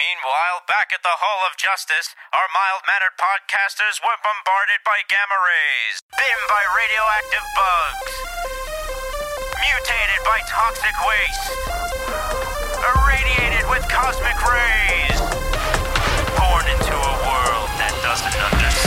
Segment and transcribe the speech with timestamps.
[0.00, 5.36] Meanwhile, back at the Hall of Justice, our mild mannered podcasters were bombarded by gamma
[5.44, 8.12] rays, bitten by radioactive bugs,
[9.60, 11.52] mutated by toxic waste,
[12.80, 15.20] irradiated with cosmic rays,
[16.32, 18.79] born into a world that doesn't understand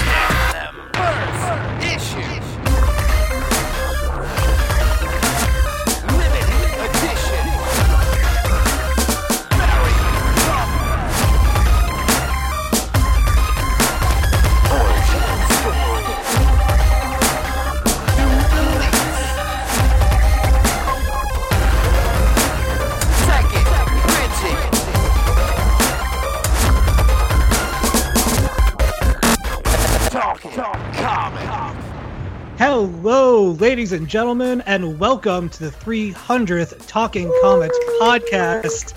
[32.66, 38.94] Hello, ladies and gentlemen, and welcome to the 300th Talking Comics podcast.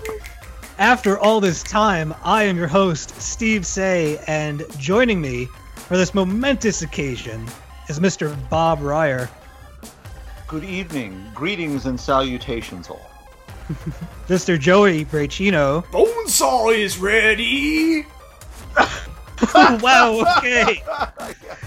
[0.77, 6.13] After all this time, I am your host, Steve Seigh, and joining me for this
[6.13, 7.45] momentous occasion
[7.89, 8.37] is Mr.
[8.49, 9.29] Bob Reyer,
[10.47, 13.11] Good evening, greetings and salutations all.
[14.29, 14.57] Mr.
[14.57, 15.83] Joey Braccino.
[15.87, 18.05] Bonesaw is ready.
[19.83, 20.81] wow, okay.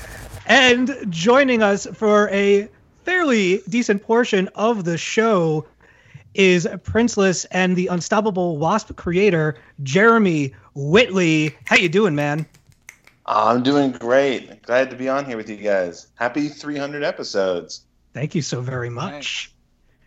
[0.51, 2.69] And joining us for a
[3.05, 5.65] fairly decent portion of the show
[6.35, 11.57] is Princeless and the Unstoppable Wasp creator, Jeremy Whitley.
[11.67, 12.47] How you doing, man?
[13.27, 14.61] I'm doing great.
[14.63, 16.09] Glad to be on here with you guys.
[16.17, 17.83] Happy 300 episodes.
[18.13, 19.53] Thank you so very much.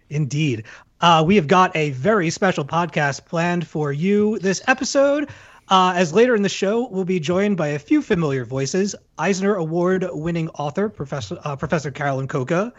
[0.10, 0.66] Indeed.
[1.00, 5.30] Uh, we have got a very special podcast planned for you this episode.
[5.70, 9.56] Uh, as later in the show, we'll be joined by a few familiar voices Eisner
[9.56, 12.74] Award winning author, Professor, uh, Professor Carolyn Cocca,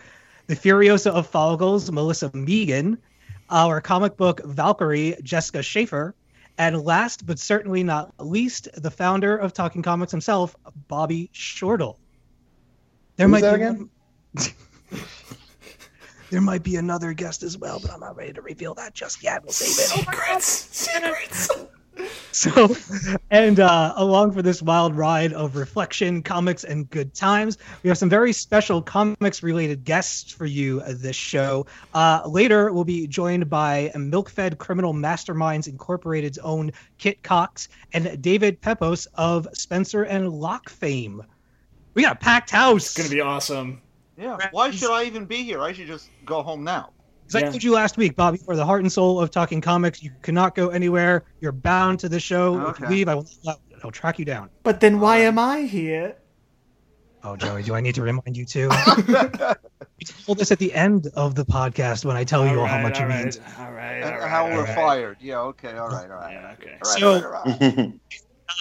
[0.47, 2.99] the Furiosa of Follicles, Melissa Megan,
[3.51, 6.15] our comic book Valkyrie, Jessica Schaefer,
[6.59, 10.55] and last but certainly not least, the founder of Talking Comics himself,
[10.89, 11.99] Bobby Shortle.
[13.17, 13.91] There Who's that be again?
[16.31, 19.23] there might be another guest as well, but I'm not ready to reveal that just
[19.23, 19.43] yet.
[19.43, 20.07] We'll save it.
[20.07, 20.47] Secrets.
[20.47, 21.51] Secrets.
[22.35, 22.75] So,
[23.31, 27.97] and uh, along for this wild ride of reflection, comics, and good times, we have
[27.97, 31.67] some very special comics related guests for you uh, this show.
[31.95, 38.61] Uh, later, we'll be joined by Milk-Fed Criminal Masterminds Incorporated's own Kit Cox and David
[38.61, 41.23] Pepose of Spencer and Locke fame.
[41.95, 42.87] We got a packed house.
[42.87, 43.81] It's gonna be awesome.
[44.19, 45.63] Yeah, why should I even be here?
[45.63, 46.91] I should just go home now.
[47.29, 49.61] As I told you last week, Bobby, you are the heart and soul of Talking
[49.61, 50.03] Comics.
[50.03, 51.25] You cannot go anywhere.
[51.41, 52.69] You're bound to the show.
[52.69, 53.27] If you leave, I will
[53.83, 54.51] I'll track you down.
[54.63, 56.17] But then why am I here?
[57.23, 58.71] Oh, Joey, do I need to remind you too?
[58.99, 62.81] you told us at the end of the podcast when I tell you all how
[62.81, 63.41] much all it right, means.
[63.59, 64.75] All right, all right how all we're right.
[64.75, 65.17] fired.
[65.21, 66.33] Yeah, okay, all right, all right.
[66.33, 66.79] Yeah, okay.
[66.85, 67.93] All right, So- all right, all right.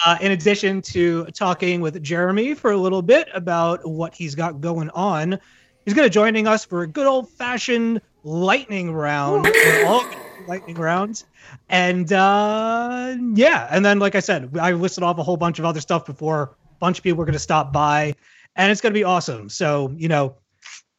[0.06, 4.60] Uh, in addition to talking with Jeremy for a little bit about what he's got
[4.60, 5.38] going on,
[5.84, 9.46] he's going to joining us for a good old fashioned lightning round.
[9.86, 10.04] All
[10.46, 11.24] lightning rounds,
[11.68, 15.64] and uh, yeah, and then like I said, I listed off a whole bunch of
[15.64, 16.42] other stuff before.
[16.42, 18.14] A bunch of people are going to stop by,
[18.56, 19.48] and it's going to be awesome.
[19.48, 20.36] So you know,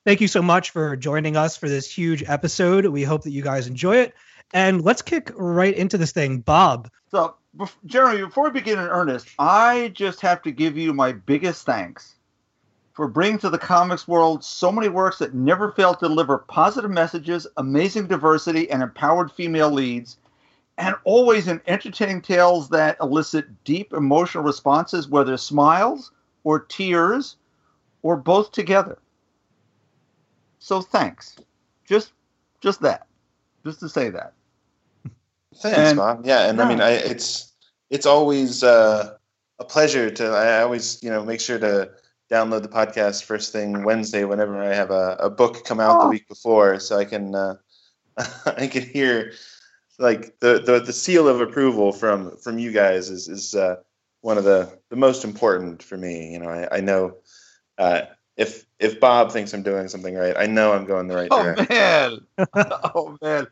[0.05, 2.85] thank you so much for joining us for this huge episode.
[2.85, 4.13] We hope that you guys enjoy it.
[4.53, 6.89] And let's kick right into this thing, Bob.
[7.09, 7.35] So,
[7.85, 12.14] Jeremy, before we begin in earnest, I just have to give you my biggest thanks
[12.95, 16.89] for bringing to the comics world so many works that never fail to deliver positive
[16.89, 20.17] messages, amazing diversity, and empowered female leads,
[20.77, 26.11] and always in entertaining tales that elicit deep emotional responses, whether smiles
[26.45, 27.35] or tears
[28.01, 28.97] or both together.
[30.59, 31.35] So thanks.
[31.85, 32.13] Just
[32.61, 33.07] just that.
[33.65, 34.33] Just to say that.
[35.57, 36.25] Thanks, And- Bob.
[36.25, 37.51] Yeah, and I mean, I, it's
[37.89, 39.15] it's always uh,
[39.59, 40.25] a pleasure to.
[40.27, 41.91] I always, you know, make sure to
[42.31, 46.05] download the podcast first thing Wednesday whenever I have a, a book come out the
[46.07, 46.09] Oh.
[46.09, 47.55] week before, so I can uh,
[48.45, 49.33] I can hear
[49.99, 53.77] like the, the the seal of approval from from you guys is is uh,
[54.21, 56.33] one of the the most important for me.
[56.33, 57.15] You know, I, I know
[57.77, 58.01] uh,
[58.37, 61.43] if if Bob thinks I'm doing something right, I know I'm going the right Oh
[61.43, 61.67] direction.
[61.69, 62.19] man!
[62.95, 63.47] oh man!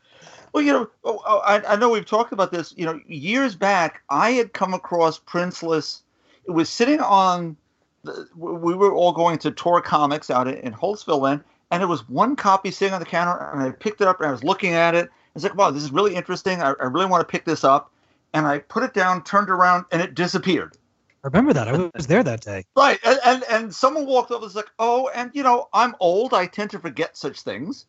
[0.52, 2.74] Well, you know, oh, oh, I, I know we've talked about this.
[2.76, 6.02] You know, years back, I had come across Princeless.
[6.46, 7.56] It was sitting on.
[8.04, 12.08] The, we were all going to Tor Comics out in, Holtsville then, and there was
[12.10, 14.74] one copy sitting on the counter, and I picked it up and I was looking
[14.74, 15.06] at it.
[15.06, 16.62] I was like, "Wow, this is really interesting.
[16.62, 17.92] I, I really want to pick this up."
[18.34, 20.78] And I put it down, turned around, and it disappeared.
[21.24, 21.70] I remember that.
[21.70, 22.66] I was there that day.
[22.76, 25.96] Right, and and, and someone walked over and was like, "Oh, and you know, I'm
[26.02, 26.34] old.
[26.34, 27.86] I tend to forget such things."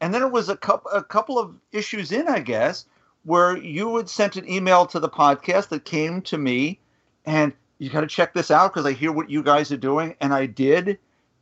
[0.00, 2.86] And then it was a couple a couple of issues in, I guess,
[3.24, 6.78] where you had sent an email to the podcast that came to me,
[7.26, 10.14] and you got to check this out because I hear what you guys are doing,
[10.20, 10.98] and I did,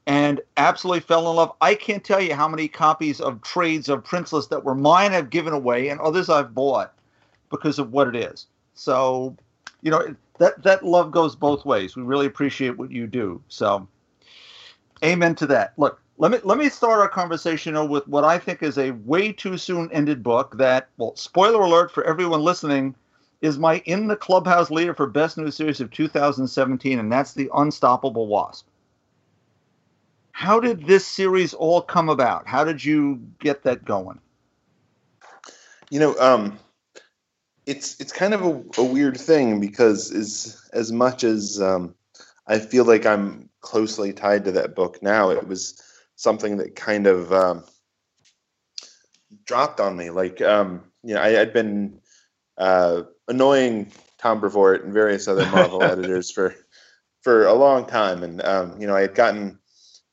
[0.07, 1.53] and absolutely fell in love.
[1.61, 5.31] I can't tell you how many copies of trades of Princeless that were mine I've
[5.31, 6.95] given away, and others I've bought
[7.51, 8.47] because of what it is.
[8.75, 9.37] So,
[9.83, 11.97] you know, that that love goes both ways.
[11.97, 13.43] We really appreciate what you do.
[13.49, 13.89] So,
[15.05, 15.73] amen to that.
[15.77, 19.33] Look, let me let me start our conversation with what I think is a way
[19.33, 22.95] too soon ended book that, well, spoiler alert for everyone listening,
[23.41, 27.51] is my in the clubhouse leader for best new series of 2017, and that's the
[27.55, 28.67] Unstoppable Wasp.
[30.33, 32.47] How did this series all come about?
[32.47, 34.21] How did you get that going?
[35.91, 36.59] You know, um,
[37.67, 41.95] it's it's kind of a, a weird thing because as as much as um,
[42.47, 45.83] I feel like I'm closely tied to that book now, it was
[46.17, 47.65] something that kind of um,
[49.45, 50.11] dropped on me.
[50.11, 52.01] Like, um, you know, I, had been
[52.57, 56.55] uh, annoying Tom Brevoort and various other Marvel editors for
[57.23, 59.59] for a long time, and um, you know, I had gotten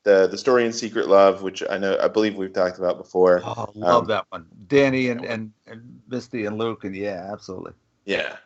[0.03, 3.41] the the story in Secret Love, which I know I believe we've talked about before.
[3.43, 4.45] Oh, love Um, that one.
[4.67, 7.73] Danny and, and, and Misty and Luke, and yeah, absolutely.
[8.05, 8.37] Yeah,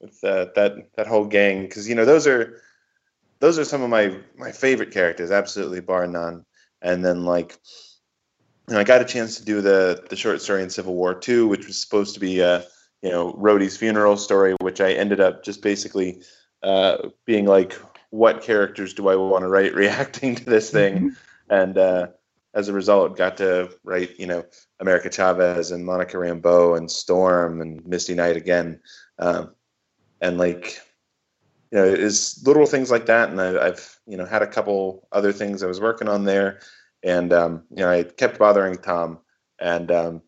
[0.00, 2.60] with uh, that that whole gang, because you know those are
[3.40, 6.44] those are some of my my favorite characters, absolutely bar none.
[6.82, 7.58] And then like,
[8.68, 11.14] you know, I got a chance to do the the short story in Civil War
[11.14, 12.62] two, which was supposed to be uh,
[13.04, 16.22] you know Rhodey's funeral story, which I ended up just basically
[16.62, 17.74] uh, being like,
[18.08, 21.14] what characters do I want to write reacting to this thing?
[21.50, 22.06] and uh,
[22.54, 24.44] as a result, got to write you know
[24.80, 28.80] America Chavez and Monica Rambeau and Storm and Misty Knight again,
[29.18, 29.54] um,
[30.22, 30.80] and like
[31.70, 33.28] you know it's little things like that.
[33.28, 36.60] And I, I've you know had a couple other things I was working on there,
[37.02, 39.18] and um, you know I kept bothering Tom,
[39.58, 40.22] and um,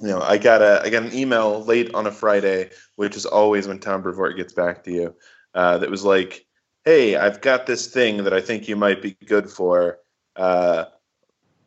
[0.00, 3.26] you know I got a I got an email late on a Friday, which is
[3.26, 5.14] always when Tom Brevoort gets back to you,
[5.54, 6.46] uh, that was like,
[6.84, 9.98] hey, I've got this thing that I think you might be good for.
[10.36, 10.84] Uh,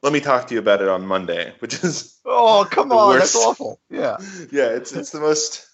[0.03, 3.17] let me talk to you about it on Monday, which is Oh, come on.
[3.17, 3.79] That's awful.
[3.89, 4.17] Yeah.
[4.51, 5.65] yeah, it's it's the most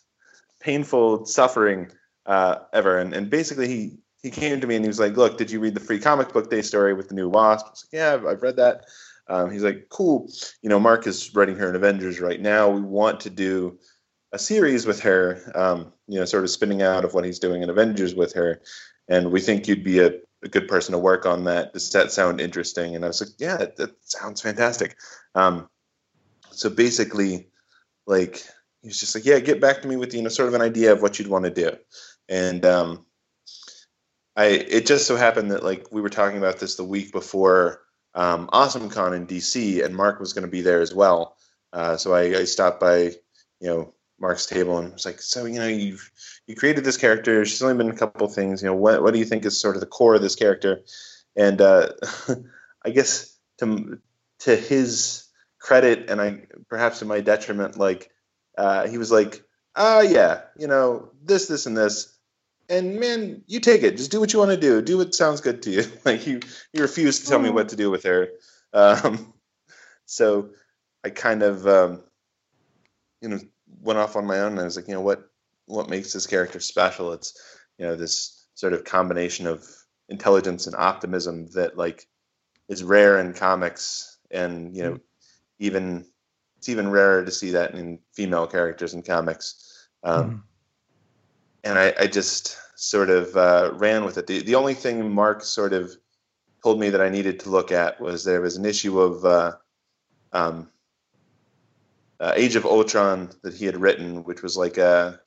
[0.60, 1.92] painful suffering
[2.26, 3.00] uh, ever.
[3.00, 5.60] And and basically he he came to me and he was like, "Look, did you
[5.60, 8.14] read the free comic book day story with the new Wasp?" I was like, "Yeah,
[8.14, 8.86] I've, I've read that."
[9.28, 10.30] Um, he's like, "Cool.
[10.62, 12.70] You know, Mark is writing her in Avengers right now.
[12.70, 13.80] We want to do
[14.32, 15.52] a series with her.
[15.56, 18.62] Um, you know, sort of spinning out of what he's doing in Avengers with her,
[19.08, 20.12] and we think you'd be a,
[20.44, 21.74] a good person to work on that.
[21.74, 24.98] Does that sound interesting?" And I was like, "Yeah, that, that sounds fantastic."
[25.36, 25.70] Um,
[26.52, 27.48] so basically,
[28.06, 28.44] like
[28.82, 30.62] he was just like, yeah, get back to me with you know sort of an
[30.62, 31.72] idea of what you'd want to do,
[32.28, 33.06] and um,
[34.36, 37.83] I it just so happened that like we were talking about this the week before
[38.16, 41.36] um, AwesomeCon in DC, and Mark was going to be there as well.
[41.72, 42.98] Uh, so I, I stopped by,
[43.60, 46.10] you know, Mark's table and was like, so you know, you've
[46.48, 47.44] you created this character.
[47.46, 48.62] She's only been a couple things.
[48.62, 50.82] You know, what what do you think is sort of the core of this character?
[51.36, 51.90] And uh,
[52.86, 54.00] I guess to
[54.40, 55.26] to his
[55.60, 58.12] credit, and I perhaps to my detriment, like
[58.58, 59.44] uh, he was like,
[59.76, 62.13] ah, yeah, you know, this, this, and this.
[62.70, 63.98] And man, you take it.
[63.98, 64.82] Just do what you want to do.
[64.82, 65.84] Do what sounds good to you.
[66.06, 66.40] like you,
[66.72, 68.30] he refused to tell me what to do with her.
[68.74, 69.34] Um,
[70.06, 70.50] so
[71.04, 72.04] I kind of, um,
[73.22, 73.40] you know,
[73.82, 74.54] went off on my own.
[74.54, 75.30] And I was like, you know, what,
[75.66, 77.14] what makes this character special?
[77.14, 77.38] It's,
[77.78, 79.66] you know, this sort of combination of
[80.10, 82.08] intelligence and optimism that like
[82.70, 84.98] is rare in comics, and you know,
[85.60, 86.06] even
[86.58, 89.88] it's even rarer to see that in female characters in comics.
[90.04, 90.44] Um, Mhm.
[91.64, 94.28] And I, I just sort of uh, ran with it.
[94.28, 95.96] The, the only thing Mark sort of
[96.62, 99.54] told me that I needed to look at was there was an issue of uh,
[100.32, 100.70] um,
[102.20, 105.20] uh, Age of Ultron that he had written, which was like a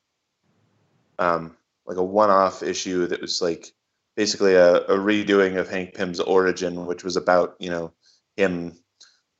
[1.19, 3.73] um, like a one-off issue that was like
[4.15, 7.93] basically a, a redoing of Hank Pym's origin, which was about you know
[8.35, 8.73] him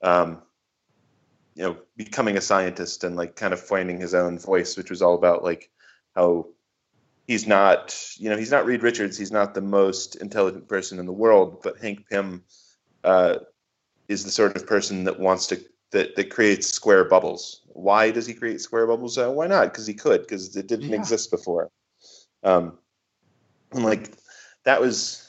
[0.04, 0.42] um,
[1.58, 5.02] you know becoming a scientist and like kind of finding his own voice which was
[5.02, 5.70] all about like
[6.16, 6.46] how
[7.28, 9.18] he's not you know he's not reed richards.
[9.18, 12.44] He's not the most intelligent person in the world but hank pym
[13.04, 13.38] uh,
[14.08, 17.62] is the sort of person that wants to that, that creates square bubbles.
[17.68, 19.18] Why does he create square bubbles?
[19.18, 19.72] Uh, why not?
[19.72, 20.96] Because he could because it didn't Yeah.
[20.96, 21.70] exist before.
[22.44, 22.78] Um,
[23.72, 24.14] and like
[24.64, 25.24] that was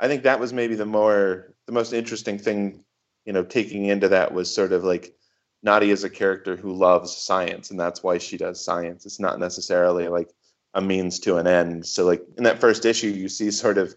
[0.00, 2.84] i think that was maybe the more the most interesting thing
[3.28, 5.14] you know, taking into that was sort of like
[5.62, 9.04] Nadia is a character who loves science, and that's why she does science.
[9.04, 10.30] It's not necessarily like
[10.74, 11.86] a means to an end.
[11.86, 13.94] So, like in that first issue, you see sort of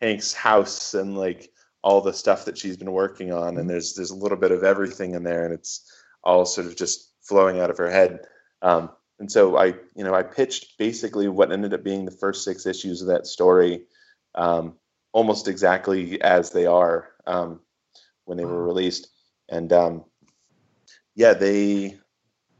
[0.00, 1.50] Hank's house and like
[1.82, 4.64] all the stuff that she's been working on, and there's there's a little bit of
[4.64, 5.90] everything in there, and it's
[6.22, 8.20] all sort of just flowing out of her head.
[8.62, 12.44] Um, and so I, you know, I pitched basically what ended up being the first
[12.44, 13.84] six issues of that story,
[14.34, 14.74] um,
[15.12, 17.60] almost exactly as they are um,
[18.24, 19.08] when they were released.
[19.48, 20.04] And um,
[21.14, 21.98] yeah, they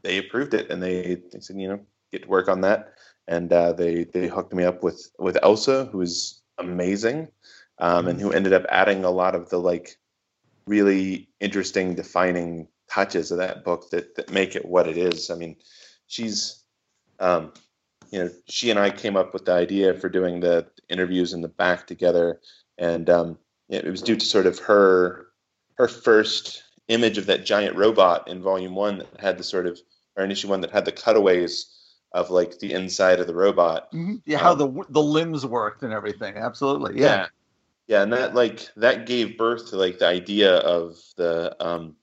[0.01, 1.79] they approved it, and they they said, you know,
[2.11, 2.93] get to work on that.
[3.29, 7.29] And uh, they they hooked me up with with Elsa, who is amazing,
[7.77, 9.97] um, and who ended up adding a lot of the like
[10.65, 15.29] really interesting defining touches of that book that that make it what it is.
[15.29, 15.55] I mean,
[16.07, 16.63] she's
[17.19, 17.53] um,
[18.09, 21.41] you know she and I came up with the idea for doing the interviews in
[21.41, 22.41] the back together,
[22.79, 23.37] and um,
[23.69, 25.27] it, it was due to sort of her
[25.75, 29.79] her first image of that giant robot in volume one that had the sort of
[30.17, 31.75] or in issue one that had the cutaways
[32.11, 34.21] of like the inside of the robot Mhm.
[34.25, 36.37] Yeah, how Um, the the limbs worked and everything.
[36.37, 36.99] Absolutely.
[37.01, 37.27] Yeah.
[37.87, 41.95] yeah and that like that gave birth to like the idea of the um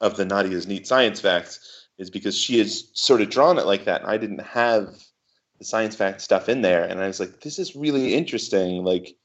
[0.00, 3.84] of the nadia's neat science facts is because she has sort of drawn it like
[3.84, 4.94] that and i didn't have
[5.58, 9.16] the science fact stuff in there and i was like this is really interesting like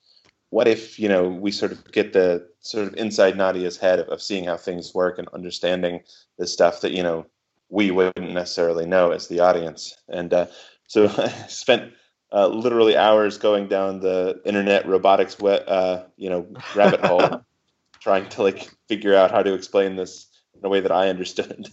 [0.51, 4.07] what if you know we sort of get the sort of inside nadia's head of,
[4.09, 5.99] of seeing how things work and understanding
[6.37, 7.25] the stuff that you know
[7.69, 9.95] we wouldn't necessarily know as the audience.
[10.07, 10.47] And uh,
[10.87, 11.93] so i spent
[12.31, 17.41] uh, literally hours going down the internet robotics uh, you know rabbit hole
[17.99, 21.69] trying to like figure out how to explain this in a way that i understood.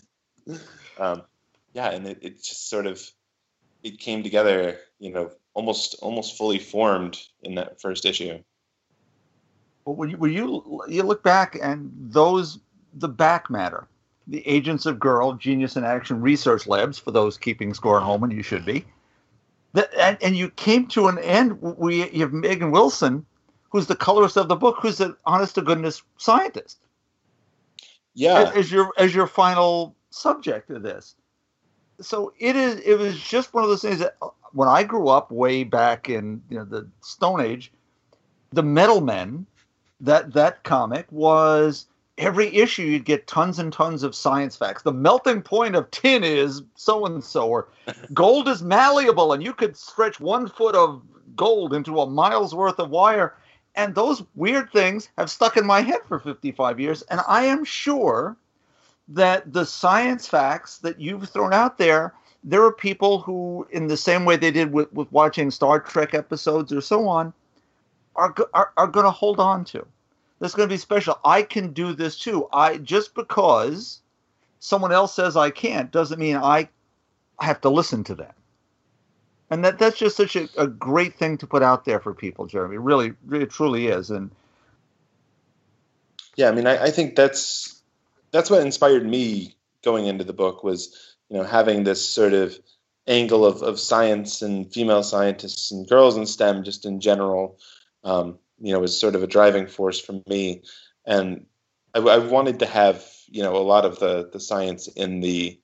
[0.99, 1.25] Um,
[1.75, 3.03] yeah and it, it just sort of
[3.83, 8.39] it came together you know almost almost fully formed in that first issue.
[9.85, 12.61] But when you, when you you look back and those
[12.95, 13.89] the back matter,
[14.27, 18.23] the Agents of Girl Genius in Action Research Labs for those keeping score at home,
[18.25, 18.85] and you should be.
[19.73, 21.61] That, and, and you came to an end.
[21.61, 23.27] We you have Megan Wilson,
[23.71, 26.79] who's the colorist of the book, who's an honest to goodness scientist,
[28.15, 31.15] yeah as, as your as your final subject of this.
[32.01, 32.81] So it is.
[32.81, 36.09] It was just one of those things that uh, when I grew up way back
[36.09, 37.71] in you know the Stone Age,
[38.51, 39.47] the Metal Men,
[40.01, 41.87] that that comic was
[42.19, 44.83] every issue you'd get tons and tons of science facts.
[44.83, 47.69] The melting point of tin is so and so, or
[48.15, 51.03] gold is malleable, and you could stretch one foot of
[51.35, 53.35] gold into a mile's worth of wire.
[53.75, 57.03] And those weird things have stuck in my head for 55 years.
[57.03, 58.37] And I am sure
[59.09, 63.97] that the science facts that you've thrown out there, there are people who, in the
[63.97, 67.35] same way they did with, with watching Star Trek episodes or so on,
[68.17, 69.87] are, are, are going to hold on to.
[70.39, 71.19] That's going to be special.
[71.25, 72.49] I can do this too.
[72.53, 74.01] I just because
[74.61, 76.69] someone else says I can't doesn't mean I
[77.41, 78.33] have to listen to them.
[79.49, 82.47] And that that's just such a, a great thing to put out there for people,
[82.47, 82.79] Jeremy.
[82.79, 84.11] Really, really truly is.
[84.11, 84.31] And
[86.37, 87.83] yeah i mean I, I think that's
[88.31, 92.57] that's what inspired me going into the book was you know having this sort of
[93.09, 97.59] angle of, of science and female scientists and girls in stem just in general
[98.05, 100.63] um, you know was sort of a driving force for me.
[101.07, 101.47] And
[101.95, 105.59] I, I wanted to have you know a lot of the the science in the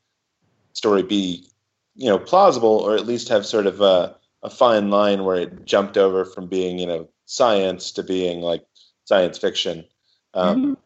[0.72, 1.46] story be
[1.94, 5.64] you know plausible or at least have sort of a, a fine line where it
[5.64, 8.64] jumped over from being you know science to being like
[9.04, 9.84] science fiction
[10.34, 10.76] um,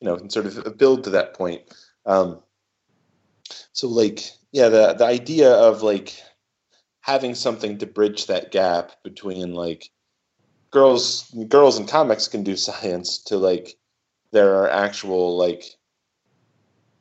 [0.00, 1.62] you know and sort of build to that point.
[2.06, 2.40] Um,
[3.72, 6.20] so like yeah the the idea of like
[7.00, 9.90] having something to bridge that gap between like
[10.70, 13.76] girls girls in comics can do science to like
[14.32, 15.64] there are actual like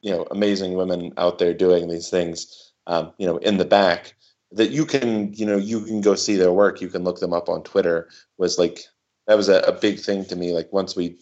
[0.02, 4.16] you know amazing women out there doing these things um, you know in the back
[4.52, 6.80] that you can you know you can go see their work.
[6.80, 8.86] You can look them up on twitter was like
[9.28, 11.18] that was a, a big thing to me like once we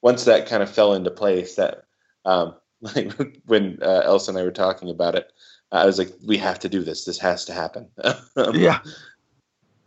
[0.00, 1.84] once that kind of fell into place that
[2.24, 3.12] um like
[3.46, 5.30] when uh, elsa and i were talking about it
[5.72, 7.04] i was like we have to do this.
[7.04, 7.88] This has to happen.
[8.54, 8.80] Yeah,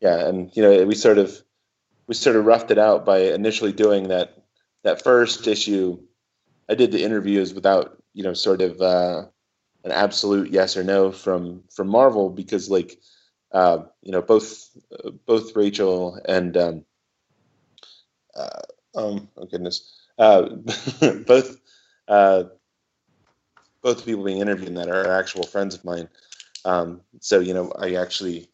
[0.01, 1.41] yeah and you know we sort of
[2.07, 4.38] we sort of roughed it out by initially doing that
[4.83, 6.00] that first issue.
[6.69, 9.25] I did the interviews without you know sort of uh
[9.83, 13.00] an absolute yes or no from from marvel because like
[13.51, 14.69] uh you know both
[15.05, 16.86] uh, both rachel and um
[18.36, 18.62] uh,
[18.95, 20.50] um oh goodness uh
[21.27, 21.57] both
[22.07, 22.43] uh
[23.81, 26.10] both people being interviewed in that are actual friends of mine.
[26.65, 28.50] Um so you know i actually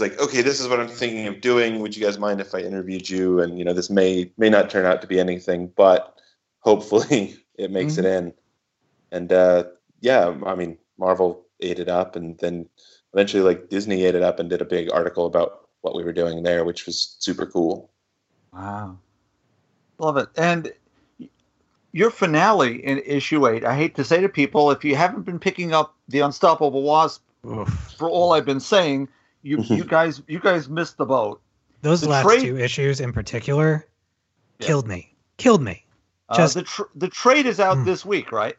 [0.00, 1.80] was like, okay, this is what I'm thinking of doing.
[1.80, 3.40] Would you guys mind if I interviewed you?
[3.40, 6.18] And you know, this may may not turn out to be anything, but
[6.60, 8.34] hopefully it makes it in.
[9.10, 9.64] And uh,
[10.00, 12.68] yeah, I mean, Marvel ate it up, and then
[13.14, 16.12] eventually, like Disney ate it up and did a big article about what we were
[16.12, 17.90] doing there, which was super cool.
[18.52, 18.98] Wow.
[19.98, 20.28] Love it.
[20.36, 20.72] And
[21.92, 23.64] your finale in issue eight.
[23.64, 27.22] I hate to say to people, if you haven't been picking up the Unstoppable Wasp
[27.96, 29.08] for all I've been saying,
[29.46, 31.40] you you guys you guys missed the boat.
[31.82, 33.86] Those The last trade- two issues in particular
[34.58, 34.66] Yeah.
[34.66, 35.14] killed me.
[35.36, 35.84] Killed me.
[36.28, 37.84] Uh, Just- the tr- the trade is out Hmm.
[37.84, 38.56] this week, right?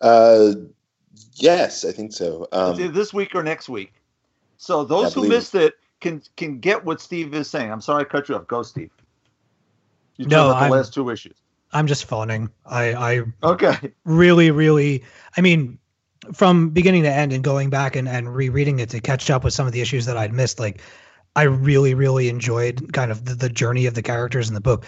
[0.00, 0.52] Uh,
[1.34, 2.46] yes, I think so.
[2.52, 3.92] Um, this week or next week.
[4.58, 7.70] So those I who missed it can can get what Steve is saying.
[7.72, 8.46] I'm sorry I cut you off.
[8.46, 8.90] Go, Steve.
[10.16, 11.36] You No, about the I'm- last two issues.
[11.72, 12.50] I'm just phoning.
[12.64, 13.92] I, I Okay.
[14.04, 15.02] really, really,
[15.36, 15.76] I mean,
[16.32, 19.54] from beginning to end and going back and, and rereading it to catch up with
[19.54, 20.80] some of the issues that I'd missed, like,
[21.36, 24.86] I really, really enjoyed kind of the, the journey of the characters in the book.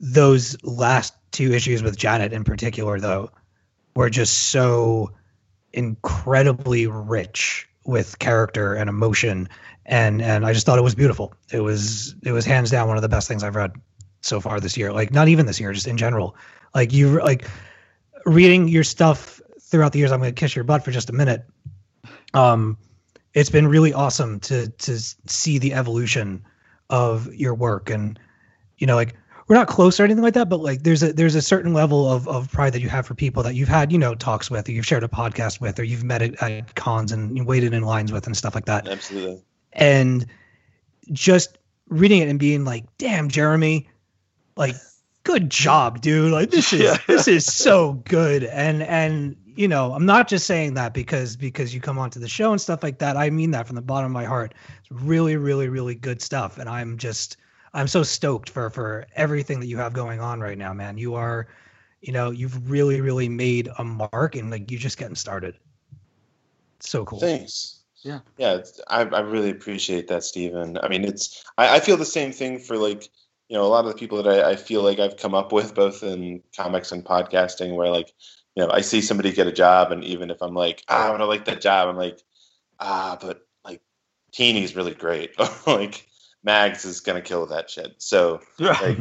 [0.00, 3.30] Those last two issues with Janet in particular, though,
[3.94, 5.12] were just so
[5.72, 9.48] incredibly rich with character and emotion
[9.86, 11.34] and and I just thought it was beautiful.
[11.52, 13.72] It was it was hands down one of the best things I've read
[14.22, 14.92] so far this year.
[14.92, 16.36] Like not even this year, just in general.
[16.74, 17.48] Like you like
[18.24, 19.33] reading your stuff
[19.74, 20.12] throughout the years.
[20.12, 21.44] I'm going to kiss your butt for just a minute.
[22.32, 22.78] Um,
[23.32, 26.44] it's been really awesome to to see the evolution
[26.90, 28.18] of your work, and
[28.78, 29.16] you know, like
[29.48, 32.08] we're not close or anything like that, but like there's a there's a certain level
[32.08, 34.68] of of pride that you have for people that you've had you know talks with,
[34.68, 37.74] or you've shared a podcast with, or you've met at, at cons and you waited
[37.74, 39.42] in lines with and stuff like that absolutely.
[39.72, 40.26] and
[41.10, 43.88] just reading it and being like, "Damn, Jeremy,
[44.56, 44.76] like,
[45.24, 46.30] good job, dude!
[46.32, 46.98] Like, this is Yeah.
[47.08, 51.74] this is so good." And and you know, I'm not just saying that because because
[51.74, 53.16] you come onto the show and stuff like that.
[53.16, 54.54] I mean that from the bottom of my heart.
[54.80, 57.36] It's really, really, really good stuff, and I'm just
[57.72, 60.98] I'm so stoked for for everything that you have going on right now, man.
[60.98, 61.48] You are,
[62.00, 65.56] you know, you've really, really made a mark, and like you're just getting started.
[66.78, 67.20] It's so cool.
[67.20, 67.80] Thanks.
[68.02, 68.20] Yeah.
[68.36, 70.78] Yeah, it's- I, I really appreciate that, Stephen.
[70.82, 73.08] I mean, it's I, I feel the same thing for like
[73.48, 75.52] you know a lot of the people that I, I feel like I've come up
[75.52, 78.12] with both in comics and podcasting, where like
[78.54, 81.18] you know I see somebody get a job, and even if I'm like ah, I
[81.18, 82.20] don't like that job, I'm like
[82.80, 83.80] ah, but like
[84.32, 85.32] Tini's really great,
[85.66, 86.06] like
[86.42, 87.94] Mags is gonna kill that shit.
[87.98, 88.98] So like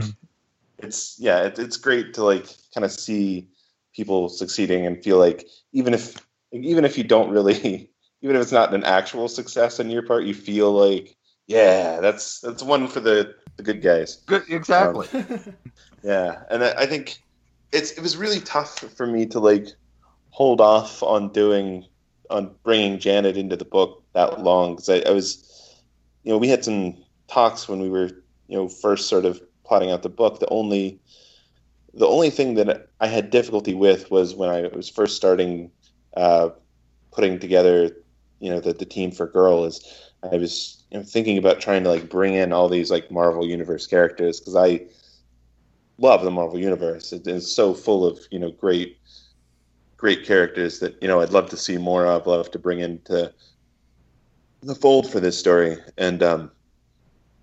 [0.83, 3.47] it's yeah it, it's great to like kind of see
[3.95, 7.89] people succeeding and feel like even if even if you don't really
[8.21, 11.15] even if it's not an actual success on your part you feel like
[11.47, 14.43] yeah that's that's one for the the good guys Good.
[14.49, 15.07] Exactly.
[16.03, 17.21] yeah and I, I think
[17.73, 19.67] it's it was really tough for me to like
[20.29, 21.85] hold off on doing
[22.29, 25.81] on bringing janet into the book that long because I, I was
[26.23, 26.95] you know we had some
[27.27, 28.09] talks when we were
[28.47, 30.39] you know first sort of plotting out the book.
[30.39, 30.99] The only
[31.93, 35.69] the only thing that i had difficulty with was when i was first starting
[36.17, 36.49] uh,
[37.11, 37.91] putting together
[38.39, 41.83] you know the, the team for girl is i was you know, thinking about trying
[41.83, 44.79] to like bring in all these like marvel universe characters because i
[45.97, 47.13] love the marvel universe.
[47.13, 48.97] It is so full of you know great
[49.97, 53.33] great characters that you know i'd love to see more of love to bring into
[54.61, 55.77] the fold for this story.
[55.97, 56.51] And um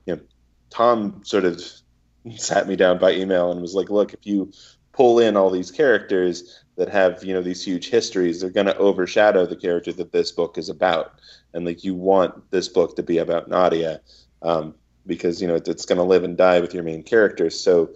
[0.06, 0.22] you know
[0.70, 1.62] tom sort of
[2.36, 4.52] sat me down by email and was like look if you
[4.92, 8.76] pull in all these characters that have you know these huge histories they're going to
[8.76, 11.14] overshadow the character that this book is about.
[11.54, 14.00] And like you want this book to be about nadia
[14.42, 14.74] um,
[15.06, 17.90] because you know it's going to live and die with your main characters so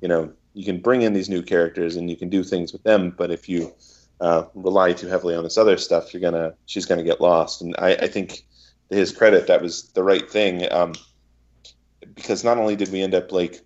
[0.00, 2.82] you know you can bring in these new characters and you can do things with
[2.82, 3.72] them but if you
[4.20, 7.62] uh, rely too heavily on this other stuff you're gonna she's gonna get lost.
[7.62, 8.44] And i, I think
[8.90, 10.92] to his credit that was the right thing um,
[12.14, 13.60] because not only did we end up like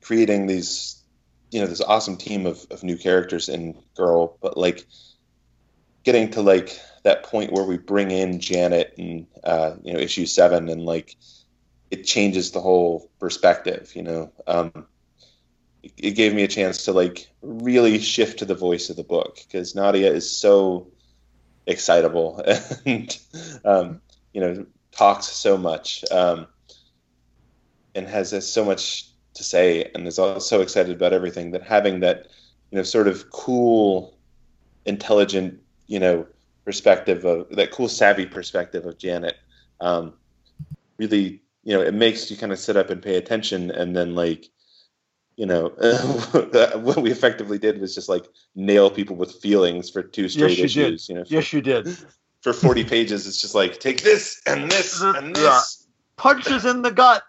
[0.00, 1.02] creating these
[1.50, 4.86] you know this awesome team of, of new characters in girl but like
[6.04, 10.26] getting to like that point where we bring in janet and uh, you know issue
[10.26, 11.16] seven and like
[11.90, 14.32] it changes the whole perspective you know?
[14.46, 14.86] Um,
[15.96, 19.38] it, gave me a chance to like really shift to the voice of the book
[19.46, 20.86] because nadia is so
[21.66, 22.42] excitable
[22.86, 23.18] and
[23.64, 24.00] um,
[24.32, 26.46] you know talks so much um,
[27.94, 31.62] and has uh, so much to say and is all so excited about everything that
[31.62, 32.28] having that
[32.70, 34.16] you know sort of cool
[34.84, 36.26] intelligent you know
[36.64, 39.36] perspective of that cool savvy perspective of janet
[39.80, 40.14] um,
[40.98, 44.14] really you know it makes you kind of sit up and pay attention and then
[44.14, 44.48] like
[45.36, 45.68] you know
[46.80, 50.64] what we effectively did was just like nail people with feelings for two straight you
[50.64, 50.64] did.
[50.64, 51.88] issues you know yes, you did.
[52.40, 55.60] for 40 pages it's just like take this and this and this Yeah.
[56.16, 57.24] Punches in the gut.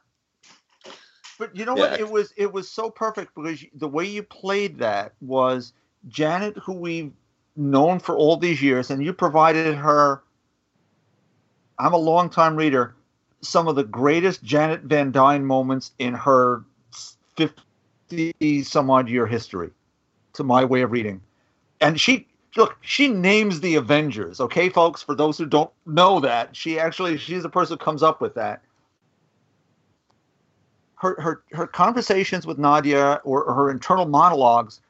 [1.38, 2.00] But you know what?
[2.00, 5.74] It was it was so perfect because the way you played that was
[6.08, 7.12] Janet, who we've
[7.56, 10.24] known for all these years, and you provided her.
[11.78, 12.96] I'm a longtime reader.
[13.42, 16.64] Some of the greatest Janet Van Dyne moments in her
[17.36, 17.62] 50
[18.10, 19.70] see some odd year history
[20.34, 21.22] to my way of reading.
[21.82, 26.56] And she look, she names the Avengers, okay, folks, for those who don't know that.
[26.56, 28.62] She actually she's the person who comes up with that.
[30.96, 34.82] Her her her conversations with Nadia or, or her internal monologues,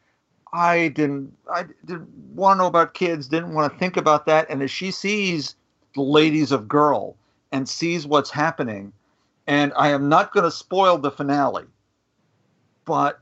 [0.54, 4.50] I didn't I didn't want to know about kids, didn't want to think about that.
[4.50, 5.56] And as she sees
[5.96, 7.16] the ladies of girl
[7.52, 8.94] and sees what's happening,
[9.48, 11.66] and I am not going to spoil the finale,
[12.88, 13.19] but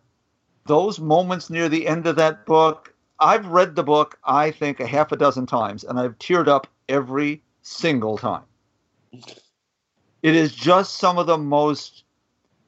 [0.68, 4.88] those moments near the end of that book, I've read the book, I think, a
[4.88, 8.44] half a dozen times, and I've teared up every single time.
[10.22, 12.04] It is just some of the most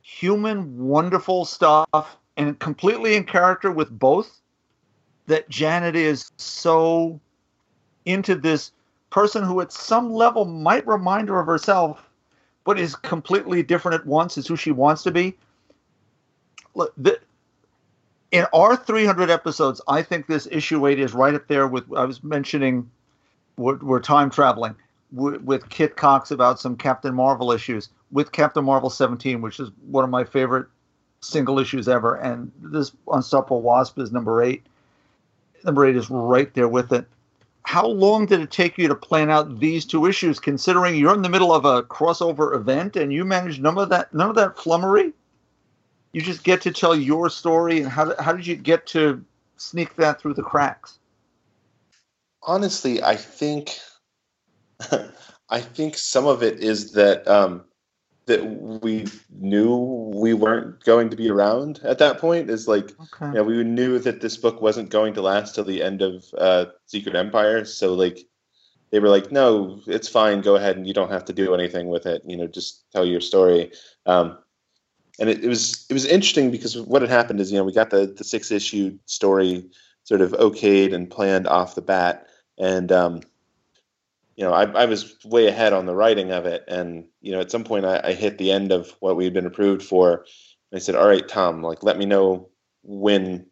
[0.02, 4.42] human, wonderful stuff, and completely in character with both.
[5.28, 7.20] That Janet is so
[8.06, 8.72] into this
[9.10, 12.10] person who, at some level, might remind her of herself,
[12.64, 15.38] but is completely different at once, is who she wants to be.
[16.76, 17.20] Look, the,
[18.32, 22.06] in our 300 episodes, I think this issue eight is right up there with I
[22.06, 22.90] was mentioning
[23.58, 24.76] we're, we're time traveling
[25.12, 29.70] with, with Kit Cox about some Captain Marvel issues with Captain Marvel 17, which is
[29.88, 30.68] one of my favorite
[31.22, 34.66] single issues ever, and this Unstoppable Wasp is number eight.
[35.64, 37.08] Number eight is right there with it.
[37.64, 41.22] How long did it take you to plan out these two issues, considering you're in
[41.22, 44.58] the middle of a crossover event and you managed none of that none of that
[44.58, 45.12] flummery?
[46.18, 49.24] You just get to tell your story and how, how did you get to
[49.58, 51.00] sneak that through the cracks
[52.48, 53.78] honestly, I think
[55.50, 57.66] I think some of it is that um,
[58.26, 62.50] that we knew we weren't going to be around at that point.
[62.50, 65.84] Is like okay yeah, we knew that this book wasn't going to last till the
[65.84, 67.66] end of uh, Secret Empire.
[67.66, 68.20] So like
[68.92, 70.42] they were like, no, it's fine.
[70.42, 72.24] Go ahead and you don't have to do anything with it.
[72.26, 73.72] You know, just tell your story.
[74.06, 74.38] Um,
[75.20, 77.74] and it, it was it was interesting because what had happened is you know we
[77.74, 79.66] got the the six issue story
[80.04, 82.28] sort of okayed and planned off the bat,
[82.58, 83.22] and um,
[84.36, 87.40] you know I, I was way ahead on the writing of it, and you know
[87.40, 90.26] at some point I, I hit the end of what we had been approved for,
[90.72, 92.50] and I said, all right, Tom, like let me know
[92.84, 93.46] when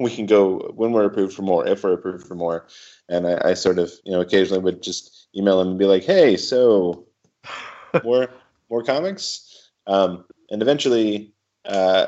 [0.00, 2.66] we can go when we're approved for more, if we're approved for more,
[3.08, 6.04] and I, I sort of you know occasionally would just email him and be like,
[6.04, 7.06] hey, so
[8.04, 8.28] more
[8.70, 9.70] more comics.
[9.86, 11.32] Um, and eventually,
[11.64, 12.06] uh,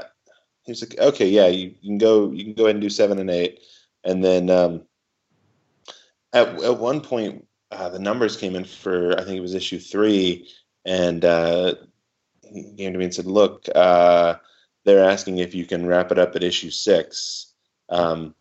[0.63, 2.31] he was like, "Okay, yeah, you, you can go.
[2.31, 3.61] You can go ahead and do seven and eight.
[4.05, 4.83] And then um,
[6.33, 9.79] at at one point, uh, the numbers came in for I think it was issue
[9.79, 10.49] three,
[10.85, 11.75] and uh,
[12.43, 14.37] he came to me and said, "Look, uh,
[14.85, 17.53] they're asking if you can wrap it up at issue six.
[17.89, 18.35] Um,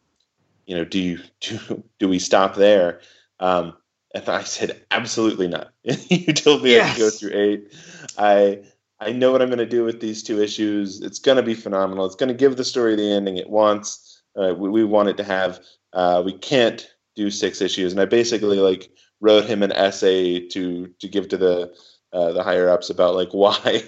[0.65, 3.01] you know, do you do do we stop there?"
[3.39, 3.75] Um,
[4.13, 5.71] and I said, "Absolutely not.
[5.83, 7.73] you told me I could go through eight.
[8.17, 8.63] I."
[8.99, 11.01] I know what I'm going to do with these two issues.
[11.01, 12.05] It's going to be phenomenal.
[12.05, 14.21] It's going to give the story the ending it wants.
[14.35, 15.59] Uh, we, we want it to have.
[15.93, 20.87] Uh, we can't do six issues, and I basically like wrote him an essay to
[20.99, 21.75] to give to the
[22.13, 23.83] uh, the higher ups about like why,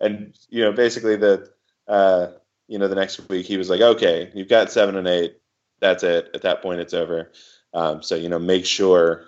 [0.00, 1.50] and you know basically the
[1.88, 2.28] uh,
[2.68, 5.36] you know the next week he was like, okay, you've got seven and eight.
[5.80, 6.30] That's it.
[6.34, 7.32] At that point, it's over.
[7.74, 9.24] Um, so you know, make sure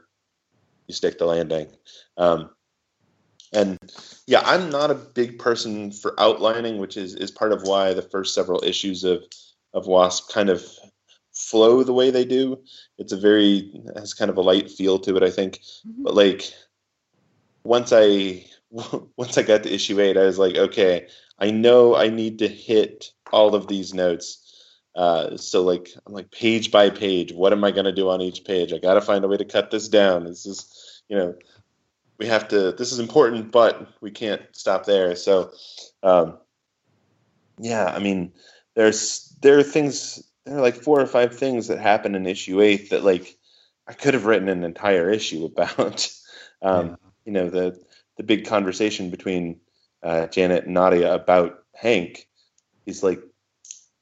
[0.87, 1.69] you stick the landing.
[2.17, 2.51] Um,
[3.55, 3.79] and
[4.27, 8.03] yeah, I'm not a big person for outlining, which is is part of why the
[8.03, 9.23] first several issues of
[9.73, 10.65] of Wasp kind of
[11.33, 12.63] flow the way they do.
[12.99, 15.61] It's a very has kind of a light feel to it, I think.
[15.85, 16.53] But like
[17.65, 18.47] once I
[19.17, 22.49] once I got to issue eight, I was like, okay, I know I need to
[22.49, 24.41] hit all of these notes.
[24.95, 28.45] Uh, so like I'm like page by page, what am I gonna do on each
[28.45, 28.73] page?
[28.73, 30.25] I gotta find a way to cut this down.
[30.25, 31.35] This is you know
[32.19, 35.17] we have to this is important but we can't stop there.
[35.17, 35.53] So
[36.03, 36.39] um,
[37.59, 38.33] yeah i mean
[38.75, 42.61] there's there are things there are like four or five things that happen in issue
[42.61, 43.37] eight that like
[43.87, 46.09] i could have written an entire issue about.
[46.63, 46.97] Um, Yeah.
[47.27, 47.79] you know the
[48.17, 49.61] the big conversation between
[50.03, 52.27] uh, janet and nadia about hank
[52.87, 53.21] is like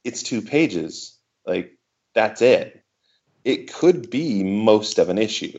[0.05, 1.19] it's two pages.
[1.47, 1.79] Like
[2.15, 2.85] that's it.
[3.45, 5.59] It could be most of an issue.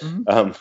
[0.00, 0.24] Mhm.
[0.26, 0.54] um,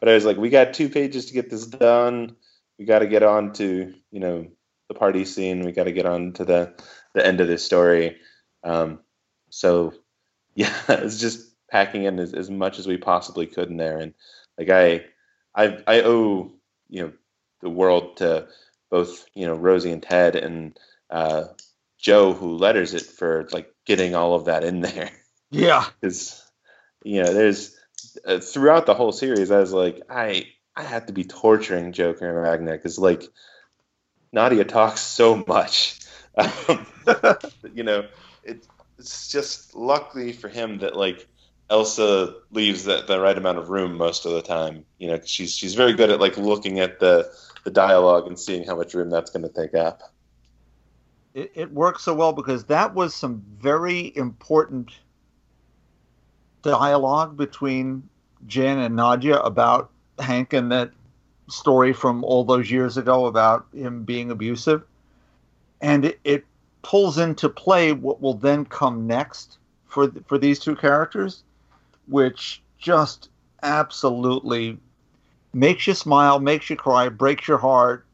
[0.00, 2.36] but I was like, we got two pages to get this done.
[2.78, 4.46] We got to get on to you know
[4.88, 5.64] the party scene.
[5.64, 6.74] We got to get on to the
[7.14, 8.16] the end of this story.
[8.64, 9.00] Um,
[9.50, 9.92] so
[10.54, 13.98] yeah, it's just packing in as, as much as we possibly could in there.
[13.98, 14.14] And
[14.58, 15.04] like I,
[15.54, 16.52] I I owe
[16.88, 17.12] you know
[17.60, 18.48] the world to
[18.90, 20.78] both you know Rosie and Ted and
[21.10, 21.44] uh,
[21.98, 25.10] Joe who letters it for like getting all of that in there
[25.50, 26.42] yeah because
[27.04, 27.76] you know there's
[28.40, 30.46] throughout the whole series i was like i
[30.76, 33.24] i have to be torturing Joe Caramagna because like
[34.32, 35.98] nadia talks so much
[36.68, 36.86] Um,
[37.74, 38.06] you know,
[38.44, 38.66] it,
[38.98, 41.26] it's just luckily for him that like
[41.68, 44.84] Elsa leaves that the right amount of room most of the time.
[44.98, 47.30] You know, she's she's very good at like looking at the
[47.64, 50.02] the dialogue and seeing how much room that's going to take up.
[51.34, 54.90] it, it works so well because that was some very important
[56.62, 58.08] dialogue between
[58.46, 60.90] Jen and Nadia about Hank and that
[61.48, 64.82] story from all those years ago about him being abusive.
[65.80, 66.44] And it, it
[66.82, 71.42] pulls into play what will then come next for for these two characters,
[72.06, 73.28] which just
[73.62, 74.78] absolutely
[75.52, 78.06] makes you smile, makes you cry, breaks your heart,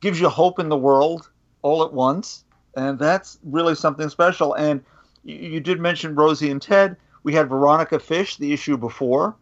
[0.00, 1.30] gives you hope in the world
[1.62, 2.44] all at once,
[2.76, 4.54] and that's really something special.
[4.54, 4.84] And
[5.24, 6.96] you, you did mention Rosie and Ted.
[7.22, 9.36] We had Veronica Fish the issue before,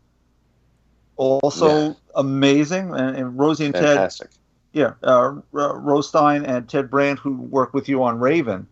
[1.17, 1.93] also Yeah.
[2.15, 2.95] amazing.
[2.95, 4.13] And, and Rosie and Ted,
[4.73, 8.67] yeah, uh, R- Rostein and Ted Brandt, who work with you on Raven,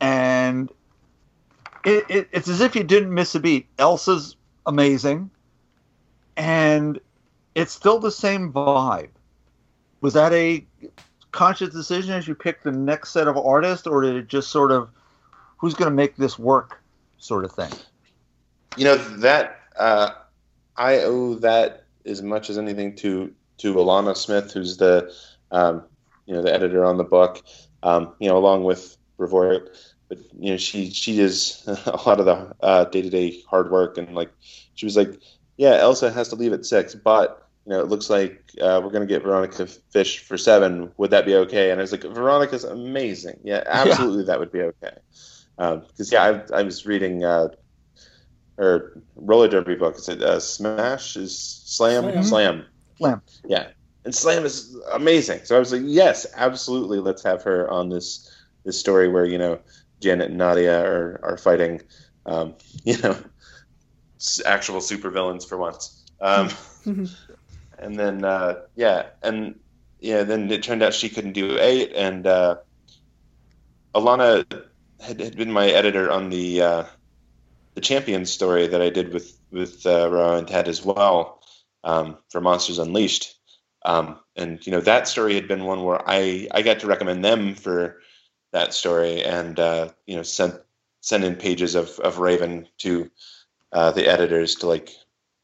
[0.00, 0.70] and
[1.84, 3.68] it, it, it's as if you didn't miss a beat.
[3.78, 5.30] Elsa's amazing,
[6.36, 7.00] and
[7.54, 9.10] it's still the same vibe.
[10.00, 10.66] Was that a
[11.32, 14.72] conscious decision as you picked the next set of artists, or did it just sort
[14.72, 14.90] of
[15.58, 16.82] who's going to make this work
[17.18, 17.72] sort of thing?
[18.76, 20.10] You know that uh,
[20.76, 25.12] I owe that as much as anything to to Alana Smith, who's the
[25.50, 25.84] um,
[26.26, 27.42] you know the editor on the book.
[27.82, 29.70] Um, you know, along with Brevoort,
[30.08, 33.98] but you know she she does a lot of the day to day hard work,
[33.98, 34.30] and like
[34.74, 35.20] she was like,
[35.56, 38.90] yeah, Elsa has to leave at six, but you know it looks like uh, we're
[38.90, 40.92] gonna get Veronica Fish for seven.
[40.96, 41.70] Would that be okay?
[41.70, 43.40] And I was like, Veronica's amazing.
[43.44, 44.96] Yeah, absolutely, that would be okay.
[45.56, 47.24] Because yeah, I, I was reading.
[47.24, 47.48] Uh,
[48.58, 49.96] or roller derby book.
[49.96, 51.08] Is it uh, Smash?
[51.08, 52.04] Is Slam?
[52.04, 52.22] Slam.
[52.22, 52.64] Slam.
[52.96, 53.22] Slam.
[53.44, 53.66] Yeah,
[54.04, 55.40] and Slam is amazing.
[55.44, 58.28] So I was like, yes, absolutely, let's have her on this
[58.64, 59.60] this story where you know
[60.00, 61.82] Janet and Nadia are are fighting,
[62.26, 63.16] um, you know,
[64.20, 66.04] s- actual supervillains for once.
[66.20, 66.48] Um,
[67.78, 69.58] and then uh, yeah, and
[70.00, 72.56] yeah, then it turned out she couldn't do eight, and uh,
[73.94, 74.44] Alana
[75.00, 76.62] had, had been my editor on the.
[77.76, 81.42] The champions story that I did with with uh, Ra and Ted as well
[81.84, 83.36] um, for Monsters Unleashed,
[83.84, 87.24] um, and you know that story had been one where I I got to recommend
[87.24, 88.00] them for
[88.52, 90.54] that story, and uh, you know sent
[91.02, 93.10] send in pages of of Raven to
[93.72, 94.90] uh, the editors to like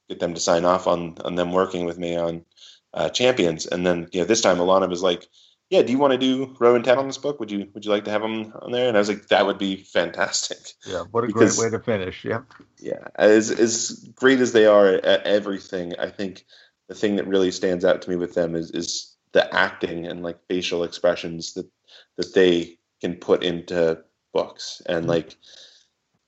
[0.08, 2.46] get them to sign off on on them working with me on
[2.94, 5.28] uh, champions, and then you know this time Alana was like.
[5.72, 7.40] Yeah, do you want to do Row and Ted on this book?
[7.40, 8.88] Would you Would you like to have them on there?
[8.88, 10.58] And I was like, that would be fantastic.
[10.84, 12.26] Yeah, what a Because- great way to finish.
[12.26, 12.42] Yeah.
[12.78, 16.44] Yeah, as as great as they are at everything, I think
[16.88, 20.22] the thing that really stands out to me with them is is the acting and
[20.22, 21.70] like facial expressions that
[22.18, 24.04] that they can put into
[24.34, 25.08] books, and mm-hmm.
[25.08, 25.36] like,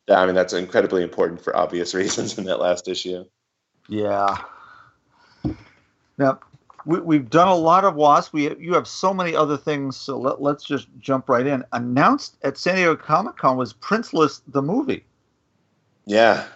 [0.08, 3.26] I mean, that's incredibly important for obvious reasons in that last issue.
[3.90, 4.38] Yeah.
[6.16, 6.38] Now,
[6.86, 8.32] we, we've done a lot of Wasp.
[8.32, 11.64] We you have so many other things, so let, let's just jump right in.
[11.72, 15.04] Announced at San Diego Comic Con was Princeless the movie.
[16.06, 16.46] Yeah,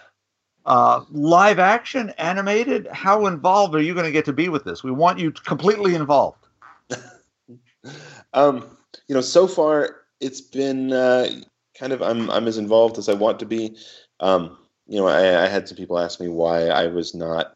[0.65, 2.87] Uh, live action, animated.
[2.91, 4.83] How involved are you going to get to be with this?
[4.83, 6.45] We want you completely involved.
[8.33, 11.29] um, you know, so far it's been uh,
[11.77, 13.75] kind of I'm I'm as involved as I want to be.
[14.19, 17.55] Um, you know, I, I had some people ask me why I was not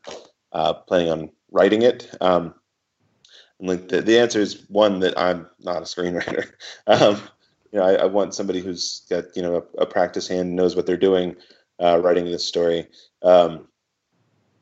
[0.52, 2.10] uh, planning on writing it.
[2.22, 2.56] Um,
[3.64, 6.52] like the, the answer is one that I'm not a screenwriter.
[6.88, 7.22] Um,
[7.72, 10.76] you know, I, I want somebody who's got you know a, a practice hand, knows
[10.76, 11.36] what they're doing,
[11.82, 12.88] uh, writing this story.
[13.24, 13.68] Um,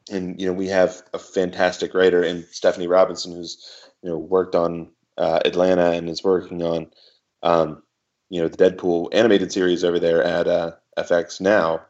[0.09, 4.55] and you know, we have a fantastic writer in Stephanie Robinson, who's you know worked
[4.55, 6.87] on uh, Atlanta and is working on
[7.43, 7.83] um,
[8.29, 11.81] you know the Deadpool animated series over there at uh, FX now.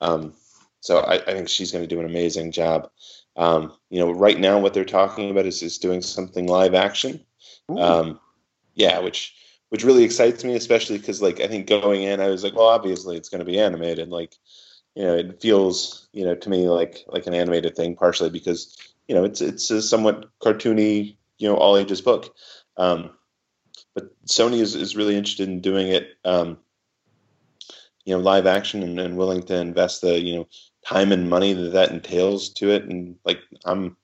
[0.00, 0.34] Um,
[0.80, 2.90] so I, I think she's going to do an amazing job.
[3.36, 7.24] Um, you know, right now what they're talking about is is doing something live action.
[7.78, 8.20] Um,
[8.74, 9.34] yeah, which
[9.70, 12.66] which really excites me, especially because like I think going in, I was like, well,
[12.66, 14.08] obviously it's going to be animated.
[14.08, 14.34] Like,
[14.94, 18.76] you know, it feels you know to me like like an animated thing, partially because
[19.08, 22.34] you know it's it's a somewhat cartoony, you know, all ages book.
[22.76, 23.10] Um,
[23.94, 26.58] but Sony is, is really interested in doing it, um,
[28.04, 30.48] you know, live action and, and willing to invest the you know
[30.86, 32.84] time and money that that entails to it.
[32.84, 33.96] And like I'm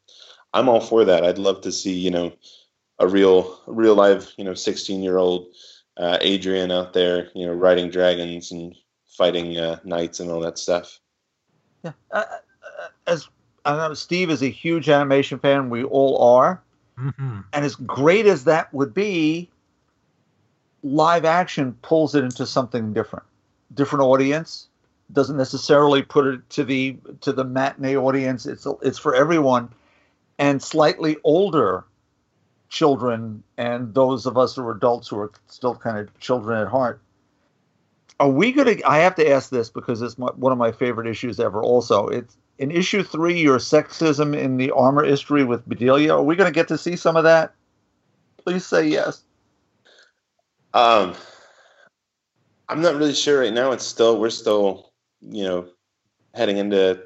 [0.53, 1.25] I'm all for that.
[1.25, 2.33] I'd love to see you know
[2.99, 5.49] a real a real live you know 16 year old
[5.97, 8.75] uh, Adrienne out there you know riding dragons and
[9.07, 11.01] fighting uh, knights and all that stuff.
[11.83, 11.93] Yeah.
[12.11, 13.29] Uh, uh, as
[13.65, 15.71] I know, Steve is a huge animation fan.
[15.71, 16.63] We all are.
[16.99, 17.41] Mm-hmm.
[17.53, 19.51] And as great as that would be,
[20.83, 23.25] live action pulls it into something different,
[23.75, 24.69] different audience.
[25.13, 28.47] Doesn't necessarily put it to the to the matinee audience.
[28.47, 29.71] It's it's for everyone,
[30.39, 31.85] and slightly older
[32.69, 36.69] children and those of us who are adults who are still kind of children at
[36.69, 37.01] heart.
[38.19, 38.89] Are we going to?
[38.89, 41.63] I have to ask this because it's my, one of my favorite issues ever.
[41.63, 46.15] Also, it's in issue three, your sexism in the armor history with Bedelia.
[46.15, 47.55] Are we going to get to see some of that?
[48.39, 49.23] Please say yes.
[50.73, 51.15] Um,
[52.69, 53.73] I'm not really sure right now.
[53.73, 54.93] It's still we're still
[55.29, 55.69] you know
[56.35, 57.03] heading into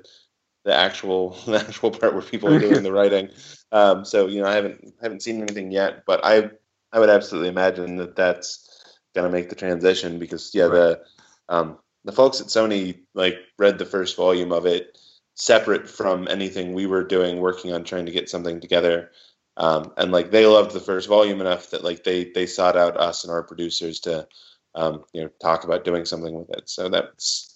[0.65, 3.31] the actual the actual part where people are doing the writing.
[3.73, 6.51] Um, so you know I haven't haven't seen anything yet, but I
[6.93, 11.01] I would absolutely imagine that that's going to make the transition because yeah the
[11.49, 14.99] um, the folks at Sony like read the first volume of it
[15.35, 19.11] separate from anything we were doing working on trying to get something together.
[19.57, 22.97] Um, and like they loved the first volume enough that like they they sought out
[22.97, 24.27] us and our producers to
[24.75, 26.69] um, you know talk about doing something with it.
[26.69, 27.50] So that's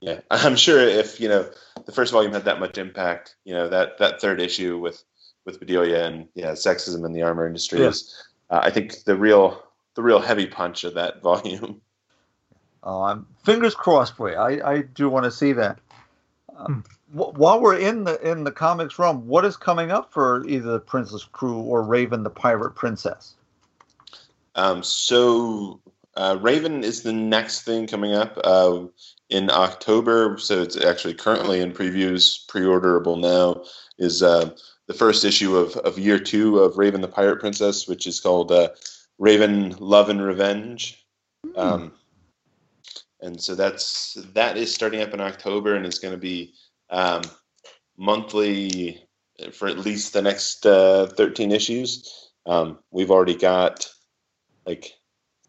[0.00, 1.48] yeah i'm sure if you know
[1.86, 5.02] the first volume had that much impact you know that that third issue with
[5.44, 7.88] with bedelia and yeah sexism in the armor industry Yeah.
[7.88, 8.14] is
[8.50, 9.62] uh, i think the real
[9.94, 11.80] the real heavy punch of that volume
[12.84, 14.36] Oh, I'm fingers crossed for you.
[14.36, 15.80] I, I do want to see that.
[16.56, 20.46] Um, wh- while we're in the in the comics realm, what is coming up for
[20.46, 23.34] either the Princess Crew or Raven the Pirate Princess?
[24.54, 25.80] Um, so
[26.16, 28.84] uh, Raven is the next thing coming up uh,
[29.30, 30.38] in October.
[30.38, 33.64] So it's actually currently in previews, pre-orderable now.
[33.98, 34.54] Is uh,
[34.86, 38.52] the first issue of, of year two of Raven the Pirate Princess, which is called
[38.52, 38.68] uh,
[39.18, 41.04] Raven Love and Revenge.
[41.56, 41.92] Um,
[43.20, 46.54] and so that's that is starting up in October and it's going to be
[46.90, 47.22] um,
[47.96, 49.02] monthly
[49.52, 52.30] for at least the next uh, 13 issues.
[52.46, 53.88] Um, we've already got
[54.66, 54.94] like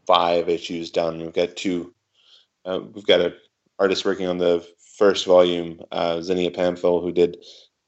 [0.05, 1.19] five issues done.
[1.19, 1.93] We've got two.
[2.65, 3.33] Uh, we've got a
[3.79, 4.65] artist working on the
[4.97, 7.37] first volume, uh, Xenia Pamfil, who did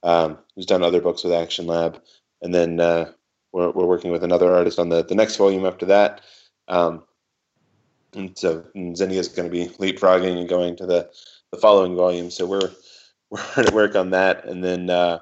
[0.03, 2.01] um, who's done other books with Action Lab,
[2.41, 3.11] and then uh,
[3.51, 6.21] we're we're working with another artist on the the next volume after that.
[6.67, 7.03] Um,
[8.13, 11.09] and so Xenia is going to be leapfrogging and going to the
[11.51, 12.31] the following volume.
[12.31, 12.71] So we're
[13.29, 15.19] we're hard at work on that, and then uh,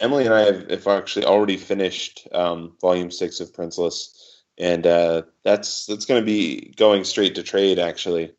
[0.00, 5.22] Emily and I have, have actually already finished um, volume six of Princeless, and uh,
[5.44, 8.32] that's that's going to be going straight to trade actually,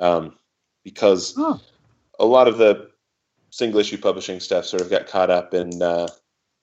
[0.00, 0.36] um,
[0.84, 1.60] because Oh.
[2.18, 2.90] a lot of the
[3.50, 6.06] single issue publishing stuff sort of got caught up in uh,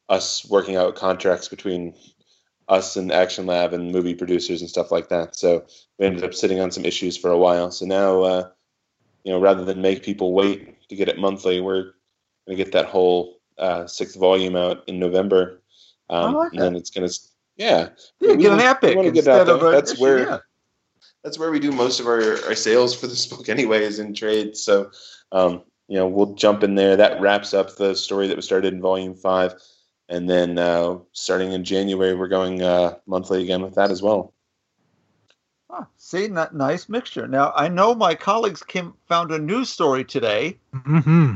[0.10, 1.94] us working out contracts between
[2.68, 5.36] us and Action Lab and movie producers and stuff like that.
[5.36, 5.66] So
[6.00, 7.72] we ended up sitting on some issues for a while.
[7.72, 8.50] So now, uh,
[9.24, 11.84] you know, rather than make people wait to get it monthly, we're
[12.48, 15.62] going to get that whole uh, sixth volume out in November.
[16.10, 17.20] Um, like and then it's going to,
[17.58, 20.38] yeah, Yeah, get an epic we get out instead of a That's issue, where- yeah.
[21.24, 24.14] That's where we do most of our, our sales for this book anyway is in
[24.14, 24.92] trade so
[25.32, 28.74] um, you know we'll jump in there that wraps up the story that was started
[28.74, 29.54] in volume five
[30.10, 34.34] and then uh, starting in january we're going uh, monthly again with that as well
[35.74, 37.30] Ah, see, that nice mixture.
[37.30, 41.36] Now I know my colleagues Kim found a news story today, hmm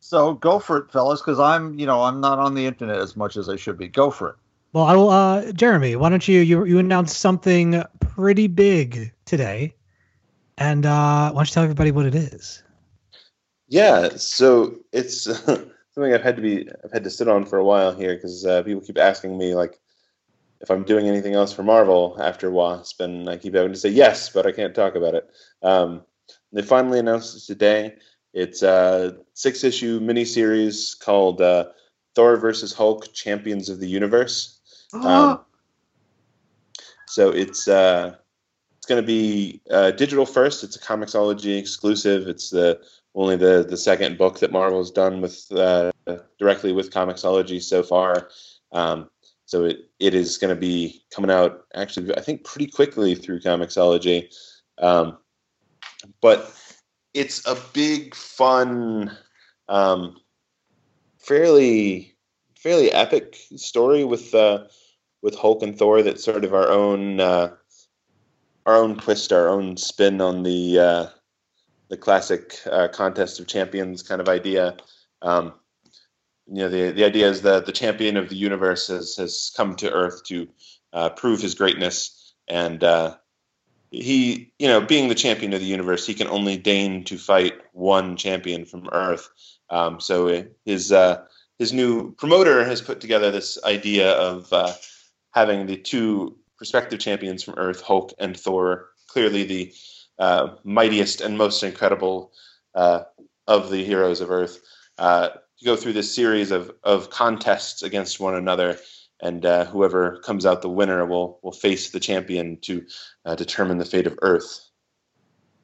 [0.00, 3.16] so go for it, fellas, because I'm, you know, I'm not on the internet as
[3.16, 3.88] much as I should be.
[3.88, 4.36] Go for it.
[4.76, 5.08] Well, I will.
[5.08, 9.74] Uh, Jeremy, why don't you you you announced something pretty big today,
[10.58, 12.62] and uh, why don't you tell everybody what it is?
[13.68, 17.64] yeah so it's something i've had to be i've had to sit on for a
[17.64, 19.80] while here because uh, people keep asking me like
[20.60, 23.88] if i'm doing anything else for marvel after wasp and i keep having to say
[23.88, 25.28] yes but i can't talk about it
[25.62, 26.02] um,
[26.52, 27.94] they finally announced it today
[28.34, 31.64] it's a six issue miniseries called uh,
[32.14, 34.55] thor versus hulk champions of the universe
[34.92, 35.40] um,
[37.06, 38.16] so it's uh,
[38.76, 40.64] it's going to be uh, digital first.
[40.64, 42.28] It's a Comixology exclusive.
[42.28, 42.80] It's the
[43.14, 45.90] only the the second book that Marvel's done with uh,
[46.38, 48.28] directly with Comixology so far.
[48.72, 49.10] Um,
[49.46, 53.40] so it, it is going to be coming out actually, I think, pretty quickly through
[53.40, 54.28] Comixology.
[54.78, 55.18] Um,
[56.20, 56.52] but
[57.14, 59.16] it's a big, fun,
[59.68, 60.16] um,
[61.18, 62.15] fairly
[62.66, 64.64] fairly epic story with uh,
[65.22, 66.02] with Hulk and Thor.
[66.02, 67.54] That's sort of our own uh,
[68.66, 71.06] our own twist, our own spin on the uh,
[71.88, 74.76] the classic uh, contest of champions kind of idea.
[75.22, 75.54] Um,
[76.48, 79.76] you know, the the idea is that the champion of the universe has has come
[79.76, 80.48] to Earth to
[80.92, 83.14] uh, prove his greatness, and uh,
[83.92, 87.54] he, you know, being the champion of the universe, he can only deign to fight
[87.74, 89.28] one champion from Earth.
[89.70, 91.24] Um, so his uh,
[91.58, 94.72] his new promoter has put together this idea of uh,
[95.32, 99.72] having the two prospective champions from Earth, Hulk and Thor, clearly the
[100.18, 102.32] uh, mightiest and most incredible
[102.74, 103.02] uh,
[103.46, 104.60] of the heroes of Earth,
[104.98, 105.28] uh,
[105.58, 108.78] to go through this series of, of contests against one another.
[109.22, 112.84] And uh, whoever comes out the winner will, will face the champion to
[113.24, 114.68] uh, determine the fate of Earth.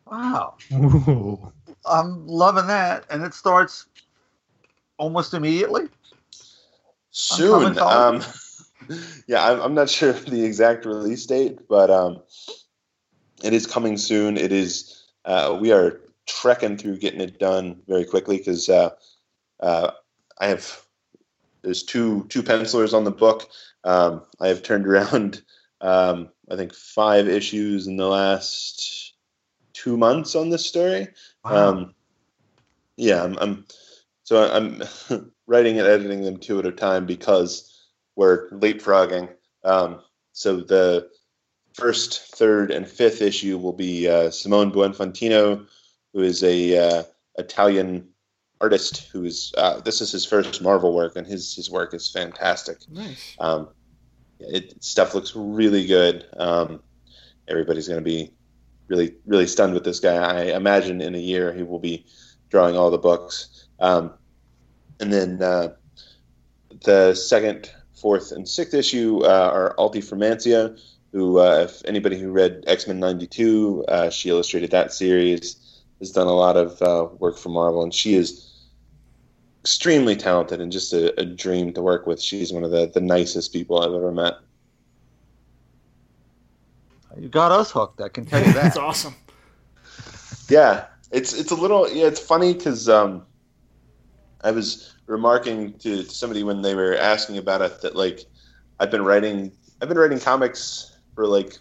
[0.06, 0.54] Wow.
[0.72, 1.52] Ooh.
[1.84, 3.04] I'm loving that.
[3.10, 3.86] And it starts
[4.98, 5.88] almost immediately.
[7.10, 7.78] Soon.
[7.78, 8.22] Um,
[9.26, 12.22] yeah, I'm, I'm not sure the exact release date, but um,
[13.42, 14.36] it is coming soon.
[14.36, 15.04] It is.
[15.24, 18.90] Uh, we are trekking through getting it done very quickly because uh,
[19.60, 19.92] uh,
[20.38, 20.82] I have
[21.62, 23.48] there's two two pencilers on the book.
[23.84, 25.42] Um, I have turned around
[25.80, 29.14] um, I think five issues in the last
[29.72, 31.08] two months on this story.
[31.44, 31.68] Wow.
[31.68, 31.94] Um,
[32.96, 33.64] yeah, I'm, I'm
[34.32, 34.82] so I'm
[35.46, 39.28] writing and editing them two at a time because we're leapfrogging.
[39.62, 40.00] Um,
[40.32, 41.10] so the
[41.74, 45.66] first, third, and fifth issue will be uh, Simone Buonfantino,
[46.14, 47.02] who is a uh,
[47.36, 48.08] Italian
[48.58, 52.10] artist who is uh, this is his first Marvel work, and his his work is
[52.10, 52.78] fantastic.
[52.88, 53.36] Nice.
[53.38, 53.68] Um,
[54.40, 56.24] it stuff looks really good.
[56.38, 56.80] Um,
[57.48, 58.32] everybody's going to be
[58.88, 60.14] really really stunned with this guy.
[60.14, 62.06] I imagine in a year he will be
[62.48, 63.68] drawing all the books.
[63.78, 64.14] Um,
[65.00, 65.74] and then uh,
[66.84, 70.80] the second, fourth, and sixth issue uh, are Alti Firmansyah,
[71.12, 75.58] who, uh, if anybody who read X Men '92, uh, she illustrated that series.
[76.00, 78.52] Has done a lot of uh, work for Marvel, and she is
[79.62, 82.20] extremely talented and just a, a dream to work with.
[82.20, 84.34] She's one of the, the nicest people I've ever met.
[87.16, 88.00] You got us hooked.
[88.00, 89.14] I can tell you That's awesome.
[90.48, 93.24] Yeah, it's it's a little yeah, it's funny because um,
[94.42, 98.24] I was remarking to, somebody when they were asking about it that like
[98.80, 101.58] I've been writing I've been writing comics for like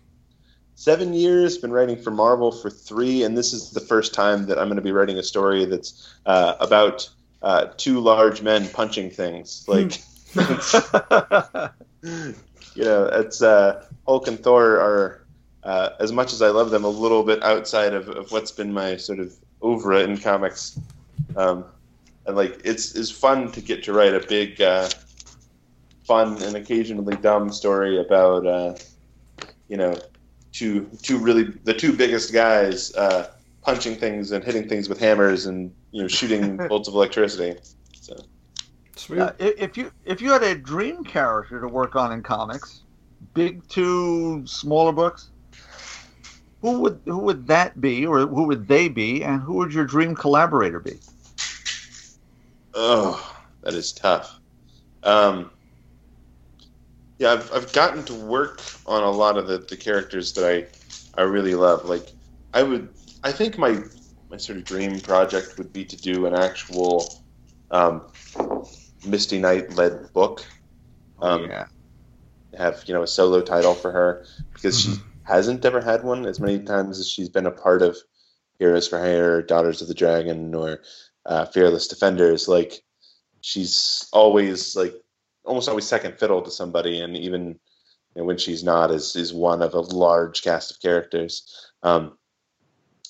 [0.75, 4.57] seven years, been writing for Marvel for three, and this is the first time that
[4.57, 7.09] I'm going to be writing a story that's uh, about
[7.41, 9.65] uh, two large men punching things.
[9.67, 10.01] Like,
[12.75, 15.25] you know, it's uh, Hulk and Thor are
[15.63, 18.73] uh, as much as I love them, a little bit outside of, of what's been
[18.73, 20.79] my sort of oeuvre in comics.
[21.35, 21.65] Um,
[22.25, 24.89] and like, it's it's fun to get to write a big, uh,
[26.05, 28.75] fun and occasionally dumb story about, uh,
[29.67, 29.95] you know,
[30.51, 33.27] two two really the two biggest guys uh,
[33.61, 37.59] punching things and hitting things with hammers and you know shooting bolts of electricity.
[37.93, 38.15] So
[38.95, 39.19] Sweet.
[39.19, 42.83] Uh, if you if you had a dream character to work on in comics,
[43.33, 45.29] big two, smaller books,
[46.61, 49.85] who would who would that be, or who would they be, and who would your
[49.85, 50.99] dream collaborator be?
[52.73, 54.39] Oh, that is tough.
[55.03, 55.51] Um,
[57.19, 60.67] yeah, I've, I've gotten to work on a lot of the, the characters that I
[61.21, 61.85] I really love.
[61.85, 62.07] Like,
[62.53, 62.89] I would,
[63.23, 63.79] I think my
[64.29, 67.05] my sort of dream project would be to do an actual
[67.69, 68.07] um,
[69.05, 70.45] Misty Knight led book.
[71.19, 71.65] Um, yeah,
[72.57, 76.39] have you know a solo title for her because she hasn't ever had one as
[76.39, 77.97] many times as she's been a part of
[78.57, 80.81] Heroes for Hire, Daughters of the Dragon, or
[81.25, 82.47] uh, Fearless Defenders.
[82.47, 82.83] Like
[83.41, 84.93] she's always like
[85.43, 87.59] almost always second fiddle to somebody, and even
[88.15, 91.71] you know, when she's not, is is one of a large cast of characters.
[91.83, 92.17] Um,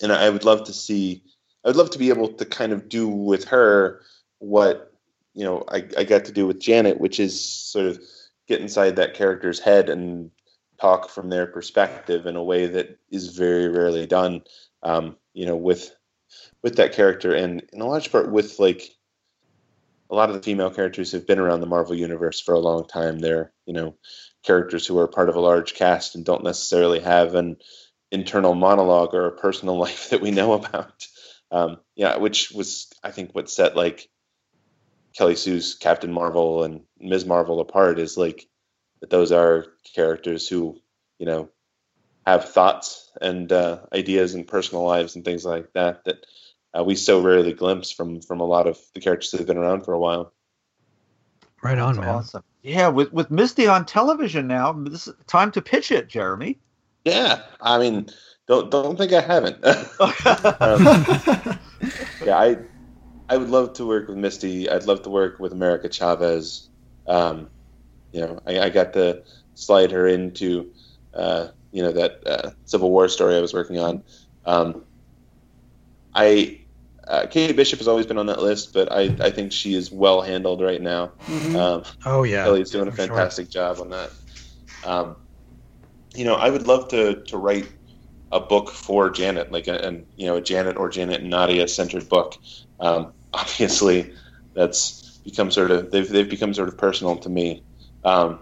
[0.02, 1.24] and I would love to see.
[1.64, 4.02] I would love to be able to kind of do with her
[4.40, 4.94] what
[5.34, 8.00] you know I, I got to do with Janet, which is sort of
[8.48, 10.32] get inside that character's head and
[10.80, 14.42] talk from their perspective in a way that is very rarely done.
[14.84, 15.96] Um, you know, with
[16.64, 18.90] with that character, and in a large part with like
[20.10, 22.86] a lot of the female characters who've been around the Marvel universe for a long
[22.88, 23.20] time.
[23.20, 23.96] They're you know
[24.44, 27.58] characters who are part of a large cast and don't necessarily have an
[28.12, 31.08] internal monologue or a personal life that we know about.
[31.52, 34.10] Um, yeah, which was I think what set like
[35.16, 37.26] Kelly Sue's Captain Marvel and Ms.
[37.26, 38.48] Marvel apart is like
[39.02, 40.80] that those are characters who,
[41.20, 41.50] you know,
[42.26, 46.26] have thoughts and uh, ideas and personal lives and things like that that
[46.78, 49.58] uh, we so rarely glimpse from from a lot of the characters that have been
[49.58, 50.34] around for a while.
[51.62, 52.16] Right on, That's man.
[52.16, 52.44] awesome.
[52.64, 56.60] Yeah, with with Misty on television now, this is time to pitch it, Jeremy.
[57.06, 58.10] Yeah, I mean,
[58.48, 59.58] don't don't think I haven't.
[60.60, 60.86] Um,
[62.26, 62.58] yeah, I
[63.30, 64.70] I would love to work with Misty.
[64.70, 66.70] I'd love to work with America Chavez.
[67.08, 67.50] Um,
[68.12, 69.24] you know, I, I got to
[69.56, 70.72] slide her into
[71.14, 74.04] uh, you know that uh, Civil War story I was working on.
[74.46, 74.84] Um,
[76.14, 76.61] I
[77.12, 79.92] uh, Katie Bishop has always been on that list, but I, I think she is
[79.92, 81.12] well handled right now.
[81.58, 82.46] Um, Oh yeah.
[82.46, 83.08] Kelly's doing a for sure.
[83.08, 84.12] fantastic job on that.
[84.86, 85.18] Um,
[86.16, 87.70] you know, I would love to to write
[88.32, 91.68] a book for Janet, like a, and you know, a Janet or Janet and Nadia
[91.68, 92.36] centered book.
[92.80, 94.14] Um, obviously,
[94.56, 97.66] that's become sort of they've they've become sort of personal to me.
[98.06, 98.40] Um,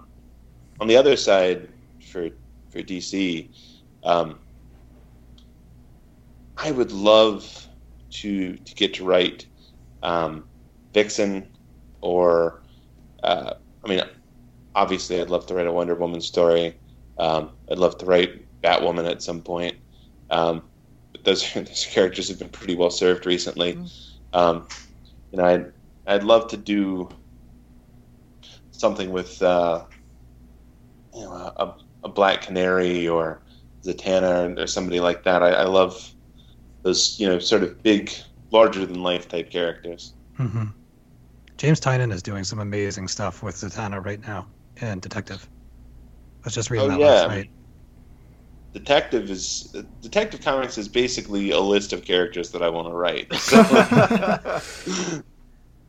[0.80, 1.70] on the other side,
[2.12, 2.30] for
[2.70, 3.50] for DC,
[4.04, 4.38] um,
[6.56, 7.69] I would love
[8.12, 9.48] to to get to write
[10.04, 10.46] um,
[10.94, 11.48] Vixen,
[12.02, 12.62] or
[13.24, 13.54] uh,
[13.84, 14.02] I mean,
[14.76, 16.80] obviously, I'd love to write a Wonder Woman story.
[17.18, 19.78] Um, I'd love to write Batwoman at some point.
[20.30, 20.64] Um,
[21.12, 23.78] but those those characters have been pretty well served recently.
[24.34, 24.68] Um,
[25.32, 25.72] you know, I'd
[26.08, 27.10] I'd love to do
[28.72, 29.86] something with uh,
[31.14, 33.42] you know a, a Black Canary or
[33.86, 35.44] Zatanna or, or somebody like that.
[35.44, 36.14] I, I love
[36.84, 38.12] those you know sort of big,
[38.52, 40.14] larger than life type characters.
[40.36, 40.66] hmm
[41.58, 44.48] James Tynion is doing some amazing stuff with Zatanna right now
[44.82, 45.48] and Detective.
[46.44, 47.08] I was just reading Oh, that yeah.
[47.08, 47.52] last night.
[48.74, 53.28] Detective is Detective Comics is basically a list of characters that I want to write.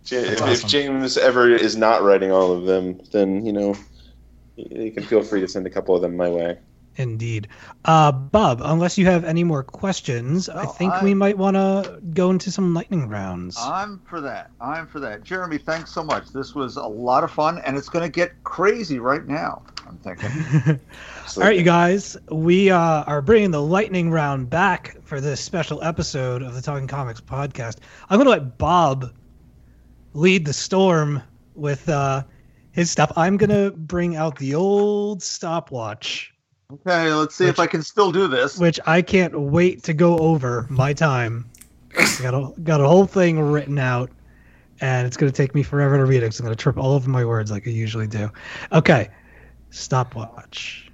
[0.03, 0.66] So, if, if.
[0.66, 3.76] James ever is not writing all of them, then you know
[4.57, 6.59] you can feel free to send a couple of them my way.
[7.01, 7.49] Indeed.
[7.85, 12.01] Uh, Bob, unless you have any more questions, I think I- we might want to
[12.15, 13.57] go into some lightning rounds.
[13.59, 14.51] I'm for that.
[14.61, 15.25] I'm for that.
[15.25, 16.29] Jeremy, thanks so much.
[16.31, 19.63] This was a lot of fun, and it's going to get crazy right now.
[19.89, 20.31] I'm thinking.
[21.37, 25.83] All right, you guys, we uh, are bringing the lightning round back for this special
[25.83, 27.79] episode of the Talking Comics podcast.
[28.09, 29.13] I'm going to let Bob
[30.13, 31.23] lead the storm
[31.55, 32.23] with uh,
[32.73, 33.13] his stuff.
[33.17, 36.33] I'm going to bring out the old stopwatch,
[36.73, 38.59] Okay, let's see if I can still do this.
[38.59, 41.51] which I can't wait to go over my time.
[41.97, 44.11] I got a, got a whole thing written out,
[44.81, 46.93] and it's going to take me forever to read it I'm going to trip all
[46.93, 48.31] over my words like I usually do.
[48.73, 49.09] Okay,
[49.71, 50.91] stopwatch.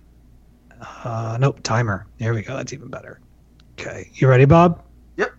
[1.05, 2.07] Uh, nope, timer.
[2.19, 2.57] There we go.
[2.57, 3.21] That's even better.
[3.79, 4.83] Okay, you ready, Bob?
[5.17, 5.33] Yep.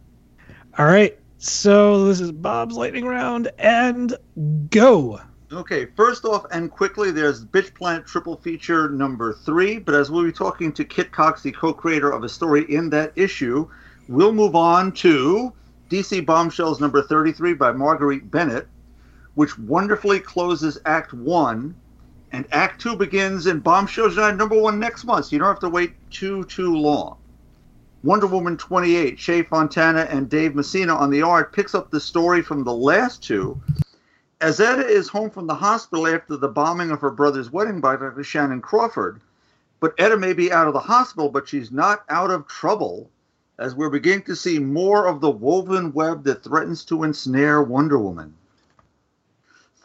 [0.78, 1.18] All right.
[1.40, 4.16] So this is Bob's lightning round, and
[4.70, 5.20] go.
[5.50, 9.80] Okay, first off and quickly, there's Bitch Planet Triple Feature number three.
[9.80, 12.90] But as we'll be talking to Kit Cox, the co creator of a story in
[12.90, 13.70] that issue,
[14.10, 15.54] we'll move on to
[15.90, 18.68] DC Bombshells number 33 by Marguerite Bennett,
[19.36, 21.74] which wonderfully closes Act One.
[22.34, 25.60] And Act Two begins in Bombshells United number one next month, so you don't have
[25.60, 27.16] to wait too, too long.
[28.04, 32.42] Wonder Woman 28, Shea Fontana and Dave Messina on the art, picks up the story
[32.42, 33.58] from the last two
[34.40, 37.96] as Etta is home from the hospital after the bombing of her brother's wedding by
[37.96, 38.24] Dr.
[38.24, 39.20] Shannon Crawford,
[39.80, 43.10] but Etta may be out of the hospital, but she's not out of trouble,
[43.58, 47.98] as we're beginning to see more of the woven web that threatens to ensnare Wonder
[47.98, 48.36] Woman.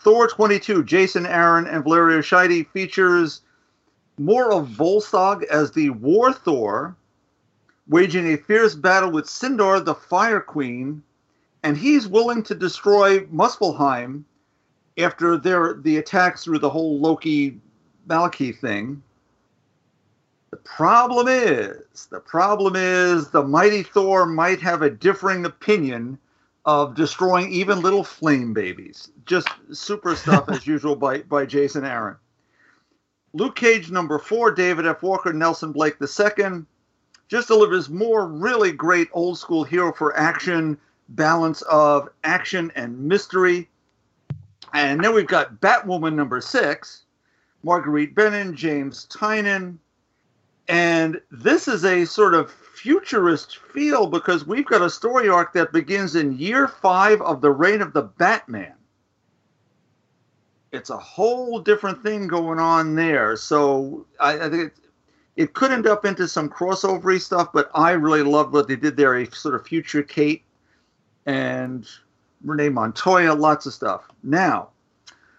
[0.00, 3.40] Thor 22, Jason Aaron and Valerio Schiti features
[4.18, 6.94] more of Volstagg as the War Thor,
[7.88, 11.02] waging a fierce battle with Sindr, the Fire Queen,
[11.62, 14.24] and he's willing to destroy Muspelheim
[14.98, 17.58] after their the attacks through the whole Loki
[18.08, 19.02] Malekith thing.
[20.50, 26.18] The problem is, the problem is the mighty Thor might have a differing opinion
[26.64, 29.10] of destroying even little flame babies.
[29.24, 32.16] Just super stuff as usual by, by Jason Aaron.
[33.32, 35.02] Luke Cage number four, David F.
[35.02, 36.64] Walker, Nelson Blake II,
[37.28, 40.76] just delivers more really great old school hero for action
[41.08, 43.68] balance of action and mystery.
[44.72, 47.04] And then we've got Batwoman number six,
[47.62, 49.78] Marguerite Bennett, James Tynion.
[50.68, 55.72] And this is a sort of futurist feel because we've got a story arc that
[55.72, 58.74] begins in year five of the reign of the Batman.
[60.72, 63.36] It's a whole different thing going on there.
[63.36, 64.72] So I, I think it,
[65.36, 68.96] it could end up into some crossovery stuff, but I really loved what they did
[68.96, 69.16] there.
[69.16, 70.44] A sort of future Kate
[71.26, 71.86] and
[72.44, 74.08] Renee Montoya, lots of stuff.
[74.22, 74.68] Now,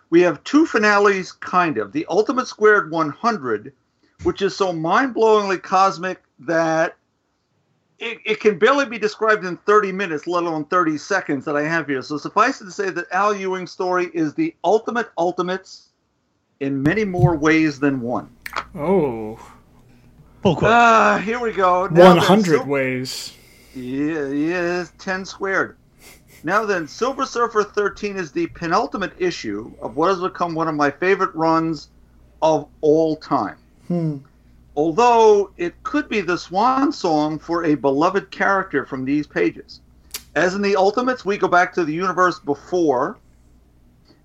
[0.09, 1.91] we have two finales, kind of.
[1.91, 3.73] The Ultimate Squared 100,
[4.23, 6.95] which is so mind blowingly cosmic that
[7.99, 11.63] it, it can barely be described in 30 minutes, let alone 30 seconds that I
[11.63, 12.01] have here.
[12.01, 15.89] So suffice it to say that Al Ewing's story is the ultimate ultimates
[16.59, 18.29] in many more ways than one.
[18.75, 19.39] Oh,
[20.43, 20.71] Full quote.
[20.71, 21.87] Ah, here we go.
[21.87, 23.33] Now hundred Sil- ways.
[23.73, 25.77] Yeah, yeah, 10 squared.
[26.45, 30.75] Now then, Silver Surfer 13 is the penultimate issue of what has become one of
[30.75, 31.87] my favorite runs
[32.41, 33.55] of all time.
[33.87, 34.17] Hmm.
[34.75, 39.79] Although it could be the swan song for a beloved character from these pages.
[40.35, 43.17] As in the Ultimates, we go back to the universe before,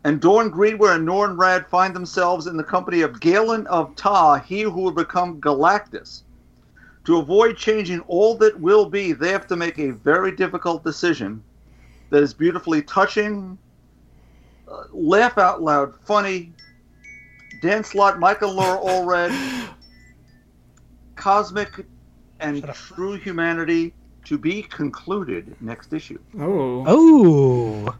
[0.03, 4.43] and Dawn Greenwood and Norrin Radd find themselves in the company of Galan of Taa,
[4.45, 6.23] he who will become Galactus.
[7.05, 11.45] To avoid changing all that will be, they have to make a very difficult decision
[12.11, 13.59] that is beautifully touching,
[14.70, 16.52] uh, laugh out loud, funny.
[17.61, 19.68] Dan Slott, Michael Laura Allred,
[21.16, 21.84] cosmic
[22.40, 23.92] and true humanity
[24.24, 26.18] to be concluded next issue.
[26.38, 27.94] Oh, Oh,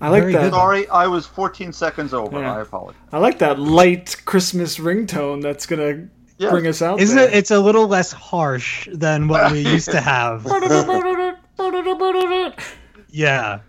[0.00, 0.42] I like very that.
[0.42, 0.52] good.
[0.52, 2.40] Sorry, I was 14 seconds over.
[2.40, 2.56] Yeah.
[2.56, 3.00] I apologize.
[3.12, 5.42] I like that light Christmas ringtone.
[5.42, 6.08] That's gonna
[6.38, 6.50] Yes.
[6.52, 7.00] bring us out.
[7.00, 7.26] isn't there.
[7.28, 7.34] it?
[7.34, 10.44] It's a little less harsh than what we used to have.
[13.10, 13.60] Yeah,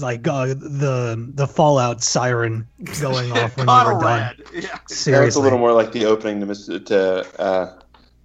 [0.00, 2.66] like uh, the the Fallout siren
[3.00, 4.00] going off when you were done.
[4.00, 4.42] Conrad.
[4.52, 4.60] Yeah.
[4.62, 6.84] That's Seriously, a little more like the opening to Mr.
[6.86, 7.78] To, uh,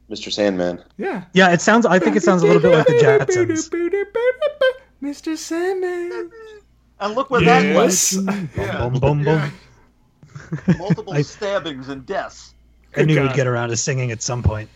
[0.09, 0.31] Mr.
[0.31, 0.83] Sandman.
[0.97, 1.25] yeah.
[1.33, 1.51] yeah.
[1.53, 1.85] It sounds.
[1.85, 3.69] I think it sounds a little bit like the Jetsons.
[5.03, 5.37] Mr.
[5.37, 6.31] Sandman.
[6.99, 8.13] And look where that was.
[8.57, 8.89] Yeah.
[8.89, 9.51] Boom, boom, boom.
[10.77, 12.53] Multiple I- stabbings and deaths.
[12.97, 13.27] I knew God.
[13.27, 14.67] we'd get around to singing at some point.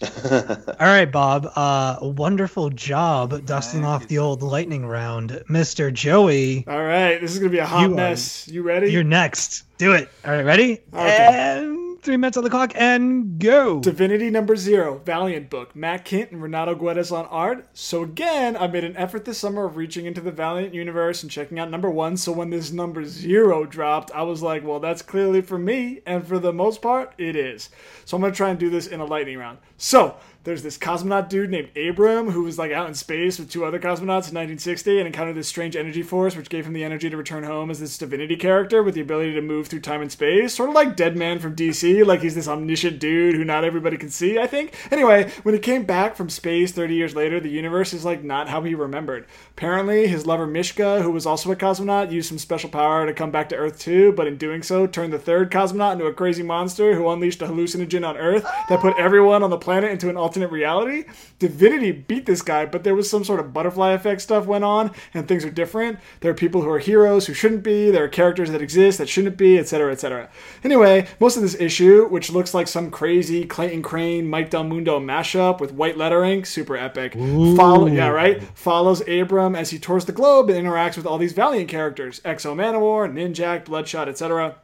[0.30, 1.46] All right, Bob.
[1.54, 6.64] Uh, wonderful job dusting Thank off the old lightning round, Mister Joey.
[6.66, 8.48] All right, this is gonna be a hot You are- mess.
[8.48, 8.90] You ready?
[8.90, 9.64] You're next.
[9.78, 10.08] Do it.
[10.24, 10.80] All right, ready?
[10.92, 11.28] Okay.
[11.58, 13.78] And three minutes on the clock, and go.
[13.78, 15.74] Divinity number zero, Valiant book.
[15.76, 17.66] Matt Kindt and Renato Guedes on art.
[17.72, 21.30] So again, I made an effort this summer of reaching into the Valiant universe and
[21.30, 22.16] checking out number one.
[22.16, 26.26] So when this number zero dropped, I was like, well, that's clearly for me, and
[26.26, 27.70] for the most part, it is.
[28.04, 29.58] So I'm gonna try and do this in a lightning round.
[29.76, 33.64] So there's this cosmonaut dude named Abram who was like out in space with two
[33.64, 37.08] other cosmonauts in 1960 and encountered this strange energy force which gave him the energy
[37.08, 40.10] to return home as this divinity character with the ability to move through time and
[40.10, 40.54] space.
[40.54, 43.96] Sort of like dead man from dc like he's this omniscient dude who not everybody
[43.96, 44.74] can see i think.
[44.90, 48.48] Anyway when he came back from space 30 years later the universe is like not
[48.48, 49.26] how he remembered.
[49.52, 53.30] Apparently his lover Myshka who was also a cosmonaut used some special power to come
[53.30, 56.42] back to earth too but in doing so turned the third cosmonaut into a crazy
[56.42, 60.16] monster who unleashed a hallucinogen on earth that put everyone on the planet into an
[60.16, 61.04] alternate reality.
[61.38, 64.92] Divinity beat this guy, but there was some sort of butterfly effect stuff went on,
[65.12, 65.98] and things are different.
[66.20, 67.90] There are people who are heroes who shouldn't be.
[67.90, 70.30] There are characters that exist that shouldn't be, etc., etc.
[70.64, 74.98] Anyway, most of this issue, which looks like some crazy Clayton Crain, Mike Del Mundo
[75.00, 77.14] mashup with white lettering, super epic.
[77.14, 78.42] Follow, yeah, right.
[78.56, 82.54] Follows Abram as he tours the globe and interacts with all these Valiant characters: X-O
[82.54, 84.61] Manowar, Ninjak, Bloodshot, etc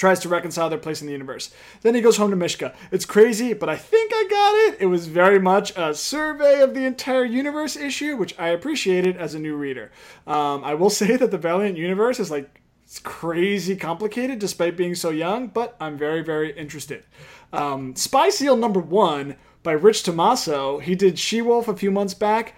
[0.00, 1.52] tries to reconcile their place in the universe.
[1.82, 2.74] Then he goes home to Myshka.
[2.90, 4.80] It's crazy, but I think I got it.
[4.80, 9.34] It was very much a survey of the entire universe issue, which I appreciated as
[9.34, 9.92] a new reader.
[10.26, 14.94] Um, I will say that the Valiant universe is like it's crazy complicated despite being
[14.94, 17.04] so young, but I'm very, very interested.
[17.52, 20.78] Um, Spy Seal number one by Rich Tommaso.
[20.78, 22.54] He did She Wolf a few months back.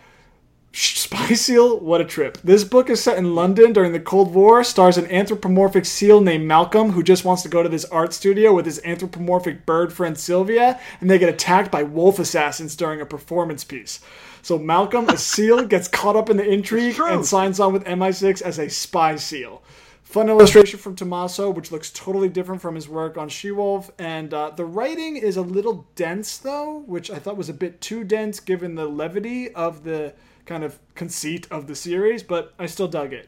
[0.75, 2.39] Spy Seal, what a trip.
[2.43, 6.47] This book is set in London during the Cold War, stars an anthropomorphic seal named
[6.47, 10.17] Malcolm who just wants to go to this art studio with his anthropomorphic bird friend
[10.17, 14.01] Sylvia, and they get attacked by wolf assassins during a performance piece.
[14.41, 18.41] So Malcolm, a seal, gets caught up in the intrigue and signs on with MI6
[18.41, 19.63] as a spy seal.
[20.03, 24.51] Fun illustration from Tommaso, which looks totally different from his work on She-Wolf, and uh,
[24.51, 28.41] the writing is a little dense though, which I thought was a bit too dense
[28.41, 30.15] given the levity of the
[30.53, 33.27] kind of conceit of the series, but I still dug it.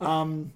[0.00, 0.52] Um,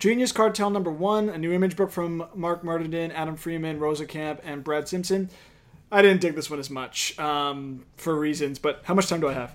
[0.00, 4.40] Genius Cartel number one, a new image book from Marc Bernardin, Adam Freeman, Rosa Camp,
[4.42, 5.30] and Brad Simpson.
[5.92, 9.28] I didn't dig this one as much um, for reasons, but how much time do
[9.28, 9.54] I have?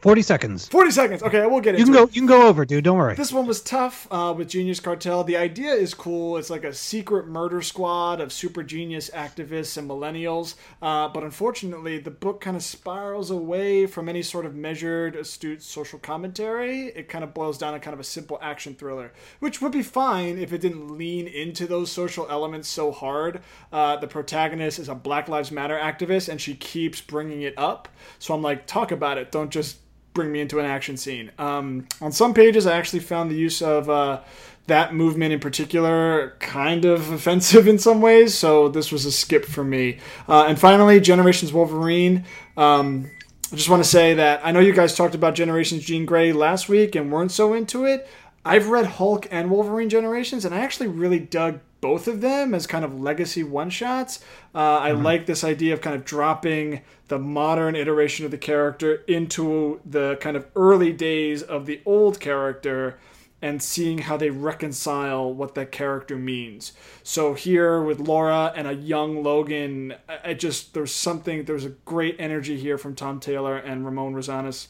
[0.00, 0.68] Forty seconds.
[0.68, 1.22] 40 seconds.
[1.24, 1.78] Okay, I will get it.
[1.80, 2.06] You into can it.
[2.06, 2.12] go.
[2.12, 2.84] You can go over, dude.
[2.84, 3.16] Don't worry.
[3.16, 5.24] This one was tough uh, with Genius Cartel.
[5.24, 6.36] The idea is cool.
[6.36, 10.54] It's like a secret murder squad of super genius activists and millennials.
[10.80, 15.62] Uh, but unfortunately, the book kind of spirals away from any sort of measured, astute
[15.62, 16.86] social commentary.
[16.94, 19.82] It kind of boils down to kind of a simple action thriller, which would be
[19.82, 23.40] fine if it didn't lean into those social elements so hard.
[23.72, 27.88] Uh, the protagonist is a Black Lives Matter activist, and she keeps bringing it up.
[28.20, 29.32] So I'm like, talk about it.
[29.32, 29.78] Don't just
[30.18, 31.30] bring me into an action scene.
[31.38, 34.20] Um, on some pages, I actually found the use of uh,
[34.66, 39.44] that movement in particular kind of offensive in some ways, so this was a skip
[39.44, 40.00] for me.
[40.28, 42.24] Uh, and finally, Generations Wolverine.
[42.56, 43.08] Um,
[43.52, 46.32] I just want to say that I know you guys talked about Generations Jean Grey
[46.32, 48.08] last week and weren't so into it.
[48.44, 52.66] I've read Hulk and Wolverine Generations, and I actually really dug both of them as
[52.66, 54.20] kind of legacy one shots.
[54.54, 59.04] Uh, I like this idea of kind of dropping the modern iteration of the character
[59.06, 62.98] into the kind of early days of the old character
[63.40, 66.72] and seeing how they reconcile what that character means.
[67.04, 71.70] So here with Laura and a young Logan, I, I just there's something there's a
[71.84, 74.66] great energy here from Tom Taylor and Ramon Rosanas.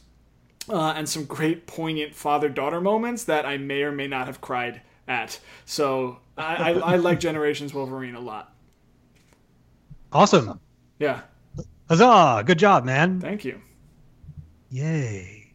[0.69, 4.41] uh, and some great poignant father daughter moments that I may or may not have
[4.41, 5.41] cried at.
[5.65, 8.55] So I, I, I like Generations Wolverine a lot.
[10.13, 10.59] Awesome.
[10.99, 11.21] Yeah,
[11.89, 12.43] Huzzah!
[12.47, 13.21] Good job, man.
[13.21, 13.61] thank you.
[14.71, 15.53] Yay.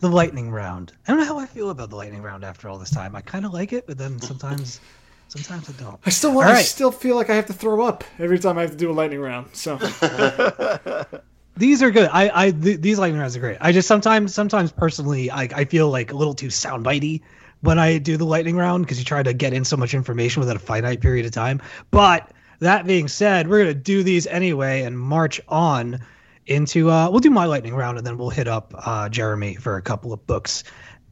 [0.00, 0.92] The lightning round.
[1.06, 3.14] I don't know how I feel about the lightning round after all this time.
[3.14, 4.80] I kind of like it, but then sometimes,
[5.28, 6.00] sometimes I don't.
[6.04, 8.58] I still want, All I still feel like I have to throw up every time
[8.58, 9.54] I have to do a lightning round.
[9.54, 9.76] So
[11.56, 12.08] These are good.
[12.12, 13.58] I, I, th- these lightning rounds are great.
[13.60, 17.20] I just sometimes, sometimes personally, I, I feel like a little too soundbitey
[17.64, 20.40] when I do the lightning round because you try to get in so much information
[20.40, 21.62] within a finite period of time.
[21.90, 26.00] But that being said, we're gonna do these anyway and march on
[26.46, 26.90] into.
[26.90, 29.82] Uh, we'll do my lightning round and then we'll hit up uh, Jeremy for a
[29.82, 30.62] couple of books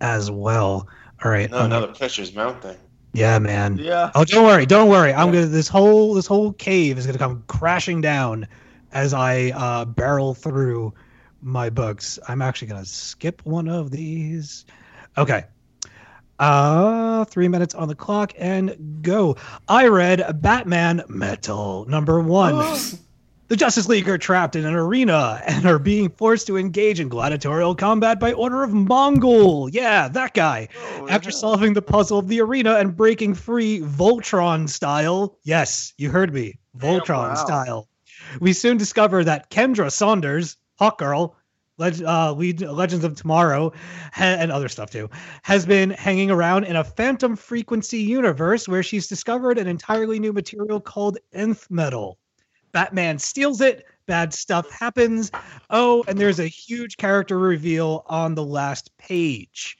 [0.00, 0.88] as well.
[1.24, 1.50] All right.
[1.50, 2.76] No, now the pressure's mounting.
[3.14, 3.78] yeah, man.
[3.78, 4.10] Yeah.
[4.14, 5.12] Oh, don't worry, don't worry.
[5.14, 8.46] I'm gonna this whole this whole cave is gonna come crashing down
[8.92, 10.92] as I uh, barrel through
[11.40, 12.18] my books.
[12.28, 14.66] I'm actually gonna skip one of these.
[15.16, 15.44] Okay.
[16.42, 19.36] Uh, three minutes on the clock and go.
[19.68, 22.76] I read Batman Metal number one.
[23.48, 27.10] The Justice League are trapped in an arena and are being forced to engage in
[27.10, 29.68] gladiatorial combat by order of Mongul.
[29.70, 30.68] Yeah, that guy.
[31.06, 36.32] After solving the puzzle of the arena and breaking free Voltron style, yes, you heard
[36.32, 37.34] me, Voltron wow.
[37.34, 37.88] style,
[38.40, 41.34] we soon discover that Kendra Saunders, Hawkgirl,
[41.78, 43.72] leg- uh, lead Legends of Tomorrow,
[44.12, 45.08] ha- and other stuff too,
[45.42, 50.32] has been hanging around in a phantom frequency universe where she's discovered an entirely new
[50.32, 52.18] material called nth metal.
[52.72, 53.86] Batman steals it.
[54.06, 55.30] Bad stuff happens.
[55.70, 59.78] Oh, and there's a huge character reveal on the last page.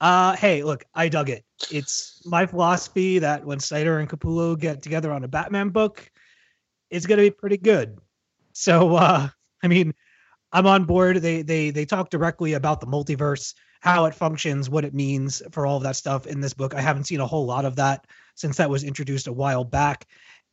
[0.00, 1.44] Uh, hey, look, I dug it.
[1.70, 6.10] It's my philosophy that when Snyder and Capullo get together on a Batman book,
[6.90, 7.98] it's gonna be pretty good.
[8.52, 9.28] So, uh,
[9.62, 9.94] I mean,
[10.54, 11.16] I'm on board.
[11.16, 15.66] They they they talk directly about the multiverse, how it functions, what it means for
[15.66, 16.74] all of that stuff in this book.
[16.74, 20.06] I haven't seen a whole lot of that since that was introduced a while back,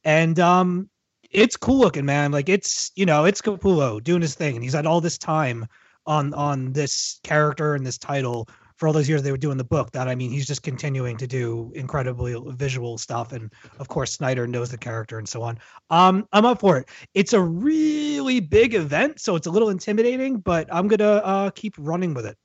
[0.04, 0.90] and um,
[1.30, 2.32] it's cool looking, man.
[2.32, 5.68] Like it's you know it's Capullo doing his thing, and he's had all this time
[6.08, 8.50] on on this character and this title
[8.82, 9.92] for all those years they were doing the book.
[9.92, 14.48] That I mean, he's just continuing to do incredibly visual stuff, and of course Snyder
[14.48, 15.60] knows the character and so on.
[15.92, 16.90] Um, I'm up for it.
[17.14, 21.76] It's a really big event, so it's a little intimidating, but I'm gonna uh, keep
[21.78, 22.36] running with it.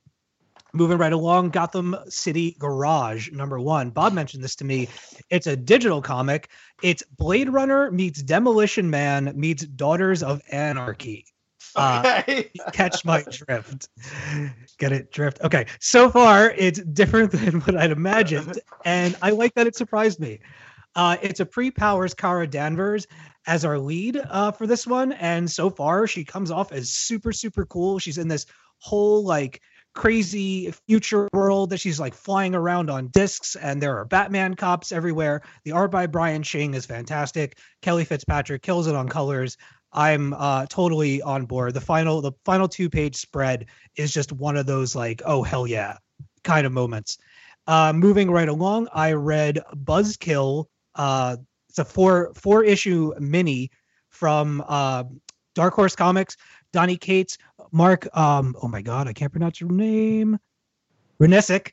[0.73, 3.89] Moving right along, Gotham City Garage number one.
[3.89, 4.89] Bob mentioned this to me.
[5.31, 6.51] It's a digital comic.
[6.83, 11.25] It's Blade Runner meets Demolition Man meets Daughters of Anarchy.
[11.77, 12.23] Uh,
[12.73, 13.89] catch my drift.
[14.77, 15.11] Get it?
[15.11, 15.41] Drift.
[15.41, 15.67] Okay.
[15.79, 20.39] So far, it's different than what I'd imagined, and I like that it surprised me.
[20.95, 23.05] Uh, it's a pre-powers Kara Danvers
[23.45, 27.31] as our lead uh, for this one, and so far she comes off as super
[27.31, 27.99] super cool.
[27.99, 28.47] She's in this
[28.79, 29.61] whole like
[29.97, 34.91] crazy future world that she's like flying around on discs, and there are Batman cops
[34.91, 35.41] everywhere.
[35.63, 37.57] The art by Brian Ching is fantastic.
[37.81, 39.57] Kelly Fitzpatrick kills it on colors.
[39.97, 41.73] I'm uh, totally on board.
[41.73, 45.65] The final the final two page spread is just one of those like oh hell
[45.65, 45.97] yeah
[46.43, 47.17] kind of moments.
[47.65, 50.65] Uh, moving right along, I read Buzzkill.
[50.93, 51.37] Uh,
[51.67, 53.71] it's a four four issue mini
[54.09, 55.03] from uh,
[55.55, 56.37] Dark Horse Comics.
[56.73, 57.39] Donny Cates,
[57.71, 58.07] Mark.
[58.15, 60.37] Um, oh my god, I can't pronounce your name.
[61.19, 61.71] Renesic,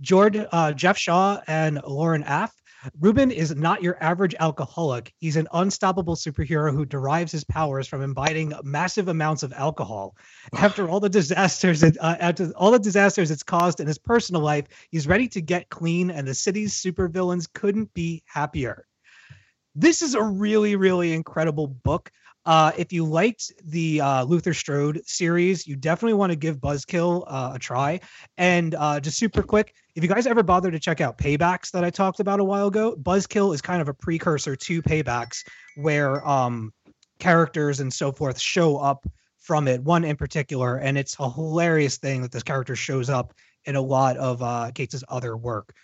[0.00, 2.52] George, uh, Geoff Shaw, and Lauren Affe.
[3.00, 5.12] Ruben is not your average alcoholic.
[5.18, 10.16] He's an unstoppable superhero who derives his powers from imbibing massive amounts of alcohol.
[10.54, 14.42] After all the disasters, it, uh, after all the disasters it's caused in his personal
[14.42, 18.86] life, he's ready to get clean, and the city's supervillains couldn't be happier.
[19.74, 22.10] This is a really, really incredible book.
[22.46, 27.24] Uh, if you liked the uh, Luther Strode series, you definitely want to give Buzzkill
[27.26, 28.00] uh, a try.
[28.38, 31.84] And uh, just super quick, if you guys ever bother to check out Paybacks that
[31.84, 35.44] I talked about a while ago, Buzzkill is kind of a precursor to Paybacks,
[35.74, 36.72] where um,
[37.18, 39.06] characters and so forth show up
[39.38, 39.82] from it.
[39.82, 43.34] One in particular, and it's a hilarious thing that this character shows up
[43.64, 45.74] in a lot of uh, Cates' other work.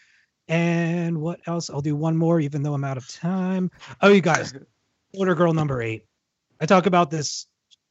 [0.46, 1.70] And what else?
[1.70, 3.70] I'll do one more, even though I'm out of time.
[4.00, 4.54] Oh, you guys,
[5.14, 6.04] Motor Girl number eight.
[6.62, 7.48] I talk about this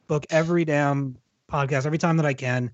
[0.07, 1.17] book every damn
[1.51, 2.71] podcast, every time that I can.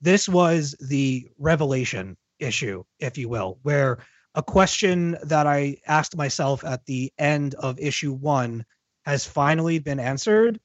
[0.00, 3.98] This was the revelation issue, if you will, where
[4.36, 8.64] a question that I asked myself at the end of issue one
[9.04, 10.60] has finally been answered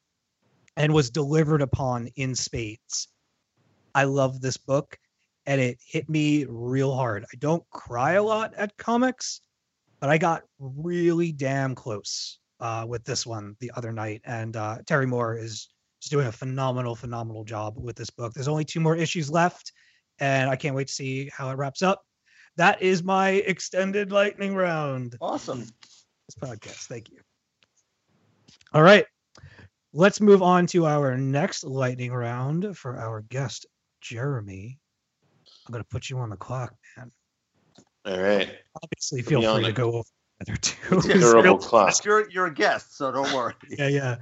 [0.75, 3.07] and was delivered upon in spades.
[3.95, 4.99] I love this book
[5.47, 7.25] and it hit me real hard.
[7.33, 9.41] I don't cry a lot at comics,
[9.99, 14.21] but I got really damn close uh, with this one the other night.
[14.25, 15.69] And uh, Terry Moore is
[16.01, 18.33] just doing a phenomenal, phenomenal job with this book.
[18.33, 19.71] There's only two more issues left,
[20.19, 22.03] and I can't wait to see how it wraps up.
[22.57, 25.15] That is my extended lightning round.
[25.21, 25.59] Awesome.
[25.59, 26.87] This podcast.
[26.87, 27.19] Thank you.
[28.73, 29.05] All right.
[29.93, 33.65] Let's move on to our next lightning round for our guest,
[34.01, 34.79] Jeremy.
[35.65, 37.11] I'm going to put you on the clock, man.
[38.05, 38.49] All right.
[38.83, 40.75] Obviously, feel free to go over the other two.
[40.97, 42.03] It's It's Durable real- clock.
[42.05, 43.53] You're you're a guest, so don't worry.
[43.69, 44.15] Yeah, yeah.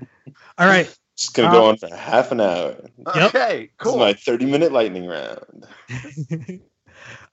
[0.58, 0.94] All right.
[1.18, 2.76] Just gonna go Um, on for half an hour.
[3.16, 3.34] Yep.
[3.36, 3.98] Okay, This is cool.
[3.98, 5.66] my 30 minute lightning round.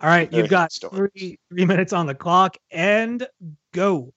[0.01, 0.31] All right.
[0.31, 1.09] Very You've got story.
[1.17, 3.27] three, three minutes on the clock and
[3.73, 4.13] go.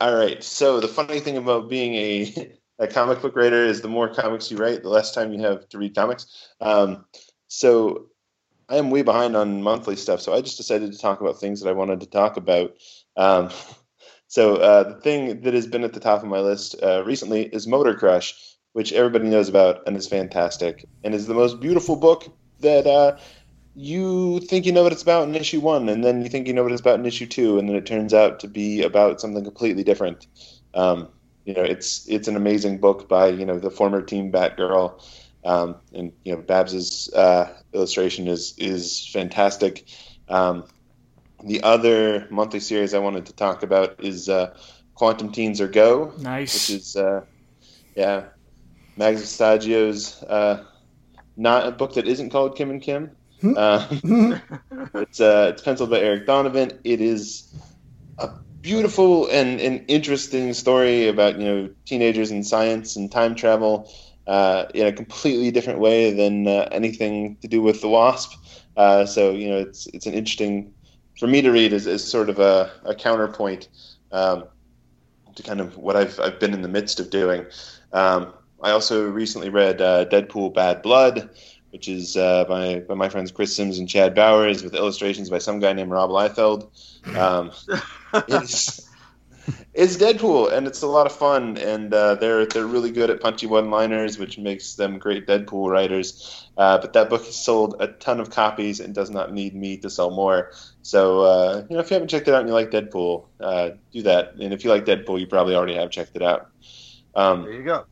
[0.00, 0.42] All right.
[0.42, 4.50] So the funny thing about being a, a comic book writer is the more comics
[4.50, 6.48] you write, the less time you have to read comics.
[6.60, 7.04] Um,
[7.48, 8.06] so
[8.68, 10.20] I am way behind on monthly stuff.
[10.20, 12.72] So I just decided to talk about things that I wanted to talk about.
[13.20, 13.50] Um,
[14.28, 17.42] so uh, the thing that has been at the top of my list uh, recently
[17.42, 21.96] is Motor Crush, which everybody knows about and is fantastic and is the most beautiful
[21.96, 23.18] book that uh,
[23.74, 26.54] you think you know what it's about in issue one, and then you think you
[26.54, 29.20] know what it's about in issue two, and then it turns out to be about
[29.20, 30.26] something completely different.
[30.74, 31.08] Um,
[31.44, 35.02] you know, it's it's an amazing book by you know the former Team Batgirl,
[35.44, 39.84] um, and you know Babs's uh, illustration is is fantastic.
[40.28, 40.64] Um,
[41.44, 44.54] the other monthly series I wanted to talk about is uh,
[44.94, 46.54] Quantum Teens Are Go, Nice.
[46.54, 47.22] which is uh,
[47.94, 48.26] yeah,
[48.96, 50.64] Mags Visaggio's uh,
[51.36, 53.16] not a book that isn't called Kim and Kim.
[53.42, 53.86] Uh,
[54.94, 56.78] it's uh, it's penciled by Eryk Donovan.
[56.84, 57.54] It is
[58.18, 58.30] a
[58.60, 63.90] beautiful and, and interesting story about you know teenagers and science and time travel
[64.26, 68.32] uh, in a completely different way than uh, anything to do with the Wasp.
[68.76, 70.72] Uh, so you know it's it's an interesting
[71.20, 73.68] for me to read is, as sort of a, a counterpoint
[74.10, 74.44] um,
[75.34, 77.44] to kind of what I've I've been in the midst of doing.
[77.92, 81.28] Um, I also recently read uh, Deadpool Bad Blood,
[81.70, 85.38] which is uh, by, by my friends Chris Sims and Chad Bowers, with illustrations by
[85.38, 86.68] some guy named Rob Liefeld.
[87.16, 87.52] Um,
[88.28, 88.89] it's,
[89.74, 93.20] it's Deadpool, and it's a lot of fun, and uh, they're they're really good at
[93.20, 96.48] punchy one-liners, which makes them great Deadpool writers.
[96.56, 99.76] Uh, but that book has sold a ton of copies and does not need me
[99.78, 100.52] to sell more.
[100.82, 103.70] So uh, you know, if you haven't checked it out and you like Deadpool, uh,
[103.92, 104.34] do that.
[104.34, 106.50] And if you like Deadpool, you probably already have checked it out.
[107.14, 107.84] Um, There you go.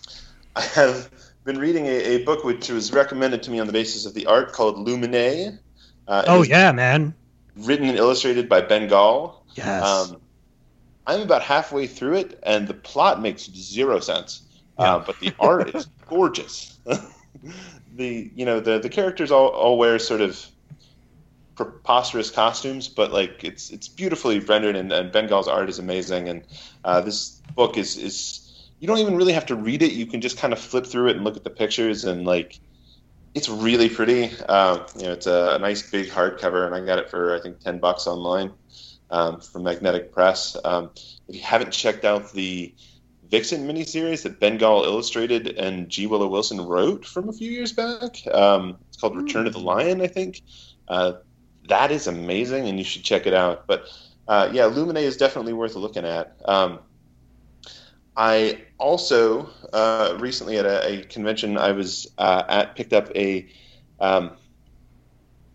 [0.56, 1.10] I have
[1.44, 4.26] been reading a, a book which was recommended to me on the basis of the
[4.26, 5.58] art called Luminae.
[6.06, 7.14] Uh, Oh yeah, man.
[7.56, 9.44] Written and illustrated by Bengal.
[9.54, 9.84] Yes.
[9.84, 10.20] Um,
[11.06, 14.42] I'm about halfway through it, and the plot makes zero sense.
[14.78, 16.78] Uh, but the art is gorgeous.
[17.96, 20.44] the you know the the characters all, all wear sort of
[21.56, 26.28] preposterous costumes, but like it's it's beautifully rendered, and, and Bengal's art is amazing.
[26.28, 26.44] And
[26.84, 30.20] uh, this book is is you don't even really have to read it; you can
[30.20, 32.60] just kind of flip through it and look at the pictures, and like
[33.34, 34.24] it's really pretty.
[34.42, 37.60] Um, you know, it's a, nice big hardcover, and I got it for I think
[37.60, 38.52] ten bucks online
[39.12, 40.56] um, from Magnetic Press.
[40.64, 40.90] Um,
[41.28, 42.74] if you haven't checked out the
[43.28, 46.06] Vixen miniseries that Bengal illustrated and G.
[46.06, 50.00] Willow Wilson wrote from a few years back, um, it's called Return of the Lion,
[50.00, 50.42] I think.
[50.88, 51.14] Uh,
[51.68, 53.66] that is amazing, and you should check it out.
[53.66, 53.84] But
[54.26, 56.36] uh, yeah, Luminae is definitely worth looking at.
[56.44, 56.80] Um,
[58.16, 63.48] I also uh, recently at a, a convention I was uh, at picked up a.
[64.00, 64.32] Um,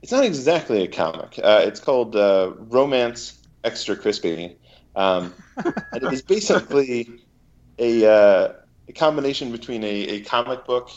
[0.02, 1.40] it's not exactly a comic.
[1.44, 3.37] Uh, it's called uh, Romance
[3.68, 4.58] Extra Crispy,
[4.96, 7.22] um, and it is basically
[7.78, 8.54] a, uh,
[8.88, 10.90] a combination between a, a comic book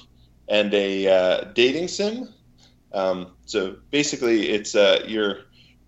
[0.48, 2.28] and a uh, dating sim.
[2.92, 5.38] Um, so basically, it's uh, you're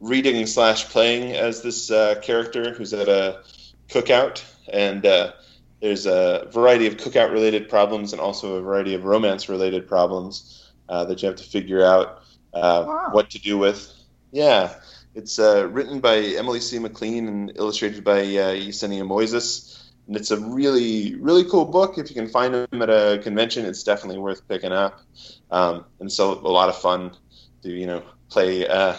[0.00, 3.42] reading slash playing as this uh, character who's at a
[3.88, 5.32] cookout, and uh,
[5.80, 10.70] there's a variety of cookout related problems and also a variety of romance related problems
[10.88, 12.22] uh, that you have to figure out
[12.54, 13.08] uh, Wow.
[13.12, 13.92] what to do with.
[14.32, 14.74] Yeah,
[15.14, 16.78] it's uh, written by Emily C.
[16.78, 19.78] McLean and illustrated by uh, Yesenia Moises.
[20.06, 21.96] And it's a really, really cool book.
[21.96, 25.00] If you can find them at a convention, it's definitely worth picking up.
[25.50, 27.12] Um, and so a lot of fun
[27.62, 28.96] to you know play uh,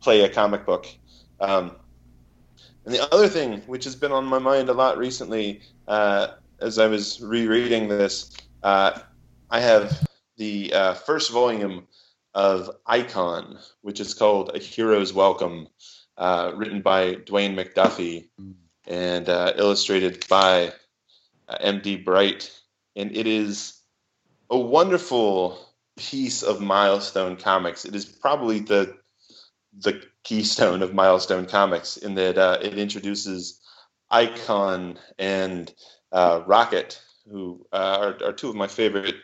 [0.00, 0.86] play a comic book.
[1.40, 1.76] Um,
[2.84, 6.28] and the other thing, which has been on my mind a lot recently, uh,
[6.60, 9.00] as I was rereading this, uh,
[9.50, 11.86] I have the uh, first volume
[12.36, 15.68] of Icon, which is called A Hero's Welcome,
[16.18, 18.28] uh, written by Dwayne McDuffie
[18.86, 20.74] and uh, illustrated by
[21.48, 21.96] uh, M.D.
[21.96, 22.52] Bright.
[22.94, 23.80] And it is
[24.50, 25.58] a wonderful
[25.96, 27.86] piece of milestone comics.
[27.86, 28.94] It is probably the
[29.78, 33.60] the keystone of milestone comics in that uh, it introduces
[34.10, 35.72] Icon and
[36.12, 39.16] uh, Rocket, who uh, are, are two of my favorite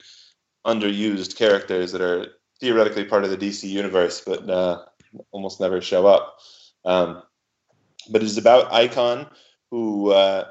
[0.67, 2.27] underused characters that are
[2.63, 4.85] theoretically part of the DC universe, but uh,
[5.33, 6.39] almost never show up.
[6.85, 7.25] Um,
[8.09, 9.27] but it's about Icon,
[9.73, 10.47] who uh,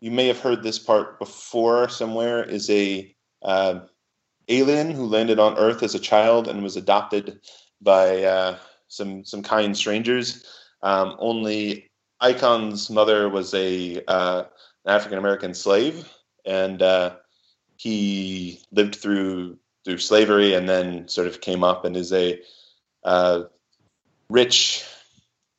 [0.00, 3.80] you may have heard this part before somewhere, is a uh,
[4.48, 7.40] alien who landed on Earth as a child and was adopted
[7.82, 8.56] by uh,
[8.88, 10.46] some some kind strangers.
[10.82, 11.90] Um, only
[12.20, 14.44] Icon's mother was a uh,
[14.86, 16.08] an African American slave,
[16.46, 17.16] and uh,
[17.76, 22.40] he lived through through slavery and then sort of came up and is a
[23.04, 23.42] uh,
[24.30, 24.84] rich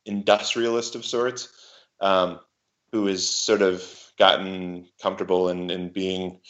[0.04, 1.48] industrialist of sorts
[2.00, 2.40] um,
[2.92, 3.82] who has sort of
[4.18, 6.40] gotten comfortable in, in being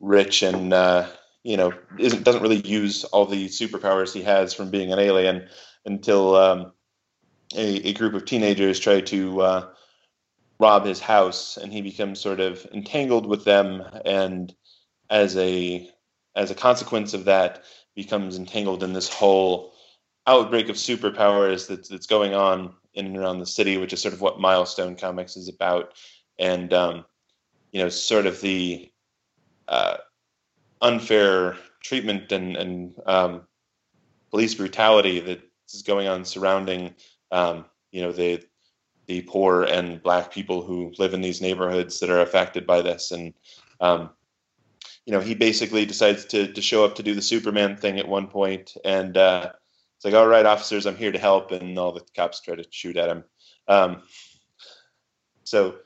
[0.00, 1.06] rich and uh,
[1.42, 5.48] you know doesn't really use all the superpowers he has from being an alien
[5.84, 6.72] until um,
[7.54, 9.68] a, a group of teenagers try to uh,
[10.58, 14.54] rob his house and he becomes sort of entangled with them and
[15.08, 15.90] as a
[16.36, 17.64] as a consequence of that
[17.94, 19.72] becomes entangled in this whole
[20.26, 24.14] outbreak of superpowers that's, that's going on in and around the city which is sort
[24.14, 25.94] of what milestone comics is about.
[26.38, 27.04] And um,
[27.72, 28.90] you know sort of the
[29.68, 29.96] uh,
[30.80, 33.42] unfair treatment and, and um,
[34.30, 35.40] police brutality that
[35.72, 36.94] is going on surrounding
[37.30, 38.42] um, you know the
[39.06, 43.10] the poor and black people who live in these neighborhoods that are affected by this.
[43.10, 43.34] And
[43.80, 44.10] um,
[45.06, 48.08] you know he basically decides to to show up to do the superman thing at
[48.08, 49.50] one point and uh,
[49.96, 52.64] it's like all right officers i'm here to help and all the cops try to
[52.70, 53.24] shoot at him
[53.68, 54.02] um,
[55.44, 55.76] so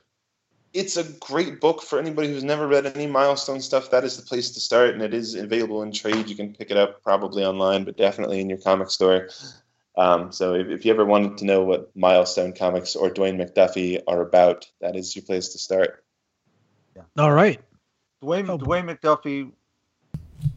[0.73, 4.23] it's a great book for anybody who's never read any milestone stuff that is the
[4.23, 7.45] place to start and it is available in trade you can pick it up probably
[7.45, 9.29] online but definitely in your comic store
[9.97, 14.03] um, so if, if you ever wanted to know what milestone comics or dwayne mcduffie
[14.09, 16.05] are about that is your place to start
[16.97, 17.03] yeah.
[17.19, 17.61] All right.
[18.25, 19.53] Dwayne, Oh, Dwayne McDuffie,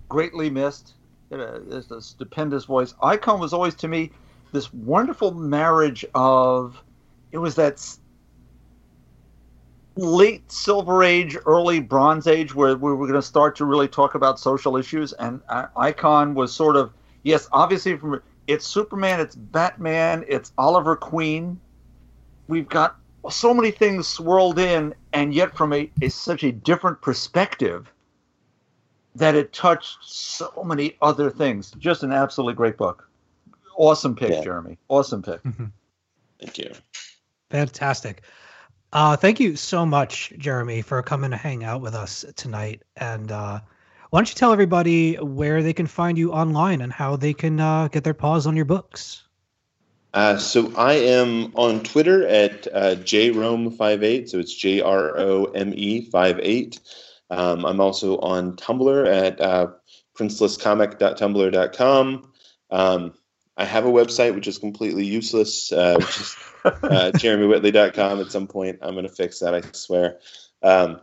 [0.08, 0.94] greatly missed.
[1.30, 2.96] Had a, stupendous voice.
[3.04, 4.12] Icon was always to me
[4.54, 6.82] this wonderful marriage of
[7.34, 7.86] it was that
[9.98, 14.16] late Silver Age, early Bronze Age, where we were going to start to really talk
[14.16, 16.94] about social issues, and uh, Icon was sort of
[17.24, 21.60] yes, obviously from it's Superman, it's Batman, it's Oliver Queen.
[22.48, 22.98] We've got
[23.30, 27.92] so many things swirled in, and yet from a, a such a different perspective
[29.16, 31.72] that it touched so many other things.
[31.72, 33.10] Just an absolutely great book.
[33.76, 34.44] Awesome pick, Yeah.
[34.44, 34.78] Jeremy.
[34.90, 35.42] Awesome pick.
[36.40, 36.72] thank you
[37.50, 38.24] Fantastic.
[38.94, 42.84] Uh, thank you so much, Jeremy, for coming to hang out with us tonight.
[42.96, 43.60] And uh,
[44.10, 47.60] why don't you tell everybody where they can find you online and how they can
[47.60, 49.24] uh, get their paws on your books?
[50.14, 55.74] Uh, so I am on Twitter at uh, jrome58, so it's J R O M
[55.76, 56.80] E 58.
[57.30, 59.68] Um, I'm also on Tumblr at uh,
[60.18, 62.32] princelesscomic.tumblr.com.
[62.70, 63.14] Um,
[63.58, 66.72] I have a website which is completely useless, uh, which is uh,
[67.16, 68.22] jeremywhitley.com.
[68.22, 70.20] At some point, I'm going to fix that, I swear.
[70.62, 71.02] Um,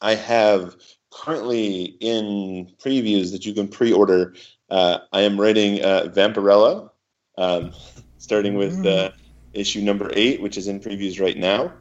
[0.00, 0.76] I have
[1.10, 4.34] currently in previews that you can pre-order.
[4.68, 6.90] Uh, I am writing uh, Vampirella,
[7.36, 7.72] um,
[8.18, 9.10] starting with uh,
[9.52, 11.72] issue number eight, which is in previews right now,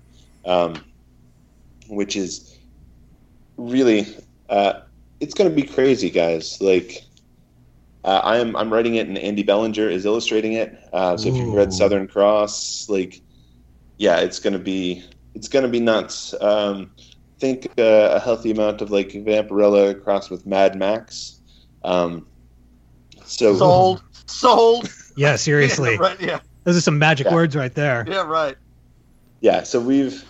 [0.45, 0.84] um,
[1.88, 2.58] which is
[3.58, 4.08] really
[4.49, 4.82] uh,
[5.20, 6.62] it's going to be crazy, guys.
[6.62, 7.04] Like.
[8.06, 10.78] Uh, I am I'm writing it, and Andy Belanger is illustrating it.
[10.91, 13.22] Uh, so if you've read Southern Cross, like,
[13.95, 16.34] yeah, it's gonna be it's gonna be nuts.
[16.41, 16.91] Um,
[17.39, 21.41] think uh, a healthy amount of like Vampirella crossed with Mad Max.
[21.84, 22.26] Um,
[23.26, 24.04] so Sold.
[24.28, 24.89] Sold.
[25.18, 25.91] Yeah, seriously.
[25.93, 26.22] Yeah, right.
[26.22, 26.39] Yeah.
[26.64, 27.34] Those are some magic Yeah.
[27.34, 28.05] words right there.
[28.07, 28.24] Yeah.
[28.24, 28.55] Right.
[29.41, 30.24] yeah, so we've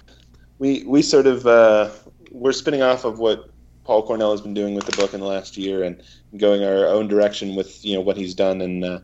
[0.60, 1.90] we we sort of uh,
[2.32, 3.50] we're spinning off of what
[3.84, 6.02] Paul Cornell has been doing with the book in the last year and
[6.38, 9.00] going our own direction with you know what he's done and uh,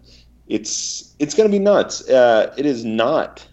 [0.47, 2.07] it's it's going to be nuts.
[2.09, 3.45] Uh, it is not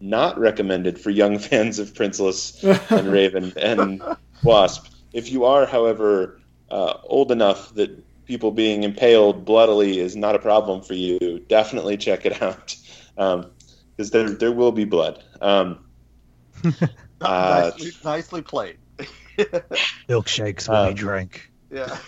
[0.00, 4.02] not recommended for young fans of Princeless and Raven and
[4.42, 4.86] Wasp.
[5.12, 6.40] If you are, however,
[6.70, 7.90] uh, old enough that
[8.30, 11.18] people being impaled bloodily is not a problem for you,
[11.48, 12.76] definitely check it out
[13.16, 15.22] because there there will be blood.
[15.40, 15.80] Um,
[17.22, 18.78] Uh, nicely, nicely played.
[20.08, 21.50] Milkshakes when Um, we drink.
[21.70, 21.98] Yeah.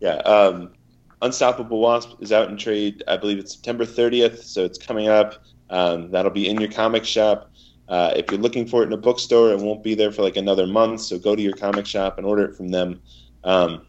[0.00, 0.72] yeah, um,
[1.20, 3.02] Unstoppable Wasp is out in trade.
[3.08, 5.34] I believe it's September 30th, so it's coming up.
[5.68, 7.50] Um, that'll be in your comic shop.
[7.88, 10.36] Uh, if you're looking for it in a bookstore, it won't be there for like
[10.36, 11.00] another month.
[11.02, 13.00] So go to your comic shop and order it from them.
[13.44, 13.87] Um,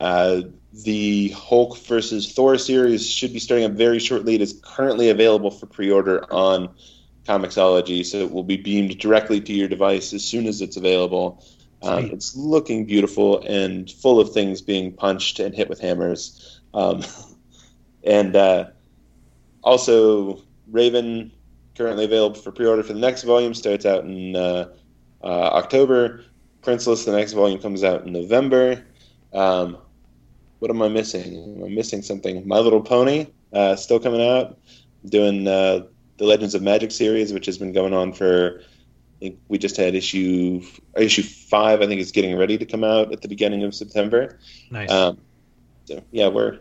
[0.00, 0.42] uh,
[0.84, 4.34] the Hulk versus Thor series should be starting up very shortly.
[4.34, 6.70] It is currently available for pre-order on
[7.26, 11.44] Comixology, so it will be beamed directly to your device as soon as it's available.
[11.82, 16.60] Um, it's looking beautiful and full of things being punched and hit with hammers.
[16.74, 17.02] Um,
[18.04, 18.66] and uh,
[19.62, 21.32] also, Raven
[21.76, 24.68] currently available for pre-order for the next volume starts out in uh,
[25.22, 26.24] uh, October.
[26.62, 28.84] Princeless, the next volume comes out in November.
[29.32, 29.78] Um,
[30.58, 31.56] what am I missing?
[31.58, 32.46] Am I missing something?
[32.46, 34.58] My Little Pony uh, still coming out.
[35.04, 35.86] Doing uh,
[36.18, 38.60] the Legends of Magic series, which has been going on for.
[38.60, 40.62] I think we just had issue
[40.96, 41.80] issue five.
[41.82, 44.38] I think is getting ready to come out at the beginning of September.
[44.70, 44.90] Nice.
[44.90, 45.18] Um,
[45.84, 46.60] so yeah, we're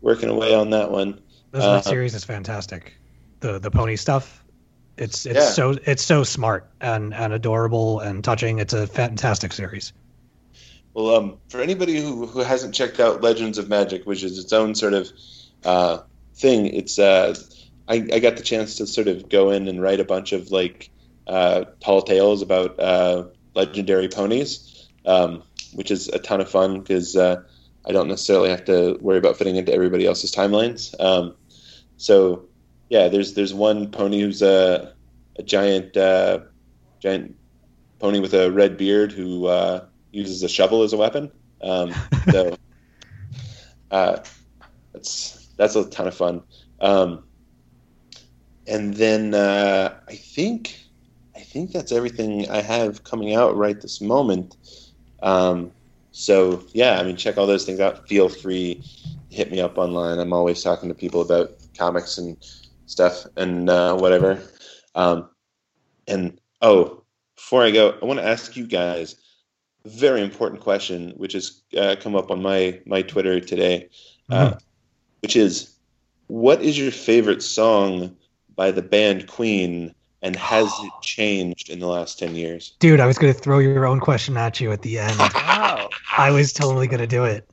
[0.00, 1.20] working away on that one.
[1.50, 2.94] This uh, that series is fantastic.
[3.40, 4.44] The the pony stuff.
[4.96, 5.50] It's it's Yeah.
[5.50, 8.58] so it's so smart and and adorable and touching.
[8.58, 9.92] It's a fantastic series.
[10.94, 14.52] Well, um, for anybody who, who hasn't checked out Legends of Magic, which is its
[14.52, 15.10] own sort of
[15.64, 15.98] uh,
[16.34, 17.34] thing, it's uh,
[17.88, 20.50] I, I got the chance to sort of go in and write a bunch of
[20.50, 20.90] like
[21.26, 23.24] uh, tall tales about uh,
[23.54, 25.42] legendary ponies, um,
[25.74, 27.42] which is a ton of fun because uh,
[27.86, 30.94] I don't necessarily have to worry about fitting into everybody else's timelines.
[31.00, 31.34] Um,
[31.96, 32.44] so
[32.90, 34.92] yeah, there's there's one pony who's a
[35.38, 36.40] a giant uh,
[37.00, 37.34] giant
[37.98, 39.46] pony with a red beard who
[40.12, 41.30] uses a shovel as a weapon.
[41.62, 41.92] Um,
[42.30, 42.56] so
[43.90, 44.18] uh,
[44.92, 46.42] that's that's a ton of fun.
[46.80, 47.24] Um,
[48.66, 50.78] and then uh, I think
[51.34, 54.56] I think that's everything I have coming out right this moment.
[55.22, 55.72] Um,
[56.12, 58.06] so yeah, I mean, check all those things out.
[58.06, 58.82] Feel free,
[59.30, 60.18] hit me up online.
[60.18, 62.36] I'm always talking to people about comics and
[62.86, 64.42] stuff and uh, whatever.
[64.94, 65.30] Um,
[66.06, 67.02] and oh,
[67.36, 69.16] before I go, I want to ask you guys
[69.84, 73.88] very important question, which has uh, come up on my my Twitter today,
[74.30, 74.54] uh,
[75.20, 75.74] which is,
[76.28, 78.16] what is your favorite song
[78.54, 82.74] by the band Queen, and has it changed in the last ten years?
[82.78, 85.16] Dude, I was gonna throw your own question at you at the end.
[85.62, 85.88] Wow.
[86.16, 87.48] I was totally gonna do it.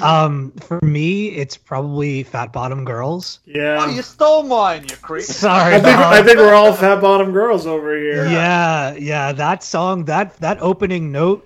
[0.00, 3.40] Um, for me, it's probably Fat Bottom Girls.
[3.44, 3.78] Yeah.
[3.80, 5.24] Oh, you stole mine, you creep.
[5.26, 8.26] Sorry, I think I think we're all fat bottom girls over here.
[8.26, 11.45] yeah yeah that song that that opening note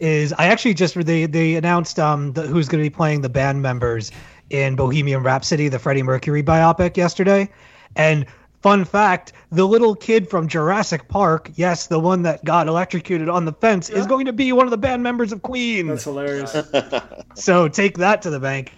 [0.00, 3.28] is i actually just they they announced um the, who's going to be playing the
[3.28, 4.10] band members
[4.50, 7.48] in bohemian rhapsody the freddie mercury biopic yesterday
[7.96, 8.26] and
[8.62, 13.44] fun fact the little kid from jurassic park yes the one that got electrocuted on
[13.44, 16.56] the fence is going to be one of the band members of queen That's hilarious.
[17.34, 18.72] so take that to the bank.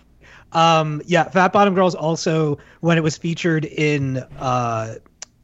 [0.52, 4.96] Um, yeah, Fat Bottom Girls also when it was featured in uh,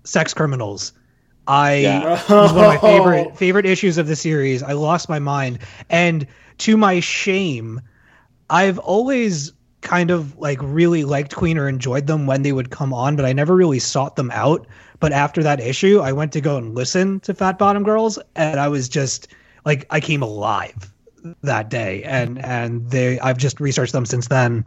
[0.04, 0.92] Sex Criminals.
[1.48, 2.14] I Yeah.
[2.22, 4.62] it was one of my favorite favorite issues of the series.
[4.62, 5.58] I lost my mind,
[5.90, 6.26] and
[6.58, 7.80] to my shame,
[8.50, 12.92] I've always kind of like really liked Queen or enjoyed them when they would come
[12.92, 14.66] on, but I never really sought them out.
[14.98, 18.58] But after that issue, I went to go and listen to Fat Bottom Girls, and
[18.58, 19.28] I was just
[19.64, 20.92] like I came alive
[21.42, 24.64] that day, and and they I've just researched them since then,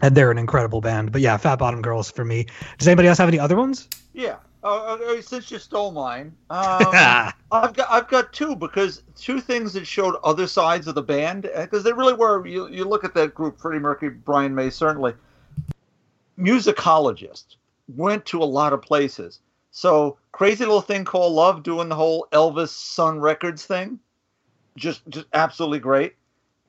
[0.00, 1.10] and they're an incredible band.
[1.12, 2.46] But yeah, Fat Bottom Girls for me.
[2.78, 3.88] Does anybody else have any other ones?
[4.12, 4.36] Yeah.
[4.62, 7.18] Uh, uh, since you stole mine, um,
[7.50, 11.42] I've got I've got two because two things that showed other sides of the band
[11.54, 12.46] because they really were.
[12.46, 15.14] You you look at that group, Freddie Mercury, Brian May, certainly
[16.38, 17.56] musicologists
[17.88, 19.40] went to a lot of places.
[19.70, 23.98] So crazy little thing called Love, doing the whole Elvis Sun Records thing,
[24.76, 26.14] just just absolutely great.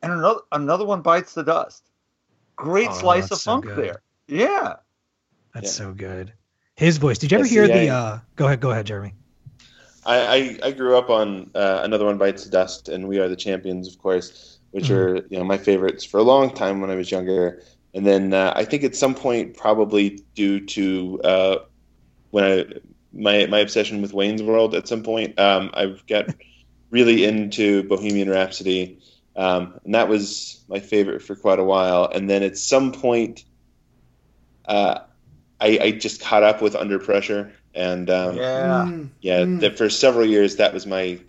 [0.01, 1.89] And another another one bites the dust.
[2.55, 3.75] Great Oh, slice of so funk good.
[3.75, 4.01] there.
[4.27, 4.75] Yeah.
[5.53, 5.71] That's Yeah.
[5.71, 6.33] so good.
[6.81, 7.19] His voice.
[7.19, 7.89] Did you ever hear the?
[7.89, 8.59] uh Go ahead.
[8.59, 9.13] Go ahead, Jeremy.
[10.03, 13.29] I, I, I grew up on uh, another one bites the dust and we are
[13.29, 14.95] the champions of course which Mhm.
[14.95, 17.61] are you know my favorites for a long time when i was younger
[17.93, 21.57] and then uh, i think at some point probably due to uh,
[22.31, 22.65] when i
[23.13, 26.25] my my obsession with wayne's world at some point um, i got
[26.89, 28.97] really into bohemian rhapsody
[29.35, 33.43] um, and that was my favorite for quite a while and then at some point
[34.65, 34.97] uh,
[35.61, 38.85] I, I just caught up with under pressure and um, Yeah.
[38.87, 39.09] Mm.
[39.21, 39.59] yeah, Mm.
[39.61, 41.19] that for several years that was my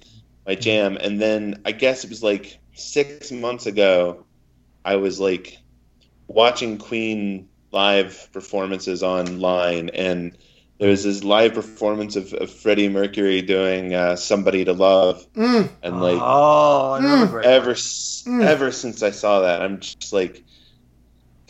[0.47, 4.27] my jam, and then I guess it was like six months ago,
[4.85, 5.57] I was like
[6.29, 10.37] watching Queen live performances online, and
[10.79, 15.69] there was this live performance of, of Freddie Mercury doing uh, "Somebody to Love," Mm.
[15.83, 17.45] and like oh, Mm.
[17.45, 17.75] ever
[18.27, 18.43] Mm.
[18.45, 20.43] ever since I saw that, I'm just like, God,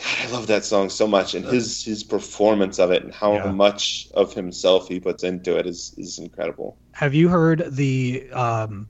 [0.05, 3.53] I love that song so much, and his his performance of it and how Yeah.
[3.53, 6.79] much of himself he puts into it is is incredible.
[6.95, 8.89] Have you heard the um,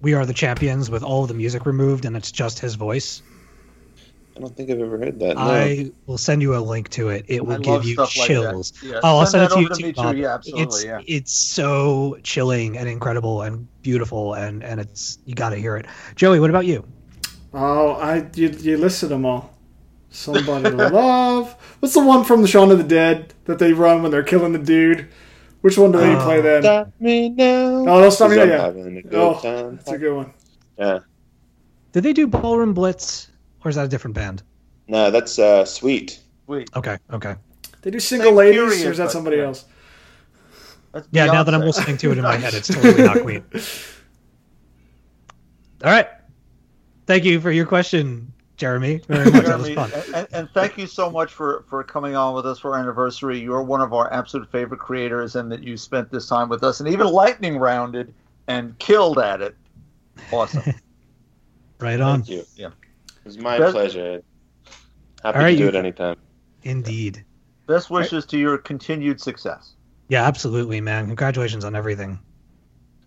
[0.00, 3.22] "We Are the Champions" with all of the music removed and it's just his voice?
[4.36, 5.36] I don't think I've ever heard that.
[5.36, 5.42] No.
[5.42, 7.26] I will send you a link to it.
[7.28, 8.72] It will I give you stuff like chills.
[8.82, 10.02] Yeah, Oh, I'll send, send it to you to too, me too.
[10.02, 10.16] Bob.
[10.16, 11.00] Yeah, absolutely, It's yeah.
[11.06, 15.86] it's so chilling and incredible and beautiful and and it's you got to hear it.
[16.16, 16.84] Joey, what about you?
[17.54, 19.54] Oh, I you, you listed them all.
[20.12, 21.52] Somebody to love.
[21.80, 24.52] What's the one from the Shaun of the Dead that they run when they're killing
[24.52, 25.08] the dude?
[25.62, 26.24] Which one do they Oh.
[26.24, 26.62] play then?
[26.62, 27.84] Stop me now.
[27.88, 28.60] Oh, don't stop me now, I'm yeah.
[28.62, 29.76] having Oh, time.
[29.76, 30.32] that's a good one.
[30.78, 30.98] Yeah.
[31.92, 33.28] Did they do Ballroom Blitz
[33.64, 34.42] or is that a different band?
[34.88, 36.20] No, that's uh, sweet.
[36.46, 37.36] Wait, Okay, okay.
[37.82, 39.44] They do single Same ladies, period, or is that somebody yeah.
[39.44, 39.64] else?
[40.92, 43.44] that's Yeah, now that I'm listening to it in my head, it's totally not Queen.
[45.84, 46.08] All right.
[47.06, 48.98] Thank you for your question, Jeremy.
[49.08, 49.44] Very much.
[49.44, 49.90] That was Jeremy, fun.
[50.14, 53.40] and, and thank you so much for, for coming on with us for our anniversary.
[53.40, 56.80] You're one of our absolute favorite creators, and that you spent this time with us,
[56.80, 58.12] and even lightning rounded
[58.48, 59.56] and killed at it.
[60.32, 60.62] Awesome.
[61.80, 62.22] Right on.
[62.22, 62.44] Thank you.
[62.54, 62.66] Yeah.
[62.68, 64.22] It was my Best- pleasure.
[65.24, 66.14] Happy All right, to do you- it anytime.
[66.62, 67.24] Indeed.
[67.66, 69.72] Best wishes to your continued success.
[70.08, 71.06] Yeah, absolutely, man.
[71.06, 72.20] Congratulations on everything.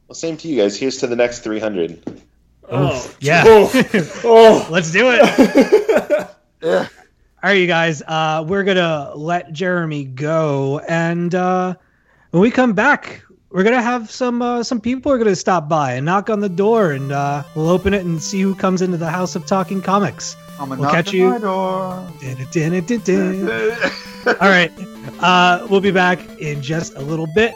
[0.10, 0.78] Well, same to you guys.
[0.78, 2.22] Here's to the next 300.
[2.72, 3.44] Oh, yeah.
[3.46, 3.72] Oh,
[4.24, 4.68] oh.
[4.70, 6.30] Let's do it.
[6.62, 6.88] Yeah.
[7.44, 8.02] All right, you guys.
[8.02, 11.76] Uh, we're gonna let Jeremy go, and uh,
[12.32, 13.22] when we come back,
[13.52, 16.50] we're gonna have some uh, some people are gonna stop by and knock on the
[16.50, 19.80] door, and uh, we'll open it and see who comes into the house of talking
[19.80, 20.36] comics.
[20.60, 21.30] I'm a We'll catch you.
[21.30, 22.12] My door.
[24.26, 24.72] All right,
[25.20, 27.54] uh, we'll be back in just a little bit.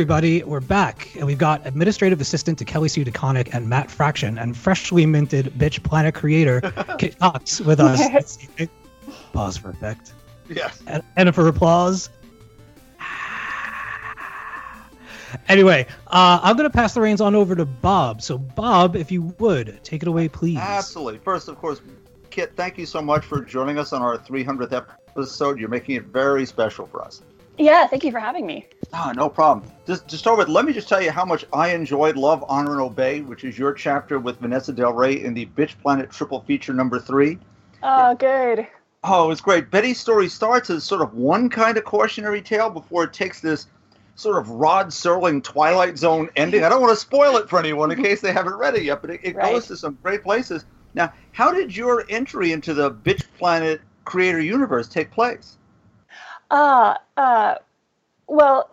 [0.00, 4.38] Everybody, we're back, and we've got administrative assistant to Kelly Sue DeConnick and Matt Fraction,
[4.38, 6.62] and freshly minted Bitch Planet creator
[6.98, 8.38] Kit Cox with us.
[9.34, 10.14] Pause for effect.
[10.48, 10.82] yes.
[10.86, 12.08] and, and for applause.
[15.48, 18.22] Anyway, uh, I'm going to pass the reins on over to Bob.
[18.22, 20.56] So, Bob, if you would, take it away, please.
[20.56, 21.18] Absolutely.
[21.18, 21.82] First, of course,
[22.30, 25.60] Kit, thank you so much for joining us on our 300th episode.
[25.60, 27.20] You're making it very special for us.
[27.60, 28.66] Yeah, thank you for having me.
[28.94, 29.70] Ah, no problem.
[29.86, 32.72] Just to start with, let me just tell you how much I enjoyed Love, Honor,
[32.72, 36.40] and Obey, which is your chapter with Vanessa Del Rey in the Bitch Planet triple
[36.40, 37.38] feature number three.
[37.82, 38.66] Oh, good.
[39.04, 39.70] Oh, it was great.
[39.70, 43.66] Betty's story starts as sort of one kind of cautionary tale before it takes this
[44.16, 46.64] sort of Rod Serling Twilight Zone ending.
[46.64, 49.02] I don't want to spoil it for anyone in case they haven't read it yet,
[49.02, 49.52] but it, it Right.
[49.52, 50.64] goes to some great places.
[50.94, 55.58] Now, how did your entry into the Bitch Planet creator universe take place?
[56.50, 57.54] Uh, uh,
[58.26, 58.70] well,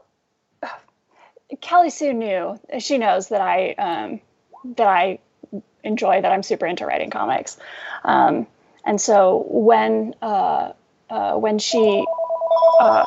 [1.62, 2.60] Kelly Sue knew.
[2.80, 4.22] She knows that I um,
[4.76, 5.20] that I
[5.84, 7.58] enjoy that I'm super into writing comics,
[8.04, 8.48] um,
[8.86, 10.74] and so when uh,
[11.10, 12.06] uh, when she
[12.80, 13.06] uh,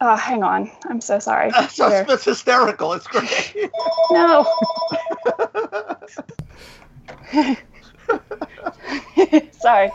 [0.00, 1.52] uh, hang on, I'm so sorry.
[1.68, 2.06] So There.
[2.08, 2.92] it's hysterical.
[2.94, 3.70] It's great.
[4.10, 4.46] No.
[9.52, 9.90] sorry.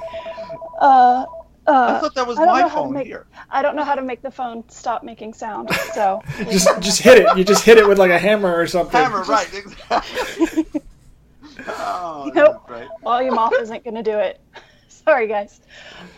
[0.79, 1.25] Uh,
[1.67, 3.25] I uh, thought that was I my know how to phone make- here.
[3.51, 5.69] I don't know how to make the phone stop making sound.
[5.93, 6.21] So
[6.51, 7.37] Just just hit it.
[7.37, 8.99] You just hit it with like a hammer or something.
[8.99, 9.47] Hammer, right?
[9.53, 10.65] Exactly.
[11.67, 12.53] oh, Nope.
[12.53, 12.87] that's great.
[13.03, 14.39] volume off isn't going to do it.
[14.87, 15.61] Sorry, guys.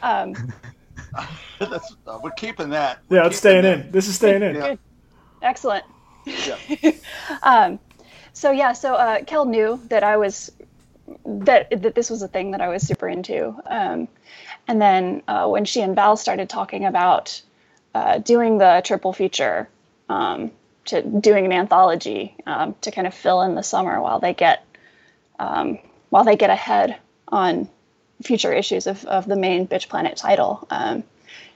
[0.02, 0.36] Um,
[1.60, 3.00] That's, uh, we're keeping that.
[3.10, 3.92] Yeah, We're it's staying keeping in.
[3.92, 4.56] This is staying in.
[4.56, 4.76] Yeah.
[5.42, 5.86] excellent.
[6.26, 6.58] Yeah.
[7.44, 7.80] um,
[8.34, 10.52] so yeah, so uh, Kel knew that I was
[11.26, 13.56] that that this was a thing that I was super into.
[13.68, 14.08] Um,
[14.68, 17.42] and then uh, when she and Val started talking about
[17.94, 19.68] uh, doing the triple feature,
[20.10, 20.52] um,
[20.86, 24.66] to doing an anthology um, to kind of fill in the summer while they get
[25.40, 25.80] um,
[26.10, 26.98] while they get ahead
[27.28, 27.70] on
[28.22, 30.68] future issues of, of the main Bitch Planet title.
[30.70, 31.04] Um,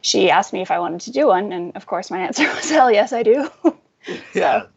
[0.02, 2.70] she asked me if I wanted to do one, and of course my answer was
[2.70, 3.50] hell yes, I do.
[4.36, 4.68] Yeah.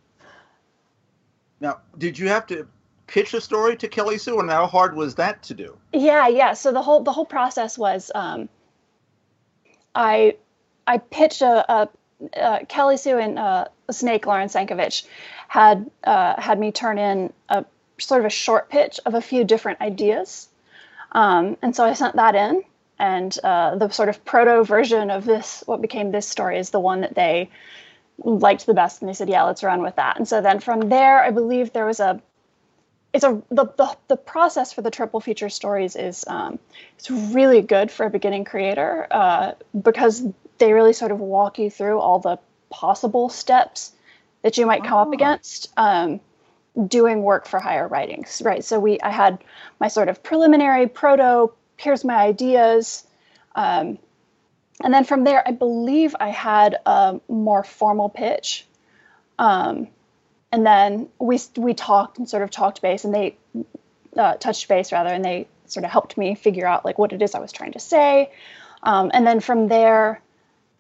[1.61, 2.67] Now, did you have to
[3.09, 5.77] pitch a story to Kelly Sue, and how hard was that to do?
[5.93, 6.53] Yeah, yeah.
[6.53, 8.49] So the whole the whole process was um,
[9.95, 10.37] I
[10.87, 11.89] I pitched a, a,
[12.39, 15.05] uh Kelly Sue and uh, Snake Lauren Sankovitch
[15.49, 17.65] had uh, had me turn in a
[17.99, 20.49] sort of a short pitch of a few different ideas,
[21.11, 22.63] um, and so I sent that in.
[23.01, 26.81] And uh, the sort of proto version of this, what became this story, is the
[26.81, 27.49] one that they
[28.25, 30.89] liked the best, and they said, "Yeah, let's run with that." And so then from
[30.89, 32.21] there, I believe there was a
[33.19, 36.59] it's a the, the the process for the triple feature stories is um,
[36.97, 40.23] it's really good for a beginning creator uh, because
[40.59, 42.39] they really sort of walk you through all the
[42.71, 43.93] possible steps
[44.43, 45.13] that you might come up Oh.
[45.13, 46.21] against um,
[46.87, 49.39] doing work for higher writings right so we i had
[49.81, 53.05] my sort of preliminary proto here's my ideas
[53.57, 53.99] um,
[54.85, 58.65] and then from there i believe i had a more formal pitch
[59.41, 59.89] um,
[60.51, 63.37] and then we we talked and sort of talked base and they
[64.17, 67.21] uh, touched base rather and they sort of helped me figure out like what it
[67.21, 68.31] is i was trying to say.
[68.83, 70.23] Um, and then from there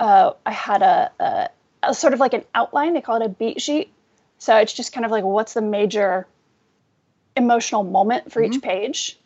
[0.00, 1.48] uh, i had a, a,
[1.82, 2.94] a sort of like an outline.
[2.94, 3.92] They call it a beat sheet.
[4.38, 6.26] So it's just kind of like what's the major
[7.36, 9.18] emotional moment for each page?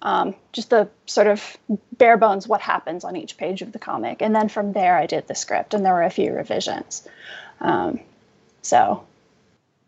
[0.00, 1.56] Um, just the sort of
[1.96, 4.22] bare bones what happens on each page of the comic.
[4.22, 7.06] And then from there i did the script and there were a few revisions.
[7.60, 8.00] Um,
[8.62, 9.04] so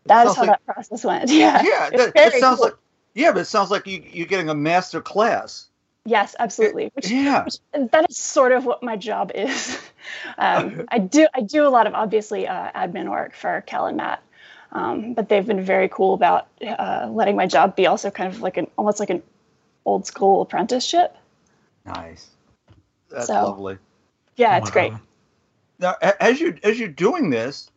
[0.07, 2.65] that is Sounds how like- that process went yeah Yeah, that, it sounds cool.
[2.67, 2.75] like
[3.13, 5.67] yeah, but it sounds like you you're getting a master class.
[6.05, 7.43] yes absolutely which, Yeah.
[7.45, 7.55] which
[7.91, 9.77] that is sort of what my job is
[10.37, 13.97] um, i do i do a lot of obviously uh, admin work for cal and
[13.97, 14.21] matt
[14.73, 18.41] um, but they've been very cool about uh, letting my job be also kind of
[18.41, 19.23] like an almost like an
[19.85, 21.15] old school apprenticeship
[21.85, 22.27] Nice.
[23.09, 23.77] That's So- lovely.
[24.35, 24.93] yeah it's great
[25.79, 27.76] Now, as you as you're doing this, a-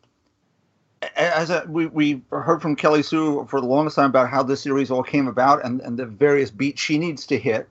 [1.17, 4.61] as a, we we heard from Kelly Sue for the longest time about how this
[4.61, 7.69] series all came about and and the various beats she needs to hit.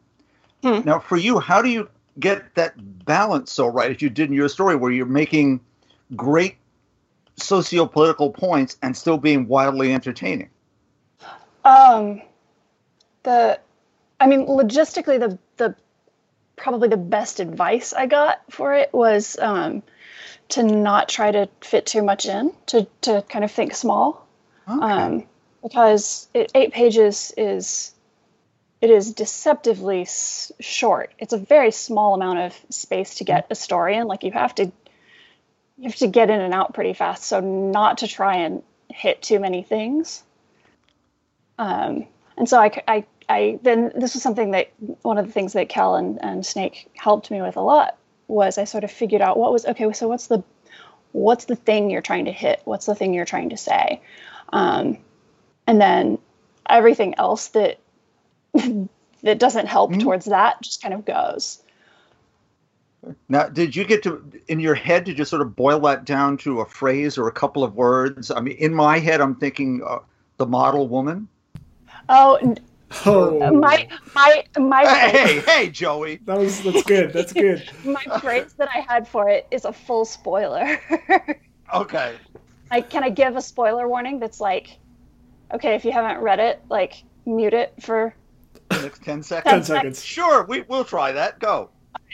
[0.64, 0.82] Hmm.
[0.84, 1.90] Now, for you, how do you
[2.20, 2.74] get that
[3.06, 5.62] balance so right as you did in your story, where you're making
[6.16, 6.58] great
[7.38, 10.50] socio-political points and still being wildly entertaining?
[11.64, 12.22] Um,
[13.24, 13.60] the,
[14.20, 15.76] I mean, logistically, the the
[16.56, 19.84] probably the best advice I got for it was um,
[20.50, 24.28] to not try to fit too much in, to to kind of think small,
[24.68, 24.86] Okay.
[24.86, 25.24] um,
[25.64, 27.94] because it, eight pages is
[28.82, 31.14] it is deceptively s- short.
[31.20, 34.08] It's a very small amount of space to get a story in.
[34.08, 34.72] Like you have to
[35.78, 37.24] you have to get in and out pretty fast.
[37.24, 40.24] So not to try and hit too many things.
[41.58, 42.06] Um,
[42.38, 44.72] and so I, I, I, then this was something that
[45.04, 47.98] one of the things that Cal and, and Snake helped me with a lot
[48.30, 50.44] was I sort of figured out what was, okay, so what's the,
[51.12, 52.62] what's the thing you're trying to hit?
[52.66, 54.02] What's the thing you're trying to say?
[54.54, 54.98] Um,
[55.68, 56.18] and then
[56.70, 57.80] everything else that,
[59.24, 60.02] that doesn't help Mhm.
[60.02, 61.62] towards that just kind of goes.
[63.30, 66.38] Now, did you get to in your head to just sort of boil that down
[66.38, 68.30] to a phrase or a couple of words?
[68.30, 70.00] I mean, in my head, I'm thinking uh,
[70.38, 71.28] the model woman.
[72.10, 72.56] Oh,
[73.06, 76.18] Oh, my, my, my, Hey, hey, hey, Joey.
[76.26, 77.14] that was that's good.
[77.14, 77.70] That's good.
[77.86, 80.80] my phrase that I had for it is a full spoiler.
[81.72, 82.16] Okay.
[82.72, 84.80] I can I give a spoiler warning that's like,
[85.54, 88.16] okay, if you haven't read it, like mute it for.
[88.72, 89.68] Next ten Ten seconds.
[89.68, 90.04] seconds.
[90.04, 91.38] Sure, we we'll try that.
[91.38, 91.70] Go.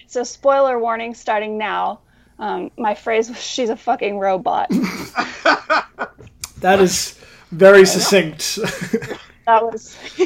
[0.08, 2.02] So spoiler warning starting now.
[2.38, 4.70] Um, my phrase was she's a fucking robot.
[6.60, 7.18] That is
[7.52, 8.60] very succinct.
[9.46, 9.98] That was.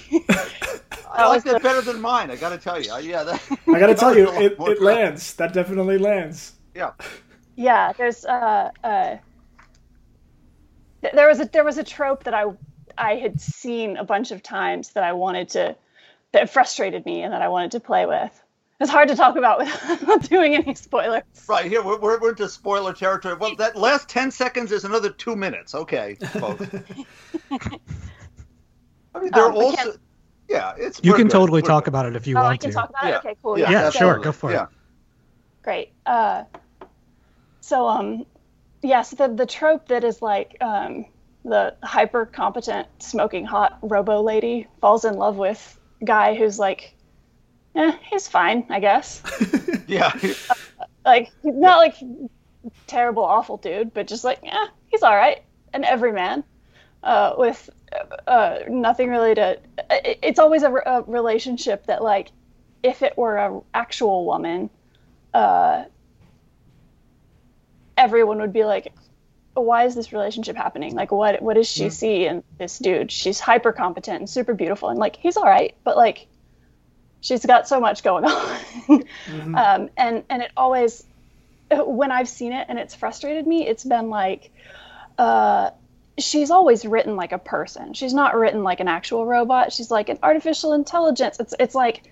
[1.11, 2.31] I like was that the- better than mine.
[2.31, 2.91] I got to tell you.
[2.91, 3.23] I- Yeah.
[3.23, 5.33] That, I gotta tell you, that was a lot it, it lands.
[5.35, 6.53] That definitely lands.
[6.75, 6.91] Yeah.
[7.55, 9.17] yeah, there's uh, uh,
[11.13, 12.45] there was a there was a trope that I
[12.97, 15.75] I had seen a bunch of times that I wanted to
[16.31, 18.31] that frustrated me and that I wanted to play with.
[18.79, 21.23] It's hard to talk about without doing any spoilers.
[21.49, 23.35] Right here, we're, we're, we're into spoiler territory.
[23.35, 25.75] Well, that last ten seconds is another two minutes.
[25.75, 26.65] Okay, folks.
[29.15, 29.93] I mean, they're Um, also.
[30.47, 30.99] Yeah, it's.
[31.03, 31.31] You can good.
[31.31, 31.89] totally We're talk good.
[31.89, 32.75] about it if you oh, want I can to.
[32.75, 33.15] talk about Yeah.
[33.15, 33.17] it.
[33.19, 33.59] Okay, cool.
[33.59, 34.55] Yeah, so- sure, go for it.
[34.55, 34.65] Yeah.
[35.61, 35.91] Great.
[36.05, 36.43] Uh,
[37.61, 38.25] so um,
[38.81, 41.05] yes, the the trope that is like um,
[41.45, 46.95] the hyper competent smoking hot robo lady falls in love with guy who's like,
[47.75, 49.21] eh, he's fine, I guess.
[49.87, 50.11] Yeah.
[51.05, 51.95] like he's not like
[52.85, 55.41] terrible awful dude, but just like, yeah, he's all right,
[55.73, 56.43] an everyman.
[57.01, 57.69] Uh, with
[58.27, 59.57] uh, nothing really to.
[59.89, 62.29] It's always a, a relationship that like,
[62.83, 64.69] if it were a actual woman,
[65.33, 65.85] uh,
[67.97, 68.93] everyone would be like,
[69.53, 70.95] why is this relationship happening?
[70.95, 73.11] Like, what what does she see in this dude?
[73.11, 76.27] She's hyper competent and super beautiful, and like he's all right, but like,
[77.21, 79.05] she's got so much going on,
[79.55, 81.03] um, and and it always,
[81.71, 84.51] when I've seen it and it's frustrated me, it's been like,
[85.17, 85.71] uh,
[86.19, 87.93] she's always written like a person.
[87.93, 89.73] She's not written like an actual robot.
[89.73, 91.39] She's like an artificial intelligence.
[91.39, 92.03] It's it's like,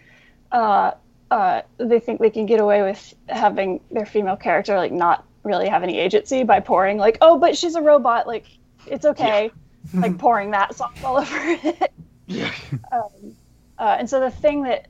[0.52, 0.92] uh,
[1.32, 5.68] uh, they think they can get away with having their female character like not really
[5.70, 8.28] have any agency by pouring like, oh, but she's a robot.
[8.28, 8.46] Like
[8.86, 9.52] it's okay,
[9.94, 11.92] like pouring that sauce all over it.
[12.28, 12.52] Yeah.
[12.92, 13.36] Um,
[13.80, 14.88] uh, and so the thing that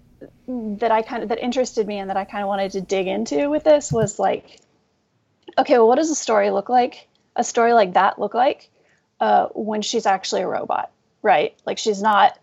[0.47, 3.07] that I kind of that interested me and that I kind of wanted to dig
[3.07, 4.59] into with this was like,
[5.57, 7.07] okay, well, what does a story look like?
[7.35, 8.69] A story like that look like
[9.19, 10.91] uh, when she's actually a robot,
[11.21, 11.55] right?
[11.65, 12.37] Like she's not.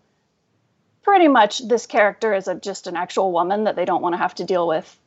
[1.03, 4.17] Pretty much, this character is a, just an actual woman that they don't want to
[4.17, 4.99] have to deal with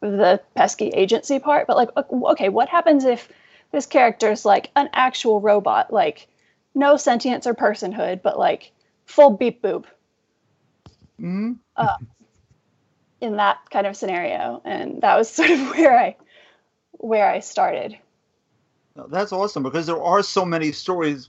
[0.00, 1.68] the pesky agency part.
[1.68, 3.28] But like, okay, what happens if
[3.70, 6.26] this character is like an actual robot, like
[6.74, 8.72] no sentience or personhood, but like
[9.06, 9.84] full beep boop?
[11.20, 11.58] Mhm.
[11.76, 11.96] uh,
[13.20, 16.16] in that kind of scenario, and that was sort of where I
[16.92, 17.96] where I started.
[18.96, 21.28] No, That's awesome because there are so many stories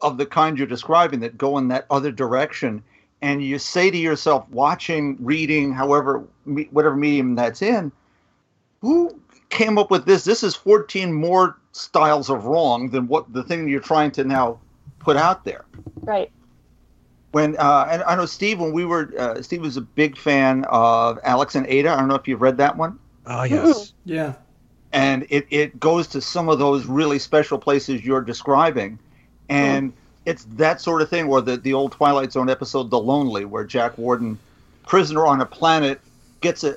[0.00, 2.82] of the kind you're describing that go in that other direction.
[3.22, 7.92] And you say to yourself, watching, reading, however, me- whatever medium that's in,
[8.80, 9.20] who
[9.50, 10.24] came up with this?
[10.24, 14.58] This is 14 more styles of wrong than what the thing you're trying to now
[14.98, 15.64] put out there.
[15.96, 16.30] Right.
[17.32, 20.64] When uh, and I know Steve, when we were, uh, Steve was a big fan
[20.68, 21.90] of Alex and Ada.
[21.90, 22.98] I don't know if you've read that one.
[23.26, 23.92] Oh yes.
[24.04, 24.34] Yeah.
[24.92, 28.98] And it, it goes to some of those really special places you're describing
[29.48, 29.92] and
[30.26, 33.64] it's that sort of thing where the, the old twilight zone episode the lonely where
[33.64, 34.38] jack warden
[34.86, 36.00] prisoner on a planet
[36.40, 36.76] gets a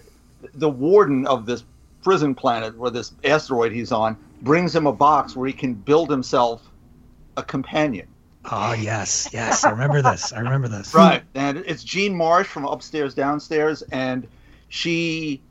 [0.56, 1.64] the warden of this
[2.03, 6.10] prison planet where this asteroid he's on brings him a box where he can build
[6.10, 6.61] himself
[7.38, 8.07] a companion
[8.52, 9.64] Oh yes, yes.
[9.64, 10.34] I remember this.
[10.34, 10.94] I remember this.
[10.94, 11.23] Right.
[11.34, 14.27] And it's Jean Marsh from Upstairs Downstairs, and
[14.68, 15.41] she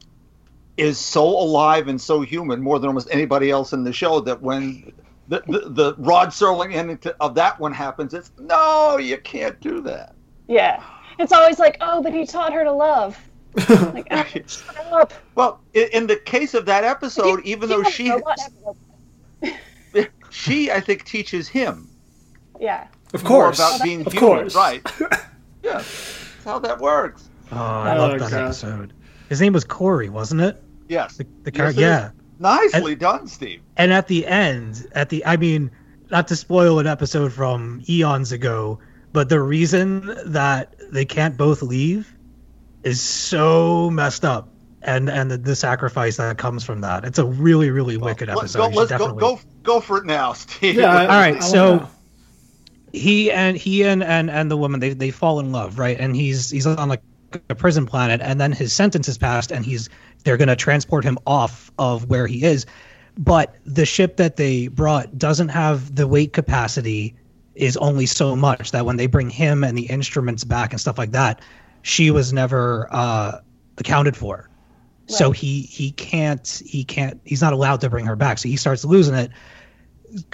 [0.76, 4.40] is so alive and so human, more than almost anybody else in the show, that
[4.40, 4.92] when
[5.28, 9.58] the, the, the Rod Serling ending to, of that one happens, it's no, you can't
[9.60, 10.14] do that.
[10.48, 10.82] Yeah.
[11.18, 13.18] It's always like, oh, but he taught her to love.
[13.68, 15.12] like, ah, shut up.
[15.34, 18.10] Well, in, in the case of that episode, even though she
[20.30, 21.90] she I think teaches him
[22.60, 22.86] Yeah.
[23.12, 23.58] Of more course.
[23.58, 24.54] about being of human, course.
[24.54, 24.82] right?
[25.62, 27.28] yeah, that's how that works.
[27.52, 28.32] Oh, I Oh, love that God.
[28.44, 28.92] episode.
[29.32, 30.62] His name was Corry, wasn't it?
[30.88, 31.80] Yes, The, the Yes, character.
[31.80, 31.88] it is.
[31.88, 32.10] yeah.
[32.38, 33.62] nicely done, Steve.
[33.78, 35.70] And at the end, at the I mean,
[36.10, 38.78] not to spoil an episode from eons ago,
[39.14, 42.14] but the reason that they can't both leave
[42.82, 44.48] is so messed up.
[44.82, 47.04] And and the, the sacrifice that comes from that.
[47.04, 48.58] It's a really, really wicked Let's episode.
[48.72, 48.76] go.
[48.80, 49.40] Let's definitely- go.
[49.62, 50.74] Go for it now, Steve.
[50.74, 50.92] Yeah.
[50.92, 51.88] I- All right, I so- know.
[52.92, 56.14] he and he and, and and the woman they, they fall in love right and
[56.14, 57.00] he's he's on like
[57.48, 59.88] a prison planet and then his sentence is passed and he's
[60.24, 62.66] they're going to transport him off of where he is.
[63.18, 67.14] But the ship that they brought doesn't have the weight capacity
[67.54, 70.96] is only so much that when they bring him and the instruments back and stuff
[70.96, 71.42] like that
[71.82, 73.40] she was never uh
[73.78, 74.48] accounted for.
[75.06, 78.38] So he he can't he can't he's not allowed to bring her back.
[78.38, 79.30] So he starts losing it.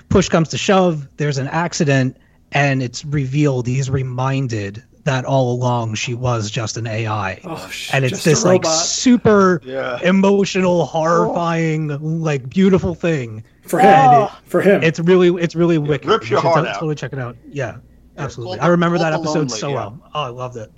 [0.09, 2.17] Push comes to shove, there's an accident,
[2.53, 7.41] and it's revealed he's reminded that all along she was just an AI.
[7.45, 9.99] Oh, sh- and it's this like super Yeah.
[10.03, 11.89] emotional, horrifying,
[12.23, 13.43] like beautiful thing.
[13.63, 13.87] for him.
[13.87, 14.83] and for him.
[14.83, 16.09] It's really it's really wicked.
[16.09, 16.75] rips You your should heart to- out.
[16.75, 17.37] Totally check it out.
[17.51, 17.79] Yeah,
[18.17, 18.59] absolutely.
[18.59, 19.75] called I remember that episode Lonely, so yeah.
[19.75, 20.01] well.
[20.15, 20.71] Oh, I loved it.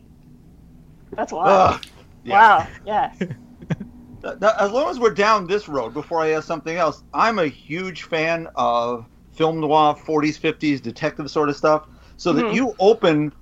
[1.16, 1.74] That's wild.
[1.74, 1.84] Ugh.
[2.24, 2.32] yeah.
[2.58, 2.66] Wow.
[2.86, 3.12] Yeah.
[4.22, 7.38] Now, now, as long as we're down this road, before I ask something else, I'm
[7.38, 11.86] a huge fan of film noir, 40s, 50s, detective sort of stuff.
[12.18, 12.54] So that Mhm.
[12.54, 13.32] you open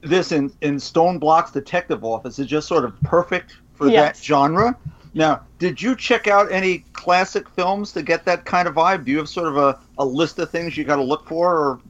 [0.00, 4.76] this in, in Stone Block's detective office is just sort of perfect for that genre.
[5.14, 9.04] Now, did you check out any classic films to get that kind of vibe?
[9.04, 11.56] Do you have sort of a, a list of things you got to look for?
[11.56, 11.80] Or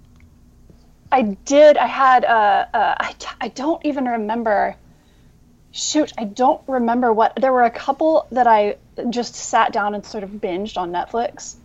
[1.10, 1.76] I did.
[1.76, 2.24] I had.
[2.24, 4.76] Uh, uh, I, I don't even remember.
[5.70, 7.36] Shoot, I don't remember what.
[7.36, 8.76] There were a couple that I
[9.10, 11.56] just sat down and sort of binged on Netflix.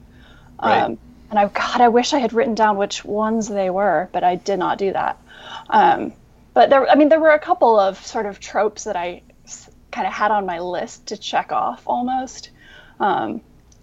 [0.62, 0.82] Right.
[0.82, 0.98] Um,
[1.30, 4.36] and I, God, I wish I had written down which ones they were, but I
[4.36, 5.20] did not do that.
[5.70, 6.14] Um,
[6.54, 9.22] but there, I mean, there were a couple of sort of tropes that I
[9.92, 12.50] kind of had on my list to check off almost.
[13.00, 13.42] Um,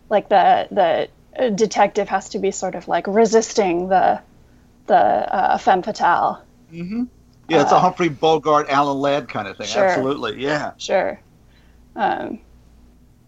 [0.09, 4.21] like the the uh, detective has to be sort of like resisting the
[4.87, 6.43] the uh, femme fatale.
[7.49, 9.67] yeah, it's a Humphrey Bogart, Alan Ladd kind of thing.
[9.67, 9.87] Sure.
[9.87, 10.73] Absolutely, yeah.
[10.79, 11.21] Sure.
[11.97, 12.41] Um,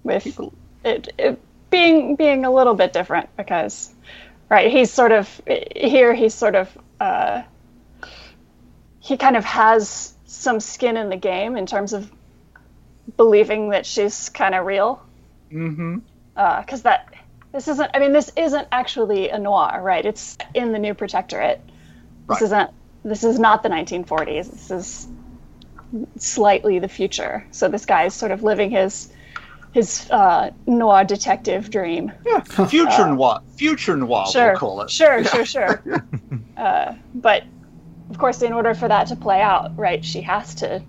[0.05, 0.39] with
[0.85, 1.41] it, it
[1.71, 3.93] being being a little bit different because,
[4.49, 4.71] right?
[4.71, 5.41] He's sort of
[5.75, 6.15] here.
[6.15, 7.43] He's sort of uh,
[9.03, 12.11] he kind of has some skin in the game in terms of
[13.17, 15.03] believing that she's kind of real.
[15.53, 15.99] Mm-hmm.
[16.35, 17.13] Because that
[17.53, 17.91] this isn't.
[17.93, 20.05] I mean, this isn't actually a noir, right?
[20.07, 21.61] It's in the New Protectorate.
[21.67, 21.73] This
[22.29, 22.43] Right.
[22.43, 22.71] isn't.
[23.05, 24.51] This is not the 1940s.
[24.51, 25.09] This is
[26.17, 27.45] slightly the future.
[27.51, 29.13] So this guy is sort of living his
[29.73, 32.13] his uh, noir detective dream.
[32.27, 33.41] Yeah, future noir.
[33.57, 34.91] Future noir, Sure, we'll call it.
[34.91, 35.83] sure, sure, sure.
[36.57, 37.43] uh, but
[38.13, 40.83] of course, in order for that to play out, right, she has to,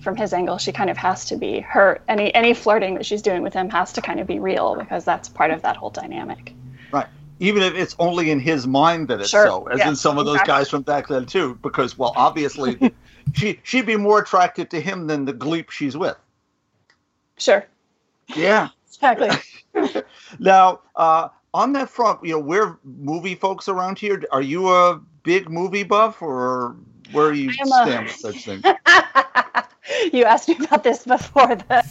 [0.00, 2.00] from his angle, she kind of has to be her.
[2.08, 5.04] Any any flirting that she's doing with him has to kind of be real because
[5.04, 6.52] that's part of that whole dynamic.
[6.92, 7.06] Right.
[7.38, 9.46] Even if it's only in his mind that it's Sure.
[9.46, 10.52] so, as Yeah, in some of those exactly.
[10.54, 12.92] guys from back then too, because well, obviously,
[13.32, 16.16] she she'd be more attracted to him than the gleep she's with.
[17.38, 17.64] Sure,
[18.34, 18.68] Yeah.
[18.88, 19.30] exactly.
[20.40, 24.22] Now, uh, on that front, you know, we're movie folks around here.
[24.32, 26.76] Are you a big movie buff, or
[27.12, 28.62] where do you I am a- stand with such things?
[30.12, 31.84] you asked me about this before the.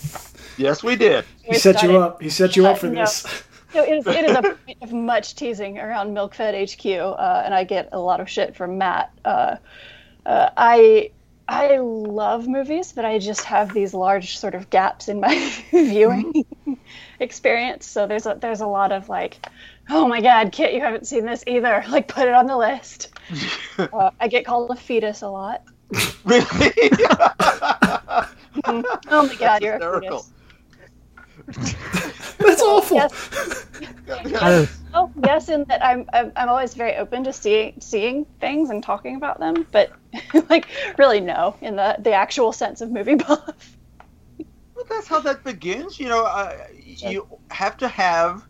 [0.58, 1.26] yes, we did.
[1.44, 2.22] He set you up.
[2.22, 3.02] He set you up for Uh, no.
[3.02, 3.44] this.
[3.76, 6.86] No, it is, it is a point of much teasing around MilkFed HQ,
[7.20, 9.12] uh, and I get a lot of shit from Matt.
[9.26, 9.56] Uh,
[10.26, 11.10] uh, I
[11.48, 15.36] I love movies, but I just have these large sort of gaps in my
[15.72, 16.46] viewing
[17.20, 17.86] experience.
[17.86, 19.38] So there's a there's a lot of like,
[19.90, 21.84] oh my god, Kit, you haven't seen this either.
[21.90, 23.10] Like, put it on the list.
[23.78, 25.64] uh, I get called a fetus a lot.
[26.26, 26.72] Really?
[28.66, 30.26] Oh my god, you're a hysterical.
[31.48, 31.76] fetus.
[32.38, 32.98] That's awful.
[32.98, 34.80] Yes.
[34.94, 38.84] Oh, yes, in that I'm, I'm I'm always very open to seeing seeing things and
[38.84, 39.92] talking about them, but
[40.50, 43.78] like really no in the the actual sense of movie buff.
[44.76, 46.00] Well, that's how that begins.
[46.00, 48.46] You know, uh, you have to have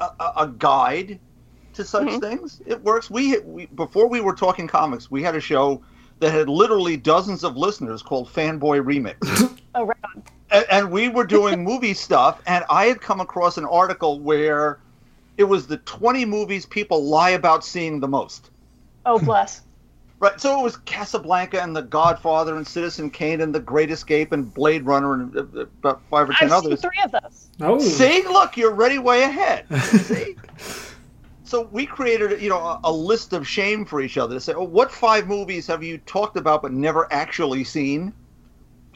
[0.00, 1.18] a, a, a guide
[1.74, 2.20] to such Mhm.
[2.20, 2.62] things.
[2.66, 3.10] It works.
[3.10, 5.82] We, we before we were talking comics, we had a show
[6.20, 10.22] that had literally dozens of listeners called Fanboy Remix, Oh, right on.
[10.50, 12.40] and, and we were doing movie stuff.
[12.46, 14.78] And I had come across an article where
[15.36, 18.50] it was the 20 movies people lie about seeing the most.
[19.04, 19.60] Oh, bless.
[20.18, 24.32] Right, so it was Casablanca and The Godfather and Citizen Kane and The Great Escape
[24.32, 26.80] and Blade Runner and uh, uh, about five or 10 I've seen others.
[26.80, 27.48] three of those.
[27.60, 27.78] Oh.
[27.78, 29.66] See, look, you're already way ahead.
[29.82, 30.36] See?
[31.44, 34.54] so we created, you know, a, a list of shame for each other to say,
[34.54, 38.14] oh, what five movies have you talked about but never actually seen?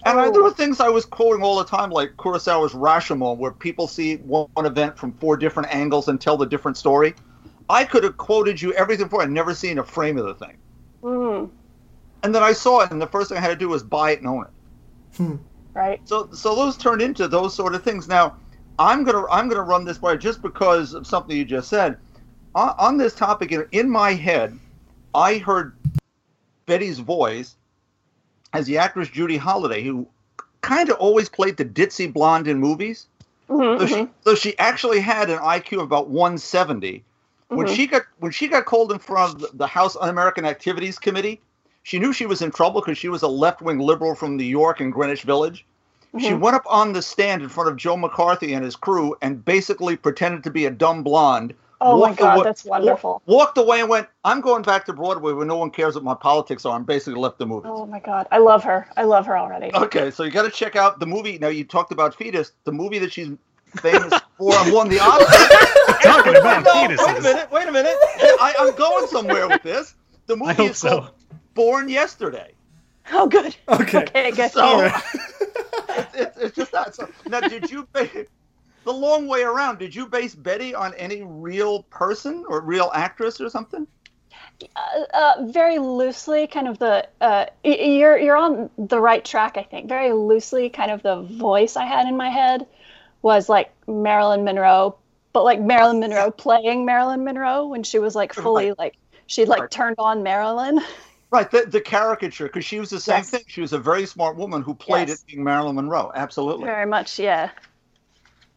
[0.06, 3.50] And I, there were things I was quoting all the time, like Kurosawa's Rashomon, where
[3.50, 7.14] people see one, one event from four different angles and tell the different story.
[7.68, 9.22] I could have quoted you everything for.
[9.22, 10.56] I'd never seen a frame of the thing,
[11.02, 11.50] Mm,
[12.22, 14.12] and then I saw it, and the first thing I had to do was buy
[14.12, 15.38] it and own it.
[15.74, 16.00] right.
[16.04, 18.08] So so those turned into those sort of things.
[18.08, 18.36] Now,
[18.78, 21.98] I'm gonna I'm gonna run this by just because of something you just said.
[22.54, 24.58] On, on this topic, in, in my head,
[25.14, 25.74] I heard
[26.66, 27.56] Betty's voice
[28.52, 30.06] as the actress Judy Holliday, who
[30.60, 33.06] kind of always played the ditzy blonde in movies.
[33.48, 34.10] Mhm, So she, mhm.
[34.22, 37.04] so she actually had an IQ of about 170.
[37.50, 37.74] When Mhm.
[37.74, 41.40] she got when she got called in front of the- House Un-American Activities Committee,
[41.82, 44.80] she knew she was in trouble because she was a left-wing liberal from New York
[44.80, 45.66] and Greenwich Village.
[46.18, 46.40] She Mhm.
[46.40, 49.96] went up on the stand in front of Joe McCarthy and his crew and basically
[49.96, 51.54] pretended to be a dumb blonde.
[51.82, 53.22] Oh my god, away- that's wonderful.
[53.26, 56.04] wa- Walked away and went, "I'm going back to Broadway where no one cares what
[56.04, 57.68] my politics are." And basically left the movie.
[57.68, 58.86] Oh my god, I love her.
[58.98, 59.74] I love her already.
[59.74, 61.38] Okay, so you got to check out the movie.
[61.38, 63.30] Now you talked about fetus, the movie that she's
[63.76, 66.02] famous for and won the Oscar.
[66.02, 67.94] Talking about No, Wait a minute, wait a minute.
[68.40, 69.94] I, I'm going somewhere with this.
[70.26, 70.88] The movie I hope is so.
[71.00, 71.10] called
[71.54, 72.52] Born Yesterday.
[73.12, 73.56] Oh, good.
[73.68, 73.98] Okay.
[73.98, 74.50] Okay, good.
[74.52, 75.02] So Alright.
[75.88, 76.94] it's, it's, it's just that.
[76.94, 78.08] So now, did you ba-
[78.84, 79.78] the long way around?
[79.78, 83.86] Did you base Betty on any real person or real actress or something?
[84.76, 89.56] uh, uh, very loosely, kind of the uh, y- you're you're on the right track,
[89.56, 89.88] I think.
[89.88, 92.66] Very loosely, kind of the voice I had in my head
[93.22, 94.96] was like Marilyn Monroe,
[95.32, 98.78] but like Marilyn Monroe playing Marilyn Monroe when she was like fully Right.
[98.78, 99.70] like she'd like Right.
[99.70, 100.80] turned on Marilyn.
[101.32, 103.30] Right, the, the caricature, because she was the same Yes.
[103.30, 103.42] thing.
[103.46, 105.20] She was a very smart woman who played Yes.
[105.22, 106.10] it being Marilyn Monroe.
[106.12, 106.64] Absolutely.
[106.64, 107.50] Very much, yeah.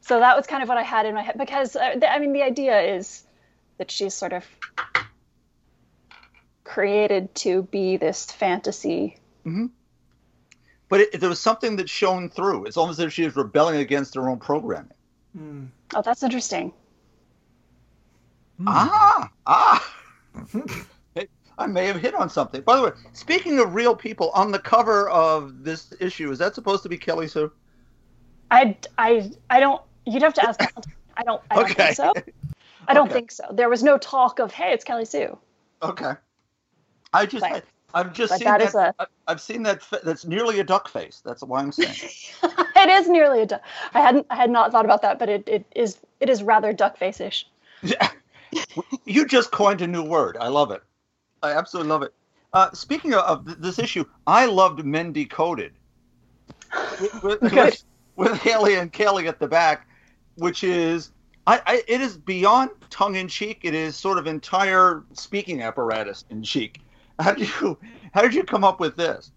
[0.01, 2.17] So that was kind of what I had in my head because uh, the, I
[2.17, 3.23] mean the idea is
[3.77, 4.43] that she's sort of
[6.63, 9.17] created to be this fantasy.
[10.89, 12.65] But it, there was something that shone through.
[12.65, 14.91] It's almost as if she was rebelling against her own programming.
[15.95, 16.71] Oh, that's interesting.
[18.67, 19.93] Ah, ah.
[21.57, 22.61] I may have hit on something.
[22.61, 26.55] By the way, speaking of real people, on the cover of this issue, is that
[26.55, 27.51] supposed to be Kelly Sue?
[28.49, 29.81] I, I, I don't.
[30.05, 30.61] You'd have to ask.
[31.15, 31.41] I don't.
[31.51, 31.73] I don't Okay.
[31.73, 32.13] think so.
[32.87, 33.13] I don't Okay.
[33.13, 33.43] think so.
[33.51, 35.37] There was no talk of, hey, it's Kelly Sue.
[35.81, 36.13] Okay.
[37.13, 37.61] I just, But- I,
[37.99, 38.67] have just but seen that that.
[38.67, 38.95] is a-
[39.27, 39.81] I've seen that.
[40.03, 41.21] That's nearly a duck face.
[41.23, 42.09] That's why I'm saying.
[42.75, 43.61] it is nearly a duck.
[43.93, 44.25] I hadn't.
[44.29, 45.97] I had not thought about that, but it, it is.
[46.19, 47.47] It is rather duck face-ish.
[49.05, 50.37] you just coined a new word.
[50.39, 50.81] I love it.
[51.41, 52.13] I absolutely love it.
[52.53, 55.73] Uh, speaking of, of this issue, I loved Men Decoded
[57.01, 57.83] with, with, with,
[58.15, 59.87] with Haley and Kelly at the back,
[60.35, 61.11] which is
[61.47, 63.61] I, I it is beyond tongue in cheek.
[63.63, 66.81] It is sort of entire speaking apparatus in cheek,
[67.19, 67.77] how did you
[68.13, 69.31] how did you come up with this?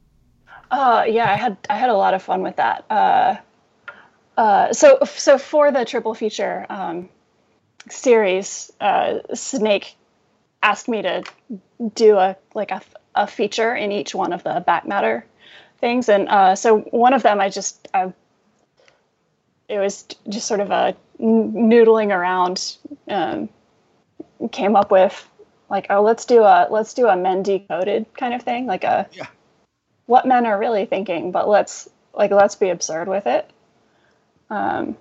[0.71, 2.85] Uh, yeah, I had I had a lot of fun with that.
[2.91, 3.37] Uh,
[4.37, 7.09] uh, so so for the triple feature um,
[7.89, 9.97] series, uh, Snake
[10.63, 11.23] asked me to
[11.95, 12.83] do a like a,
[13.15, 15.25] a feature in each one of the back matter
[15.79, 18.13] things, and uh, so one of them I just I,
[19.69, 22.77] it was just sort of a noodling around,
[23.09, 23.49] um,
[24.53, 25.29] came up with
[25.69, 29.09] like oh let's do a let's do a men decoded kind of thing like a
[29.13, 29.27] Yeah.
[30.07, 33.51] what men are really thinking, but let's like let's be absurd with it.
[34.51, 34.97] Um,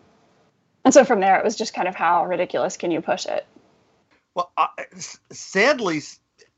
[0.84, 3.46] and so from there, it was just kind of how ridiculous can you push it?
[4.36, 4.70] Well, I,
[5.32, 6.02] sadly,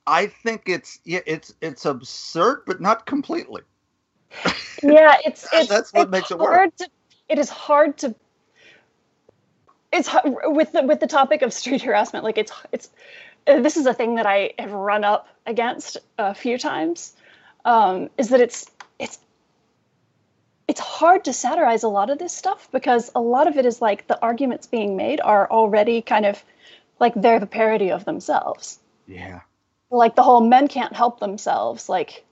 [0.06, 3.62] i think it's yeah, it's it's absurd, but not completely.
[4.84, 6.76] Yeah, it's it's That's what it's makes it work.
[6.78, 6.88] To,
[7.30, 8.14] it is hard to.
[9.92, 10.08] It's
[10.44, 12.24] with the with the topic of street harassment.
[12.24, 12.90] Like it's it's
[13.48, 17.16] this is a thing that I have run up against a few times.
[17.66, 18.70] Um, is that it's
[19.00, 19.20] it's
[20.68, 23.82] it's hard to satirize a lot of this stuff because a lot of it is
[23.82, 26.44] like the arguments being made are already kind of
[27.00, 29.42] like they're the parody of themselves Yeah.
[29.90, 32.26] like the whole men can't help themselves like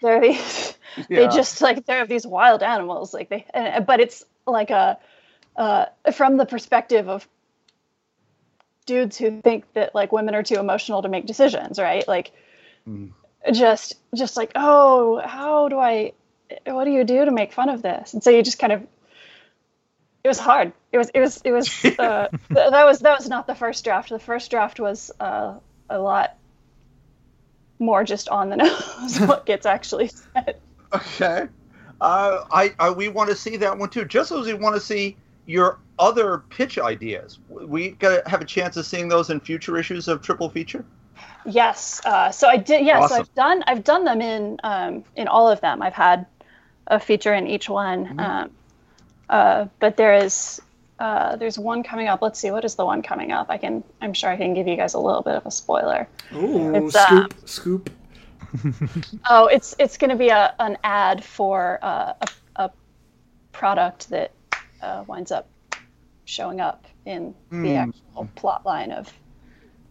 [0.00, 0.74] they're these
[1.08, 3.44] they just like they're these wild animals like they
[3.86, 4.98] but it's like a
[5.56, 7.26] uh, from the perspective of
[8.86, 12.32] dudes who think that like women are too emotional to make decisions right like
[12.88, 13.10] Mm.
[13.52, 16.12] just just like oh how do i
[16.66, 18.82] what do you do to make fun of this and so you just kind of
[20.24, 23.28] it was hard it was it was it was uh, th- that was that was
[23.28, 25.54] not the first draft the first draft was uh,
[25.90, 26.36] a lot
[27.78, 30.56] more just on the nose what gets actually said
[30.92, 31.46] Okay.
[32.00, 34.04] Uh, I, I we want to see that one too.
[34.04, 35.16] Just as we want to see
[35.50, 37.40] your other pitch ideas.
[37.48, 40.84] We gotta have a chance of seeing those in future issues of Triple Feature.
[41.44, 42.00] Yes.
[42.04, 42.86] Uh, so I did.
[42.86, 43.00] Yeah.
[43.00, 43.16] Awesome.
[43.16, 43.64] So I've done.
[43.66, 45.82] I've done them in um, in all of them.
[45.82, 46.26] I've had
[46.86, 48.06] a feature in each one.
[48.06, 48.20] Mm-hmm.
[48.20, 48.50] Um,
[49.28, 50.60] uh, but there is
[50.98, 52.22] uh, there's one coming up.
[52.22, 52.50] Let's see.
[52.50, 53.46] What is the one coming up?
[53.50, 53.82] I can.
[54.00, 56.08] I'm sure I can give you guys a little bit of a spoiler.
[56.34, 57.90] Ooh, It's, uh, scoop, scoop.
[59.30, 62.70] Oh, it's it's going to be a an ad for uh, a a
[63.52, 64.32] product that
[64.82, 65.48] uh, winds up
[66.24, 69.12] showing up in the actual plot line of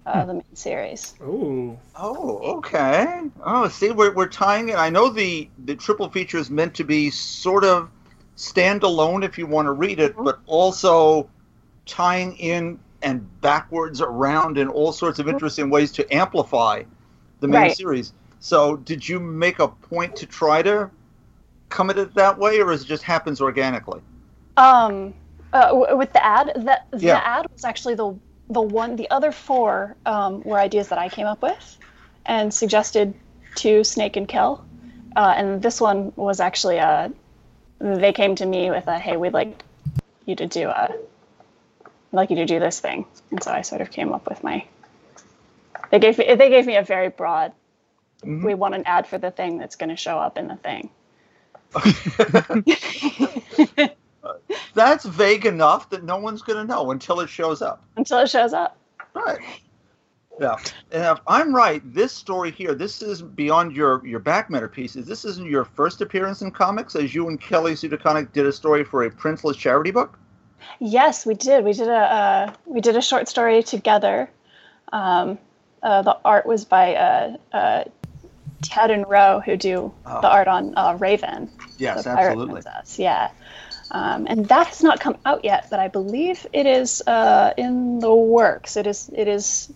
[0.06, 1.14] uh, the main series.
[1.22, 1.78] Ooh.
[1.96, 3.24] Oh, okay.
[3.44, 4.76] Oh, see, we're, we're tying it.
[4.76, 7.90] I know the the triple feature is meant to be sort of
[8.38, 11.30] standalone if you want to read it, but also
[11.86, 16.84] tying in and backwards around in all sorts of interesting ways to amplify
[17.42, 17.76] the main Right.
[17.76, 18.14] series.
[18.40, 20.90] So, did you make a point to try to
[21.68, 24.02] come at it that way, or is it just happens organically?
[24.60, 25.16] Um,
[25.54, 27.16] uh, w- with the ad, that Yeah.
[27.16, 28.20] the ad was actually the
[28.50, 28.98] the one.
[28.98, 31.80] The other four um, were ideas that I came up with
[32.26, 33.16] and suggested
[33.58, 34.66] to Snake and Kel,
[35.16, 37.12] uh, and this one was actually a.
[37.80, 39.64] They came to me with a, "Hey, we'd like
[40.26, 43.82] you to do a, we'd like you to do this thing," and so I sort
[43.82, 44.66] of came up with my.
[45.92, 47.54] They gave me they gave me a very broad.
[48.24, 48.44] Mhm.
[48.46, 50.92] We want an ad for the thing that's going to show up in the thing.
[54.74, 57.84] That's vague enough that no one's going to know until it shows up.
[57.98, 58.78] Until it shows up.
[59.14, 59.40] Right.
[60.40, 60.56] Yeah.
[60.92, 65.06] And if I'm right, this story here, this is beyond your your back matter pieces.
[65.06, 68.52] This isn't your first appearance in comics, as you and Kelly Sue DeConnick did a
[68.54, 70.18] story for a princeless charity book.
[70.80, 71.66] Yes, we did.
[71.66, 74.30] We did a uh, we did a short story together.
[74.94, 75.38] Um,
[75.84, 77.84] uh, the art was by uh, uh,
[78.62, 80.22] Ted and Roe, who do Oh.
[80.22, 82.62] the art on uh, Raven, Yes, absolutely.
[82.62, 82.98] princess.
[83.00, 83.32] Yeah,
[83.92, 88.00] um, and that has not come out yet, but I believe it is uh, in
[88.00, 88.78] the works.
[88.78, 89.10] It is.
[89.16, 89.72] It is.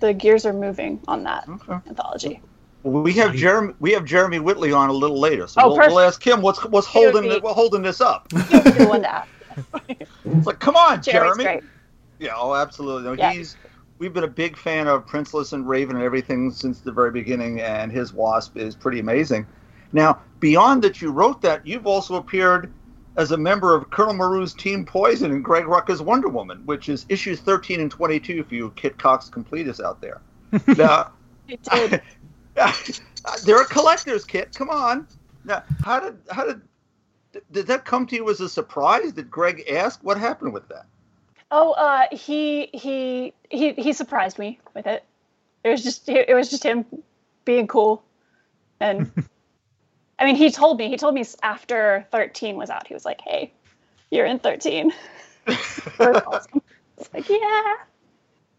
[0.00, 1.78] The gears are moving on that Okay.
[1.88, 2.40] anthology.
[2.82, 3.74] We have Jeremy.
[3.80, 6.64] We have Jeremy Whitley on a little later, so Oh, we'll, we'll ask him what's
[6.66, 8.28] what's He holding be- it, what's holding this up.
[8.48, 9.28] He'll the one to ask.
[10.24, 11.44] It's like, come on, Jeremy's Jeremy.
[11.44, 11.64] great.
[12.18, 13.02] Yeah, oh, absolutely.
[13.04, 13.32] No, Yeah.
[13.32, 13.56] He's
[13.98, 17.60] we've been a big fan of Princeless and Raven and everything since the very beginning,
[17.60, 19.46] and his Wasp is pretty amazing.
[19.92, 22.72] Now, beyond that, you wrote that you've also appeared
[23.16, 27.06] as a member of Colonel Maru's Team Poison and Greg Rucka's Wonder Woman, which is
[27.08, 30.20] issues 13 and 22 for you Kit Cox completists out there.
[30.76, 31.12] now,
[31.46, 32.02] He did.
[33.44, 34.54] they're a collector's kit.
[34.54, 35.06] Come on.
[35.44, 36.60] Now, how did how did
[37.52, 39.12] did that come to you as a surprise?
[39.12, 40.00] Did Greg ask?
[40.02, 40.86] What happened with that?
[41.50, 45.04] Oh, uh, he he he he surprised me with it.
[45.64, 46.84] It was just it was just him
[47.44, 48.02] being cool,
[48.80, 49.10] and
[50.18, 53.20] I mean he told me he told me after thirteen was out he was like,
[53.20, 53.52] "Hey,
[54.10, 54.92] you're in 13.
[56.00, 56.62] Awesome."
[56.98, 57.74] It's like, yeah,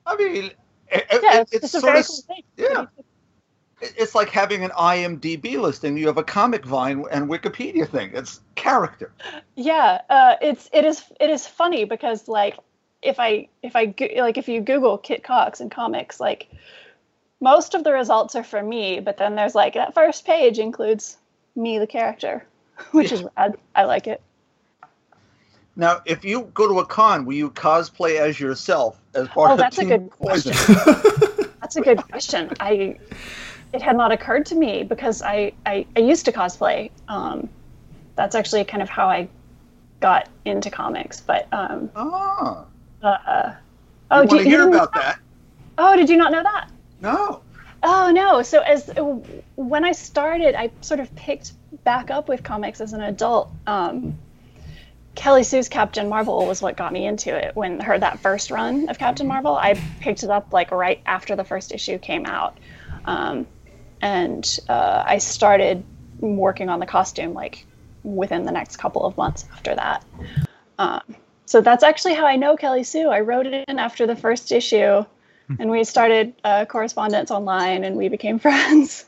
[0.06, 0.52] I mean,
[0.90, 2.44] it, yeah, it- it's, it's sort very of cool thing.
[2.58, 2.86] yeah.
[3.82, 5.98] it's like having an IMDb listing.
[5.98, 8.12] You have a comic vine and Wikipedia thing.
[8.14, 9.12] It's character.
[9.56, 12.58] Yeah, uh, it's it is it is funny because like
[13.02, 16.48] if I if I like if you Google Kit Cox and comics, like
[17.42, 21.18] most of the results are for me, but then there's like that first page includes
[21.58, 22.46] me the character,
[22.92, 23.56] which is rad.
[23.76, 24.22] I like it.
[25.76, 29.52] Now, if you go to a con, will you cosplay as yourself as part of
[29.52, 30.54] Oh, of that's a good question.
[31.62, 32.52] That's a good question.
[32.62, 32.98] I
[33.74, 36.90] it had not occurred to me because I I, I used to cosplay.
[37.10, 37.50] Um,
[38.16, 39.28] that's actually kind of how I
[40.00, 41.20] got into comics.
[41.20, 42.64] But um, Ah,
[43.04, 43.56] uh, I
[44.12, 45.20] oh, want do you hear didn't- about that.
[45.78, 46.70] Oh, did you not know that?
[47.02, 47.42] No.
[47.90, 48.42] Oh no!
[48.42, 48.92] So as
[49.56, 51.54] when I started, I sort of picked
[51.86, 53.50] back up with comics as an adult.
[53.66, 54.18] Um,
[55.16, 57.56] Kelly Sue's Captain Marvel was what got me into it.
[57.56, 61.38] When her that first run of Captain Marvel, I picked it up like right after
[61.38, 62.58] the first issue came out,
[63.06, 63.48] um,
[64.02, 65.82] and uh, I started
[66.20, 67.66] working on the costume like
[68.04, 70.04] within the next couple of months after that.
[70.78, 71.16] Um,
[71.46, 73.08] so that's actually how I know Kelly Sue.
[73.08, 75.06] I wrote it in after the first issue,
[75.60, 79.06] and we started uh, correspondence online, and we became friends.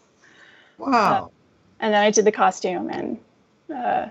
[0.77, 1.31] Wow.
[1.79, 3.19] and then I did the costume, and
[3.73, 4.09] uh,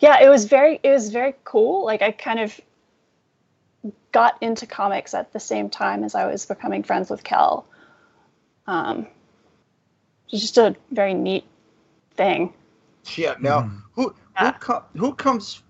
[0.00, 1.84] yeah, it was very it was very cool.
[1.84, 2.60] Like I kind of
[4.12, 7.66] got into comics at the same time as I was becoming friends with Kel.
[8.66, 9.06] Um,
[10.30, 11.44] it's just a very neat
[12.14, 12.52] thing.
[13.16, 13.34] Yeah.
[13.40, 14.52] Now, who who, Yeah.
[14.52, 15.62] co- who comes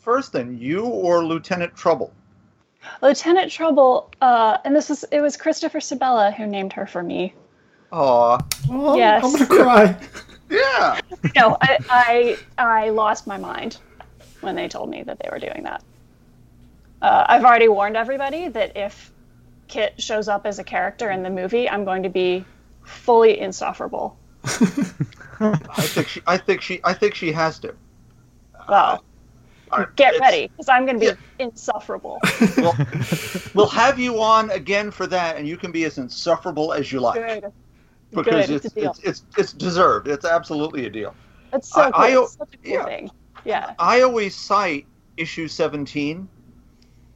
[0.00, 2.12] first then, you or Lieutenant Trouble?
[3.02, 7.34] Lieutenant Trouble, uh, and this was it was Christopher Sebela who named her for me.
[7.92, 8.38] Aw.
[8.70, 9.24] Oh, I'm- Yes.
[9.24, 9.96] I'm gonna cry.
[10.50, 10.98] Yeah.
[11.36, 13.76] no, I, I I lost my mind
[14.40, 15.82] when they told me that they were doing that.
[17.02, 19.12] Uh, I've already warned everybody that if
[19.66, 22.46] Kit shows up as a character in the movie, I'm going to be
[22.82, 24.16] fully insufferable.
[24.44, 26.22] I think she.
[26.26, 26.80] I think she.
[26.82, 27.74] I think she has to.
[28.68, 29.04] Well,
[29.96, 31.14] Get ready because I'm going to be yeah.
[31.46, 32.20] insufferable.
[32.56, 32.74] We'll,
[33.54, 37.00] we'll have you on again for that, and you can be as insufferable as you
[37.00, 37.52] like Good.
[38.10, 38.50] because Good.
[38.56, 40.08] it's, It's it's it's it's deserved.
[40.08, 41.14] It's absolutely a deal.
[41.52, 42.20] It's so I- cool.
[42.20, 42.84] I- it's such a cool yeah.
[42.84, 43.10] thing.
[43.44, 43.74] Yeah.
[43.78, 44.86] I always cite
[45.16, 46.28] issue 17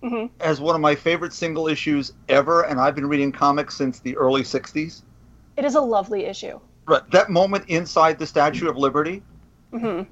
[0.02, 0.30] Mhm.
[0.40, 4.16] as one of my favorite single issues ever, and I've been reading comics since the
[4.16, 5.02] early 60s.
[5.56, 6.58] It is a lovely issue.
[6.86, 9.22] But that moment inside the Statue of Liberty.
[9.72, 10.02] hmm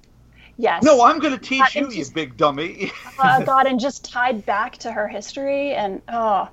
[0.61, 0.83] Yes.
[0.83, 2.93] No, I'm going to teach Uh, you, it's you big dummy.
[3.19, 6.49] uh, God, and just tied back to her history, and oh,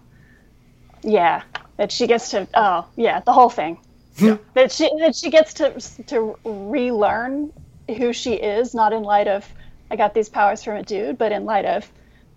[1.04, 1.42] yeah,
[1.76, 3.78] that she gets to, oh, yeah, the whole thing.
[4.18, 4.38] Yeah.
[4.54, 7.52] That she that she gets to to relearn
[7.98, 9.46] who she is, not in light of
[9.92, 11.86] I got these powers from a dude, but in light of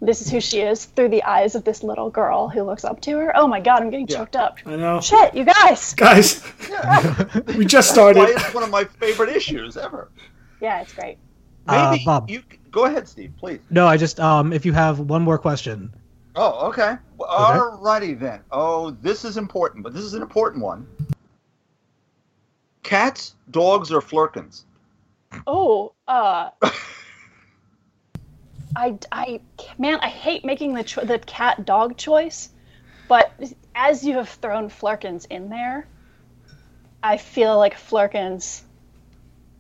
[0.03, 3.01] this is who she is through the eyes of this little girl who looks up
[3.03, 3.33] to her.
[3.37, 4.17] Oh my God, I'm getting Yeah.
[4.19, 4.59] choked up.
[4.67, 5.01] I know.
[5.01, 5.95] Shit, you guys.
[5.95, 6.43] Guys,
[7.57, 8.19] we just started.
[8.19, 8.45] Why started.
[8.47, 10.11] it's one of my favorite issues ever.
[10.61, 11.17] Yeah, it's great.
[11.67, 12.31] Uh, Maybe Bob.
[12.31, 13.61] you go ahead, Steve, please.
[13.71, 15.93] No, I just um, if you have one more question.
[16.37, 16.97] Oh, okay.
[17.17, 18.41] Well, Alrighty then.
[18.51, 20.87] Oh, this is important, but this is an important one.
[22.83, 24.65] Cats, dogs, or flerkens?
[25.47, 26.51] Oh, uh,
[28.77, 29.41] I, I,
[29.79, 32.49] man, I hate making the cho- the cat dog choice,
[33.09, 33.35] but
[33.75, 35.87] as you have thrown Flerkens in there,
[37.03, 38.63] I feel like Flerkens,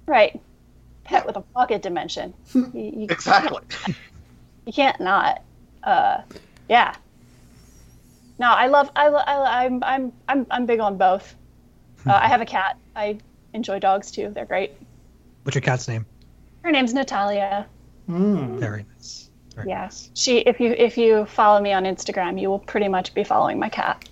[0.06, 0.40] right?
[1.11, 2.32] Pet with a pocket dimension.
[2.55, 3.59] You, you, Exactly.
[4.65, 5.43] you can't not.
[5.82, 6.20] Uh,
[6.69, 6.95] yeah.
[8.39, 8.91] No, I love.
[8.95, 11.35] I, I, I'm I'm I'm I'm big on both.
[12.07, 12.78] Uh, I have a cat.
[12.95, 13.19] I
[13.53, 14.31] enjoy dogs too.
[14.35, 14.73] They're great.
[15.43, 16.07] What's your cat's name?
[16.62, 17.66] Her name's Natalia.
[18.09, 18.59] Mm.
[18.61, 19.31] Very nice.
[19.57, 19.81] Very Yeah.
[19.82, 20.11] nice.
[20.15, 23.59] She if you if you follow me on Instagram, you will pretty much be following
[23.59, 24.09] my cat.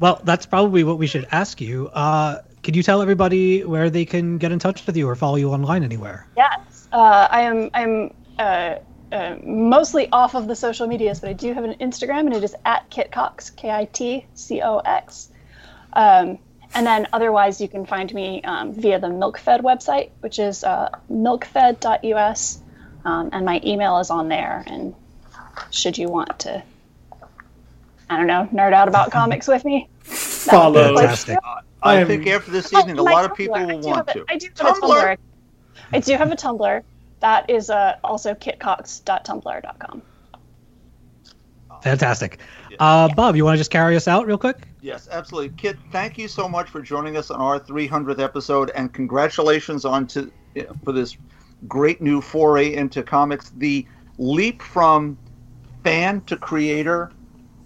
[0.00, 1.88] Well, that's probably what we should ask you.
[1.88, 5.36] Uh, could you tell everybody where they can get in touch with you or follow
[5.36, 6.26] you online anywhere?
[6.36, 6.88] Yes.
[6.92, 8.76] Uh, I am I'm uh,
[9.10, 12.44] uh, mostly off of the social medias, but I do have an Instagram and it
[12.44, 15.30] is at kitcox, K I T C O X.
[15.92, 16.38] Um,
[16.74, 20.88] and then otherwise, you can find me um, via the MilkFed website, which is uh,
[21.10, 22.60] milkfed.us.
[23.04, 24.64] Um, and my email is on there.
[24.66, 24.94] And
[25.70, 26.62] should you want to,
[28.08, 30.96] I don't know, nerd out about comics with me, Follow.
[30.96, 31.38] Fantastic.
[31.82, 34.12] I I think after this Oh, evening, a my lot of people will want a-
[34.14, 34.24] to.
[34.28, 34.80] I do have a Tumblr?
[34.80, 35.16] Tumblr.
[35.92, 36.82] I do have a Tumblr.
[37.20, 40.02] That is uh, also kitcox.tumblr.com.
[41.82, 42.38] Fantastic.
[42.78, 44.68] Uh, Bob, you want to just carry us out real quick?
[44.80, 45.50] Yes, absolutely.
[45.56, 50.06] Kit, thank you so much for joining us on our 300th episode, and congratulations on
[50.08, 50.30] to
[50.84, 51.16] for this
[51.66, 53.50] great new foray into comics.
[53.50, 53.86] The
[54.18, 55.16] leap from
[55.82, 57.10] fan to creator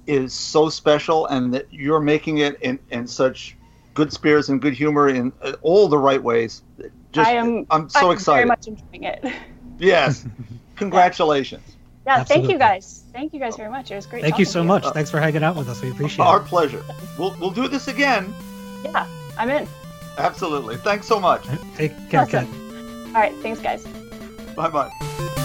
[0.06, 3.56] is so special, and that you're making it in, in such
[3.97, 6.62] good spirits and good humor in uh, all the right ways.
[7.10, 7.66] Just, I am.
[7.70, 8.36] I'm so I'm excited.
[8.36, 9.35] Very much enjoying it.
[9.78, 10.24] Yes.
[10.77, 11.77] Congratulations.
[12.06, 13.02] Yeah, thank you guys.
[13.12, 13.90] Thank you guys very much.
[13.90, 14.23] It was great.
[14.23, 14.85] Thank you so to much.
[14.94, 15.82] Thanks for hanging out with us.
[15.82, 16.40] We appreciate Our it.
[16.40, 16.85] Our pleasure.
[17.18, 18.32] We'll we'll do this again.
[18.85, 19.66] Yeah, I'm in.
[20.16, 20.77] Absolutely.
[20.77, 21.44] Thanks so much.
[21.74, 22.47] Take care, Awesome.
[22.47, 23.06] Kat.
[23.09, 23.85] All right, thanks, guys.
[24.55, 25.43] Bye bye.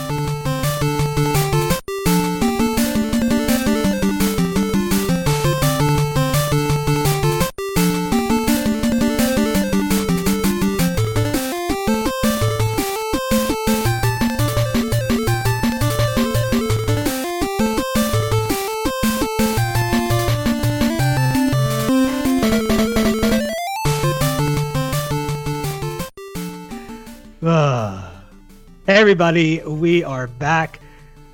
[29.12, 30.80] Everybody, we are back.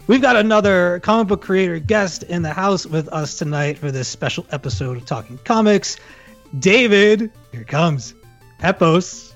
[0.07, 4.07] We've got another comic book creator guest in the house with us tonight for this
[4.07, 5.97] special episode of Talking Comics.
[6.57, 8.15] David, here comes.
[8.61, 9.35] Epos,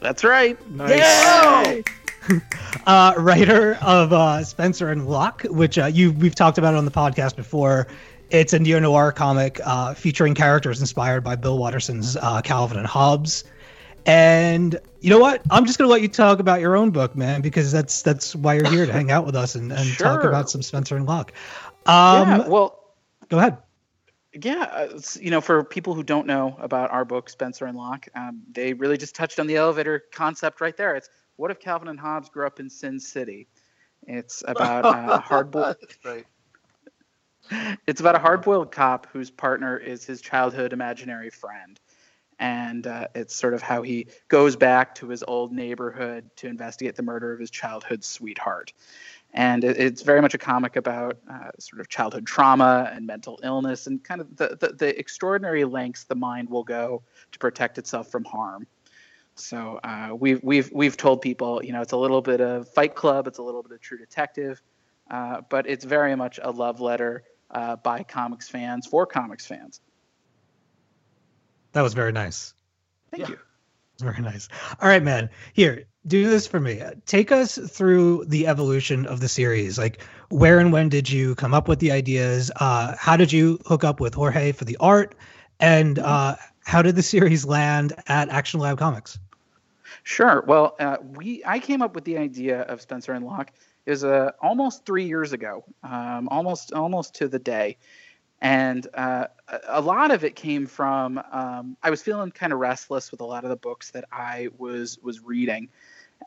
[0.00, 0.58] That's right.
[0.72, 1.82] Nice.
[2.86, 6.90] uh, writer of uh, Spencer and Locke, which uh, you we've talked about on the
[6.90, 7.86] podcast before.
[8.28, 12.86] It's a neo noir comic uh, featuring characters inspired by Bill Watterson's uh, Calvin and
[12.86, 13.44] Hobbes.
[14.06, 15.42] And you know what?
[15.50, 18.54] I'm just gonna let you talk about your own book, man, because that's that's why
[18.54, 21.32] you're here to hang out with us and, and talk about some Spencer and Locke.
[21.86, 22.48] Um, yeah.
[22.48, 22.80] Well,
[23.28, 23.58] go ahead.
[24.32, 24.62] yeah.
[24.72, 28.42] uh, You know, for people who don't know about our book, Spencer and Locke, um,
[28.52, 30.96] they really just touched on the elevator concept right there.
[30.96, 33.48] It's what if Calvin and Hobbes grew up in Sin City?
[34.06, 35.76] It's about uh, hard boiled.
[36.04, 36.24] That's.
[37.86, 41.78] It's about a hard-boiled cop whose partner is his childhood imaginary friend,
[42.44, 46.94] and uh, it's sort of how he goes back to his old neighborhood to investigate
[46.94, 48.70] the murder of his childhood sweetheart.
[49.32, 53.40] And it, it's very much a comic about uh, sort of childhood trauma and mental
[53.42, 57.02] illness, and kind of the, the the extraordinary lengths the mind will go
[57.32, 58.66] to protect itself from harm.
[59.36, 62.94] So uh, we've we've we've told people, you know, it's a little bit of Fight
[62.94, 64.60] Club, it's a little bit of True Detective,
[65.10, 69.80] uh, but it's very much a love letter uh, by comics fans for comics fans.
[71.74, 72.54] That was very nice.
[73.10, 73.28] Thank Yeah.
[73.30, 73.38] you.
[74.00, 74.48] Very nice.
[74.80, 75.30] All right, man.
[75.52, 76.82] Here, do this for me.
[77.06, 79.78] Take us through the evolution of the series.
[79.78, 82.50] Like, where and when did you come up with the ideas?
[82.56, 85.14] Uh, how did you hook up with Jorge for the art?
[85.60, 89.18] And uh, how did the series land at Action Lab Comics?
[90.02, 90.42] Sure.
[90.46, 93.52] Well, uh, we I came up with the idea of Spencer and Locke
[93.86, 97.76] is uh, almost three years ago, um, almost almost to the day,
[98.44, 99.26] and uh,
[99.68, 103.24] a- lot of it came from um, I was feeling kind of restless with a
[103.24, 105.70] lot of the books that I was was reading,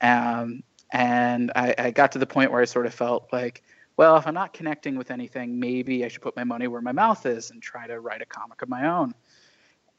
[0.02, 3.62] um, and I, I got to the point where I sort of felt like,
[3.98, 6.92] well, if I'm not connecting with anything, maybe I should put my money where my
[6.92, 9.14] mouth is and try to write a comic of my own.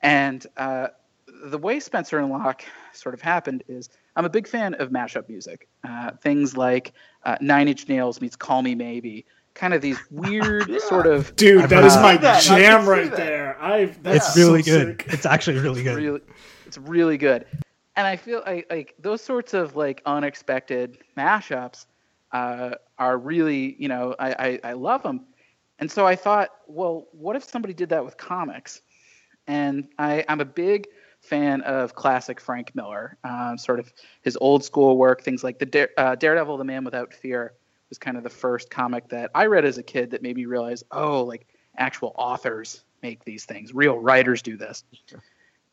[0.03, 0.89] And uh,
[1.45, 5.29] the way Spencer and Locke sort of happened is I'm a big fan of mashup
[5.29, 5.69] music.
[5.89, 9.25] Uh, things like uh, Nine Inch Nails meets Call Me Maybe,
[9.59, 10.79] kind of these weird Yeah.
[10.89, 12.43] sort of Dude, I've that is my that.
[12.43, 13.17] Jam right that.
[13.17, 13.61] there.
[13.61, 15.03] I've It's that's really so good.
[15.03, 15.13] sick.
[15.13, 15.97] It's actually really good.
[15.97, 16.21] really
[16.67, 17.45] it's really good
[17.97, 21.87] and i feel like, like those sorts of like unexpected mashups
[22.33, 25.25] uh, are really you know I, I i love them
[25.79, 28.83] and so i thought well what if somebody did that with comics
[29.47, 30.87] and i i'm a big
[31.23, 33.91] fan of classic frank miller um, sort of
[34.23, 37.55] his old school work things like the Dare, uh, daredevil the man without fear
[37.89, 40.45] was kind of the first comic that i read as a kid that made me
[40.45, 41.47] realize oh like
[41.77, 44.85] actual authors make these things real writers do this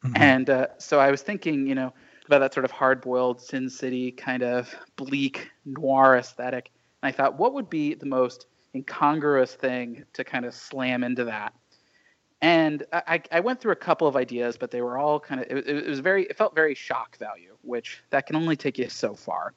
[0.06, 0.20] Mhm.
[0.20, 1.94] and uh, so I was thinking, you know,
[2.28, 6.72] about that sort of hard-boiled Sin City kind of bleak noir aesthetic.
[7.02, 11.24] And I thought, what would be the most incongruous thing to kind of slam into
[11.26, 11.54] that?
[12.42, 15.42] And I, I I went through a couple of ideas, but they were all kind
[15.42, 18.78] of it, it was very it felt very shock value, which that can only take
[18.78, 19.54] you so far.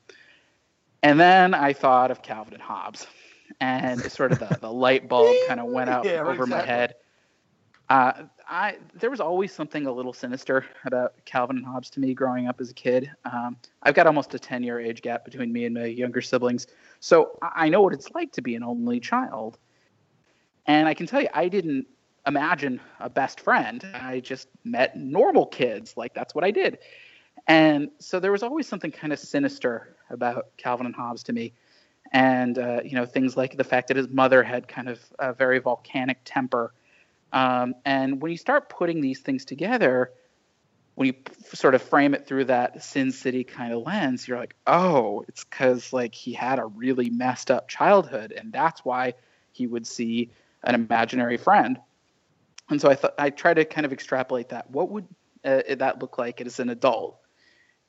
[1.03, 3.07] And then I thought of Calvin and Hobbes,
[3.61, 6.95] and sort of the, the light bulb kind of went out Yeah, over my head.
[7.89, 12.15] Uh, I there was always something a little sinister about Calvin and Hobbes to me
[12.15, 13.11] growing up as a kid.
[13.25, 16.67] Um, I've got almost a ten year age gap between me and my younger siblings,
[17.01, 19.59] so I know what it's like to be an only child.
[20.67, 21.87] And I can tell you, I didn't
[22.27, 23.85] imagine a best friend.
[23.95, 26.79] I just met normal kids, like that's what I did.
[27.49, 31.55] And so there was always something kind of sinister about Calvin and Hobbes to me.
[32.13, 35.35] And uh, you know things like the fact that his mother had kind of a
[35.35, 36.73] very volcanic temper
[37.33, 40.13] um, and when you start putting these things together,
[40.95, 44.39] when you p- sort of frame it through that Sin City kind of lens, you're
[44.39, 49.15] like, oh, it's because like he had a really messed up childhood, and that's why
[49.53, 50.31] he would see
[50.65, 51.79] an imaginary friend.
[52.71, 54.71] And so I thought I tried to kind of extrapolate that.
[54.71, 55.07] What would
[55.45, 57.19] uh, that look like as an adult,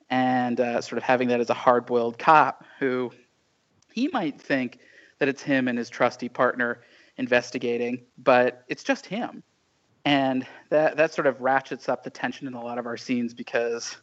[0.10, 3.12] and uh, sort of having that as a hard-boiled cop who
[3.94, 4.80] he might think
[5.20, 6.82] that it's him and his trusty partner
[7.18, 9.44] investigating, but it's just him,
[10.06, 13.34] and that that sort of ratchets up the tension in a lot of our scenes
[13.34, 13.98] because,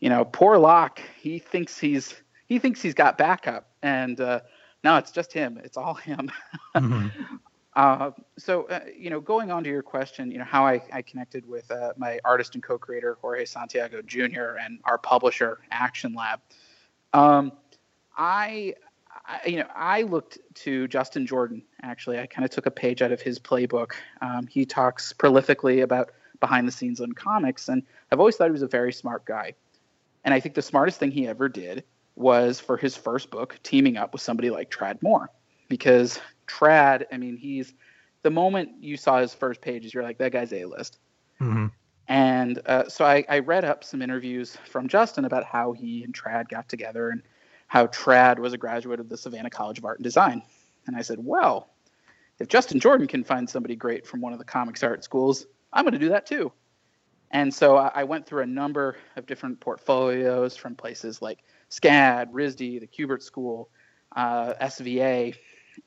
[0.00, 2.14] you know, poor Locke, he thinks he's
[2.46, 4.40] he thinks he's got backup, and uh,
[4.84, 5.60] no, it's just him.
[5.64, 6.30] It's all him.
[6.76, 7.10] Mhm.
[7.76, 11.02] Uh, so, uh, you know, going on to your question, you know, how I, I
[11.02, 14.56] connected with uh, my artist and co-creator Jorge Santiago Jr.
[14.60, 16.40] and our publisher Action Lab.
[17.12, 17.52] Um,
[18.16, 18.74] I,
[19.26, 21.62] I, you know, I looked to Justin Jordan.
[21.82, 23.92] Actually, I kind of took a page out of his playbook.
[24.20, 27.82] Um, he talks prolifically about behind the scenes on comics, and
[28.12, 29.54] I've always thought he was a very smart guy.
[30.24, 31.84] And I think the smartest thing he ever did
[32.16, 35.30] was for his first book teaming up with somebody like Tradd Moore,
[35.68, 37.74] because Tradd, I mean, he's
[38.22, 40.98] the moment you saw his first pages, you're like, that guy's A list.
[41.40, 41.70] Mhm.
[42.06, 46.14] And uh, so I, I read up some interviews from Justin about how he and
[46.14, 47.22] Tradd got together and
[47.66, 50.42] how Tradd was a graduate of the Savannah College of Art and Design.
[50.86, 51.70] And I said, well,
[52.38, 55.84] if Justin Jordan can find somebody great from one of the comics art schools, I'm
[55.84, 56.52] going to do that too.
[57.30, 61.40] And so I I went through a number of different portfolios from places like
[61.70, 63.70] SCAD, RISD, the Kubert School,
[64.14, 65.34] uh, SVA,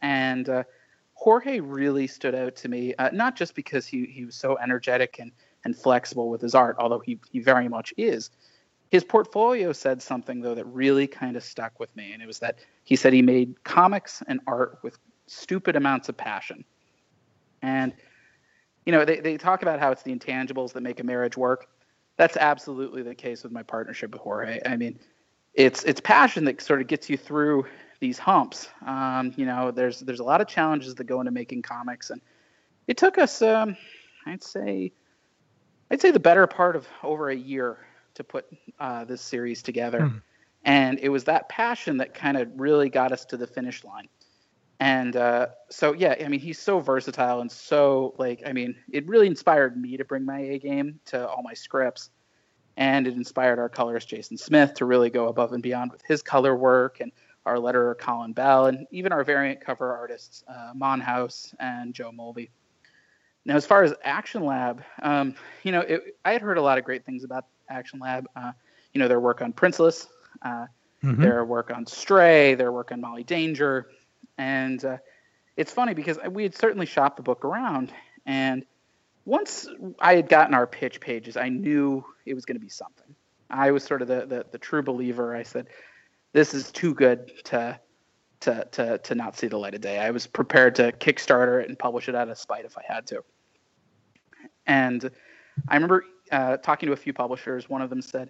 [0.02, 0.64] and uh,
[1.14, 5.18] Jorge really stood out to me, uh, not just because he, he was so energetic
[5.20, 5.32] and,
[5.66, 8.30] and flexible with his art, although he, he very much is.
[8.92, 12.14] His portfolio said something, though, that really kind of stuck with me.
[12.14, 16.16] And it was that he said he made comics and art with stupid amounts of
[16.16, 16.64] passion.
[17.62, 17.94] And,
[18.86, 21.68] you know, they, they talk about how it's the intangibles that make a marriage work.
[22.16, 24.60] That's absolutely the case with my partnership with Jorge.
[24.66, 25.00] I mean,
[25.54, 27.66] it's it's passion that sort of gets you through
[28.00, 28.70] these humps.
[28.86, 32.22] Um, you know, there's there's a lot of challenges that go into making comics, and
[32.88, 33.76] it took us, um,
[34.26, 34.92] I'd say,
[35.92, 37.78] I'd say the better part of over a year
[38.16, 38.46] to put
[38.80, 40.18] uh, this series together, Hmm.
[40.64, 44.08] and it was that passion that kind of really got us to the finish line.
[44.80, 49.08] And uh, so, yeah, I mean, he's so versatile and so like, I mean, it
[49.08, 52.12] really inspired me to bring my A game to all my scripts
[52.78, 56.22] and it inspired our colorist Jason Smith to really go above and beyond with his
[56.22, 57.12] color work and
[57.48, 62.50] our letterer Colin Bell and even our variant cover artists uh, Monhouse and Joe Mulvey.
[63.46, 65.34] Now, as far as Action Lab, um,
[65.64, 68.28] you know, it, I had heard a lot of great things about Action Lab.
[68.36, 68.52] Uh,
[68.94, 70.08] you know, their work on Princeless,
[70.42, 70.68] uh,
[71.04, 71.22] Mhm.
[71.22, 73.88] their work on Stray, their work on Molly Danger,
[74.38, 74.98] and uh,
[75.56, 77.94] it's funny because we had certainly shopped the book around,
[78.26, 78.66] and
[79.26, 79.68] once
[80.00, 83.16] I had gotten our pitch pages, I knew it was going to be something.
[83.50, 85.36] I was sort of the, the the true believer.
[85.36, 85.68] I said,
[86.38, 87.80] "This is too good to
[88.42, 91.68] to to to not see the light of day." I was prepared to Kickstarter it
[91.68, 93.24] and publish it out of spite if I had to.
[94.68, 95.10] And
[95.68, 97.68] I remember uh, talking to a few publishers.
[97.70, 98.30] One of them said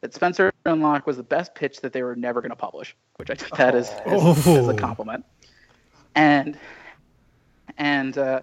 [0.00, 2.96] that Spencer and Locke was the best pitch that they were never going to publish,
[3.16, 4.76] which I took that as, as, as a Oh.
[4.76, 5.24] compliment.
[6.14, 6.58] And
[7.76, 8.40] and uh,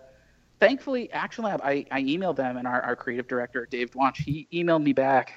[0.60, 4.48] thankfully, Action Lab, I, I emailed them, and our, our creative director, Dave Dwonch, he
[4.54, 5.34] emailed me back.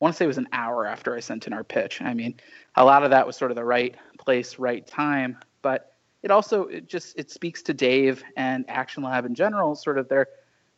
[0.00, 2.00] Want to say it was an hour after I sent in our pitch.
[2.00, 2.38] I mean,
[2.76, 5.92] a lot of that was sort of the right place, right time, but
[6.22, 10.08] it also it just it speaks to Dave and Action Lab in general, sort of
[10.08, 10.28] their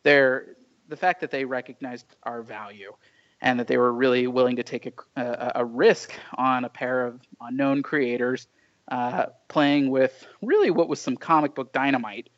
[0.03, 0.55] their
[0.87, 2.93] the fact that they recognized our value
[3.41, 7.07] and that they were really willing to take a, a, a risk on a pair
[7.07, 8.47] of unknown creators
[8.89, 12.29] uh, playing with really what was some comic book dynamite.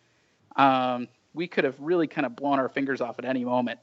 [0.56, 3.80] Um, we could have really kind of blown our fingers off at any moment.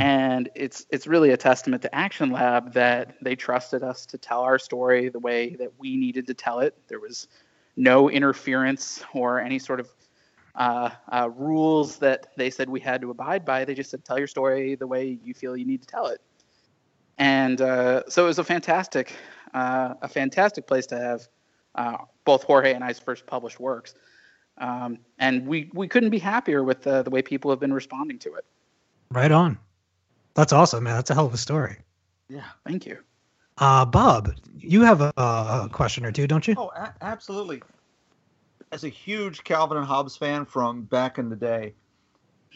[0.00, 4.42] And it's it's really a testament to Action Lab that they trusted us to tell
[4.42, 6.74] our story the way that we needed to tell it.
[6.88, 7.28] There was
[7.76, 9.88] no interference or any sort of
[10.54, 13.64] uh, uh, rules that they said we had to abide by.
[13.64, 16.20] They just said, tell your story the way you feel you need to tell it.
[17.18, 19.12] And uh, so it was a fantastic,
[19.54, 21.28] uh, a fantastic place to have
[21.74, 23.94] uh, both Jorge and I's first published works.
[24.58, 28.18] Um, and we, we couldn't be happier with the, the way people have been responding
[28.20, 28.44] to it.
[29.10, 29.58] Right on.
[30.36, 30.94] That's awesome, man.
[30.96, 31.78] That's a hell of a story.
[32.28, 32.44] Yeah.
[32.64, 32.98] Thank you.
[33.58, 36.54] Uh, Bob, you have a, a question or two, don't you?
[36.58, 37.62] Oh, a- absolutely.
[38.70, 41.72] As a huge Calvin and Hobbes fan from back in the day,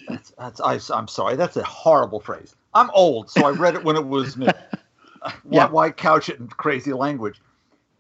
[0.09, 2.55] that's, that's I, I'm sorry, that's a horrible phrase.
[2.75, 4.47] I'm old, so I read it when it was new.
[5.23, 5.69] why, Yeah.
[5.69, 7.41] why couch it in crazy language?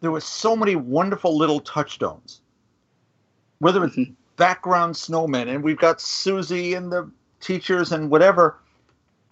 [0.01, 2.43] There was so many wonderful little touchstones.
[3.61, 4.15] Whether it's Mhm.
[4.37, 8.59] background snowmen, and we've got Susie and the teachers and whatever.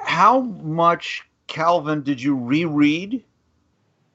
[0.01, 3.25] How much Calvin did you reread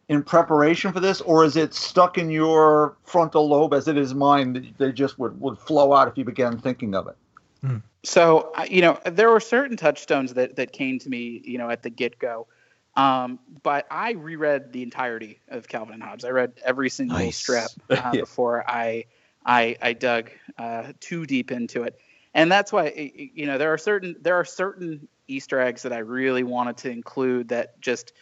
[0.10, 4.14] in preparation for this, or is it stuck in your frontal lobe as it is
[4.14, 7.16] mine that they just would, would flow out if you began thinking of it?
[7.62, 7.78] Hmm.
[8.04, 11.84] So you know, there were certain touchstones that that came to me, you know, at
[11.84, 12.48] the get go.
[12.96, 16.26] Um, but I reread the entirety of Calvin and Hobbes.
[16.26, 17.38] I read every single Nice.
[17.38, 18.22] strip uh, Yeah.
[18.22, 19.06] before I
[19.46, 21.98] I, I dug uh, too deep into it,
[22.34, 25.84] and that's why y- y- you know there are certain there are certain Easter eggs
[25.84, 28.14] that I really wanted to include that just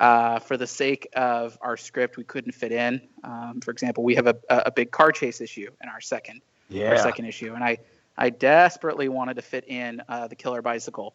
[0.00, 3.00] uh, for the sake of our script we couldn't fit in.
[3.24, 6.40] Um, for example, we have a, a a big car chase issue in our second
[6.68, 6.90] Yeah.
[6.90, 7.78] our second issue, and I
[8.16, 11.14] I desperately wanted to fit in uh, the killer bicycle.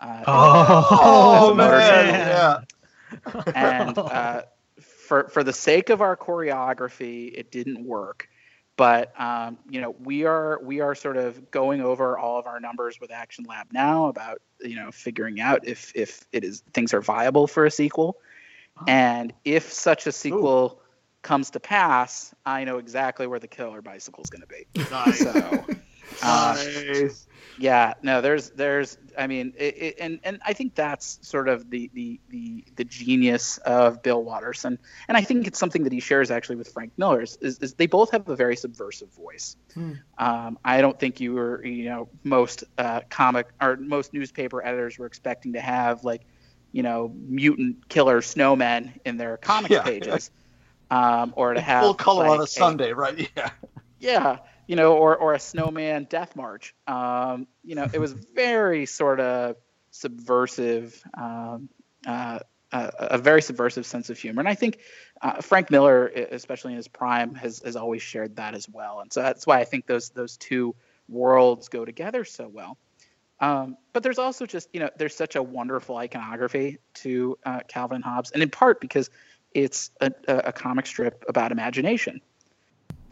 [0.00, 0.86] Uh, Oh,
[1.50, 1.68] Oh, man.
[1.68, 2.62] man.
[3.34, 3.42] Yeah.
[3.54, 4.42] and uh,
[4.80, 8.28] for for the sake of our choreography, it didn't work.
[8.76, 12.60] But um, you know, we are we are sort of going over all of our
[12.60, 16.92] numbers with Action Lab now about you know figuring out if if it is things
[16.92, 18.18] are viable for a sequel,
[18.86, 20.80] and if such a sequel
[21.22, 24.66] comes to pass, I know exactly where the killer bicycle is going to be.
[24.90, 25.18] Nice.
[25.20, 25.66] So.
[26.22, 27.26] Uh, nice.
[27.58, 31.70] yeah, no, there's, there's, I mean, it, it, and and I think that's sort of
[31.70, 34.78] the the the the genius of Bill Watterson,
[35.08, 37.22] and I think it's something that he shares actually with Frank Miller.
[37.22, 39.56] Is, is, is they both have a very subversive voice.
[40.18, 44.98] Um, I don't think you were, you know, most uh, comic or most newspaper editors
[44.98, 46.26] were expecting to have like,
[46.72, 49.82] you know, mutant killer snowmen in their comic Yeah.
[49.82, 50.30] pages,
[50.90, 53.30] um, or to have Full color on a Sunday, right?
[53.36, 53.50] Yeah.
[53.98, 56.74] yeah you know or or a snowman death march.
[56.86, 59.56] Um you know it was very sort of
[59.90, 61.68] subversive um
[62.06, 62.40] uh
[62.72, 64.40] a, a very subversive sense of humor.
[64.40, 64.80] And i think
[65.22, 69.00] uh, frank miller especially in his prime has has always shared that as well.
[69.00, 70.74] And so that's why i think those those two
[71.08, 72.76] worlds go together so well.
[73.38, 77.96] Um, but there's also just you know there's such a wonderful iconography to uh, calvin
[77.96, 78.30] and hobbes.
[78.30, 79.10] And in part because
[79.52, 82.20] it's a a comic strip about imagination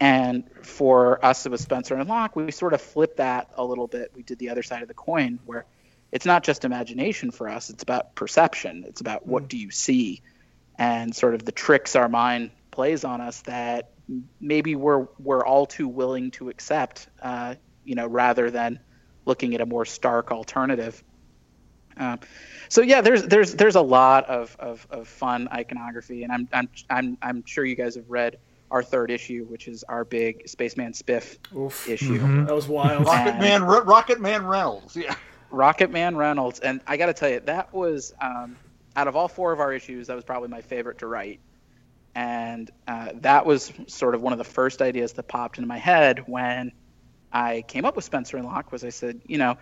[0.01, 4.13] and for us with Spencer and Locke, we sort of flipped that a little bit.
[4.15, 5.67] We did the other side of the coin where
[6.11, 8.85] it's not just imagination for us, it's about perception.
[8.87, 10.23] It's about what do you see
[10.79, 13.91] and sort of the tricks our mind plays on us that
[14.41, 17.55] maybe we're we're all too willing to accept, uh,
[17.85, 18.81] you know, rather than
[19.25, 21.03] looking at a more stark alternative.
[21.97, 22.21] Um,
[22.69, 26.69] so yeah, there's there's there's a lot of, of, of fun iconography, and I'm I'm
[26.91, 28.39] I'm I'm sure you guys have read
[28.71, 31.89] our third issue, which is our big Spaceman Spiff Oof.
[31.89, 32.19] issue.
[32.19, 32.47] Mhm.
[32.47, 33.05] That was wild.
[33.07, 34.97] Rocket Man, Ro- Rocket Man Reynolds.
[34.97, 35.15] Yeah.
[35.51, 38.57] Rocket Man Reynolds, and I got to tell you, that was um,
[38.97, 41.39] out of all four of our issues, that was probably my favorite to write.
[42.17, 45.79] And uh, that was sort of one of the first ideas that popped into my
[45.79, 46.73] head when
[47.33, 48.71] I came up with Spencer and Locke.
[48.73, 49.57] Was I said, you know,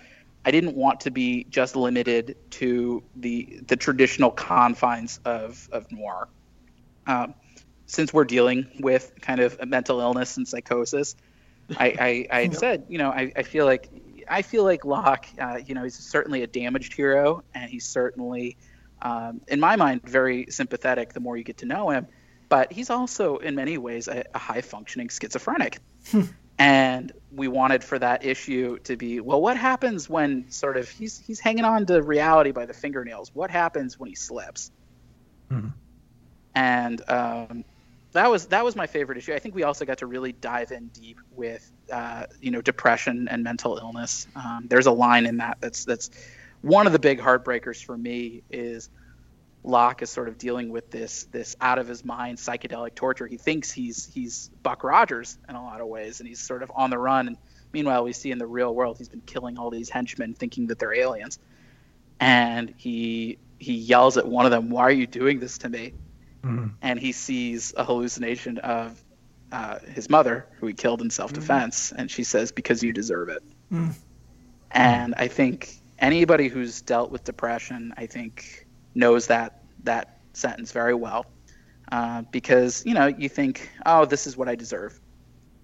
[0.44, 6.28] I didn't want to be just limited to the the traditional confines of of noir.
[7.06, 7.34] Um,
[7.92, 11.14] since we're dealing with kind of a mental illness and psychosis,
[11.76, 13.90] I, I, I had said, you know, I, I feel like
[14.28, 18.56] I feel like Locke, uh, you know, he's certainly a damaged hero, and he's certainly,
[19.02, 21.12] um, in my mind, very sympathetic.
[21.12, 22.06] The more you get to know him,
[22.48, 25.78] but he's also, in many ways, a, a high functioning schizophrenic.
[26.58, 31.18] and we wanted for that issue to be, well, what happens when sort of he's
[31.18, 33.30] he's hanging on to reality by the fingernails?
[33.34, 34.70] What happens when he slips?
[35.50, 35.74] Mhm.
[36.54, 37.64] And um,
[38.12, 39.34] that was that was my favorite issue.
[39.34, 43.28] I think we also got to really dive in deep with uh, you know depression
[43.30, 44.26] and mental illness.
[44.36, 46.10] Um, there's a line in that that's that's
[46.60, 48.90] one of the big heartbreakers for me is
[49.64, 53.26] Locke is sort of dealing with this this out of his mind psychedelic torture.
[53.26, 56.70] He thinks he's he's Buck Rogers in a lot of ways, and he's sort of
[56.74, 57.28] on the run.
[57.28, 57.36] And
[57.72, 60.78] meanwhile, we see in the real world he's been killing all these henchmen, thinking that
[60.78, 61.38] they're aliens.
[62.20, 65.94] And he he yells at one of them, "Why are you doing this to me?"
[66.42, 66.72] Mhm.
[66.82, 69.02] and he sees a hallucination of
[69.52, 73.42] uh, his mother, who he killed in self-defense, and she says, "Because you deserve it."
[74.70, 80.94] And I think anybody who's dealt with depression, I think, knows that that sentence very
[80.94, 81.26] well,
[81.92, 84.98] uh, because you know you think, "Oh, this is what I deserve,"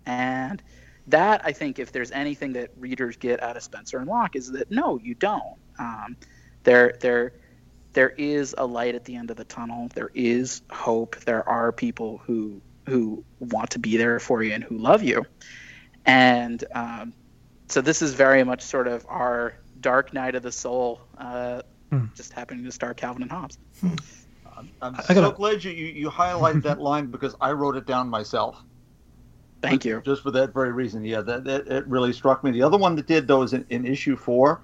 [0.05, 0.63] and
[1.07, 4.51] that I think if there's anything that readers get out of Spencer and Locke is
[4.53, 5.57] that no, you don't.
[5.79, 6.17] Um,
[6.65, 7.33] there, there,
[7.93, 9.89] there is a light at the end of the tunnel.
[9.95, 11.17] There is hope.
[11.21, 15.27] There are people who who want to be there for you and who love you.
[16.07, 17.13] And um,
[17.69, 22.05] so this is very much sort of our dark night of the soul, uh, Hmm.
[22.15, 23.59] just happening to star Calvin and Hobbes.
[23.83, 27.87] I'm I so gotta- glad you, you, you highlighted that line because I wrote it
[27.87, 28.63] down myself.
[29.63, 30.03] Thank you.
[30.05, 31.05] Just for that very reason.
[31.05, 32.51] Yeah, that, that it really struck me.
[32.51, 34.61] The other one that did though is in, in issue four,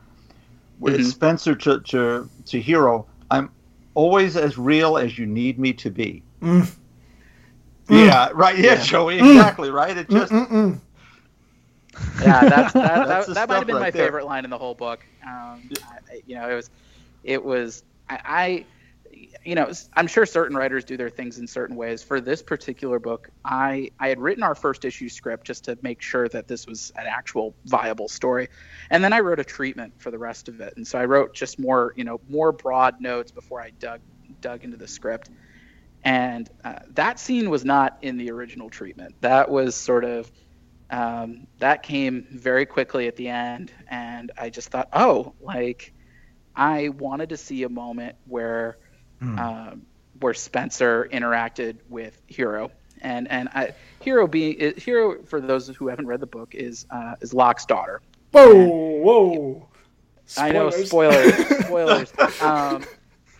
[0.80, 1.04] with Mhm.
[1.04, 3.06] Spencer to, to to Hero.
[3.96, 6.22] I'm always as real as you need me to be.
[6.42, 6.70] Mm.
[7.88, 8.56] Yeah, right.
[8.58, 8.82] Yeah, Yeah.
[8.82, 9.18] Joey.
[9.18, 9.96] Exactly right.
[9.96, 10.80] It just Mm-mm-mm.
[12.20, 14.06] Yeah, that's, that, That's that, that might have been right my there.
[14.06, 15.04] favorite line in the whole book.
[15.24, 16.70] Um, I, I- you know, it was,
[17.22, 18.64] it was, I, I,
[19.44, 22.02] you know, I'm sure certain writers do their things in certain ways.
[22.02, 26.00] For this particular book, I, I had written our first issue script just to make
[26.00, 28.48] sure that this was an actual viable story,
[28.90, 30.74] and then I wrote a treatment for the rest of it.
[30.76, 34.00] And so I wrote just more, you know, more broad notes before I dug
[34.40, 35.30] dug into the script.
[36.02, 39.14] And uh, that scene was not in the original treatment.
[39.20, 40.30] That was sort of
[40.90, 45.92] um, that came very quickly at the end, and I just thought, oh, like
[46.54, 48.78] I wanted to see a moment where
[49.20, 49.82] um,
[50.20, 52.70] where Spencer interacted with Hero,
[53.00, 57.14] and and I, Hero being Hero for those who haven't read the book is uh,
[57.20, 58.00] is Locke's daughter.
[58.32, 58.54] Whoa,
[59.00, 59.68] whoa.
[60.38, 60.88] I know Spoilers.
[60.88, 62.12] spoilers, spoilers.
[62.40, 62.84] Um,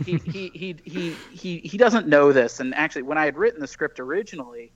[0.04, 3.60] he, he, he, he, he, he doesn't know this, and actually, when I had written
[3.60, 4.72] the script originally,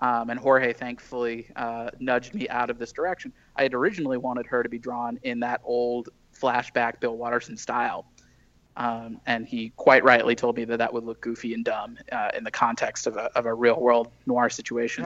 [0.00, 3.32] um, and Jorge thankfully uh, nudged me out of this direction.
[3.54, 8.06] I had originally wanted her to be drawn in that old flashback Bill Watterson style,
[8.76, 12.30] um, and he quite rightly told me that that would look goofy and dumb uh,
[12.36, 15.04] in the context of a, of a real world noir situation.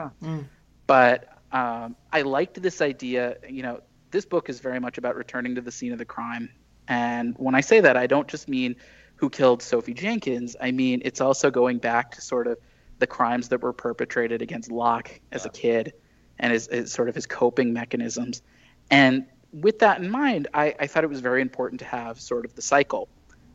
[0.87, 3.37] But um, I liked this idea.
[3.49, 3.81] You know,
[4.11, 6.51] this book is very much about returning to the scene of the crime,
[6.89, 8.77] and when I say that, I don't just mean
[9.21, 10.57] who killed Sophie Jenkins.
[10.61, 12.59] I mean it's also going back to sort of
[13.01, 15.93] the crimes that were perpetrated against Locke as a kid
[16.39, 18.43] and his, his sort of his coping mechanisms.
[18.91, 22.45] And with that in mind, I, I thought it was very important to have sort
[22.45, 23.09] of the cycle.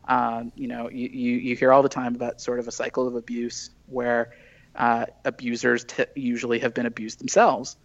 [0.08, 3.08] Um, you know, you, you, you hear all the time about sort of a cycle
[3.08, 4.32] of abuse where
[4.74, 7.76] uh, abusers t- usually have been abused themselves.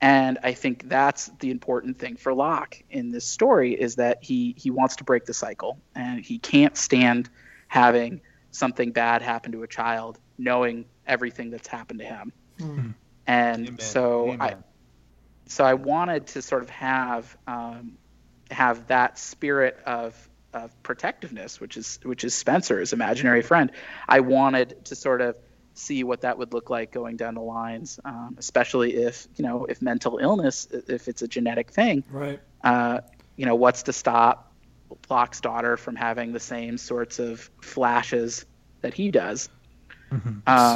[0.00, 4.54] And I think that's the important thing for Locke in this story is that he
[4.56, 7.28] he wants to break the cycle and he can't stand
[7.68, 12.32] having something bad happen to a child knowing everything that's happened to him.
[13.26, 13.78] And Amen.
[13.78, 14.54] so I
[15.46, 17.98] so I wanted to sort of have um,
[18.50, 23.70] have that spirit of of protectiveness, which is which is Spencer's imaginary friend.
[24.08, 25.36] I wanted to sort of
[25.74, 29.66] see what that would look like going down the lines, um, especially if you know
[29.66, 32.40] if mental illness, if it's a genetic thing, Right.
[32.64, 33.00] uh,
[33.36, 34.52] you know what's to stop
[35.08, 38.44] Locke's daughter from having the same sorts of flashes
[38.80, 39.48] that he does.
[40.10, 40.16] Uh,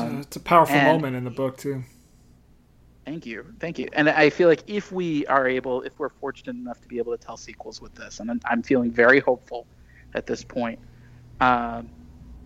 [0.07, 1.83] Um, it's a powerful moment in the book too.
[3.05, 3.89] Thank you, thank you.
[3.93, 7.17] And I feel like if we are able, if we're fortunate enough to be able
[7.17, 9.67] to tell sequels with this, and I'm, feeling very hopeful
[10.15, 10.79] at this point,
[11.41, 11.91] um,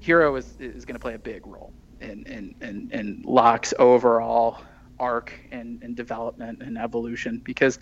[0.01, 4.59] Hero is is going to play a big role in in, in, in Locke's overall
[4.99, 7.79] arc and, and development and evolution because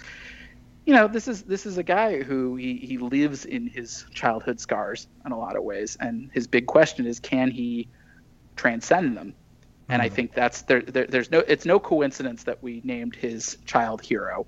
[0.85, 4.61] you know this is this is a guy who he, he lives in his childhood
[4.61, 5.97] scars in a lot of ways.
[6.01, 7.89] And his big question is can he
[8.55, 9.35] transcend them
[9.88, 11.06] and I think that's there, there.
[11.06, 11.40] There's no.
[11.40, 14.46] It's no coincidence that we named his child Hero,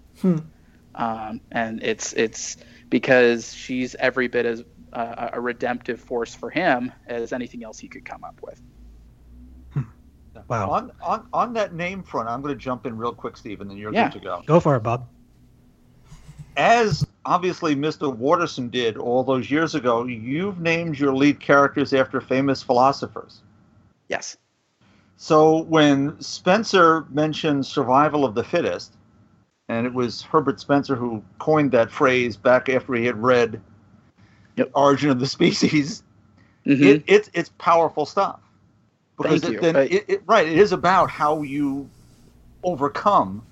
[0.94, 2.56] um, and it's it's
[2.90, 7.89] because she's every bit as uh, a redemptive force for him as anything else he
[7.89, 8.60] could come up with.
[10.47, 10.70] Wow.
[10.70, 13.69] On, on on that name front, I'm going to jump in real quick, Steve, and
[13.70, 14.09] then you're Yeah.
[14.09, 14.43] good to go.
[14.47, 15.09] Go for it, Bob.
[16.56, 18.15] As obviously Mr.
[18.15, 23.43] Watterson did all those years ago, you've named your lead characters after famous philosophers.
[24.09, 24.36] Yes.
[25.20, 28.97] So when Spencer mentioned survival of the fittest,
[29.69, 33.61] and it was Herbert Spencer who coined that phrase back after he had read
[34.57, 34.70] Yep.
[34.74, 36.05] Origin of the Species,
[36.65, 36.85] Mhm.
[36.85, 38.40] it, it's it's powerful stuff.
[39.16, 39.61] Because Thank it, you.
[39.61, 41.90] then I- it, it, right, it is about how you
[42.62, 43.45] overcome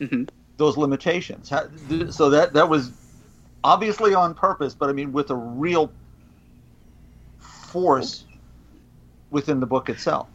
[0.00, 0.28] Mhm.
[0.56, 1.50] those limitations.
[1.50, 1.68] How-
[2.08, 2.92] So that that was
[3.64, 5.92] obviously on purpose, but I mean with a real
[7.38, 8.24] force
[9.30, 10.28] within the book itself.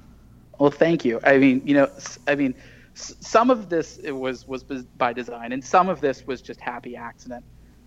[0.62, 1.20] Well, thank you.
[1.24, 1.90] I mean, you know,
[2.28, 2.54] I mean,
[2.94, 6.96] some of this it was was by design, and some of this was just happy
[6.96, 7.44] accident.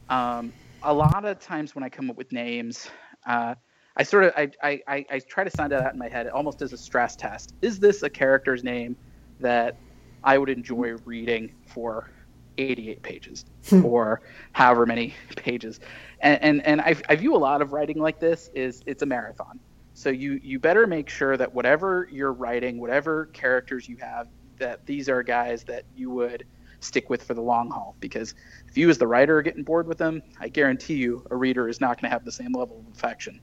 [0.08, 0.52] Um,
[0.82, 2.90] a lot of times when I come up with names,
[3.28, 3.54] uh,
[3.96, 6.62] I sort of I, I, I, try to sound it out in my head almost
[6.62, 7.54] as a stress test.
[7.62, 8.96] Is this a character's name
[9.38, 9.76] that
[10.24, 12.10] I would enjoy reading for
[12.58, 13.44] 88 pages
[13.84, 14.20] or
[14.50, 15.78] however many pages?
[16.18, 19.06] And and, and I, I view a lot of writing like this is it's a
[19.06, 19.60] marathon.
[19.94, 24.84] So you you better make sure that whatever you're writing, whatever characters you have, that
[24.86, 26.44] these are guys that you would
[26.80, 27.96] stick with for the long haul.
[28.00, 28.34] Because
[28.68, 31.68] if you as the writer are getting bored with them, I guarantee you a reader
[31.68, 33.40] is not going to have the same level of affection.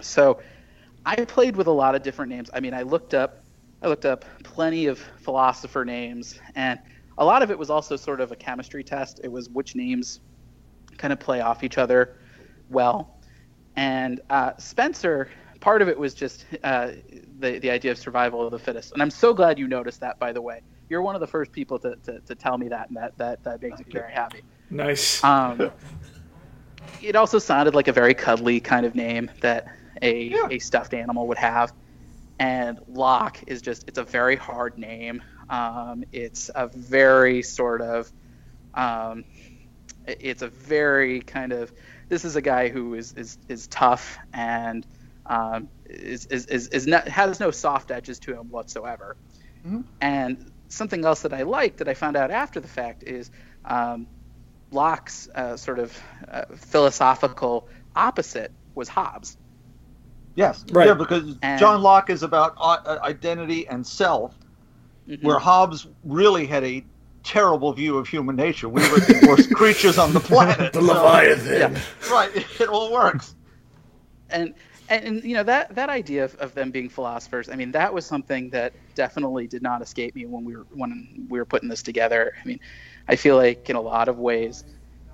[0.00, 0.40] So
[1.04, 2.50] I played with a lot of different names.
[2.54, 3.44] I mean, I looked up
[3.82, 6.78] I looked up plenty of philosopher names, and
[7.18, 9.20] a lot of it was also sort of a chemistry test.
[9.22, 10.20] It was which names
[10.96, 12.16] kind of play off each other
[12.70, 13.20] well.
[13.76, 15.28] And uh, Spencer,
[15.64, 16.90] part of it was just uh,
[17.40, 18.92] the the idea of survival of the fittest.
[18.92, 20.60] And I'm so glad you noticed that, by the way.
[20.90, 23.42] you're one of the first people to, to, to tell me that, and that that
[23.44, 24.42] that makes me very happy.
[24.68, 25.24] Nice.
[25.24, 25.70] Um,
[27.02, 29.66] it also sounded like a very cuddly kind of name that
[30.02, 30.48] a Yeah.
[30.50, 31.72] a stuffed animal would have.
[32.38, 35.22] And Locke is just it's a very hard name.
[35.48, 38.12] Um, it's a very sort of
[38.74, 39.24] um,
[40.06, 41.72] it's a very kind of
[42.10, 44.86] this is a guy who is is, is tough and
[45.26, 49.16] um, is, is, is, is not, has no soft edges to him whatsoever.
[49.66, 49.84] Mhm.
[50.00, 53.30] And something else that I liked that I found out after the fact is
[53.64, 54.06] um,
[54.70, 55.98] Locke's uh, sort of
[56.30, 59.36] uh, philosophical opposite was Hobbes.
[60.34, 60.64] Yes.
[60.72, 60.88] Right.
[60.88, 64.36] Yeah, because And- John Locke is about uh, identity and self,
[65.08, 65.22] Mhm.
[65.22, 66.84] where Hobbes really had a
[67.22, 68.68] terrible view of human nature.
[68.68, 70.72] We were the worst creatures on the planet.
[70.74, 71.74] the so- Leviathan.
[71.74, 71.80] Yeah.
[72.12, 72.30] right.
[72.60, 73.34] It all works.
[74.30, 74.54] and,
[74.88, 78.06] and you know that that idea of, of them being philosophers i mean that was
[78.06, 81.82] something that definitely did not escape me when we were when we were putting this
[81.82, 82.32] together.
[82.42, 82.60] I mean
[83.08, 84.64] i feel like in a lot of ways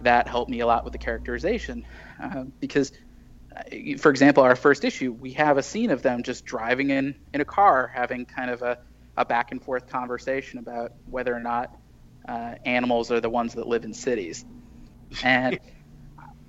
[0.00, 1.84] that helped me a lot with the characterization
[2.22, 2.92] uh, because
[3.56, 7.14] uh, for example our first issue we have a scene of them just driving in
[7.34, 8.76] in a car having kind of a,
[9.16, 11.70] a back and forth conversation about whether or not
[12.28, 14.44] uh, animals are the ones that live in cities.
[15.22, 15.58] And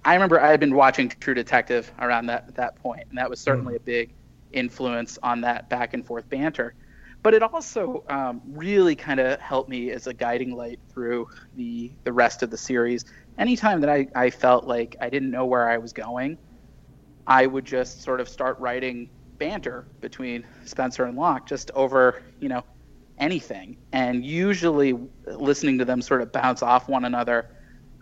[0.03, 3.39] I remember I had been watching True Detective around that that point, and that was
[3.39, 4.13] certainly a big
[4.51, 6.73] influence on that back and forth banter.
[7.23, 11.91] But it also um, really kind of helped me as a guiding light through the
[12.03, 13.05] the rest of the series.
[13.37, 16.37] Anytime that I, I felt like I didn't know where I was going,
[17.27, 22.49] I would just sort of start writing banter between Spencer and Locke just over, you
[22.49, 22.63] know,
[23.19, 23.77] anything.
[23.91, 27.47] And usually listening to them sort of bounce off one another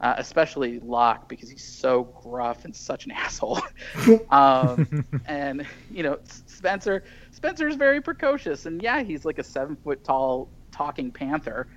[0.02, 3.62] uh, especially Locke because he's so gruff and such an asshole.
[4.30, 9.76] um, and you know, Spencer Spencer is very precocious, and yeah, he's like a seven
[9.76, 11.68] foot tall talking panther,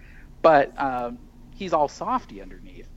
[0.42, 1.18] but um,
[1.54, 2.88] he's all softy underneath.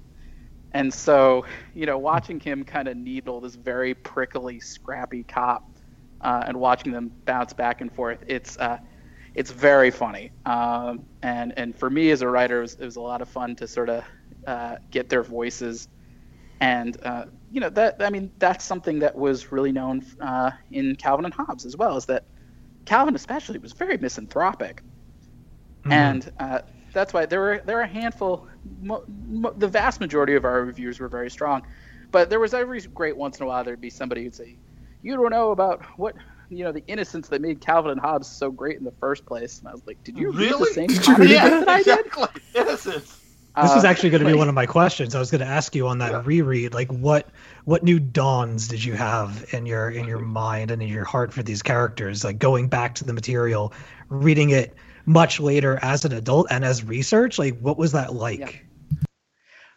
[0.73, 5.69] And so, you know, watching him kind of needle this very prickly, scrappy cop,
[6.19, 8.79] uh, and watching them bounce back and forth, it's uh,
[9.35, 10.31] it's very funny.
[10.45, 13.29] Um, and and for me as a writer, it was, it was a lot of
[13.29, 14.03] fun to sort of
[14.47, 15.87] uh, get their voices.
[16.59, 20.95] And uh, you know that I mean that's something that was really known uh, in
[20.95, 22.23] Calvin and Hobbes as well, is that
[22.85, 24.83] Calvin especially was very misanthropic,
[25.89, 26.59] and uh,
[26.93, 28.47] that's why there were there were a handful.
[28.81, 31.61] Mo, mo, the vast majority of our reviews were very strong,
[32.11, 34.57] but there was every great once in a while there'd be somebody who'd say,
[35.01, 36.15] "You don't know about what."
[36.49, 39.59] You know the innocence that made Calvin and Hobbes so great in the first place,
[39.59, 40.67] and I was like, "Did you read the Really?
[40.67, 42.27] same Did you read Yeah, that I did?" exactly.
[42.53, 43.24] Innocence.
[43.61, 45.15] This was Uh, actually going to be one of my questions.
[45.15, 46.21] I was going to ask you on that Yeah.
[46.25, 47.29] reread, like what
[47.63, 51.31] what new dawns did you have in your in your mind and in your heart
[51.31, 52.23] for these characters?
[52.23, 53.71] Like going back to the material,
[54.09, 54.75] reading it
[55.05, 57.39] much later as an adult and as research.
[57.39, 58.39] Like what was that like?
[58.39, 58.49] Yeah.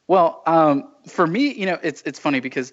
[0.09, 2.73] Well, um, for me, you know, it's it's funny because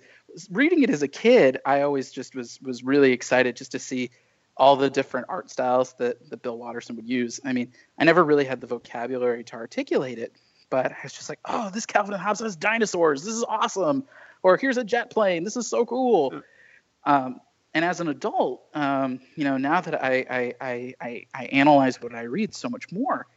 [0.49, 4.10] reading it as a kid, I always just was was really excited just to see
[4.57, 7.41] all the different art styles that, that Bill Watterson would use.
[7.44, 10.32] I mean, I never really had the vocabulary to articulate it,
[10.69, 13.23] but I was just like, oh, this Calvin and Hobbes has dinosaurs.
[13.23, 14.05] This is awesome.
[14.43, 15.43] Or here's a jet plane.
[15.43, 16.41] This is so cool.
[17.03, 17.39] Um,
[17.73, 22.01] and as an adult, um, you know, now that I, I, I, I, I analyze
[22.01, 23.27] what I read so much more,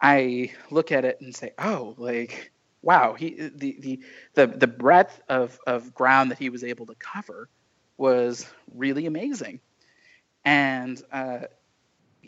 [0.00, 2.50] I look at it and say, oh, like,
[2.82, 4.00] wow, he the the
[4.34, 7.48] the, the breadth of, of ground that he was able to cover
[7.96, 9.60] was really amazing.
[10.44, 11.40] And uh,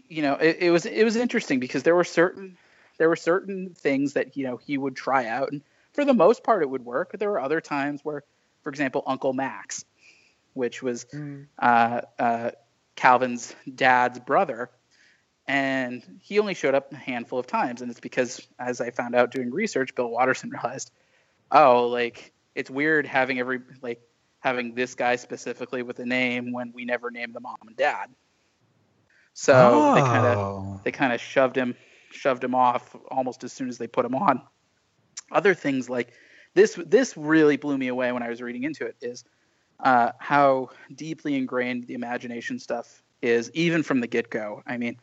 [0.09, 2.57] you know, it, it was it was interesting because there were certain
[2.99, 5.63] there were certain things that you know he would try out, and
[5.93, 7.11] for the most part it would work.
[7.11, 8.23] But there were other times where,
[8.63, 9.85] for example, Uncle Max,
[10.55, 11.07] which was
[11.59, 12.51] uh, uh,
[12.97, 14.71] Calvin's dad's brother,
[15.47, 19.15] and he only showed up a handful of times, and it's because, as I found
[19.15, 20.91] out doing research, Bill Watterson realized,
[21.51, 24.01] oh, like it's weird having every like
[24.41, 28.09] having this guy specifically with a name when we never named the mom and dad.
[29.35, 30.81] So they kind of Oh.
[30.85, 31.77] they kind of shoved him
[32.11, 34.43] shoved him off almost as soon as they put him on.
[35.31, 36.13] Other things like
[36.55, 39.25] this this really blew me away when I was reading into it is
[39.81, 44.63] uh, how deeply ingrained the imagination stuff is, even from the get go.
[44.67, 44.97] I mean,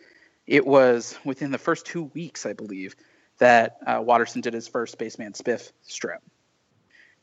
[0.47, 2.95] it was within the first two weeks, I believe,
[3.37, 6.21] that uh, Watterson did his first Spaceman Spiff strip,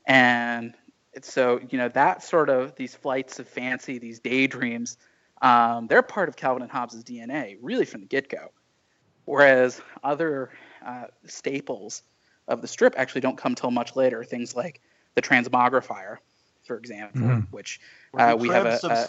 [0.07, 0.75] and
[1.21, 4.97] so you know that sort of these flights of fancy, these daydreams,
[5.41, 8.51] um, they're part of Calvin and Hobbes' DNA, really from the get go.
[9.24, 10.51] Whereas other
[10.85, 12.03] uh, staples
[12.49, 14.24] of the strip actually don't come till much later.
[14.24, 14.81] Things like
[15.15, 16.19] the transmogrifier,
[16.65, 17.47] for example, Mhm.
[17.51, 17.81] which
[18.19, 19.07] uh, the we have a, a.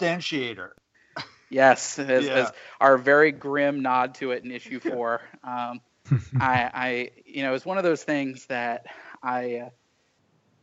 [1.49, 2.33] Yes, as, Yeah.
[2.33, 5.21] as our very grim nod to it in issue four.
[5.43, 5.81] Um,
[6.39, 8.85] I, I, you know, it's one of those things that
[9.21, 9.69] I,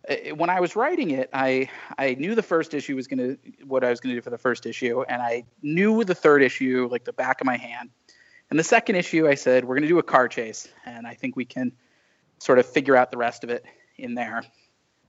[0.08, 3.84] uh, when I was writing it, I, I knew the first issue was gonna what
[3.84, 7.04] I was gonna do for the first issue, and I knew the third issue like
[7.04, 7.90] the back of my hand.
[8.50, 11.36] And the second issue, I said we're gonna do a car chase, and I think
[11.36, 11.72] we can
[12.38, 13.64] sort of figure out the rest of it
[13.96, 14.42] in there.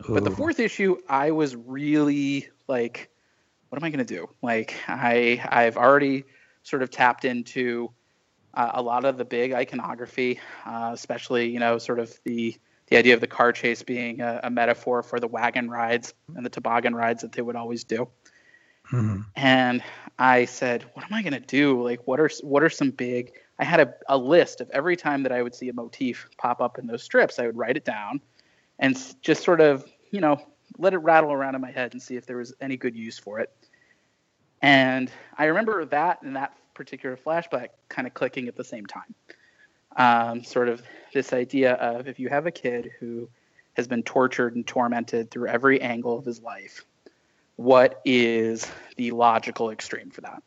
[0.08, 3.10] But the fourth issue, I was really like,
[3.70, 4.30] what am I going to do?
[4.42, 6.26] Like, I I've already
[6.64, 7.92] sort of tapped into
[8.54, 12.56] uh, a lot of the big iconography, uh, especially you know, sort of the
[12.88, 16.46] the idea of the car chase being a, a metaphor for the wagon rides and
[16.46, 18.10] the toboggan rides that they would always do.
[18.92, 19.26] Mhm.
[19.36, 19.84] And
[20.20, 21.82] I said, what am I going to do?
[21.82, 23.32] Like, what are what are some big?
[23.58, 26.62] I had a, a list of every time that I would see a motif pop
[26.62, 28.22] up in those strips, I would write it down
[28.80, 30.42] and just sort of, you know,
[30.78, 33.20] let it rattle around in my head and see if there was any good use
[33.20, 33.52] for it.
[34.62, 39.16] And I remember that and that particular flashback kind of clicking at the same time.
[39.96, 40.82] Um, sort of
[41.14, 43.30] this idea of if you have a kid who
[43.74, 46.86] has been tortured and tormented through every angle of his life,
[47.56, 50.44] what is the logical extreme for that?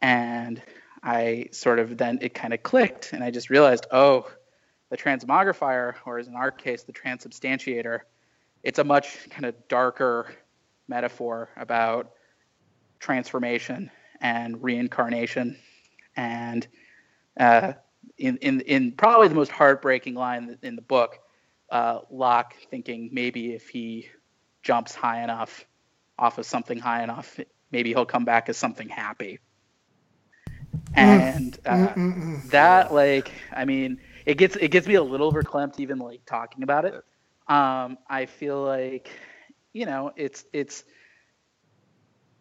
[0.00, 0.62] And
[1.02, 4.30] I sort of then it kind of clicked, and I just realized, oh,
[4.90, 8.00] the transmogrifier, or as in our case, the transubstantiator,
[8.62, 10.34] it's a much kind of darker
[10.88, 12.12] metaphor about
[12.98, 13.90] transformation
[14.20, 15.56] and reincarnation,
[16.16, 16.66] and
[17.38, 17.72] uh,
[18.18, 21.18] in, in in probably the most heartbreaking line in the book,
[21.70, 24.08] uh, Locke thinking maybe if he
[24.62, 25.64] jumps high enough
[26.20, 27.40] off of something high enough,
[27.72, 29.40] maybe he'll come back as something happy.
[30.94, 31.94] And uh,
[32.50, 36.62] that, like, I mean, it gets it gets me a little verklempt even like talking
[36.62, 36.94] about it.
[37.48, 39.10] Um, I feel like,
[39.72, 40.84] you know, it's it's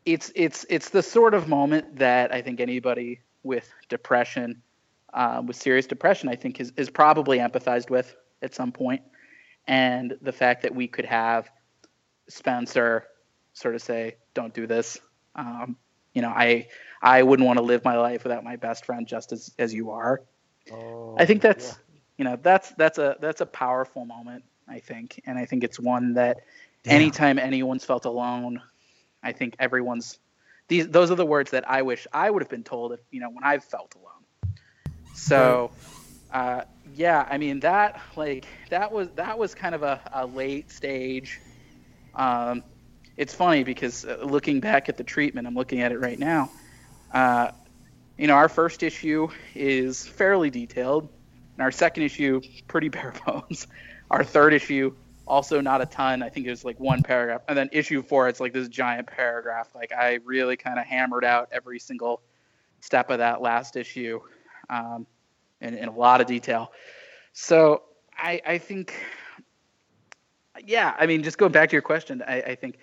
[0.06, 4.62] it's it's it's the sort of moment that I think anybody with depression,
[5.14, 9.02] uh, with serious depression, I think is is probably empathized with at some point.
[9.68, 11.50] And the fact that we could have
[12.28, 13.06] Spencer
[13.54, 14.98] sort of say, "Don't do this."
[15.36, 15.78] Um,
[16.14, 16.68] you know, I
[17.02, 19.92] I wouldn't want to live my life without my best friend, just as as you
[19.92, 20.22] are.
[21.18, 21.78] I think that's
[22.18, 24.44] you know that's that's a that's a powerful moment.
[24.68, 26.42] I think, and I think it's one that
[26.86, 28.62] anytime anyone's felt alone,
[29.24, 30.20] I think everyone's
[30.68, 33.20] these those are the words that I wish I would have been told if you
[33.20, 34.56] know when I've felt alone.
[35.14, 35.72] So,
[36.32, 36.62] uh,
[36.96, 41.40] yeah, I mean that like that was that was kind of a, a late stage.
[42.16, 42.64] Um,
[43.20, 46.50] it's funny because uh, looking back at the treatment, I'm looking at it right now.
[47.14, 47.52] Uh,
[48.18, 51.10] you know, our first issue is fairly detailed,
[51.58, 52.40] and our second issue
[52.70, 53.68] pretty bare bones.
[54.10, 54.96] Our third issue
[55.28, 56.24] also not a ton.
[56.24, 59.08] I think it was like one paragraph, and then issue four, it's like this giant
[59.08, 59.68] paragraph.
[59.76, 62.22] Like I really kind of hammered out every single
[62.80, 64.22] step of that last issue,
[64.70, 65.06] um,
[65.60, 66.72] in, in a lot of detail.
[67.34, 67.84] So
[68.18, 68.94] I, I think,
[70.66, 72.80] yeah, I mean, just going back to your question, I, I think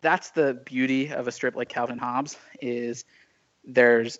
[0.00, 3.04] that's the beauty of a strip like Calvin Hobbes is
[3.64, 4.18] there's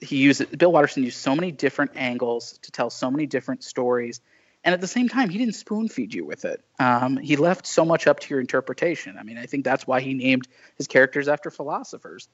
[0.00, 4.20] he used Bill Watterson used so many different angles to tell so many different stories,
[4.64, 6.64] and at the same time he didn't spoon feed you with it.
[6.78, 9.16] Um, he left so much up to your interpretation.
[9.18, 12.28] I mean, I think that's why he named his characters after philosophers,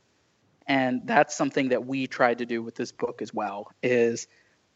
[0.66, 3.72] and that's something that we tried to do with this book as well.
[3.82, 4.28] Is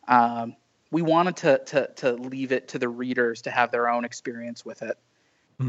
[0.08, 0.56] um,
[0.90, 4.64] we wanted to, to to leave it to the readers to have their own experience
[4.64, 4.98] with it.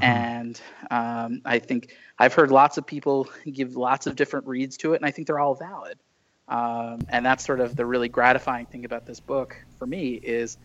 [0.01, 0.59] And
[0.91, 4.97] um, I think I've heard lots of people give lots of different reads to it,
[4.97, 5.99] and I think they're all valid.
[6.47, 10.57] Um, and that's sort of the really gratifying thing about this book for me is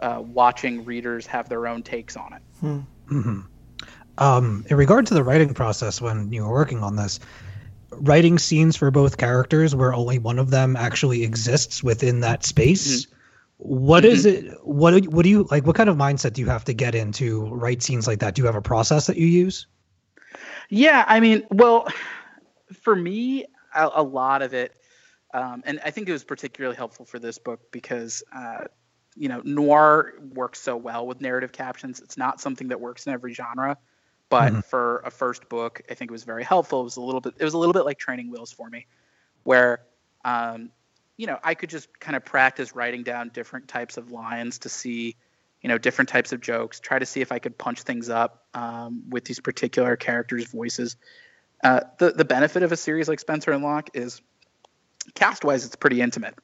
[0.00, 2.42] uh, watching readers have their own takes on it.
[3.08, 3.40] hmm
[4.18, 7.20] Um, in regard to the writing process when you were working on this,
[7.90, 13.06] writing scenes for both characters where only one of them actually exists within that space.
[13.58, 14.52] What is it?
[14.64, 15.66] What do you, what do you like?
[15.66, 18.34] What kind of mindset do you have to get in to write scenes like that?
[18.34, 19.66] Do you have a process that you use?
[20.68, 21.88] Yeah, I mean, well,
[22.72, 24.74] for me, a, a lot of it,
[25.32, 28.64] um, and I think it was particularly helpful for this book because, uh,
[29.16, 32.00] you know, noir works so well with narrative captions.
[32.00, 33.78] It's not something that works in every genre,
[34.28, 34.64] but Mhm.
[34.64, 36.80] for a first book, I think it was very helpful.
[36.80, 38.86] It was a little bit, it was a little bit like training wheels for me,
[39.44, 39.80] where,
[40.24, 40.70] um,
[41.16, 44.68] you know, I could just kind of practice writing down different types of lines to
[44.68, 45.16] see,
[45.62, 48.44] you know, different types of jokes, try to see if I could punch things up
[48.54, 50.96] um, with these particular characters' voices.
[51.64, 54.20] Uh, the the benefit of a series like Spencer and Locke is
[55.14, 56.34] cast wise, it's pretty intimate.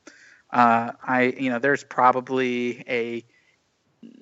[0.50, 3.24] Uh, I you know, there's probably a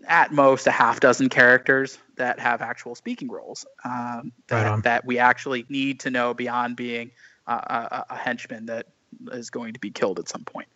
[0.06, 4.82] at most a half dozen characters that have actual speaking roles um, that, on.
[4.82, 7.12] that we actually need to know beyond being
[7.46, 8.86] a, a, a henchman that
[9.32, 10.68] is going to be killed at some point.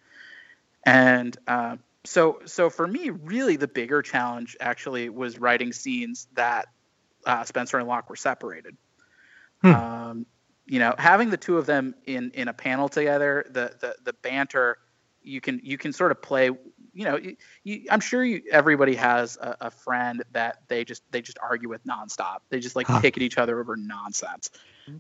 [0.85, 6.69] And uh, so, so for me, really, the bigger challenge actually was writing scenes that
[7.27, 8.77] uh, Spencer and Locke were separated.
[9.63, 9.71] Hmm.
[9.73, 10.27] Um,
[10.67, 14.13] you know, having the two of them in in a panel together, the the the
[14.15, 14.79] banter,
[15.23, 16.51] you can you can sort of play.
[16.97, 21.03] You know, you, you, I'm sure you, everybody has a, a friend that they just
[21.11, 22.39] they just argue with nonstop.
[22.51, 23.01] They just like Huh.
[23.01, 24.51] pick at each other over nonsense.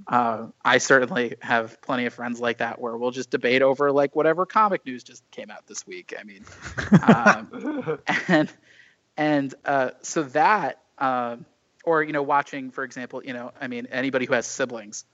[0.06, 4.15] Uh, I certainly have plenty of friends like that where we'll just debate over like
[4.16, 6.15] whatever comic news just came out this week.
[6.19, 6.44] I mean,
[7.02, 7.98] um,
[8.28, 8.52] and
[9.16, 11.44] and uh, so that um,
[11.85, 15.05] or you know watching for example you know i mean anybody who has siblings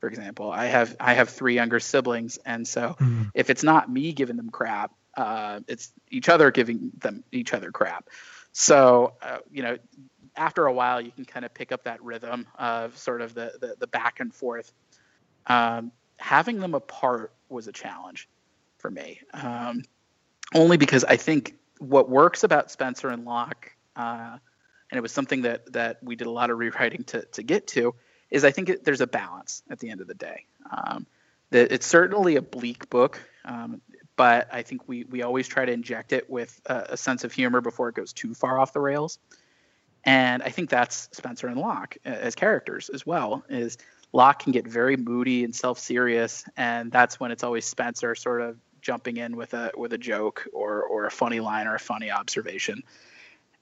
[0.00, 3.30] for example i have i have three younger siblings and so Mhm.
[3.34, 7.70] if it's not me giving them crap uh, it's each other giving them each other
[7.70, 8.08] crap
[8.52, 9.76] so uh, you know
[10.36, 13.52] after a while you can kind of pick up that rhythm of sort of the
[13.60, 14.72] the, the back and forth
[15.46, 18.28] um, having them apart was a challenge
[18.78, 19.82] for me um,
[20.54, 24.36] only because i think what works about spencer and locke uh,
[24.90, 27.66] and it was something that that we did a lot of rewriting to to get
[27.66, 27.94] to
[28.30, 30.44] is I think it, there's a balance at the end of the day.
[30.70, 31.06] Um,
[31.52, 33.80] it's certainly a bleak book, um,
[34.16, 37.32] but I think we we always try to inject it with a, a sense of
[37.32, 39.18] humor before it goes too far off the rails.
[40.04, 43.44] And I think that's Spencer and Locke uh, as characters as well.
[43.48, 43.78] Is
[44.12, 48.58] Locke can get very moody and self-serious, and that's when it's always Spencer sort of
[48.80, 52.10] jumping in with a with a joke or or a funny line or a funny
[52.10, 52.82] observation.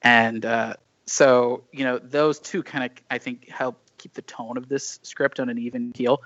[0.03, 0.75] And uh,
[1.07, 4.99] so you know those two kind of I think help keep the tone of this
[5.03, 6.23] script on an even keel.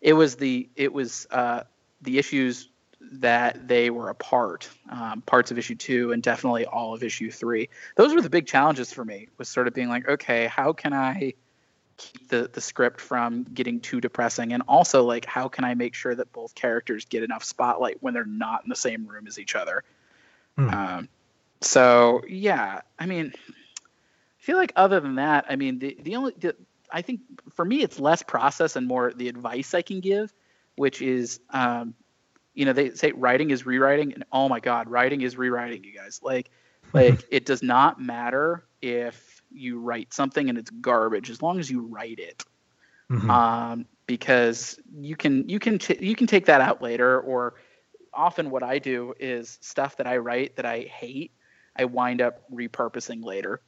[0.00, 1.62] It was the it was uh,
[2.02, 2.68] the issues
[3.00, 7.68] that they were apart, um, parts of issue two and definitely all of issue three.
[7.96, 9.28] Those were the big challenges for me.
[9.38, 11.34] Was sort of being like, okay, how can I
[11.96, 15.94] keep the the script from getting too depressing, and also like how can I make
[15.94, 19.38] sure that both characters get enough spotlight when they're not in the same room as
[19.38, 19.82] each other.
[20.56, 20.68] Hmm.
[20.68, 21.08] Um,
[21.60, 23.92] so yeah, I mean, I
[24.38, 26.56] feel like other than that, I mean, the the only the,
[26.90, 27.20] I think
[27.54, 30.32] for me it's less process and more the advice I can give,
[30.76, 31.94] which is, um,
[32.60, 35.98] you know, they say writing is rewriting, and oh my God, writing is rewriting, you
[35.98, 36.20] guys.
[36.22, 36.50] Like,
[36.94, 41.70] like it does not matter if you write something and it's garbage as long as
[41.70, 42.44] you write it
[43.10, 43.40] Mhm.
[43.50, 47.54] um, because you can you can t- you can take that out later or
[48.14, 51.32] often what I do is stuff that I write that I hate
[51.76, 53.62] I wind up repurposing later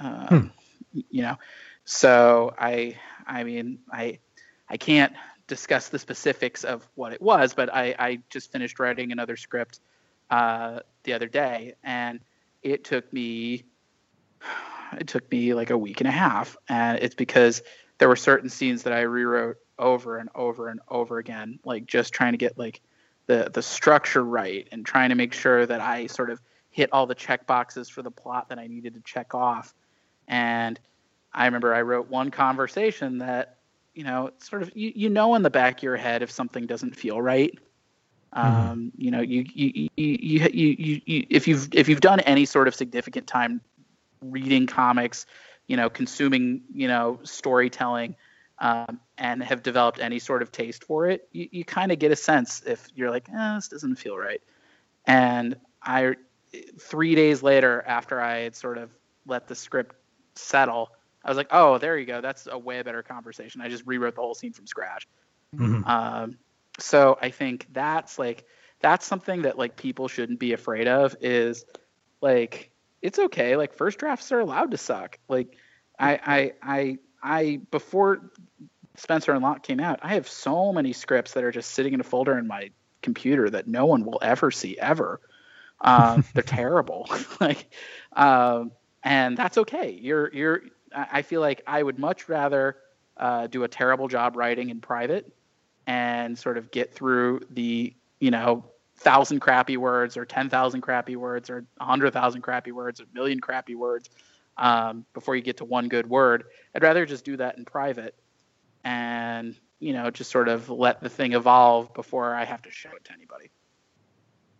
[0.00, 0.52] um,
[0.94, 1.36] y- you know
[1.84, 4.20] so I I mean I
[4.68, 5.12] I can't
[5.50, 9.80] discuss the specifics of what it was but I I just finished writing another script
[10.30, 12.20] uh, the other day and
[12.62, 13.64] it took me
[14.98, 17.62] it took me like a week and a half and it's because
[17.98, 22.12] there were certain scenes that I rewrote over and over and over again, like just
[22.12, 22.80] trying to get like
[23.26, 26.40] the the structure right and trying to make sure that I sort of
[26.70, 29.74] hit all the check boxes for the plot that I needed to check off.
[30.28, 30.80] And
[31.32, 33.58] I remember I wrote one conversation that,
[33.94, 36.66] you know, sort of you, you know in the back of your head if something
[36.66, 37.56] doesn't feel right.
[38.32, 42.20] Um, you know, you you, you, you, you, you, you if you've if you've done
[42.20, 43.60] any sort of significant time
[44.22, 45.26] reading comics,
[45.66, 48.14] you know, consuming, you know, storytelling,
[48.60, 52.12] um, and have developed any sort of taste for it, you, you kind of get
[52.12, 54.42] a sense if you're like, eh, this doesn't feel right.
[55.06, 56.14] And I,
[56.78, 58.90] three days later, after I had sort of
[59.26, 59.96] let the script
[60.34, 60.92] settle,
[61.24, 62.20] I was like, oh, there you go.
[62.20, 63.60] That's a way better conversation.
[63.60, 65.06] I just rewrote the whole scene from scratch.
[65.54, 65.86] Mhm.
[65.86, 66.38] Um,
[66.78, 68.46] so I think that's like
[68.80, 71.64] that's something that like people shouldn't be afraid of is
[72.20, 72.70] like
[73.02, 73.56] it's okay.
[73.56, 75.18] Like first drafts are allowed to suck.
[75.28, 75.56] Like
[75.98, 78.30] I I I I before
[78.96, 82.00] Spencer and Locke came out, I have so many scripts that are just sitting in
[82.00, 82.70] a folder in my
[83.02, 85.20] computer that no one will ever see ever.
[85.80, 87.08] Um, they're terrible.
[87.40, 87.70] like
[88.12, 88.72] um,
[89.02, 89.90] and that's okay.
[89.90, 90.62] You're you're
[90.94, 92.76] I feel like I would much rather
[93.16, 95.32] uh, do a terrible job writing in private
[95.86, 98.64] and sort of get through the you know
[98.96, 103.04] thousand crappy words or ten thousand crappy words or a hundred thousand crappy words or
[103.04, 104.10] a million crappy words
[104.58, 106.44] um, before you get to one good word.
[106.74, 108.14] I'd rather just do that in private
[108.84, 112.90] and you know just sort of let the thing evolve before I have to show
[112.96, 113.50] it to anybody.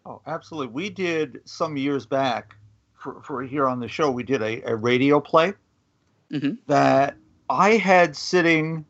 [0.07, 0.73] Oh, absolutely.
[0.73, 2.57] We did some years back
[2.95, 5.55] for, for here on the show, we did a, a radio play
[6.33, 6.59] Mhm.
[6.67, 7.17] that
[7.49, 8.85] I had sitting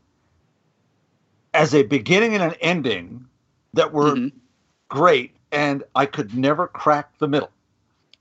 [1.55, 3.27] as a beginning and an ending
[3.75, 4.33] that were Mhm.
[4.89, 7.51] great, and I could never crack the middle.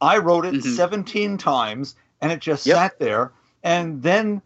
[0.01, 0.75] I wrote it Mhm.
[0.75, 2.75] 17 times, and it just Yep.
[2.75, 3.31] sat there.
[3.63, 4.41] And then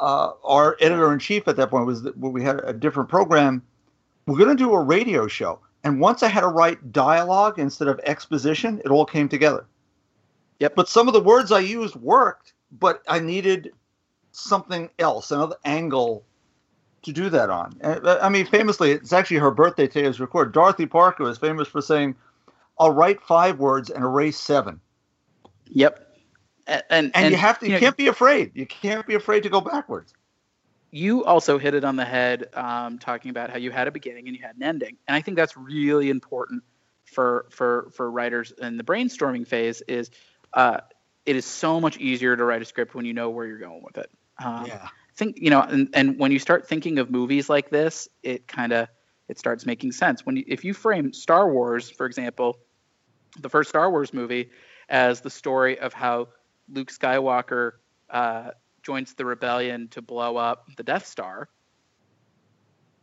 [0.00, 3.62] uh, our editor in chief at that point was that we had a different program.
[4.26, 5.58] we're going to do a radio show.
[5.84, 9.66] And once I had to write dialogue instead of exposition, it all came together.
[10.60, 10.74] Yep.
[10.76, 13.72] But some of the words I used worked, but I needed
[14.32, 16.24] something else, another angle
[17.02, 17.76] to do that on.
[17.82, 20.52] Uh, I mean, famously, it's actually her birthday today is recorded.
[20.52, 22.16] Dorothy Parker is famous for saying,
[22.78, 24.80] I'll write five words and erase seven.
[25.68, 26.00] Yep.
[26.66, 28.52] A- And And, you have to, you, know, can't be afraid.
[28.54, 30.12] You can't be afraid to go backwards.
[30.90, 34.26] you also hit it on the head um, talking about how you had a beginning
[34.28, 36.62] and you had an ending and i think that's really important
[37.04, 40.10] for for for writers in the brainstorming phase is
[40.54, 40.78] uh,
[41.26, 43.82] it is so much easier to write a script when you know where you're going
[43.82, 44.10] with it
[44.42, 44.88] um, yeah.
[45.16, 48.72] think you know and, and when you start thinking of movies like this it kind
[48.72, 48.88] of
[49.28, 52.58] it starts making sense when you, if you frame star wars for example
[53.40, 54.50] the first star wars movie
[54.88, 56.28] as the story of how
[56.68, 57.72] luke skywalker
[58.10, 58.50] uh,
[58.82, 61.48] joins the rebellion to blow up the death star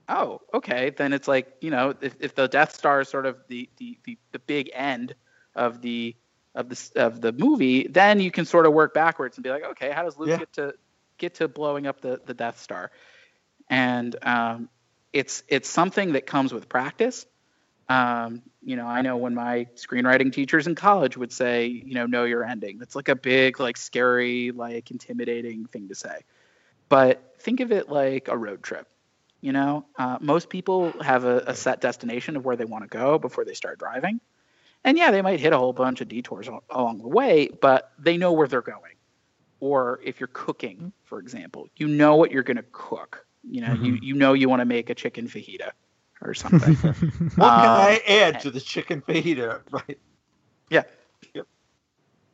[0.10, 3.38] oh okay then it's like you know if, if the death star is sort of
[3.48, 5.16] the, the the the big end
[5.56, 6.16] of the
[6.56, 9.64] of the of the movie then you can sort of work backwards and be like
[9.64, 10.38] okay how does luke Yeah.
[10.38, 10.74] get to
[11.22, 12.92] get to blowing up the the death star?
[13.70, 14.70] And um,
[15.14, 17.26] it's it's something that comes with practice.
[17.88, 22.06] Um, you know i know when my screenwriting teachers in college would say you know
[22.06, 22.80] know your ending.
[22.80, 26.22] That's like a big like scary like intimidating thing to say.
[26.90, 28.88] But think of it like a road trip
[29.42, 29.86] you know?
[29.98, 33.44] Uh, most people have a, a set destination of where they want to go before
[33.44, 34.20] they start driving
[34.84, 38.18] and yeah they might hit a whole bunch of detours along the way but they
[38.18, 38.96] know where they're going
[39.60, 43.74] or if you're cooking for example you know what you're going to cook you know
[43.74, 45.72] you, you know you want to make a chicken fajita
[46.22, 46.76] or something
[47.36, 49.62] What can Um, I add to the chicken fajita?
[49.72, 50.00] Right.
[50.70, 50.84] Yeah.
[51.34, 51.48] Yep.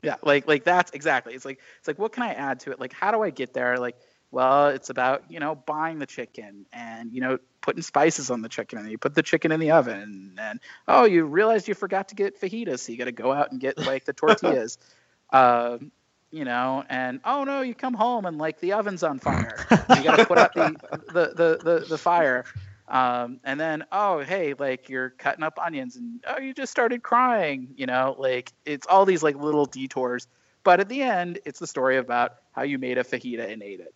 [0.04, 1.34] Yeah, like like that's exactly.
[1.34, 2.80] It's like it's like what can I add to it?
[2.80, 3.80] Like how do I get there?
[3.80, 3.98] Like
[4.38, 8.50] well, it's about, you know, buying the chicken and, you know, putting spices on the
[8.50, 12.10] chicken and you put the chicken in the oven and oh, you realized you forgot
[12.10, 14.78] to get fajitas, so you got to go out and get like the tortillas.
[15.32, 15.92] um,
[16.30, 19.66] you know, and oh no, you come home and like the oven's on fire.
[19.98, 20.76] You got to put out the
[21.08, 22.46] the the the, the fire.
[22.88, 27.02] Um, and then oh hey, like you're cutting up onions and oh you just started
[27.02, 27.70] crying.
[27.76, 30.28] You know, like it's all these like little detours.
[30.64, 33.80] But at the end, it's the story about how you made a fajita and ate
[33.80, 33.96] it.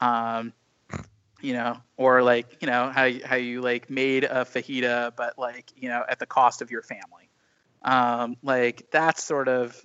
[0.00, 0.52] Um,
[1.42, 5.72] you know, or like you know how how you like made a fajita, but like
[5.76, 7.30] you know at the cost of your family.
[7.82, 9.80] Um, like that's sort of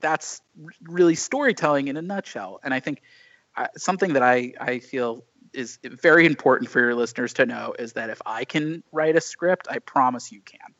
[0.00, 0.40] that's
[0.82, 2.60] really storytelling in a nutshell.
[2.62, 3.02] And I think
[3.56, 7.94] uh, something that I I feel is very important for your listeners to know is
[7.94, 10.74] that if I can write a script, I promise you can.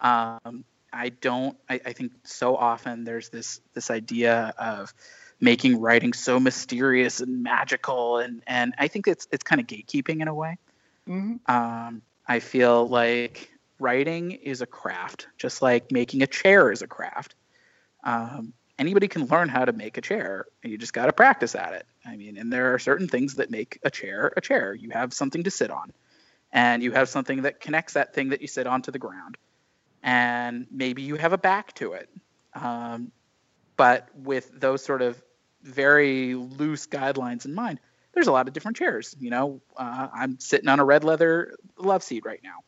[0.00, 1.56] Um, I don't.
[1.68, 4.92] I, I think so often there's this this idea of
[5.40, 10.20] making writing so mysterious and magical, and and I think it's it's kind of gatekeeping
[10.20, 10.58] in a way.
[11.08, 11.40] Mhm.
[11.48, 16.86] Um, I feel like writing is a craft, just like making a chair is a
[16.86, 17.34] craft.
[18.04, 20.46] Um, anybody can learn how to make a chair.
[20.62, 21.86] You just got to practice at it.
[22.04, 24.74] I mean, and there are certain things that make a chair a chair.
[24.74, 25.92] You have something to sit on,
[26.52, 29.38] and you have something that connects that thing that you sit on to the ground,
[30.02, 32.10] and maybe you have a back to it.
[32.54, 33.12] Um,
[33.76, 35.22] but with those sort of
[35.62, 37.80] very loose guidelines in mind,
[38.12, 39.14] there's a lot of different chairs.
[39.18, 42.64] You know, uh, I'm sitting on a red leather love seat right now.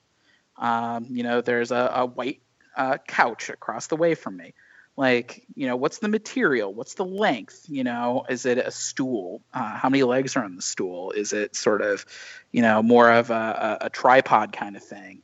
[0.56, 2.42] Um, you know, there's a, a white
[2.76, 4.54] uh, couch across the way from me.
[4.94, 6.72] Like, you know, what's the material?
[6.72, 7.64] What's the length?
[7.68, 9.40] You know, is it a stool?
[9.52, 11.12] Uh, how many legs are on the stool?
[11.12, 12.04] Is it sort of,
[12.50, 15.22] you know, more of a, a, a tripod kind of thing?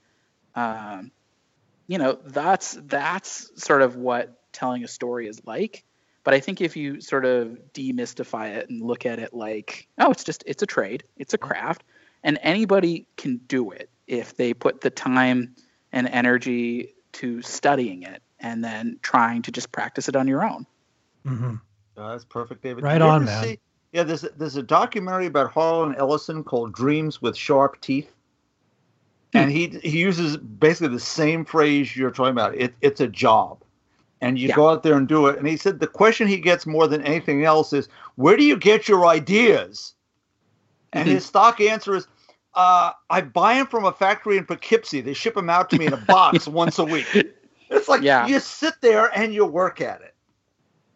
[0.55, 1.12] Um,
[1.86, 5.84] you know, that's that's sort of what telling a story is like.
[6.28, 10.10] But I think if you sort of demystify it and look at it like, oh,
[10.10, 11.84] it's just it's a trade, it's a craft,
[12.23, 15.55] and anybody can do it if they put the time
[15.90, 20.66] and energy to studying it and then trying to just practice it on your own.
[21.24, 21.55] Mm-hmm.
[21.97, 22.84] Uh, that's perfect, David.
[22.84, 23.44] Right on, man.
[23.44, 23.58] see-
[23.92, 28.15] yeah, there's a, there's a documentary about Harlan Ellison called Dreams with Sharp Teeth,
[29.32, 29.39] Hmm.
[29.39, 32.55] and he he uses basically the same phrase you're talking about.
[32.55, 33.62] It, it's a job,
[34.20, 34.56] and you Yeah.
[34.56, 35.38] go out there and do it.
[35.38, 38.56] And he said the question he gets more than anything else is, "Where do you
[38.56, 39.94] get your ideas?"
[40.92, 41.10] And Mm-hmm.
[41.10, 41.14] Mhm.
[41.14, 42.08] his stock answer is,
[42.55, 45.00] uh, "I buy them from a factory in Poughkeepsie.
[45.02, 47.06] They ship them out to me in a box once a week."
[47.70, 48.26] It's like Yeah.
[48.26, 50.14] you sit there and you work at it.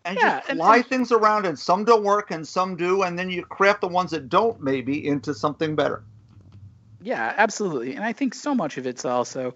[0.05, 3.17] And Yeah, you fly and- things around, and some don't work, and some do, and
[3.17, 6.03] then you craft the ones that don't, maybe, into something better.
[7.01, 7.95] Yeah, absolutely.
[7.95, 9.55] And I think so much of it's also,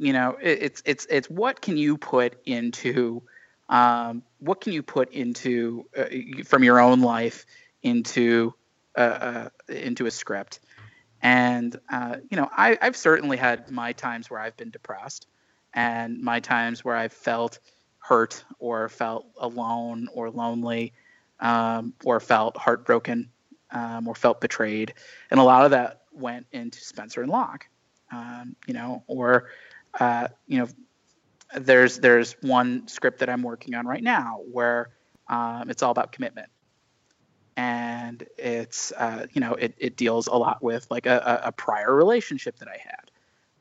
[0.00, 3.22] you know, it, it's it's it's what can you put into,
[3.68, 6.06] um, what can you put into uh,
[6.44, 7.44] from your own life
[7.82, 8.54] into
[8.96, 10.60] uh, uh, into a script,
[11.22, 15.26] And uh, you know, I, I've certainly had my times where I've been depressed,
[15.74, 17.58] and my times where I've felt
[17.98, 20.94] hurt or felt alone or lonely,
[21.40, 23.30] um, or felt heartbroken,
[23.70, 24.94] um, or felt betrayed,
[25.30, 27.68] and a lot of that went into Spencer and Locke.
[28.12, 29.50] Um, you know, or
[29.98, 30.68] uh, you know,
[31.54, 34.90] there's there's one script that I'm working on right now where
[35.28, 36.48] um, it's all about commitment
[37.60, 41.94] and it's uh, you know it, it deals a lot with like a, a prior
[41.94, 43.10] relationship that I had.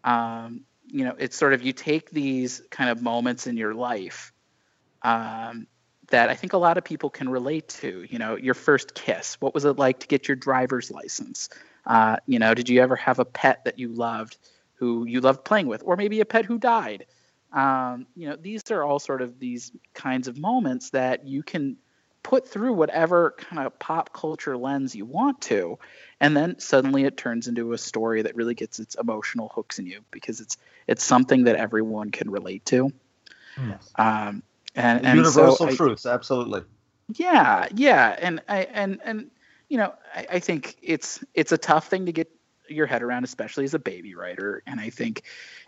[0.09, 4.31] Um, you know, it's sort of you take these kind of moments in your life
[5.01, 5.67] um,
[6.07, 8.05] that I think a lot of people can relate to.
[8.09, 9.35] You know, your first kiss.
[9.41, 11.49] What was it like to get your driver's license?
[11.85, 14.37] Uh, you know, did you ever have a pet that you loved,
[14.79, 17.05] who you loved playing with, or maybe a pet who died?
[17.51, 21.77] Um, you know, these are all sort of these kinds of moments that you can
[22.23, 25.79] put through whatever kind of pop culture lens you want to
[26.19, 29.85] and then suddenly it turns into a story that really gets its emotional hooks in
[29.85, 32.91] you because it's it's something that everyone can relate to
[33.57, 33.89] Yes.
[33.95, 34.43] um
[34.75, 36.63] and, and Universal so I- truths, absolutely.
[37.15, 39.31] yeah yeah and i and and
[39.69, 42.29] you know I, I think it's it's a tough thing to get
[42.69, 44.63] your head around especially as a baby writer.
[44.65, 45.23] And i think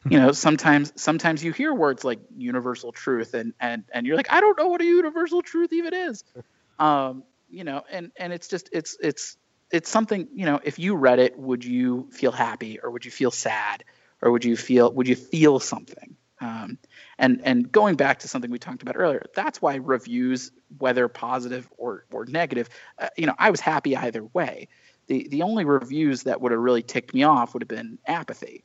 [0.09, 4.31] you know sometimes sometimes you hear words like universal truth and and and you're like
[4.31, 6.23] i don't know what a universal truth even is.
[6.79, 9.37] Um you know and and it's just it's it's
[9.71, 13.11] it's something you know if you read it would you feel happy or would you
[13.11, 13.83] feel sad
[14.21, 16.15] or would you feel would you feel something?
[16.39, 16.79] Um,
[17.19, 21.69] and and going back to something we talked about earlier that's why reviews whether positive
[21.77, 24.67] or or negative uh, you know i was happy either way
[25.11, 28.63] the the only reviews that would have really ticked me off would have been apathy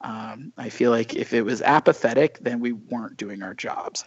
[0.00, 4.04] um, i feel like if it was apathetic then we weren't doing our jobs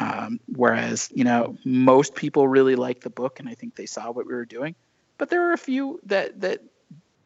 [0.00, 4.10] um, whereas you know most people really liked the book and i think they saw
[4.10, 4.74] what we were doing
[5.16, 6.60] but there were a few that that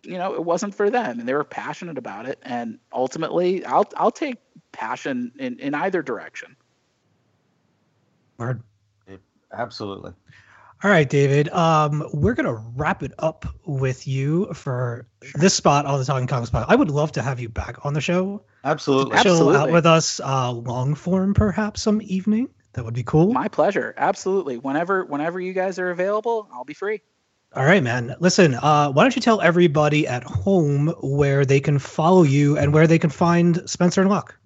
[0.02, 3.88] you know it wasn't for them and they were passionate about it and ultimately i'll
[3.96, 4.36] i'll take
[4.70, 6.54] passion in in either direction
[8.36, 8.62] Word.
[9.52, 10.12] Absolutely.
[10.82, 11.48] All right, David.
[11.48, 16.50] Um, we're gonna wrap it up with you for this spot on the Talking Comics
[16.50, 16.66] pod.
[16.68, 18.44] I would love to have you back on the show.
[18.62, 19.16] Absolutely.
[19.16, 22.48] Ab- Chill out with us, uh, long form, perhaps some evening.
[22.74, 23.32] That would be cool.
[23.32, 27.00] my pleasure absolutely whenever whenever you guys are available i'll be free
[27.52, 28.14] All right, man.
[28.20, 32.72] Listen, uh, why don't you tell everybody at home where they can follow you and
[32.72, 34.38] where they can find Spencer and Locke?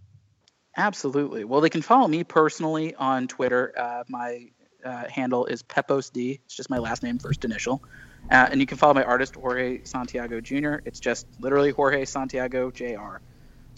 [0.76, 1.44] Absolutely.
[1.44, 3.74] Well, they can follow me personally on Twitter.
[3.76, 4.46] Uh, my
[4.84, 6.40] uh, handle is Pepose D.
[6.44, 7.82] It's just my last name, first initial.
[8.30, 10.76] Uh, and you can follow my artist, Jorge Santiago Jr.
[10.84, 13.16] It's just literally Jorge Santiago Jr.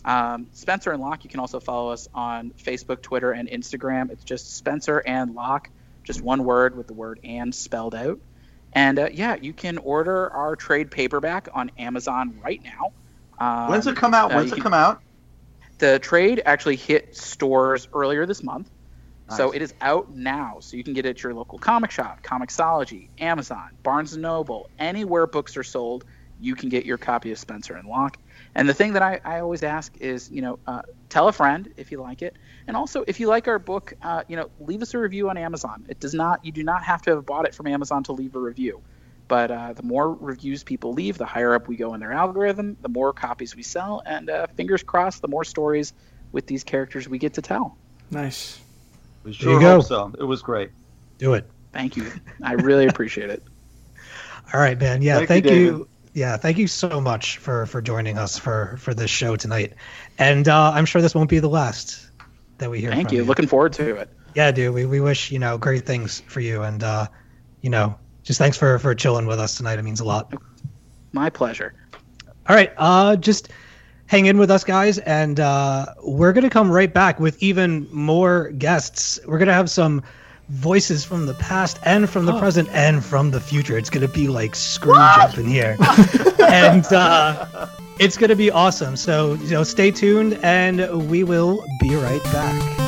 [0.04, 4.10] Um, Spencer and Locke, you can also follow us on Facebook, Twitter, and Instagram.
[4.10, 5.70] It's just Spencer and Locke,
[6.02, 8.18] just one word with the word and spelled out.
[8.74, 12.92] And uh, yeah, you can order our trade paperback on Amazon right now.
[13.38, 14.30] Um, When's it come out?
[14.32, 15.00] uh, When's it can- come out?
[15.78, 18.70] the trade actually hit stores earlier this month.
[19.30, 20.58] So it is out now.
[20.60, 24.68] So you can get it at your local comic shop, Comixology, Amazon, Barnes and Noble,
[24.78, 26.04] anywhere books are sold,
[26.40, 28.18] you can get your copy of Spencer and Locke.
[28.54, 31.72] And the thing that I, I always ask is, you know, uh, tell a friend
[31.76, 32.36] if you like it,
[32.66, 35.36] and also if you like our book, uh, you know, leave us a review on
[35.36, 35.86] Amazon.
[35.88, 38.34] It does not, you do not have to have bought it from Amazon to leave
[38.34, 38.82] a review.
[39.26, 42.76] But uh, the more reviews people leave, the higher up we go in their algorithm,
[42.82, 45.94] the more copies we sell, and uh, fingers crossed, the more stories
[46.32, 47.78] with these characters we get to tell.
[48.10, 48.60] Nice.
[49.24, 49.80] We you sure go.
[49.80, 50.12] so.
[50.18, 50.70] It was great.
[51.18, 51.48] Do it.
[51.72, 52.10] Thank you.
[52.42, 53.42] I really appreciate it.
[54.54, 55.02] All right, man.
[55.02, 55.88] Yeah, Thank thank, you, you.
[56.12, 59.72] Yeah, thank you so much for for joining us for for this show tonight.
[60.18, 62.08] And uh, I'm sure this won't be the last
[62.58, 62.90] that we hear.
[62.90, 63.24] Thank from you.
[63.24, 64.10] Looking forward to it.
[64.34, 64.74] Yeah, dude.
[64.74, 67.08] We we wish you know great things for you, and uh,
[67.62, 69.78] you know, just thanks for for chilling with us tonight.
[69.78, 70.32] It means a lot.
[71.12, 71.74] My pleasure.
[72.48, 73.48] All right, uh, just
[74.06, 78.50] hang in with us, guys, and uh, we're gonna come right back with even more
[78.50, 79.18] guests.
[79.26, 80.02] We're gonna have some
[80.48, 83.78] voices from the past and from the present and from the future.
[83.78, 85.76] It's gonna be like Scrooge up in here,
[86.48, 87.68] and uh,
[87.98, 88.96] it's gonna be awesome.
[88.96, 92.83] So you know, stay tuned, and we will be right back.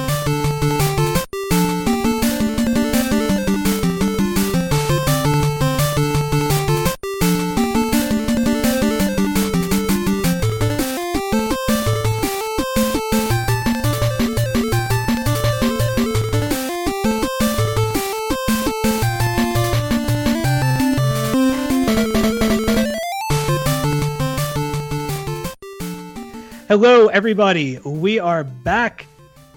[26.78, 27.78] Hello, everybody.
[27.86, 29.06] We are back,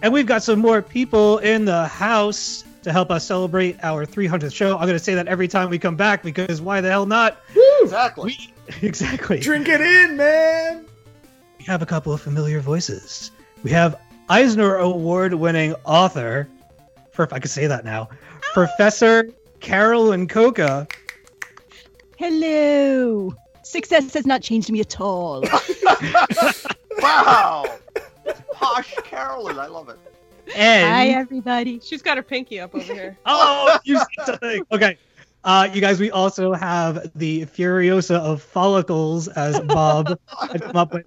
[0.01, 4.55] and we've got some more people in the house to help us celebrate our 300th
[4.55, 4.77] show.
[4.77, 7.41] I'm going to say that every time we come back because why the hell not?
[7.81, 8.37] Exactly.
[8.81, 9.41] We exactly.
[9.41, 10.85] Drink it in, man.
[11.57, 13.31] We have a couple of familiar voices.
[13.63, 13.99] We have
[14.29, 16.47] Eisner Award winning author,
[17.11, 18.07] for if I could say that now,
[18.53, 20.87] Professor Carolyn Cocca.
[22.15, 23.33] Hello.
[23.63, 25.43] Success has not changed me at all.
[27.01, 27.65] Wow!
[28.53, 29.97] Posh Carolyn, I love it.
[30.55, 31.79] And Hi, everybody.
[31.79, 33.17] She's got her pinky up over here.
[33.25, 34.63] Oh, you said something.
[34.71, 34.97] Okay.
[35.43, 40.19] Uh, you guys, we also have the Furiosa of Follicles, as Bob
[40.51, 41.05] had come up with.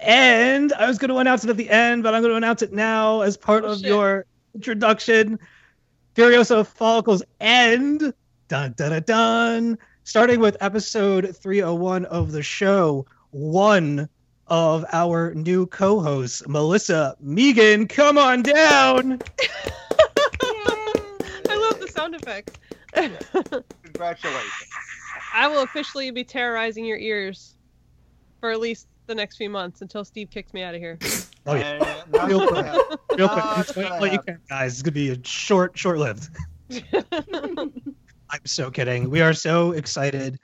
[0.00, 2.60] And I was going to announce it at the end, but I'm going to announce
[2.62, 3.86] it now as part Oh, of shit.
[3.88, 5.38] your introduction.
[6.14, 8.12] Furiosa of Follicles and
[8.48, 9.78] Dun, dun, dun, dun.
[10.04, 14.08] Starting with episode 301 of the show, one
[14.48, 17.88] of our new co hosts, Melissa Megan.
[17.88, 19.20] Come on down.
[20.42, 22.52] I love the sound effects.
[22.92, 24.52] Congratulations.
[25.34, 27.56] I will officially be terrorizing your ears
[28.40, 30.98] for at least the next few months until Steve kicks me out of here.
[31.46, 31.72] Oh, yeah.
[31.72, 32.66] And that's Real gonna quick.
[32.66, 32.98] happen.
[33.18, 33.44] real quick.
[33.44, 34.72] Just wait gonna you can, guys.
[34.74, 36.28] It's gonna be a short, short lived.
[38.30, 39.10] I'm so kidding.
[39.10, 40.38] We are so excited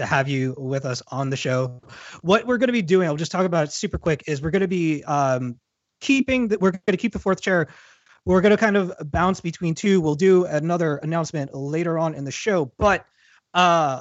[0.00, 1.80] to have you with us on the show.
[2.22, 4.68] What we're gonna be doing, I'll just talk about it super quick, is we're gonna
[4.68, 5.58] be um,
[6.00, 7.68] keeping that we're gonna keep the fourth chair.
[8.24, 10.00] We're gonna kind of bounce between two.
[10.00, 13.06] We'll do another announcement later on in the show, but
[13.54, 14.00] uh,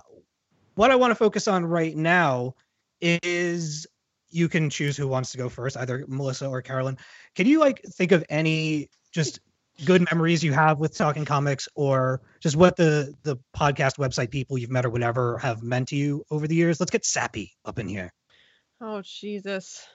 [0.76, 2.56] what I want to focus on right now
[3.02, 3.88] is
[4.30, 6.98] you can choose who wants to go first, either Melissa or Carolyn.
[7.36, 9.40] Can you like think of any just
[9.86, 14.58] good memories you have with talking comics or just what the the podcast website people
[14.58, 16.80] you've met or whatever have meant to you over the years?
[16.80, 18.14] Let's get sappy up in here.
[18.82, 19.86] oh Jesus,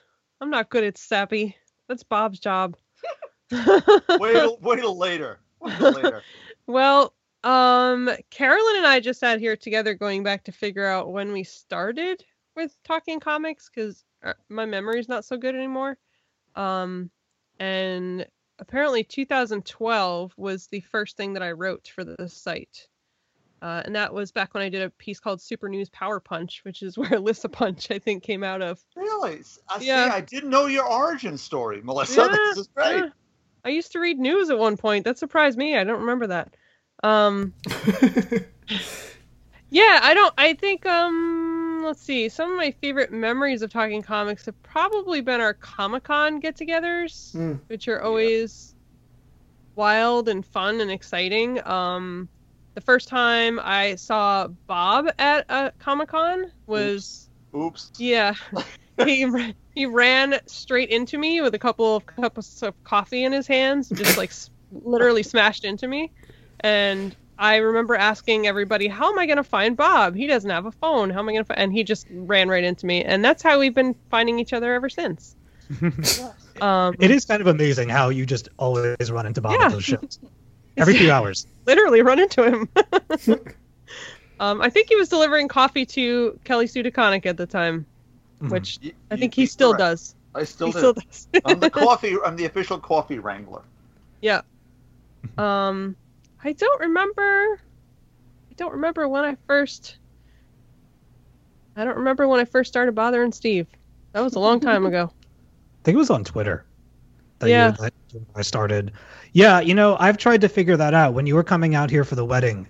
[0.41, 1.55] I'm not good at sappy.
[1.87, 2.75] That's Bob's job.
[3.51, 5.39] Wait till, wait till later.
[5.59, 6.21] Wait till later.
[6.67, 11.31] Well, um, Carolyn and I just sat here together going back to figure out when
[11.31, 12.23] we started
[12.55, 14.03] with talking comics because
[14.49, 15.95] my memory's not so good anymore.
[16.55, 17.11] Um,
[17.59, 18.25] and
[18.59, 22.87] apparently 2012 was the first thing that I wrote for the site.
[23.61, 26.61] Uh, and that was back when I did a piece called Super News Power Punch,
[26.63, 28.83] which is where Alyssa Punch, I think, came out of.
[28.95, 29.41] Really?
[29.67, 29.91] I see.
[29.91, 32.21] I didn't know your origin story, Melissa.
[32.31, 32.97] Yeah, this is great.
[32.97, 33.09] yeah.
[33.63, 35.05] I used to read news at one point.
[35.05, 35.75] That surprised me.
[35.75, 36.55] I don't remember that.
[37.03, 37.53] Um,
[39.69, 40.33] yeah, I don't.
[40.37, 40.85] I think.
[40.85, 41.44] Um,
[41.85, 42.27] let's see.
[42.29, 47.33] Some of my favorite memories of talking comics have probably been our Comic Con get-togethers,
[47.35, 47.59] Mm.
[47.67, 48.75] which are always
[49.75, 51.65] wild and fun and exciting.
[51.67, 52.27] Um,
[52.75, 57.91] the first time I saw Bob at a Comic Con was Oops.
[57.97, 58.33] yeah.
[59.03, 63.47] he he ran straight into me with a couple of cups of coffee in his
[63.47, 64.31] hands, just like
[64.83, 66.11] literally smashed into me.
[66.61, 70.15] And I remember asking everybody, "How am I going to find Bob?
[70.15, 71.09] He doesn't have a phone.
[71.09, 73.43] How am I going to find?" And he just ran right into me, and that's
[73.43, 75.35] how we've been finding each other ever since.
[76.61, 79.65] Um, It is kind of amazing how you just always run into Bob Yeah.
[79.65, 80.19] at those shows
[80.77, 81.47] every few hours.
[81.65, 82.69] literally run into him.
[84.39, 87.85] um, I think he was delivering coffee to Kelly Sue DeConnick at the time,
[88.41, 88.51] Mhm.
[88.51, 89.79] which You- I think he still correct.
[89.79, 90.15] does.
[90.33, 90.77] I still he do.
[90.79, 91.27] still does.
[91.43, 92.15] I'm the coffee.
[92.25, 93.61] I'm the official coffee wrangler.
[94.21, 94.41] Yeah.
[95.37, 95.97] Um,
[96.45, 97.21] I don't remember.
[97.21, 99.97] I don't remember when I first.
[101.75, 103.67] I don't remember when I first started bothering Steve.
[104.13, 105.11] That was a long time ago.
[105.11, 106.65] I think it was on Twitter.
[107.39, 107.75] That Yeah.
[108.13, 108.91] You, I started.
[109.33, 111.15] Yeah, you know, I've tried to figure that out.
[111.15, 112.67] When you were coming out here for the wedding,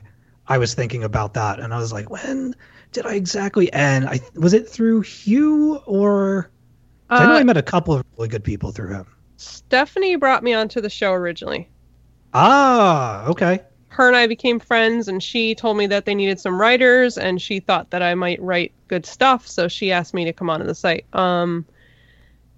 [0.47, 2.55] I was thinking about that, and I was like, when
[2.93, 6.49] did I exactly And I was it through Hugh or?
[7.09, 9.05] 'cause I know Uh, I met a couple of really good people through him.
[9.35, 11.69] Stephanie brought me onto the show originally.
[12.35, 13.61] Ah, okay.
[13.87, 17.41] Her and I became friends, and she told me that they needed some writers, and
[17.41, 20.65] she thought that I might write good stuff, so she asked me to come onto
[20.65, 21.05] the site.
[21.13, 21.65] Um,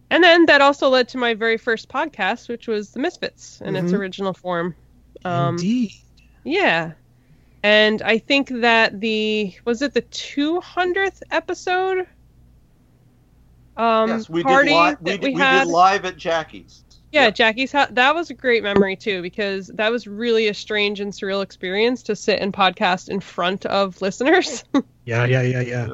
[0.10, 3.76] and then that also led to my very first podcast, which was The Misfits in
[3.76, 4.00] its Mhm.
[4.00, 4.76] original form.
[5.24, 5.92] Um, Indeed.
[6.44, 6.94] Yeah.
[7.62, 12.08] And I think that the was it the 200th episode
[13.76, 14.98] um yes, we party did live.
[15.02, 15.64] that We, we, did, we had.
[15.66, 16.84] did live at Jackie's.
[17.12, 17.30] Yeah, yeah.
[17.30, 21.12] Jackie's ha- that was a great memory too because that was really a strange and
[21.14, 24.64] surreal experience to sit and podcast in front of listeners.
[25.06, 25.88] Yeah, yeah, yeah, yeah.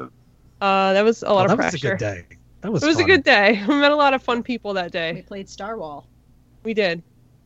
[0.60, 2.24] uh that was a lot Oh, lot that of was a good day.
[2.62, 2.82] That was.
[2.82, 3.62] It was a good day.
[3.68, 5.12] We met a lot of fun people that day.
[5.12, 6.08] we played Star Wall.
[6.64, 7.02] We did.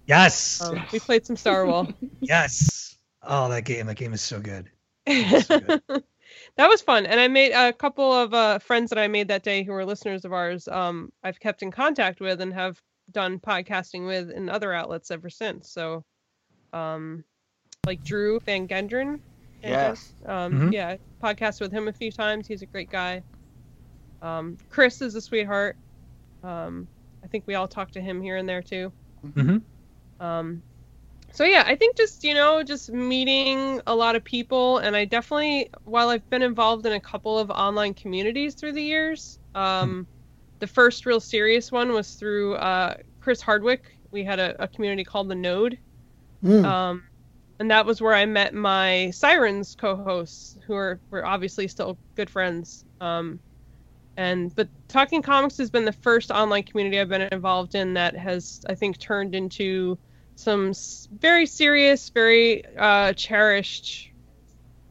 [0.07, 0.63] Yes.
[0.63, 1.89] Um, we played some Star Wall.
[2.21, 2.97] Yes.
[3.23, 3.87] Oh, that game.
[3.87, 4.71] That game is so good.
[5.07, 9.43] that was fun and i made a couple of uh, friends that i made that
[9.43, 12.81] day who were listeners of ours um, i've kept in contact with and have
[13.11, 16.05] done podcasting with in other outlets ever since so
[16.73, 17.25] um,
[17.87, 19.21] like drew van gendren
[19.63, 20.13] Yes.
[20.25, 20.73] Um, Mhm.
[20.73, 22.47] Yeah, podcast with him a few times.
[22.47, 23.25] He's a great guy.
[24.23, 25.77] Um, Chris is a sweetheart.
[26.43, 26.89] Um,
[27.25, 28.93] I think we all talk to him here and there too.
[29.25, 29.63] Mhm.
[30.21, 30.63] Um,
[31.33, 35.05] so yeah, I think just you know just meeting a lot of people, and I
[35.05, 40.07] definitely while I've been involved in a couple of online communities through the years, um,
[40.59, 43.85] the first real serious one was through uh, Chris Hardwick.
[44.11, 45.79] We had a, a community called the Node.
[46.65, 47.05] Um,
[47.59, 52.31] and that was where I met my Sirens co-hosts, who are were obviously still good
[52.31, 52.85] friends.
[53.01, 53.41] Um,
[54.17, 58.17] and but Talking Comics has been the first online community I've been involved in that
[58.17, 59.99] has, I think, turned into
[60.37, 60.73] some
[61.19, 64.13] very serious, very uh, cherished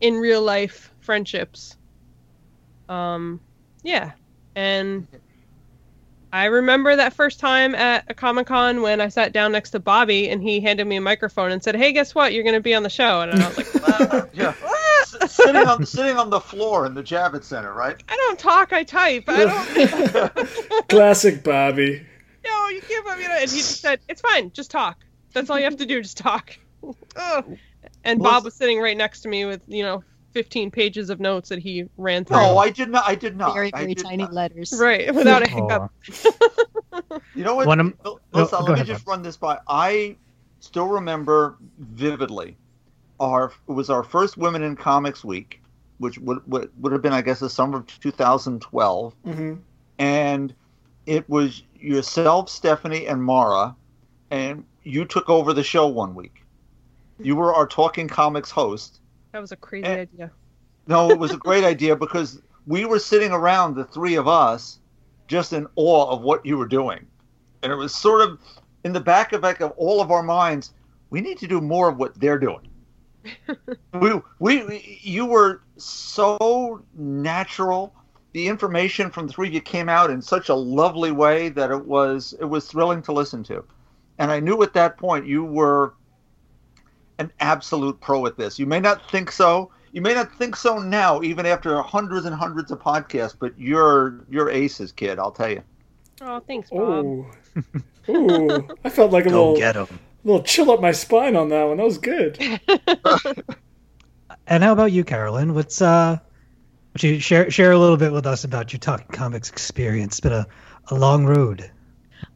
[0.02, 1.78] in real life friendships.
[2.90, 3.40] Um,
[3.84, 4.12] yeah,
[4.56, 5.08] and
[6.38, 9.80] I remember that first time at a Comic Con when I sat down next to
[9.80, 12.32] Bobby and he handed me a microphone and said, "Hey, guess what?
[12.32, 14.54] You're going to be on the show." And I was like, Yeah.
[15.02, 18.02] S- sitting on sitting on the floor in the Javits Center, right?
[18.08, 19.24] "I don't talk, I type.
[19.28, 22.06] I don't." Classic Bobby.
[22.46, 23.32] no, you can't put me on.
[23.32, 24.52] And he just said, "It's fine.
[24.52, 24.98] Just talk.
[25.34, 26.02] That's all you have to do.
[26.02, 26.56] Just talk."
[27.16, 27.58] Ugh.
[28.04, 30.04] and Bob was sitting right next to me with you know
[30.38, 32.38] 15 pages of notes that he ran through.
[32.38, 33.06] No, I did not.
[33.08, 33.56] I did not.
[33.56, 34.34] Very, very tiny not.
[34.34, 34.72] letters.
[34.80, 35.92] right, without a hiccup.
[37.34, 37.66] You know what?
[37.68, 39.12] One of- Mel- oh, Melissa, go let me ahead, just Bob.
[39.14, 39.58] run this by.
[39.68, 40.16] I
[40.60, 42.56] still remember vividly.
[43.20, 45.60] Our it was our first Women in Comics Week,
[45.98, 49.54] which would would, would have been, I guess, the summer of 2012, hmm
[49.98, 50.54] and
[51.08, 53.76] it was yourself, Stephanie, and Mara,
[54.30, 56.44] and you took over the show one week.
[57.20, 59.00] You were our Talking Comics host.
[59.32, 60.02] That was a crazy Eh.
[60.02, 60.32] idea.
[60.88, 64.80] No, it was a great idea because we were sitting around, the three of us,
[65.28, 67.06] just in awe of what you were doing.
[67.64, 68.40] And it was sort of
[68.84, 70.74] in the back of like of all of our minds,
[71.10, 72.68] we need to do more of what they're doing.
[73.94, 77.94] we, we, we, you were so natural.
[78.34, 81.72] The information from the three of you came out in such a lovely way that
[81.72, 83.64] it was it was thrilling to listen to.
[84.20, 85.94] And I knew at that point you were
[87.20, 88.60] an absolute pro at this.
[88.60, 89.72] You may not think so.
[89.92, 94.26] You may not think so now, even after hundreds and hundreds of podcasts, but you're
[94.30, 95.18] you're aces, kid.
[95.20, 95.64] I'll tell you.
[96.22, 97.06] Oh, thanks, Bob.
[97.06, 97.26] Ooh.
[98.10, 98.68] Ooh.
[98.84, 100.00] I felt like a Go little, get him.
[100.24, 101.78] little chill up my spine on that one.
[101.78, 102.38] That was good.
[104.48, 105.54] And how about you, Carolyn?
[105.54, 106.18] What's uh,
[106.94, 110.14] would you share share a little bit with us about your talking comics experience?
[110.14, 110.48] It's been a,
[110.88, 111.70] a long road.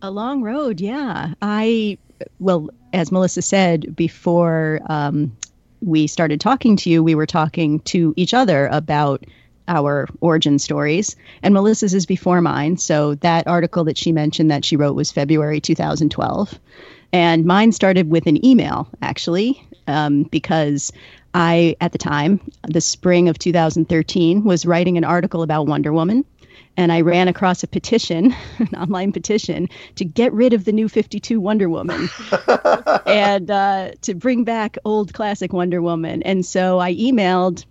[0.02, 1.34] A long road, yeah.
[1.42, 1.98] I,
[2.40, 5.36] well, as Melissa said before um,
[5.82, 9.26] we started talking to you, we were talking to each other about
[9.68, 11.16] our origin stories.
[11.42, 12.78] And Melissa's is before mine.
[12.78, 16.60] So that article that she mentioned that she wrote was February 2012.
[17.14, 20.92] And mine started with an email, actually, um, because
[21.34, 26.26] I, at the time, the spring of 2013, was writing an article about Wonder Woman.
[26.82, 30.90] And I ran across a petition, an online petition, to get rid of the new
[30.90, 32.10] 52 Wonder Woman
[33.06, 36.24] and uh, to bring back old classic Wonder Woman.
[36.24, 37.66] And so I emailed,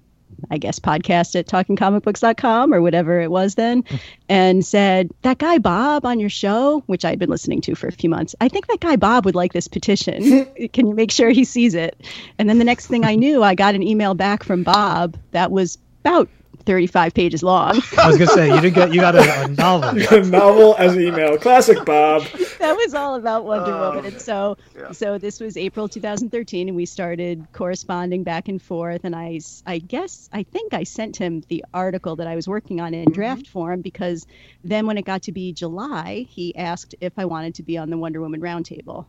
[0.48, 3.82] I guess, podcast at talkingcomicbooks.com or whatever it was then,
[4.28, 7.92] and said, That guy Bob on your show, which I'd been listening to for a
[7.92, 10.44] few months, I think that guy Bob would like this petition.
[10.72, 12.00] Can you make sure he sees it?
[12.39, 15.50] And then the next thing I knew, I got an email back from Bob that
[15.50, 16.28] was about
[16.64, 17.80] 35 pages long.
[17.98, 19.92] I was gonna say you did get you got a, a novel.
[20.30, 21.39] Novel as an email.
[21.39, 22.22] Classic Bob.
[22.58, 24.12] that was all about Wonder Oh, Woman.
[24.12, 24.92] And so, yeah.
[24.92, 29.05] so this was April 2013, and we started corresponding back and forth.
[29.05, 32.80] And I I guess, I think I sent him the article that I was working
[32.80, 33.14] on in mm-hmm.
[33.14, 34.26] draft form because
[34.64, 37.90] then when it got to be July, he asked if I wanted to be on
[37.90, 39.06] the Wonder Woman roundtable.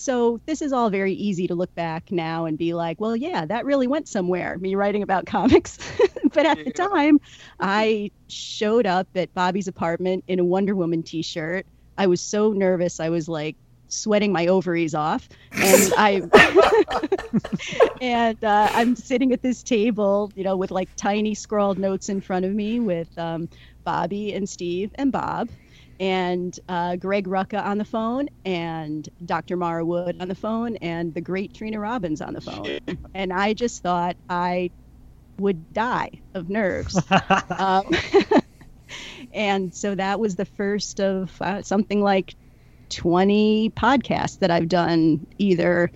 [0.00, 3.44] So this is all very easy to look back now and be like, well, yeah,
[3.46, 4.56] that really went somewhere.
[4.56, 5.76] Me writing about comics,
[6.34, 7.20] but at the time,
[7.60, 11.66] I showed up at Bobby's apartment in a Wonder Woman T-shirt.
[11.96, 13.00] I was so nervous.
[13.00, 13.56] I was like
[13.88, 16.22] sweating my ovaries off, and I
[18.00, 22.20] and uh, I'm sitting at this table, you know, with like tiny scrawled notes in
[22.20, 23.48] front of me with um,
[23.84, 25.48] Bobby and Steve and Bob.
[26.00, 29.56] And uh, Greg Rucka on the phone, and Dr.
[29.56, 32.78] Mara Wood on the phone, and the great Trina Robbins on the phone.
[33.14, 34.70] And I just thought I
[35.38, 37.00] would die of nerves.
[37.58, 37.84] um,
[39.32, 42.34] and so that was the first of uh, something like
[42.90, 45.90] 20 podcasts that I've done, either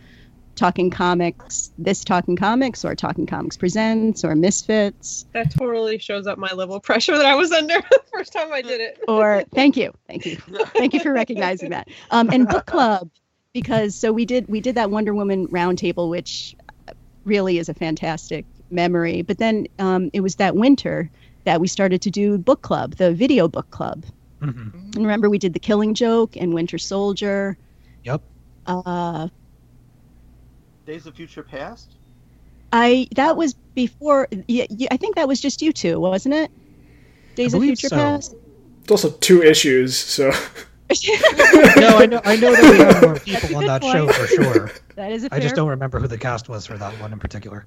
[0.54, 6.38] Talking Comics, this Talking Comics, or Talking Comics Presents, or Misfits, That totally shows up
[6.38, 9.02] my level of pressure that I was under the first time I did it.
[9.08, 10.36] or thank you, thank you,
[10.74, 11.88] thank you for recognizing that.
[12.10, 13.08] Um, and book club,
[13.54, 16.54] because so we did we did that Wonder Woman roundtable, which
[17.24, 19.22] really is a fantastic memory.
[19.22, 21.10] But then um, it was that winter
[21.44, 24.04] that we started to do book club, the video book club.
[24.40, 24.72] Mhm.
[24.94, 27.56] And remember, we did the Killing Joke and Winter Soldier.
[28.04, 28.22] Yep.
[28.66, 29.28] Uh,
[30.86, 31.92] Days of Future Past.
[32.72, 34.28] I that was before.
[34.48, 36.50] Yeah, yeah, I think that was just you two, wasn't it?
[37.34, 37.96] Days of Future so.
[37.96, 38.34] Past.
[38.82, 40.32] It's also two issues, so
[41.76, 42.20] No, I know.
[42.24, 44.70] I know that we have more people on good that show for sure.
[44.96, 47.18] that is a I just don't remember who the cast was for that one in
[47.18, 47.66] particular.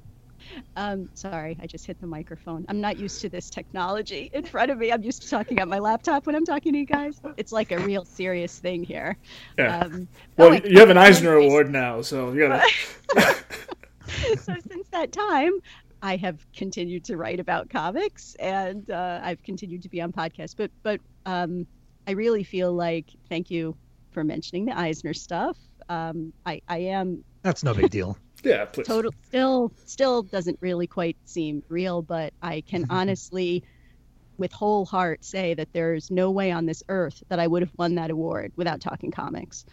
[0.75, 2.65] Um, sorry, I just hit the microphone.
[2.69, 4.91] I'm not used to this technology in front of me.
[4.91, 7.19] I'm used to talking on my laptop when I'm talking to you guys.
[7.37, 9.17] It's like a real serious thing here.
[9.57, 9.79] yeah.
[9.79, 12.67] Um, well, wait, you have an Eisner wait, Award now, so you gotta.
[14.39, 15.53] so since that time,
[16.01, 20.55] I have continued to write about comics, and uh, I've continued to be on podcasts.
[20.55, 21.65] But but um,
[22.07, 23.75] I really feel like thank you
[24.11, 25.57] for mentioning the Eisner stuff.
[25.89, 28.17] Um, I I am That's no big deal.
[28.45, 28.85] Yeah, please.
[28.85, 33.63] total still still doesn't really quite seem real but i can honestly
[34.37, 37.71] with whole heart say that there's no way on this earth that i would have
[37.77, 39.65] won that award without talking comics.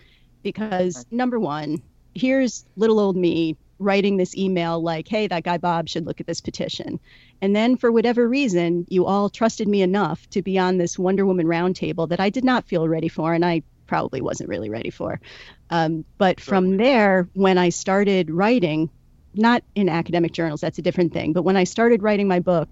[0.43, 1.83] Because number one
[2.15, 6.27] here's little old me writing this email like hey that guy bob should look at
[6.27, 6.99] this petition.
[7.41, 11.27] And then for whatever reason you all trusted me enough to be on this wonder
[11.27, 13.63] woman roundtable that i did not feel ready for and i
[13.93, 15.21] probably wasn't really ready for.
[15.69, 18.89] Um, but from there when i started writing
[19.35, 22.69] not in academic journals that's a different thing but when i started writing my book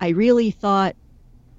[0.00, 0.94] i really thought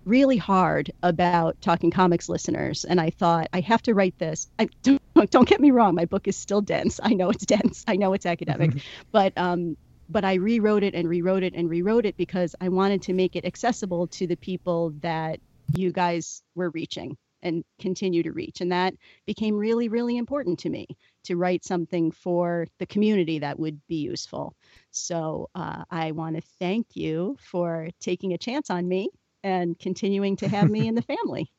[0.06, 2.86] really hard about talking comics listeners.
[2.86, 4.48] And i thought i have to write this.
[4.58, 5.94] I don't, don't get me wrong.
[5.94, 7.00] My book is still dense.
[7.04, 7.84] I know it's dense.
[7.88, 8.72] I know it's academic.
[9.12, 9.76] But um
[10.10, 13.36] but i rewrote it and rewrote it and rewrote it because i wanted to make
[13.36, 15.40] it accessible to the people that
[15.76, 18.94] you guys were reaching and continue to reach and that
[19.26, 20.88] became really really important to me
[21.24, 24.54] to write something for the community that would be useful
[24.92, 29.10] so uh, i want to thank you for taking a chance on me
[29.44, 31.52] and continuing to have me in the family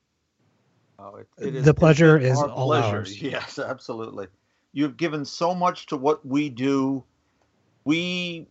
[0.98, 2.98] Oh, it, it The pleasure is our all pleasure.
[2.98, 3.20] ours.
[3.20, 4.28] Yes, absolutely.
[4.72, 7.02] You've given so much to what we do.
[7.84, 8.46] We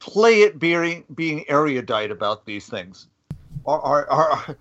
[0.00, 3.06] play it being being erudite about these things.
[3.66, 4.56] Our our our,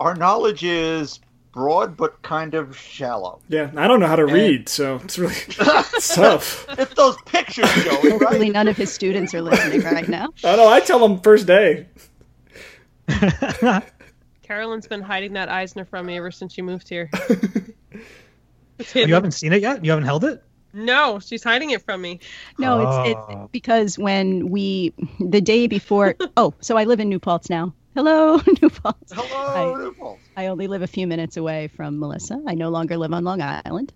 [0.00, 1.20] our knowledge is
[1.52, 3.40] broad but kind of shallow.
[3.48, 6.66] Yeah, I don't know how to And- read, so it's really it's tough.
[6.78, 10.68] It's those pictures, Joey, hopefully none of his students are listening right now I know.
[10.68, 11.86] I tell them first day.
[14.42, 17.10] Carolyn's been hiding that Eisner from me ever since she moved here.
[18.94, 19.84] You haven't seen it yet.
[19.84, 20.42] You haven't held it.
[20.72, 22.20] No, she's hiding it from me.
[22.58, 23.42] No, it's Oh.
[23.42, 26.14] it's because when we the day before.
[26.36, 27.74] oh, so I live in New Paltz now.
[27.98, 29.12] Hello, New Paltz.
[29.12, 30.20] Hello, I- Newport.
[30.36, 32.40] I only live a few minutes away from Melissa.
[32.46, 33.92] I no longer live on Long Island.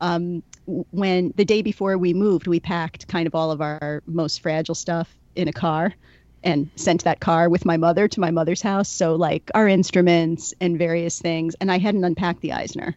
[0.00, 4.40] Um, when the day before we moved, we packed kind of all of our most
[4.42, 5.94] fragile stuff in a car
[6.42, 8.88] and sent that car with my mother to my mother's house.
[8.88, 11.54] So, like our instruments and various things.
[11.60, 12.96] And I hadn't unpacked the Eisner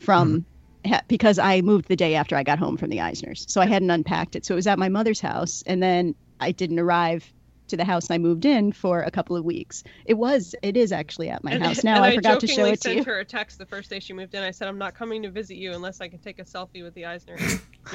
[0.00, 0.44] from
[0.84, 3.48] ha- because I moved the day after I got home from the Eisners.
[3.48, 4.44] So I hadn't unpacked it.
[4.44, 5.62] So it was at my mother's house.
[5.64, 7.32] And then I didn't arrive
[7.68, 9.82] to the house I moved in for a couple of weeks.
[10.04, 11.96] It was, it is actually at my And- house now.
[11.96, 12.94] and I forgot to show jokingly it to you.
[12.94, 14.42] I sent her a text the first day she moved in.
[14.42, 16.94] I said, "I'm not coming to visit you unless I can take a selfie with
[16.94, 17.36] the Eisner."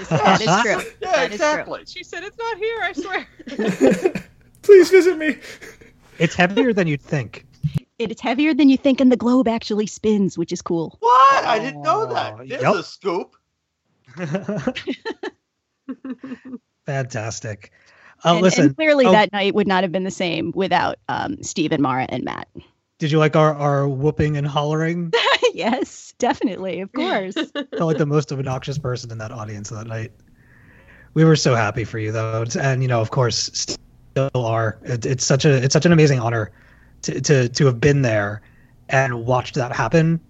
[0.09, 0.91] That is true.
[1.01, 1.47] Yeah, That is true.
[1.47, 1.81] exactly.
[1.85, 2.79] she said, "It's not here.
[2.81, 4.23] I swear."
[4.61, 5.37] Please visit me.
[6.17, 7.45] It's heavier than you'd think.
[7.99, 10.95] It is heavier than you think, and the globe actually spins, which is cool.
[11.01, 11.43] What?
[11.45, 12.37] I didn't know that.
[12.47, 12.75] There's yep.
[12.75, 13.35] a scoop.
[16.85, 17.71] Fantastic.
[18.23, 20.97] Uh, and, listen, and clearly, oh, that night would not have been the same without
[21.09, 22.47] um, Steve and Mara and Matt.
[22.99, 25.11] did you like our, our whooping and hollering?
[25.53, 27.33] yes, definitely, of course.
[27.51, 30.11] felt like the most obnoxious person in that audience that night.
[31.13, 33.49] We were so happy for you though, and you know, of course,
[34.13, 34.77] still are.
[34.83, 36.51] It, it's such a it's such an amazing honor
[37.01, 38.41] to, to to have been there
[38.87, 40.21] and watched that happen.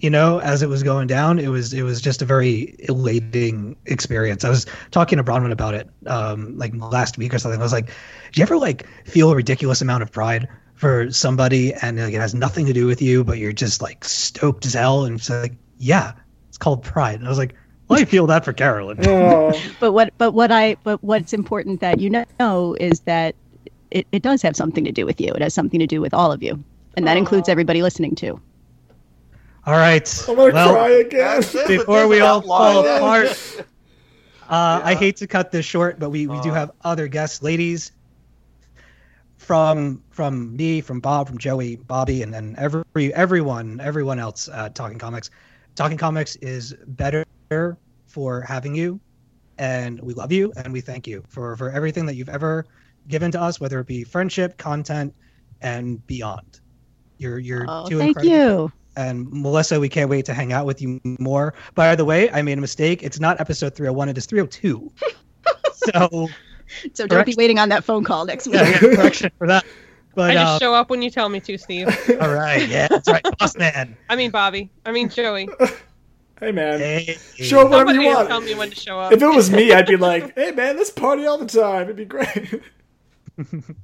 [0.00, 3.76] You know, as it was going down, it was it was just a very elating
[3.84, 4.44] experience.
[4.44, 7.60] I was talking to Bronwyn about it um, like last week or something.
[7.60, 11.74] I was like, "Do you ever like feel a ridiculous amount of pride for somebody
[11.74, 14.72] and like, it has nothing to do with you, but you're just like stoked as
[14.72, 16.12] hell?" And she's like, "Yeah,
[16.48, 17.54] it's called pride." And I was like,
[17.88, 18.96] "Well, I feel that for Carolyn."
[19.80, 23.34] But what but what I but what's important that you know is that
[23.90, 25.30] it, it does have something to do with you.
[25.34, 26.64] It has something to do with all of you,
[26.96, 28.40] and that includes everybody listening too.
[29.66, 30.24] All right.
[30.28, 31.42] I'm gonna well, cry again.
[31.66, 32.84] Before we all outline.
[32.84, 33.56] fall apart,
[34.48, 36.54] uh, I hate to cut this short, but we, we do Uh.
[36.54, 37.92] have other guests, ladies.
[39.38, 44.74] From from me, from Bob, from Joey, Bobby, and then every everyone everyone else at
[44.74, 45.30] Talking Comics.
[45.74, 47.24] Talking Comics is better
[48.06, 49.00] for having you,
[49.58, 52.66] and we love you and we thank you for for everything that you've ever
[53.08, 55.12] given to us, whether it be friendship, content,
[55.62, 56.60] and beyond.
[57.18, 58.36] You're you're Oh, too thank incredible.
[58.66, 58.72] you.
[58.96, 61.54] And Melissa, we can't wait to hang out with you more.
[61.74, 63.02] By the way, I made a mistake.
[63.02, 64.92] It's not episode 301, it is 302.
[65.72, 66.28] so,
[66.94, 68.56] So don't be waiting on that phone call next week.
[68.56, 69.64] yeah, I correction for that.
[70.14, 71.86] But, I just uh, show up when you tell me to, Steve.
[72.20, 72.68] all right.
[72.68, 73.24] Yeah, that's right.
[73.38, 73.96] Boss man.
[74.08, 74.70] I mean Bobby.
[74.84, 75.48] I mean Joey.
[76.40, 77.18] Hey man, Hey.
[77.36, 78.28] show up whenever Somebody you will want.
[78.30, 79.12] tell me when to show up.
[79.12, 81.82] If it was me, I'd be like, "Hey man, let's party all the time.
[81.82, 82.62] It'd be great."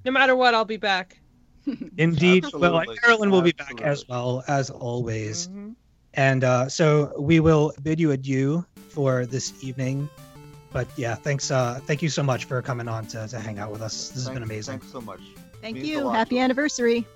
[0.07, 1.19] No matter what, I'll be back.
[1.99, 2.45] Indeed.
[2.53, 2.97] Well, Absolutely.
[2.99, 5.49] Carolyn will be back as well, as always.
[5.49, 5.71] Mm-hmm.
[6.15, 10.09] And uh, so we will bid you adieu for this evening.
[10.73, 11.51] But yeah, thanks.
[11.51, 14.11] Uh, thank you so much for coming on to, to hang out with us.
[14.11, 14.79] This has been amazing.
[14.79, 15.21] Thanks so much.
[15.61, 16.09] Thank Means you.
[16.11, 17.07] Happy anniversary.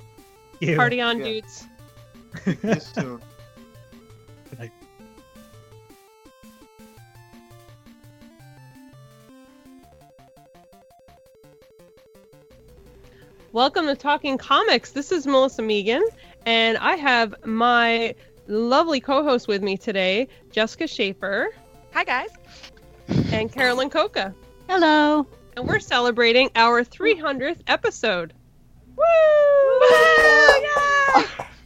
[0.61, 0.77] You.
[0.77, 1.25] Party on, Yeah.
[1.25, 1.67] dudes.
[2.45, 3.21] See you soon.
[13.53, 14.93] Welcome to Talking Comics.
[14.93, 16.05] This is Melissa Megan,
[16.47, 18.15] and I have my
[18.47, 21.49] lovely co-host with me today, Jessica Schaefer
[21.93, 22.29] Hi guys.
[23.33, 24.33] and Carolyn Cocca.
[24.69, 25.27] Hello.
[25.57, 28.33] And we're celebrating our 300th episode.
[28.97, 29.05] Woo!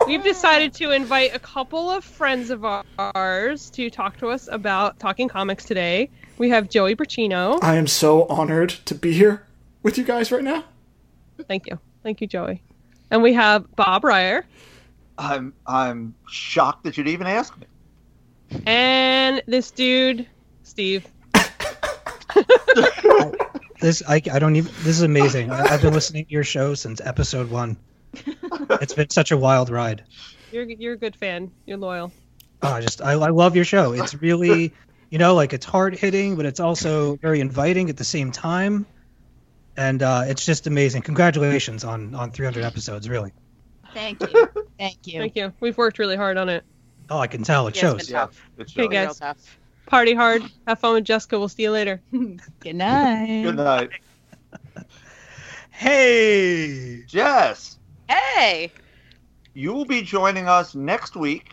[0.07, 2.65] We've decided to invite a couple of friends of
[2.99, 6.09] ours to talk to us about Talking Comics today.
[6.39, 7.59] We have Joey Braccino.
[7.63, 9.45] I am so honored to be here
[9.83, 10.65] with you guys right now.
[11.49, 11.79] Thank you.
[12.03, 12.63] Thank you, Joey.
[13.11, 14.45] And we have Bob Reyer
[15.19, 17.67] I'm I'm shocked that you'd even ask me.
[18.67, 20.27] and this dude,
[20.63, 21.07] Steve.
[23.81, 24.73] This I, I don't even.
[24.79, 25.51] This is amazing.
[25.51, 27.77] I, I've been listening to your show since episode one.
[28.81, 30.05] It's been such a wild ride.
[30.53, 31.51] You're you're a good fan.
[31.67, 32.11] You're loyal.
[32.63, 33.93] Oh, I just I, I love your show.
[33.93, 34.73] It's really,
[35.11, 38.87] you know, like it's hard hitting, but it's also very inviting at the same time,
[39.77, 41.03] and uh, it's just amazing.
[41.03, 43.09] Congratulations on on 300 episodes.
[43.09, 43.33] Really.
[43.93, 44.49] Thank you.
[44.79, 45.21] Thank you.
[45.21, 45.53] Thank you.
[45.61, 46.65] We've worked really hard on it.
[47.11, 47.67] Oh, I can tell.
[47.69, 48.07] It Yeah, it's shows.
[48.09, 48.51] been tough.
[48.59, 49.19] It's Okay, guys.
[49.19, 49.59] Tough.
[49.87, 50.43] Party hard.
[50.67, 51.39] Have fun with Jessica.
[51.39, 52.01] We'll see you later.
[52.61, 53.43] Good night.
[53.45, 53.91] Good night.
[55.71, 57.03] Hey.
[57.07, 57.79] Jess,
[58.09, 58.71] Hey.
[59.55, 61.53] you will be joining us next week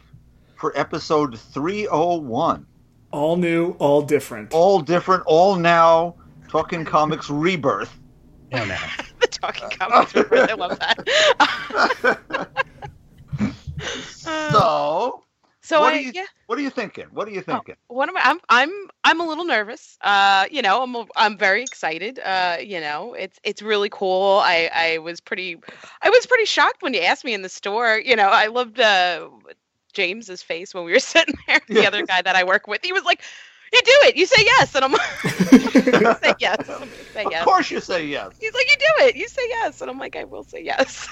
[0.55, 2.65] for episode 301.
[3.11, 4.53] All new, all different.
[4.53, 6.15] All different, all now,
[6.49, 7.97] Talking Comics Rebirth.
[8.51, 8.91] Yeah, man.
[9.21, 10.13] the talking comics.
[10.47, 10.97] I love that.
[13.99, 15.23] So,
[15.61, 16.25] so what I are you yeah.
[16.47, 17.07] what are you thinking?
[17.11, 17.75] What are you thinking?
[17.87, 18.21] What am I?
[18.25, 18.71] I'm I'm
[19.03, 19.97] I'm a little nervous.
[20.01, 22.19] Uh, you know, I'm a, I'm very excited.
[22.19, 24.39] Uh, you know, it's it's really cool.
[24.43, 25.57] I I was pretty
[26.01, 27.99] I was pretty shocked when you asked me in the store.
[28.03, 29.29] You know, I loved uh
[29.93, 31.59] James's face when we were sitting there.
[31.69, 31.87] The Yeah.
[31.87, 33.21] other guy that I work with, he was like,
[33.73, 34.15] "You do it.
[34.17, 35.01] You say yes," and I'm like,
[36.23, 36.57] "Say yes.
[37.13, 38.33] Say Of course you say yes.
[38.39, 39.15] He's like, "You do it.
[39.15, 41.07] You say yes," and I'm like, "I will say yes."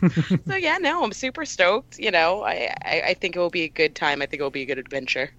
[0.46, 1.98] so yeah, no, I'm super stoked.
[1.98, 4.22] You know, I, I I think it will be a good time.
[4.22, 5.30] I think it will be a good adventure.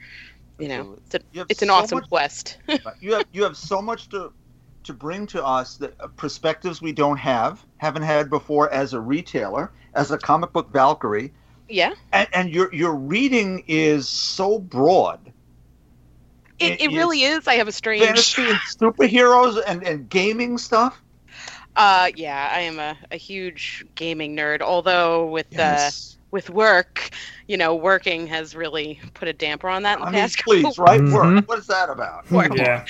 [0.60, 2.58] You know, it's, a, You it's an so awesome much- quest.
[3.00, 4.32] you have you have so much to
[4.84, 9.00] to bring to us that uh, perspectives we don't have, haven't had before as a
[9.00, 11.32] retailer, as a comic book Valkyrie,
[11.68, 15.32] yeah, and, and your your reading is so broad.
[16.60, 17.48] It, It it really is.
[17.48, 18.04] I have a strange.
[18.06, 21.00] Fantasy and superheroes and, and gaming stuff.
[21.76, 24.62] Uh, yeah, I am a, a huge gaming nerd.
[24.62, 26.18] Although with Yes.
[26.18, 27.12] uh, with work,
[27.48, 30.64] you know, working has really put a damper on that in the I mean, please,
[30.64, 31.00] couple right?
[31.00, 31.14] Mhm.
[31.14, 31.48] Work.
[31.48, 32.30] What is that about?
[32.32, 32.58] Work.
[32.58, 32.86] Yeah.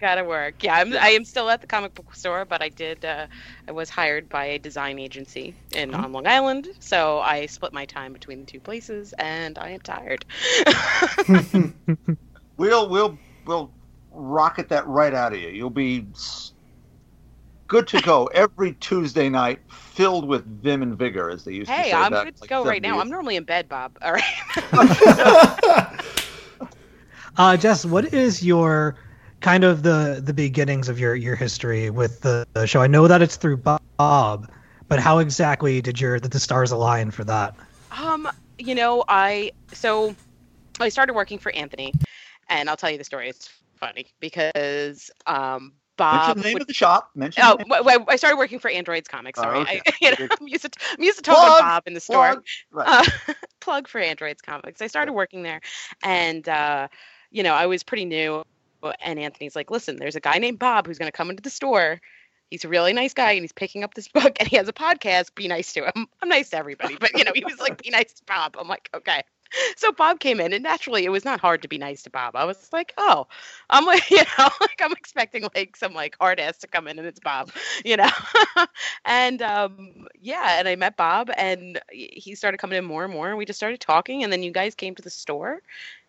[0.00, 0.62] Gotta work.
[0.62, 3.04] Yeah, I'm, I am still at the comic book store, but I did.
[3.04, 3.26] Uh,
[3.66, 7.84] I was hired by a design agency in on Long Island, so I split my
[7.84, 10.24] time between the two places, and I am tired.
[12.58, 13.70] We'll we'll we'll
[14.10, 15.48] rocket that right out of you.
[15.48, 16.06] You'll be
[17.68, 21.76] good to go every Tuesday night, filled with vim and vigor, as they used to
[21.76, 21.82] say.
[21.84, 22.96] hey, I'm back good to like go right now.
[22.96, 23.00] 70s.
[23.00, 23.96] I'm normally in bed, Bob.
[24.02, 25.94] All right.
[27.38, 28.96] Uh, Jess, what is your
[29.40, 32.82] kind of the the beginnings of your your history with the, the show?
[32.82, 34.50] I know that it's through Bob,
[34.88, 37.54] but how exactly did your did the stars align for that?
[37.92, 38.28] Um,
[38.58, 40.16] you know, I so
[40.80, 41.92] I started working for Anthony,
[42.48, 43.28] and I'll tell you the story.
[43.28, 46.36] It's funny because um, Bob.
[46.36, 47.10] Mention the name would- of the shop.
[47.14, 47.42] Mention.
[47.44, 47.68] Oh, the name.
[47.68, 49.38] w- w- I started working for Androids Comics.
[49.38, 49.82] Oh, Sorry, okay.
[49.86, 52.32] I, you know, I'm used to I'm used to talking Plug, Bob in the store.
[52.32, 52.44] Plug.
[52.70, 53.08] Right.
[53.28, 54.80] Uh, plug for Androids Comics.
[54.80, 55.60] I started working there,
[56.02, 56.88] and uh,
[57.30, 58.42] you know, I was pretty new.
[59.02, 61.50] And Anthony's like, "Listen, there's a guy named Bob who's going to come into the
[61.50, 62.00] store.
[62.48, 64.72] He's a really nice guy, and he's picking up this book, and he has a
[64.72, 65.34] podcast.
[65.34, 66.06] Be nice to him.
[66.22, 68.68] I'm nice to everybody, but you know, he was like, "Be nice to Bob." I'm
[68.68, 69.22] like, "Okay."
[69.76, 72.36] so Bob came in, and naturally, it was not hard to be nice to Bob.
[72.36, 73.26] I was like, oh,
[73.70, 76.98] I'm like, you know, like I'm expecting like some like hard ass to come in,
[76.98, 77.50] and it's Bob,
[77.84, 78.08] you know.
[79.04, 83.28] and um, yeah, and I met Bob, and he started coming in more and more,
[83.28, 85.60] and we just started talking, and then you guys came to the store,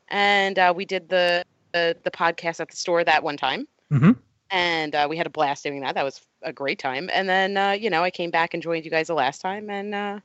[0.10, 1.44] and uh, we did the,
[1.74, 4.14] the the podcast at the store that one time Mhm.
[4.52, 5.96] and uh, we had a blast doing that.
[5.96, 7.10] That was a great time.
[7.14, 9.70] And then uh, you know I came back and joined you guys the last time,
[9.70, 10.20] and uh,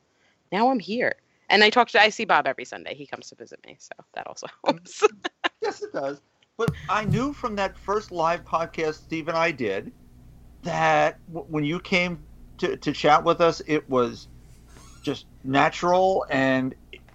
[0.52, 1.15] now I'm here.
[1.55, 2.97] And I talk to I see Bob every Sunday.
[2.97, 5.05] He comes to visit me, so that also helps.
[5.62, 6.20] Yes, it does.
[6.58, 9.92] But I knew from that first live podcast Steve and I did
[10.65, 12.26] that w- when you came
[12.58, 14.26] to, to chat with us, it was
[15.05, 16.74] just natural and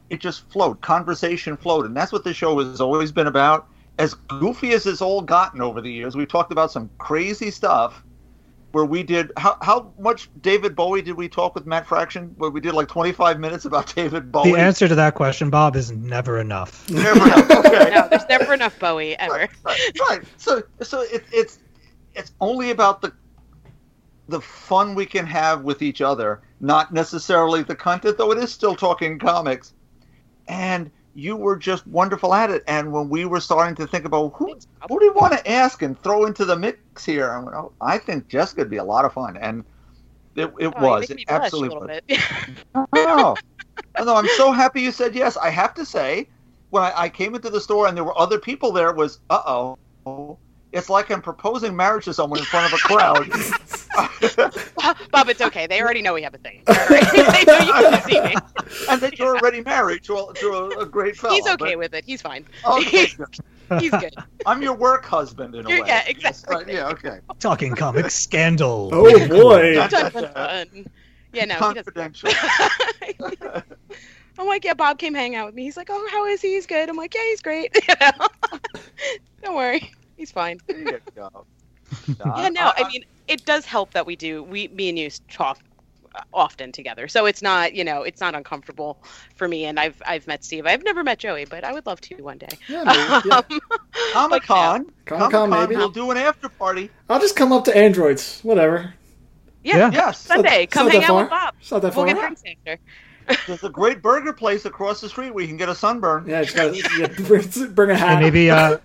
[0.10, 0.80] it just flowed.
[0.80, 1.86] Conversation flowed.
[1.86, 3.68] And that's what the show has always been about.
[3.98, 8.06] As goofy as it's all gotten over the years, we've talked about some crazy stuff
[8.72, 9.32] where we did.
[9.38, 12.34] How, how much David Bowie did we talk with Matt Fraction?
[12.38, 14.52] Where we did like 25 minutes about David Bowie?
[14.52, 16.90] The answer to that question, Bob, is never enough.
[16.90, 17.50] Never enough.
[17.50, 17.92] Okay.
[17.96, 19.34] no, there's never enough Bowie ever.
[19.34, 20.22] right, right, right.
[20.38, 21.60] So, so it, it's
[22.14, 23.14] it's only about the
[24.28, 28.52] the fun we can have with each other, not necessarily the content, though it is
[28.52, 29.74] still talking comics.
[30.48, 32.64] And you were just wonderful at it.
[32.68, 34.58] And when we were starting to think about who
[34.88, 37.72] who do we want to ask and throw into the mix here, I went, oh,
[37.82, 39.64] I think Jessica would be a lot of fun, and
[40.36, 41.10] it, it Oh, was.
[41.10, 42.02] It absolutely was.
[42.76, 43.38] Oh,
[44.04, 45.38] no, I'm so happy you said yes.
[45.38, 46.28] I have to say,
[46.70, 49.20] when I, I came into the store and there were other people there, it was
[49.30, 49.42] uh
[50.06, 50.40] oh.
[50.72, 53.28] It's like I'm proposing marriage to someone in front of a crowd.
[55.12, 55.66] Bob, it's okay.
[55.66, 56.62] They already know we have a thing.
[56.68, 57.12] All right?
[57.12, 58.36] they know you come to see me.
[58.90, 61.34] and that you're already married to a, to a, a great fellow.
[61.34, 62.06] He's okay but- with it.
[62.06, 62.46] He's fine.
[62.66, 63.08] Okay.
[63.80, 64.16] He's good.
[64.46, 65.88] I'm your work husband in a You're- way.
[65.88, 66.56] yeah, exactly.
[66.56, 67.20] Right, uh, yeah, okay.
[67.40, 68.90] Talking comic scandal.
[68.94, 69.74] Oh boy.
[69.76, 70.88] Dun, dun, dun.
[71.34, 71.56] Yeah, no.
[71.58, 72.30] Confidential.
[74.40, 75.64] I'm like, yeah, Bob came hang out with me.
[75.64, 76.54] He's like, oh, how is he?
[76.54, 76.90] He's good.
[76.90, 77.76] I'm like, yeah, he's great.
[77.76, 78.28] You know?
[79.44, 80.60] Don't worry, he's fine.
[80.68, 81.46] There you go.
[82.20, 84.44] Yeah, no, I mean, it does help that we do.
[84.44, 85.58] We, me and you talk
[86.14, 89.00] uh, often together, so it's not, you know, it's not uncomfortable
[89.36, 89.66] for me.
[89.66, 90.68] And I've, I've met Steve.
[90.68, 92.48] I've never met Joey, but I would love to one day.
[92.68, 93.42] Yeah, maybe, yeah.
[93.50, 93.60] Um,
[94.14, 94.92] Comic Con.
[95.06, 95.76] Comic-Con, maybe.
[95.78, 96.92] We'll do an after party.
[97.10, 98.40] I'll just come up to androids.
[98.44, 98.94] Whatever.
[99.64, 99.92] yeah, Yeah.
[99.92, 100.20] Yes.
[100.20, 101.30] Sunday, It's come hang that out with.
[101.32, 101.56] Bob.
[101.60, 102.14] It's not that We'll far.
[102.14, 102.78] get drinks after.
[103.48, 106.26] There's a great burger place across the street where you can get a sunburn.
[106.28, 108.10] Yeah, just gotta yeah, bring, bring a hat.
[108.14, 108.78] And maybe uh,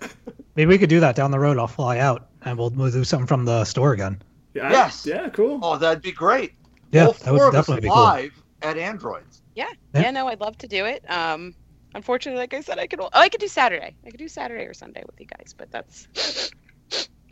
[0.55, 1.57] maybe we could do that down the road.
[1.57, 4.21] I'll fly out and we'll, we'll do something from the store again.
[4.53, 5.05] Yeah, Yes.
[5.05, 5.59] Yeah, cool.
[5.61, 6.53] Oh, that'd be great.
[6.91, 7.97] Yeah, All that would definitely be cool.
[8.03, 9.41] live at Androids.
[9.55, 10.01] Yeah, Yeah.
[10.01, 11.03] yeah, no, I'd love to do it.
[11.11, 11.53] Um,
[11.93, 12.99] unfortunately, like I said, I could.
[13.01, 13.95] Oh, I could do Saturday.
[14.05, 16.51] I could do Saturday or Sunday with you guys, but that's.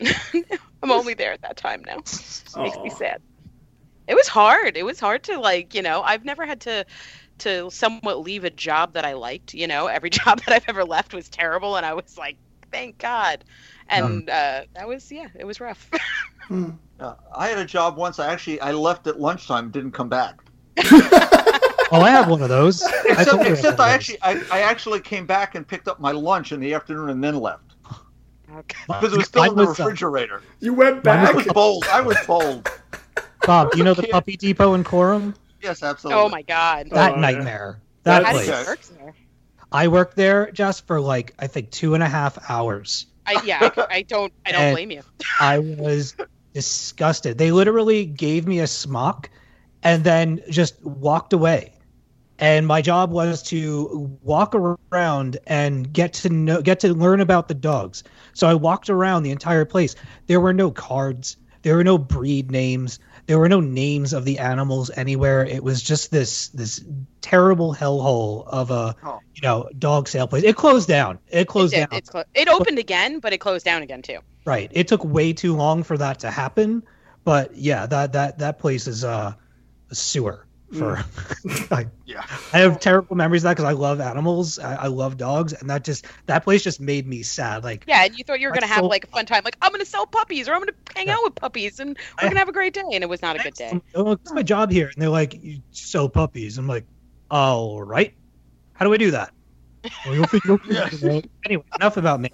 [0.82, 1.98] I'm only there at that time now.
[1.98, 3.22] It makes me sad.
[4.06, 4.76] It was hard.
[4.76, 6.84] It was hard to like, you know, I've never had to
[7.38, 9.54] to somewhat leave a job that I liked.
[9.54, 12.36] You know, every job that I've ever left was terrible, and I was like,
[12.74, 13.44] thank God.
[13.88, 15.90] And uh, that was yeah, it was rough.
[16.48, 16.72] Hmm.
[17.00, 18.18] Uh, I had a job once.
[18.18, 20.40] I actually I left at lunchtime, didn't come back.
[21.92, 22.82] Oh, I have one of those.
[22.82, 25.66] I Except, totally have except one I of actually I, I actually came back and
[25.66, 27.74] picked up my lunch in the afternoon and then left
[28.56, 28.76] okay.
[28.88, 30.42] because it was still Mine in the was, uh, refrigerator.
[30.60, 31.34] You went Mine I back.
[31.34, 31.84] was bold.
[31.92, 32.64] I was bold.
[32.64, 33.24] those.
[33.46, 34.10] Bob, do you know the Kid.
[34.10, 35.34] Puppy Depot in Coram?
[35.62, 36.22] Yes, absolutely.
[36.22, 36.88] Oh my God.
[36.90, 37.20] That Oh, yeah.
[37.20, 37.80] nightmare.
[38.02, 38.46] That How place.
[38.48, 39.14] does work there?
[39.74, 43.06] I worked there just for like I think two and a half hours.
[43.26, 44.32] I, yeah, I, I don't.
[44.46, 45.02] I don't blame you.
[45.40, 46.14] I was
[46.52, 47.38] disgusted.
[47.38, 49.28] They literally gave me a smock
[49.82, 51.72] and then just walked away.
[52.38, 57.48] And my job was to walk around and get to know get to learn about
[57.48, 58.04] the dogs.
[58.32, 59.96] So I walked around the entire place.
[60.28, 64.38] There were no cards, there were no breed names, there were no names of the
[64.38, 65.44] animals anywhere.
[65.44, 66.84] It was just this this
[67.20, 69.20] terrible hellhole of a Oh.
[69.34, 70.44] you know dog sale place.
[70.44, 71.18] It closed down.
[71.28, 71.98] It closed it, down.
[71.98, 74.18] It's clo- it opened again, but it closed down again too.
[74.44, 74.70] Right.
[74.72, 76.82] It took way too long for that to happen,
[77.24, 79.32] but yeah, that that that place is uh,
[79.90, 81.04] a sewer for.
[81.74, 82.24] I, Yeah.
[82.52, 84.58] I have terrible memories of that because I love animals.
[84.58, 87.64] I, I love dogs, and that just that place just made me sad.
[87.64, 89.56] Like Yeah, and you thought you were gonna have so- like a fun time, like
[89.62, 91.14] I'm gonna sell puppies or I'm gonna hang Yeah.
[91.14, 93.42] out with puppies and we're gonna have a great day, and it was not a
[93.42, 93.80] good day.
[93.94, 96.84] oh, it's my job here, and they're like, "You sell puppies." I'm like,
[97.30, 98.14] "All right,
[98.74, 99.32] how do I do that?"
[100.06, 101.24] Well, you'll figure- you'll figure it out.
[101.44, 102.30] Anyway, enough about me.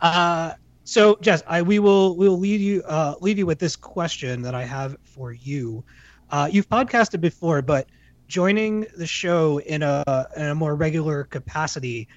[0.00, 3.76] Uh, so Jess, I we will we will leave you uh, leave you with this
[3.76, 5.84] question that I have for you.
[6.32, 7.86] Uh, you've podcasted before, but
[8.26, 12.08] joining the show in a in a more regular capacity,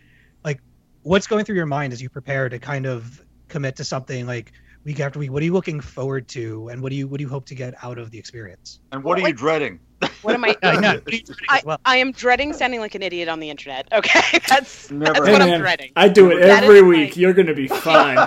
[0.45, 0.61] like
[1.03, 4.25] what's going through your mind as you prepare to kind of commit to something?
[4.25, 4.53] Like,
[4.85, 5.31] week after week?
[5.33, 7.55] What are you looking forward to, and what do you what do you hope to
[7.55, 8.79] get out of the experience?
[8.93, 9.81] And what are you dreading?
[10.21, 10.55] What am I?
[10.63, 10.93] I know.
[11.03, 11.81] What are you dreading I, well?
[11.83, 13.89] I am dreading sounding like an idiot on the internet.
[13.93, 15.13] Okay, that's Never.
[15.13, 15.91] that's Hey, what I'm dreading.
[15.97, 17.17] I do it That every week.
[17.17, 18.17] my- You're gonna be fine.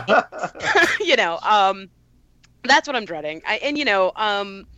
[1.00, 1.88] you know, um,
[2.64, 3.40] that's what I'm dreading.
[3.46, 4.77] I, and you know, um, I,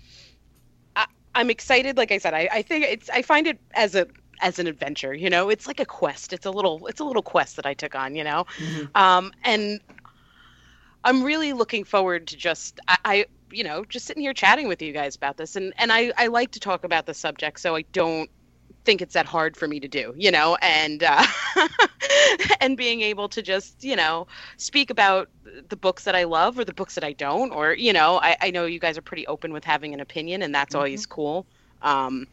[1.34, 1.96] I'm excited.
[1.96, 3.08] Like I said, I, I think it's.
[3.10, 4.06] I find it as a
[4.40, 5.14] as an adventure.
[5.14, 6.32] You know, it's like a quest.
[6.32, 6.86] It's a little.
[6.86, 8.14] It's a little quest that I took on.
[8.14, 8.46] You know,
[8.94, 9.80] um, and
[11.04, 12.80] I'm really looking forward to just.
[12.88, 15.92] I, I you know just sitting here chatting with you guys about this, and and
[15.92, 18.30] I I like to talk about the subject, so I don't
[18.84, 21.24] think it's that hard for me to do you know and uh
[22.60, 24.26] and being able to just you know
[24.56, 25.28] speak about
[25.68, 28.36] the books that I love or the books that I don't, or you know, I,
[28.40, 31.46] I know you guys are pretty open with having an opinion, and that's always cool.
[31.82, 32.26] Um,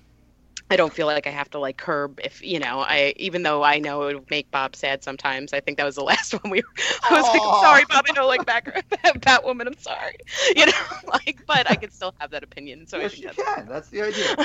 [0.69, 3.63] I don't feel like I have to like curb if you know I even though
[3.63, 5.53] I know it would make Bob sad sometimes.
[5.53, 6.61] I think that was the last one we.
[7.03, 8.05] I was like, sorry, Bob.
[8.07, 8.65] I know like back
[9.03, 9.67] Batwoman.
[9.67, 10.15] I'm sorry,
[10.55, 10.71] you know,
[11.13, 12.87] like, but I can still have that opinion.
[12.87, 13.67] So I yes, think you that's can.
[13.67, 14.37] That's the idea.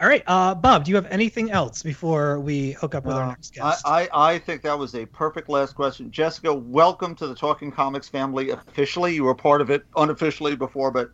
[0.00, 3.26] All right, uh, Bob, do you have anything else before we hook up with our
[3.26, 3.82] No, next I, guest?
[3.84, 6.10] I, I think that was a perfect last question.
[6.10, 9.14] Jessica, welcome to the Talking Comics family officially.
[9.14, 11.10] You were part of it unofficially before, but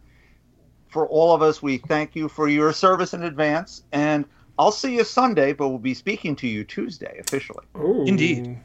[0.89, 3.83] for all of us, we thank you for your service in advance.
[3.93, 4.25] And
[4.59, 7.65] I'll see you Sunday, but we'll be speaking to you Tuesday officially.
[7.77, 8.05] Ooh.
[8.07, 8.59] Indeed.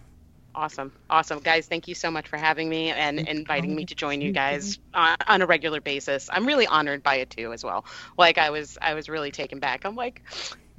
[0.55, 1.67] awesome, awesome, guys.
[1.67, 5.17] Thank you so much for having me and inviting me to join you guys on,
[5.27, 6.29] on a regular basis.
[6.31, 7.85] I'm really honored by it too, as well.
[8.17, 9.85] Like I was, I was really taken back.
[9.85, 10.21] I'm like,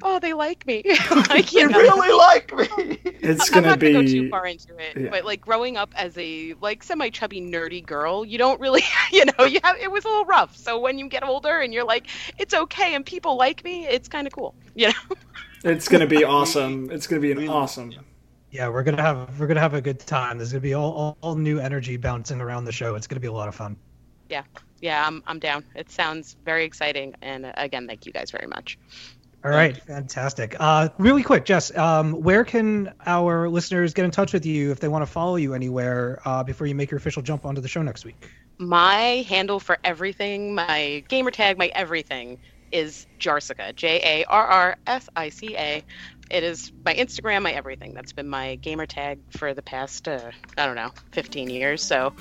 [0.02, 0.82] oh, they like me.
[1.30, 1.78] like you You know.
[1.78, 2.98] really like me.
[3.22, 5.08] It's I'm gonna not gonna go too far into it, yeah.
[5.10, 8.82] but like growing up as a like semi-chubby nerdy girl, you don't really,
[9.12, 10.56] you know, you have it was a little rough.
[10.56, 12.08] So when you get older and you're like,
[12.38, 15.16] it's okay and people like me, it's kind of cool, you know.
[15.64, 16.90] It's gonna be awesome.
[16.90, 18.04] It's gonna be an awesome.
[18.50, 20.38] yeah, we're gonna have we're gonna have a good time.
[20.38, 22.94] There's gonna be all, all, all new energy bouncing around the show.
[22.96, 23.76] It's gonna be a lot of fun.
[24.28, 24.44] Yeah,
[24.80, 25.64] yeah, I'm I'm down.
[25.74, 28.78] It sounds very exciting, and uh, again, thank you guys very much.
[29.44, 30.54] All right, fantastic.
[30.60, 34.78] Uh, really quick, Jess, um, where can our listeners get in touch with you if
[34.78, 37.66] they want to follow you anywhere uh, before you make your official jump onto the
[37.66, 38.30] show next week?
[38.58, 42.38] My handle for everything, my gamer tag, my everything
[42.70, 43.74] is Jarsica.
[43.74, 45.82] J A R R S I C A.
[46.30, 47.94] It is my Instagram, my everything.
[47.94, 51.82] That's been my gamer tag for the past uh, I don't know, 15 years.
[51.82, 52.14] So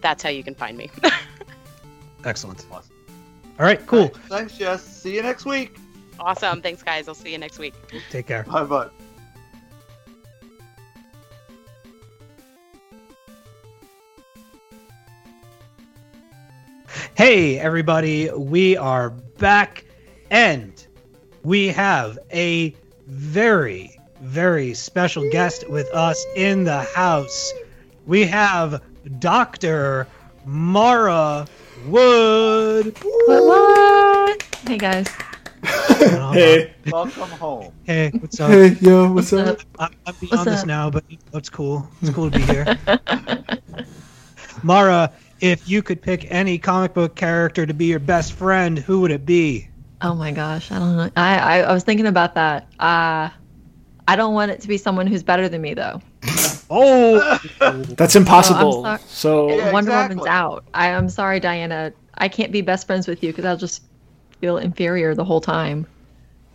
[0.00, 0.90] that's how you can find me.
[2.24, 2.64] Excellent.
[2.70, 2.82] All
[3.58, 4.08] right, cool.
[4.28, 4.84] Thanks, Jess.
[4.84, 5.76] See you next week.
[6.18, 6.62] Awesome.
[6.62, 7.08] Thanks, guys.
[7.08, 7.74] I'll see you next week.
[8.10, 8.44] Take care.
[8.44, 8.88] Bye bye.
[17.14, 19.86] Hey, everybody, we are back
[20.30, 20.86] and
[21.42, 22.74] we have a
[23.06, 27.52] very, very special guest with us in the house.
[28.06, 28.82] We have
[29.18, 30.06] Dr.
[30.44, 31.46] Mara
[31.86, 32.96] Wood.
[33.02, 33.44] What?
[33.44, 34.42] What?
[34.66, 35.08] Hey guys.
[35.66, 37.72] Hey, Welcome home.
[37.84, 38.50] Hey, what's up?
[38.50, 39.58] hey, yo, what's What's up?
[39.60, 39.62] up?
[39.78, 40.66] I'm, I'm beyond this up?
[40.66, 41.88] now, but it's cool.
[42.00, 42.70] It's cool to be here.
[44.62, 49.00] Mara, if you could pick any comic book character to be your best friend, who
[49.00, 49.68] would it be?
[50.00, 51.10] Oh my gosh, I don't know.
[51.16, 52.68] I, I I was thinking about that.
[52.78, 53.30] Uh
[54.08, 56.02] I don't want it to be someone who's better than me though.
[56.70, 57.26] Oh,
[57.96, 58.82] That's impossible.
[58.82, 59.00] sorry.
[59.06, 60.16] so Yeah, Wonder exactly.
[60.16, 60.64] Woman's out.
[60.74, 61.92] I, I'm sorry, Diana.
[62.14, 63.82] I can't be best friends with you because I'll just
[64.40, 65.86] feel inferior the whole time.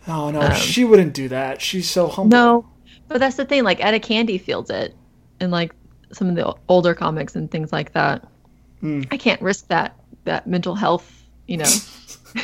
[0.08, 1.60] Oh no, Um, she wouldn't do that.
[1.62, 2.36] She's so humble.
[2.36, 2.68] No,
[3.08, 3.62] but that's the thing.
[3.64, 4.96] Like Etta Candy feels it,
[5.40, 5.74] in like
[6.12, 8.26] some of the older comics and things like that.
[8.80, 9.02] Hmm.
[9.10, 11.70] I can't risk that that mental health, you know,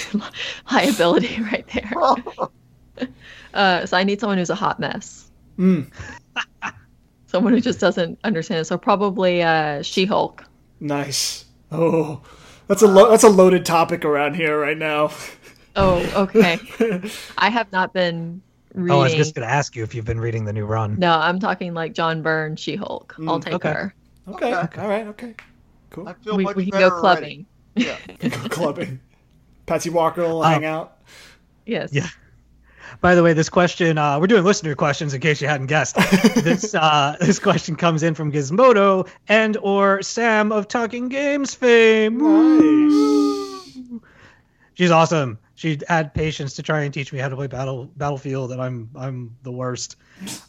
[0.71, 1.93] liability right there.
[3.55, 5.31] Uh, so I need someone who's a hot mess.
[5.59, 5.91] Mm,
[7.27, 8.67] Someone who just doesn't understand.
[8.67, 10.45] So probably uh, She-Hulk.
[10.81, 11.45] nice.
[11.73, 12.21] Oh,
[12.69, 15.11] that's a lo- that's a loaded topic around here right now.
[15.77, 16.59] Oh, okay.
[17.39, 18.43] I have not been
[18.75, 18.95] reading.
[18.97, 20.97] oh, I was just gonna ask you if you've been reading the new run.
[20.99, 23.15] No, I'm talking like John Byrne, She-Hulk.
[23.27, 23.69] I'll Mm, take okay.
[23.73, 23.95] her.
[24.29, 24.81] Okay, Okay.
[24.83, 25.35] all right, okay,
[25.91, 26.09] cool.
[26.09, 27.47] I feel We, much we can better go already.
[27.77, 27.87] clubbing.
[27.87, 27.97] Yeah.
[28.29, 29.01] Go clubbing.
[29.67, 30.99] Patsy Walker will Um, hang out.
[31.65, 31.91] Yes.
[31.93, 32.09] Yeah.
[33.01, 35.97] By the way, this question uh, we're doing listener questions in case you hadn't guessed.
[36.43, 42.19] this uh, this question comes in from Gizmodo and or Sam of Talking Games fame.
[42.19, 44.01] Nice.
[44.75, 45.39] She's awesome.
[45.55, 48.89] She had patience to try and teach me how to play Battle Battlefield, and I'm
[48.95, 49.97] I'm the worst.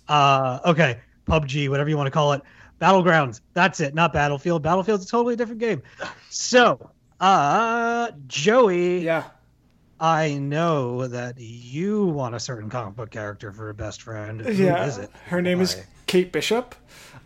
[0.08, 2.42] Uh, okay, PUBG, whatever you want to call it,
[2.80, 3.42] Battlegrounds.
[3.54, 4.62] That's it, not Battlefield.
[4.62, 5.82] Battlefield's a totally different game.
[6.30, 9.24] So, uh, Joey, Yeah.
[10.00, 14.42] I know that you want a certain comic book character for a best friend.
[14.42, 15.02] Who is yeah.
[15.02, 15.12] it?
[15.28, 16.76] Her name is Kate Bishop.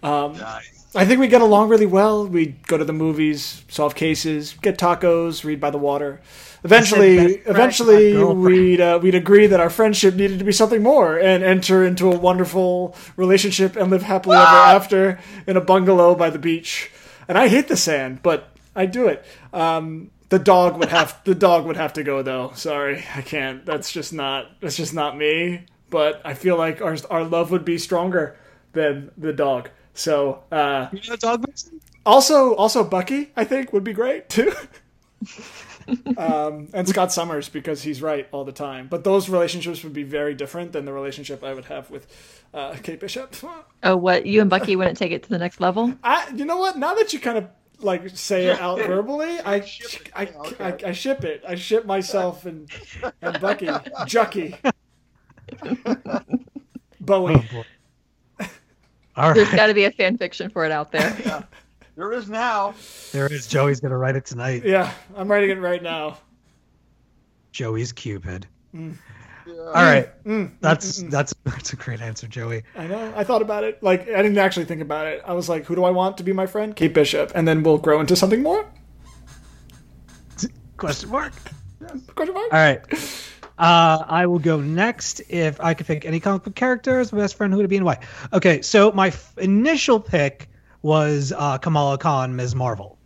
[0.02, 0.84] Um, Nice.
[0.96, 2.28] I think we get along really well.
[2.28, 6.22] We go to the movies, solve cases, get tacos, read by the water.
[6.64, 11.44] Eventually, eventually, we'd uh, we'd agree that our friendship needed to be something more, and
[11.44, 16.40] enter into a wonderful relationship and live happily ever after in a bungalow by the
[16.40, 16.92] beach.
[17.28, 19.26] And I hate the sand, but I do it.
[19.52, 22.52] Um, the dog would have the dog would have to go though.
[22.56, 23.66] Sorry, I can't.
[23.66, 25.66] That's just not that's just not me.
[25.90, 28.36] But I feel like our our love would be stronger
[28.74, 29.70] than the dog.
[29.94, 31.80] So uh, You know, dog Vixen?
[32.06, 34.52] also also Bucky I think would be great too.
[36.18, 38.88] um, and Scott Summers because he's right all the time.
[38.88, 42.08] But those relationships would be very different than the relationship I would have with
[42.54, 43.36] uh, Kate Bishop.
[43.86, 44.26] Oh, what?
[44.26, 45.94] You and Bucky wouldn't take it to the next level?
[46.06, 46.78] I, you know what?
[46.78, 47.50] Now that you kind of
[47.84, 49.66] like say it out verbally, I,
[50.16, 50.30] I,
[50.60, 51.44] I, I ship it.
[51.48, 52.70] I ship myself and
[53.22, 53.70] and Bucky,
[54.06, 54.56] Jucky,
[57.02, 57.36] Bowie.
[57.36, 57.66] Oh, boy.
[59.16, 59.56] All There's right.
[59.56, 61.46] got to be a fan fiction for it out there.
[61.96, 62.74] There is now.
[63.12, 63.46] There is.
[63.46, 64.64] Joey's going to write it tonight.
[64.66, 66.18] Yeah, I'm writing it right now.
[67.52, 68.48] Joey's Cupid.
[68.76, 68.98] Mm.
[69.48, 70.10] All right.
[70.26, 72.64] Mm, That's mm, mm, that's that's a great answer, Joey.
[72.76, 73.14] I know.
[73.16, 73.82] I thought about it.
[73.84, 75.22] Like I didn't actually think about it.
[75.26, 76.76] I was like, who do I want to be my friend?
[76.76, 78.66] Kate Bishop, and then we'll grow into something more.
[80.78, 81.34] Question mark.
[82.16, 82.54] Question mark.
[82.54, 82.82] All right.
[83.58, 85.22] Uh, I will go next.
[85.30, 87.70] If I could pick any comic book character as my best friend, who would it
[87.70, 88.00] be and why?
[88.34, 90.50] Okay, so my f- initial pick
[90.82, 92.56] was uh, Kamala Khan, Ms.
[92.56, 92.98] Marvel,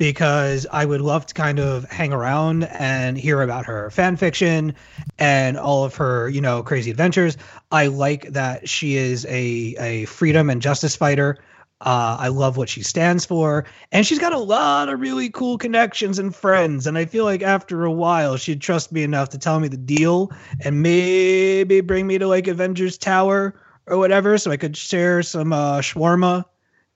[0.00, 4.74] because I would love to kind of hang around and hear about her fan fiction
[5.18, 7.36] and all of her, you know, crazy adventures.
[7.70, 11.36] I like that she is a a freedom and justice fighter.
[11.82, 15.58] Uh, I love what she stands for, and she's got a lot of really cool
[15.58, 16.86] connections and friends.
[16.86, 19.76] And I feel like after a while, she'd trust me enough to tell me the
[19.76, 23.54] deal and maybe bring me to like Avengers Tower
[23.86, 26.46] or whatever, so I could share some uh, shawarma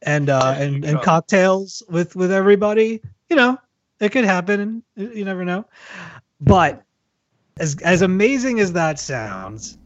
[0.04, 3.02] and uh, and and cocktails with with everybody.
[3.28, 3.58] You know,
[4.00, 4.82] it could happen.
[4.96, 5.66] You never know.
[6.40, 6.82] But
[7.58, 9.78] as as amazing as that sounds,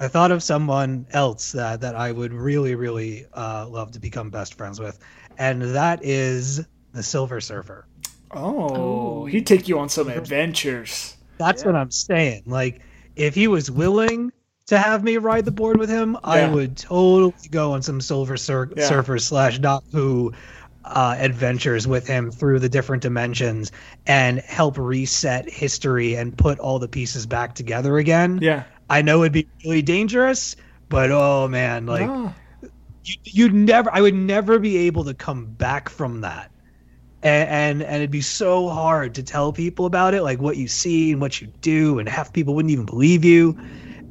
[0.00, 4.30] I thought of someone else that that I would really really uh, love to become
[4.30, 4.98] best friends with,
[5.38, 7.86] and that is the Silver Surfer.
[8.32, 11.16] Oh, he'd take you on some adventures.
[11.38, 12.44] That's what I'm saying.
[12.46, 12.80] Like,
[13.16, 14.30] if he was willing
[14.70, 18.36] to have me ride the board with him, I would totally go on some Silver
[18.36, 18.86] Sur- Yeah.
[18.86, 20.32] Surfer slash Doc Who
[20.84, 23.72] uh, adventures with him through the different dimensions
[24.06, 28.38] and help reset history and put all the pieces back together again.
[28.40, 28.62] Yeah.
[28.88, 30.54] I know it'd be really dangerous,
[30.88, 32.32] but oh man, like No.
[33.04, 36.52] you, you'd never i would never be able to come back from that
[37.24, 40.68] and, and and it'd be so hard to tell people about it like what you
[40.68, 43.58] see and what you do and half people wouldn't even believe you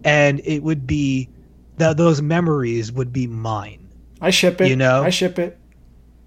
[0.03, 1.29] and it would be
[1.77, 3.87] that those memories would be mine
[4.21, 4.67] I ship it.
[4.69, 5.03] You know?
[5.03, 5.57] I ship it.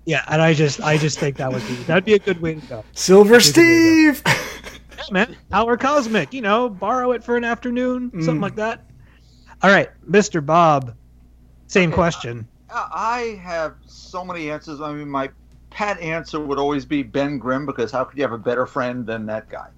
[0.06, 2.54] yeah and i just i just think that would be that'd be a good way
[2.54, 4.22] to go Silver Good way Steve.
[4.26, 8.42] yeah, man power cosmic you know borrow it for an afternoon something Mm.
[8.42, 8.84] like that
[9.62, 10.94] all right mr bob
[11.66, 14.80] same Okay, question I have so many answers.
[14.80, 15.28] I mean, my
[15.68, 19.04] pat answer would always be Ben Grimm because how could you have a better friend
[19.04, 19.68] than that guy?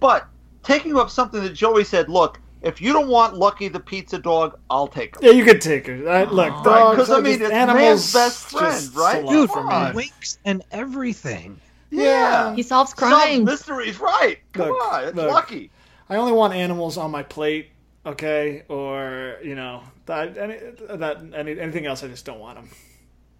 [0.00, 0.26] But
[0.64, 4.58] taking up something that Joey said, look, if you don't want Lucky the pizza dog,
[4.70, 5.22] I'll take him.
[5.24, 6.08] Yeah, you could take her.
[6.08, 6.96] I, look, oh, Right, dogs.
[6.96, 7.82] 'cause, I mean, it's animals.
[7.82, 9.26] man's best friend, right?
[9.26, 9.92] Dude, for come me.
[9.94, 11.60] winks and everything
[11.90, 12.54] Yeah.
[12.54, 13.44] He solves Solve crimes.
[13.44, 14.38] mysteries, right?
[14.52, 15.30] Come Look, on, it's look.
[15.30, 15.70] Lucky.
[16.08, 17.70] I only want animals on my plate,
[18.04, 18.62] okay?
[18.68, 20.56] Or you know that any
[20.98, 22.68] that any, anything else, I just don't want them.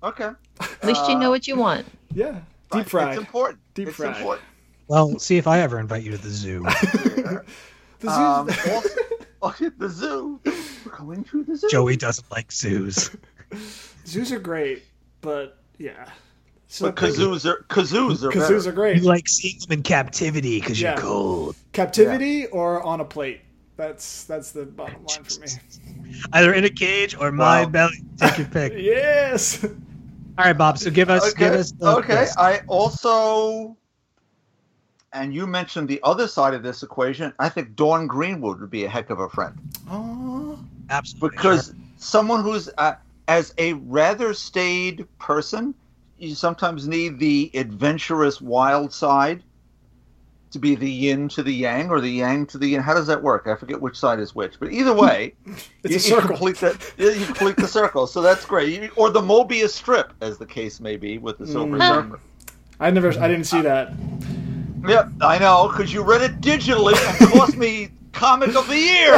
[0.03, 0.31] Okay.
[0.61, 1.87] At least you know uh, what you want.
[2.15, 3.11] Yeah, deep fried.
[3.11, 3.61] It's important.
[3.75, 4.17] Deep it's fried.
[4.17, 4.45] important.
[4.89, 6.65] well see if i ever invite you to the zoo
[8.01, 8.87] The zoo's- Um,
[9.43, 10.41] also, the zoo.
[10.45, 11.69] We're going to the zoo.
[11.71, 13.11] Joey doesn't like zoos.
[14.07, 14.83] zoos are great,
[15.21, 16.11] but yeah.
[16.69, 18.69] So But kazoos are kazoos are kazoos better.
[18.71, 18.97] are great.
[18.97, 20.95] You like seeing them in captivity because Yeah.
[20.95, 21.57] you're cold.
[21.73, 23.41] Captivity or on a plate.
[23.77, 25.47] That's that's the bottom line for me.
[26.33, 27.69] Either in a cage or my Wow.
[27.69, 28.03] belly.
[28.17, 28.73] Take your pick.
[28.77, 29.65] Yes.
[29.65, 30.79] All right, Bob.
[30.79, 31.71] So give us, give us.
[31.73, 32.21] The okay.
[32.21, 32.39] list.
[32.39, 33.77] I also,
[35.13, 37.33] and you mentioned the other side of this equation.
[37.39, 39.57] I think Dawn Greenwood would be a heck of a friend
[39.91, 40.59] Oh.
[40.91, 41.31] Absolutely.
[41.37, 42.95] because someone who's uh,
[43.29, 45.75] as a rather staid person,
[46.19, 49.43] you sometimes need the adventurous wild side
[50.53, 52.81] to be the yin to the yang or the yang to the yin.
[52.81, 53.47] How does that work?
[53.49, 55.35] I forget which side is which, but either way,
[55.83, 56.23] It's you, a circle.
[56.23, 56.93] You complete that.
[56.99, 58.81] You complete the circle, so that's great.
[58.81, 61.89] You- or the Mobius strip, as the case may be, with the silver Mm.
[61.89, 62.21] surfer.
[62.79, 63.09] I never.
[63.19, 63.93] I didn't see that.
[64.87, 69.15] Yep, I know, because you read it digitally and cost me comic of the year.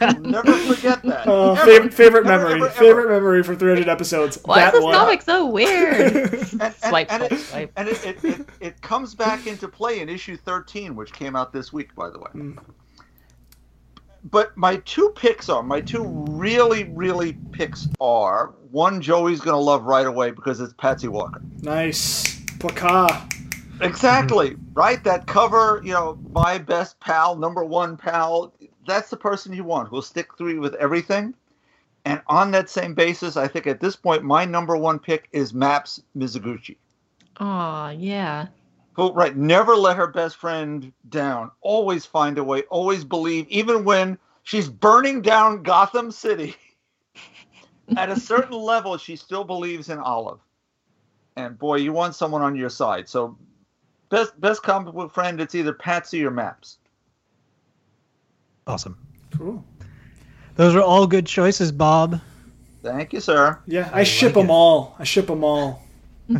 [0.00, 1.26] I'll never forget that.
[1.26, 1.64] Uh, Ever.
[1.64, 2.54] favorite favorite Never, memory.
[2.56, 2.74] ever, ever.
[2.78, 4.38] Favorite memory for 300 episodes.
[4.44, 4.94] Why that is this one.
[4.94, 6.34] comic so weird?
[6.60, 7.72] And, and, Swipe, and, swipe, it, swipe.
[7.76, 11.52] and it, it, it, it comes back into play in issue 13, which came out
[11.52, 12.30] this week, by the way.
[12.34, 12.58] Mm.
[14.24, 19.60] But my two picks are my two really, really picks are one Joey's going to
[19.60, 21.40] love right away because it's Patsy Walker.
[21.62, 22.40] Nice.
[22.58, 23.28] Paka.
[23.80, 25.02] Exactly, right?
[25.04, 28.52] That cover, you know, my best pal, number one pal,
[28.86, 31.34] that's the person you want who'll stick through you with everything.
[32.04, 35.52] And on that same basis, I think at this point, my number one pick is
[35.52, 36.76] Maps Mizuguchi.
[37.40, 38.46] Aw, yeah.
[38.94, 43.84] who right never let her best friend down always find a way always believe even
[43.84, 46.56] when she's burning down gotham city
[47.96, 50.40] at a certain level she still believes in olive
[51.36, 53.38] and boy you want someone on your side so
[54.08, 56.78] best best comic book friend it's either patsy or maps
[58.68, 58.98] Awesome.
[59.34, 59.64] Cool.
[60.56, 62.20] Those are all good choices, Bob.
[62.82, 64.94] thank you sir Yeah, I, ship them all.
[64.98, 65.82] I ship them all.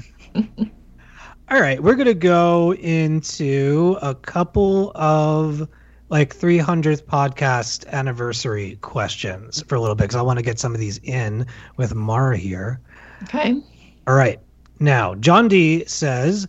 [1.51, 5.67] All right, we're gonna go into a couple of
[6.11, 10.75] like 300th podcast anniversary questions for a little bit because I want to get some
[10.75, 11.47] of these in
[11.79, 12.81] with Mara here.
[13.23, 13.63] Okay.
[14.07, 14.39] All right,
[14.79, 16.47] now John D says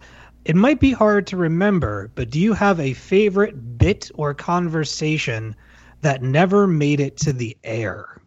[0.50, 5.56] it might be hard to remember, but do you have a favorite bit or conversation
[6.02, 8.20] that never made it to the air?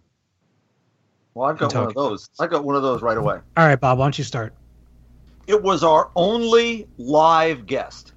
[1.34, 3.80] well i've got one of those i got one of those right away All right,
[3.80, 4.54] Bob, why don't you start?
[5.48, 8.12] it was our only live guest.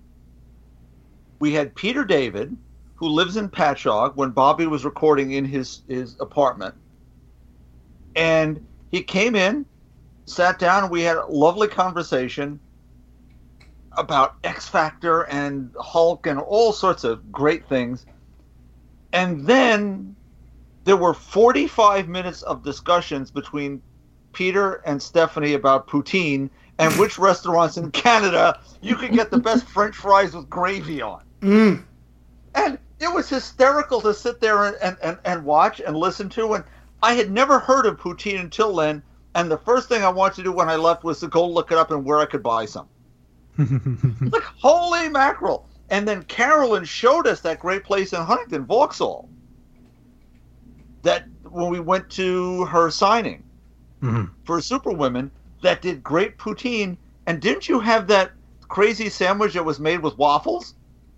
[1.40, 2.56] We had Peter David,
[2.93, 6.75] who lives in Patchogue, when Bobby was recording in his, his apartment.
[8.16, 9.66] And he came in,
[10.27, 12.59] sat down, and we had a lovely conversation
[13.98, 18.06] about X Factor and Hulk and all sorts of great things.
[19.14, 20.15] And then
[20.83, 23.82] there were 45 minutes of discussions between
[24.33, 29.65] Peter and Stephanie about poutine and which restaurants in Canada you could get the best
[29.69, 31.24] French fries with gravy on.
[31.41, 31.83] Mm.
[32.53, 36.53] And it was hysterical to sit there and, and, and, and watch and listen to.
[36.53, 36.64] And
[37.01, 39.03] I had never heard of poutine until then.
[39.33, 41.72] And the first thing I wanted to do when I left was to go look
[41.72, 42.88] it up and where I could buy some.
[43.58, 45.67] Like, holy mackerel.
[45.90, 49.27] And then Carolyn showed us that great place in Huntington, Holtsville,
[51.03, 53.43] that when we went to her signing
[54.01, 54.30] Mhm.
[54.45, 56.98] for Superwomen, that did great poutine.
[57.27, 58.32] And didn't you have that
[58.67, 60.74] crazy sandwich that was made with waffles?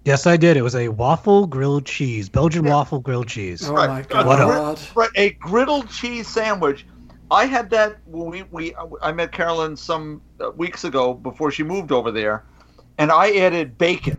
[0.06, 0.56] Yes, I did.
[0.58, 3.68] It was a waffle grilled cheese, Belgian waffle grilled cheese.
[3.70, 3.90] Oh Right.
[3.90, 4.26] my god.
[4.26, 6.86] What a- Right, a griddled cheese sandwich.
[7.30, 11.64] I had that when we, we I met Carolyn some uh, weeks ago before she
[11.64, 12.46] moved over there,
[12.98, 14.18] and I added bacon.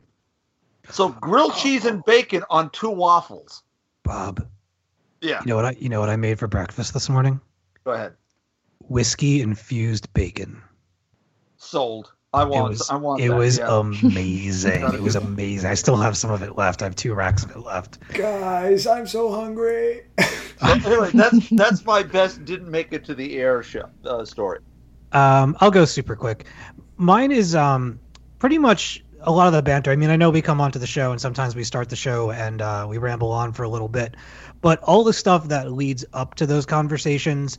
[0.91, 3.63] So grilled cheese and bacon on two waffles.
[4.05, 4.47] Bob,
[5.21, 7.41] Yeah, you know what I you know what I made for breakfast this morning?
[7.85, 8.15] go ahead.
[8.89, 10.63] Whiskey infused bacon.
[11.57, 12.13] Sold.
[12.35, 12.69] I It want.
[12.71, 13.23] was I want.
[13.23, 13.81] it that, was yeah.
[13.81, 14.83] amazing.
[14.95, 15.71] It was amazing.
[15.71, 16.83] I still have some of it left.
[16.83, 17.99] I have two racks of it left.
[18.13, 20.03] Guys, I'm so hungry.
[20.61, 22.45] So anyway, that's that's my best.
[22.45, 24.59] Didn't make it to the air show uh, story.
[25.13, 26.47] Um, I'll go super quick.
[26.97, 28.01] Mine is um
[28.41, 29.93] pretty much a lot of the banter.
[29.93, 32.33] I mean, I know we come onto the show and sometimes we start the show
[32.33, 34.17] and uh, we ramble on for a little bit,
[34.61, 37.59] but all the stuff that leads up to those conversations,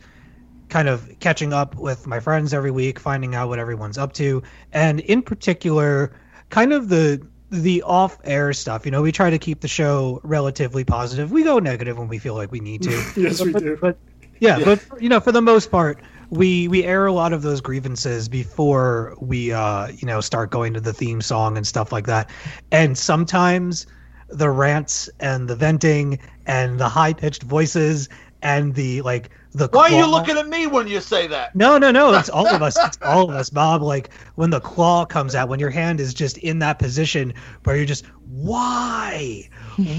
[0.69, 4.41] kind of catching up with my friends every week, finding out what everyone's up to,
[4.71, 6.11] and in particular,
[6.49, 8.85] kind of the the off-air stuff.
[8.85, 11.31] You know, we try to keep the show relatively positive.
[11.31, 12.91] We go negative when we feel like we need to.
[13.17, 13.77] yes, we but, do.
[13.81, 13.97] But
[14.39, 15.99] yeah, but you know, for the most part,
[16.29, 20.73] we we air a lot of those grievances before we uh you know start going
[20.73, 22.29] to the theme song and stuff like that.
[22.71, 23.87] And sometimes
[24.29, 28.09] the rants and the venting and the high pitched voices
[28.41, 31.55] and the like the Why are you looking at me when you say that?
[31.55, 32.13] no, no, no.
[32.13, 32.77] It's all of us.
[32.77, 33.81] It's all of us, Bob.
[33.81, 37.75] Like when the claw comes out, when your hand is just in that position where
[37.75, 39.49] you're just, why?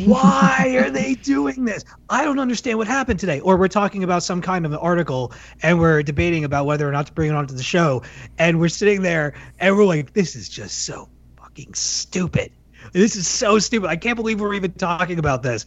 [0.05, 1.85] Why are they doing this?
[2.09, 3.41] I don't understand what happened today.
[3.41, 6.93] Or we're talking about some kind of an article and we're debating about whether or
[6.93, 8.03] not to bring it onto the show.
[8.39, 12.53] And we're sitting there and we're like, this is just so fucking stupid.
[12.93, 13.89] This is so stupid.
[13.89, 15.67] I can't believe we're even talking about this.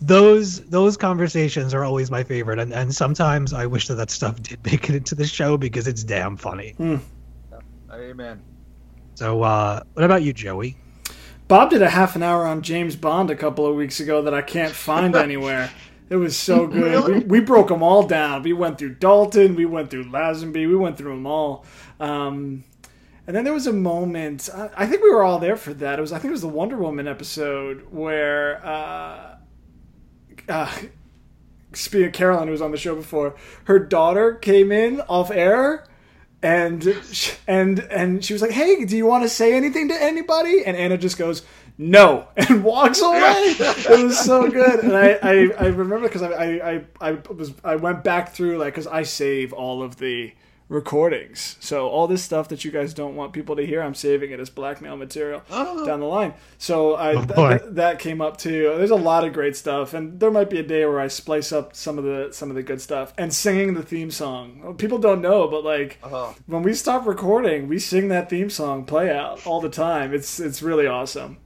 [0.00, 4.42] Those those conversations are always my favorite, and, and sometimes I wish that that stuff
[4.42, 6.74] did make it into the show because it's damn funny.
[7.92, 8.40] Amen.
[9.14, 10.76] So, uh, what about you, Joey?
[11.48, 14.32] Bob did a half an hour on James Bond a couple of weeks ago that
[14.32, 15.70] I can't find anywhere.
[16.08, 16.82] It was so good.
[16.82, 17.18] Really?
[17.18, 18.42] We, we broke them all down.
[18.42, 19.56] We went through Dalton.
[19.56, 20.68] We went through Lazenby.
[20.68, 21.64] We went through them all.
[21.98, 22.64] Um,
[23.26, 24.48] and then there was a moment.
[24.54, 25.98] I, I think we were all there for that.
[25.98, 26.12] It was.
[26.12, 29.29] I think it was the Wonder Woman episode where uh,
[30.50, 30.70] uh,
[31.72, 35.86] speaking of Carolyn, who was on the show before, her daughter came in off air.
[36.42, 36.96] And
[37.46, 40.74] and and she was like, "Hey, do you want to say anything to anybody?" And
[40.74, 41.42] Anna just goes,
[41.76, 43.20] "No," and walks away.
[43.20, 47.52] it was so good, and I I, I remember because I, I I I was
[47.62, 50.32] I went back through like because I save all of the
[50.70, 54.30] recordings, so all this stuff that you guys don't want people to hear, I'm saving
[54.30, 56.32] it as blackmail material down the line.
[56.58, 58.72] So I Oh, th- th- that came up too.
[58.78, 61.50] There's a lot of great stuff, and there might be a day where I splice
[61.52, 64.76] up some of the some of the good stuff and singing the theme song.
[64.78, 66.32] People don't know, but like Uh-huh.
[66.46, 70.14] when we stop recording, we sing that theme song play out all the time.
[70.14, 71.38] It's it's really awesome.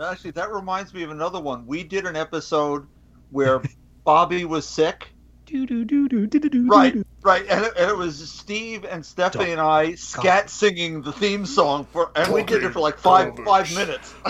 [0.00, 1.66] Actually, that reminds me of another one.
[1.66, 2.86] We did an episode
[3.30, 3.62] where
[4.04, 5.08] Bobby was sick.
[6.68, 11.12] Right, right, and it, and it was Steve and Stephanie and I scat singing the
[11.12, 14.14] theme song for, and we did it for like five five minutes.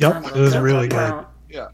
[0.00, 1.24] Yep, it was really good.
[1.50, 1.68] Yeah,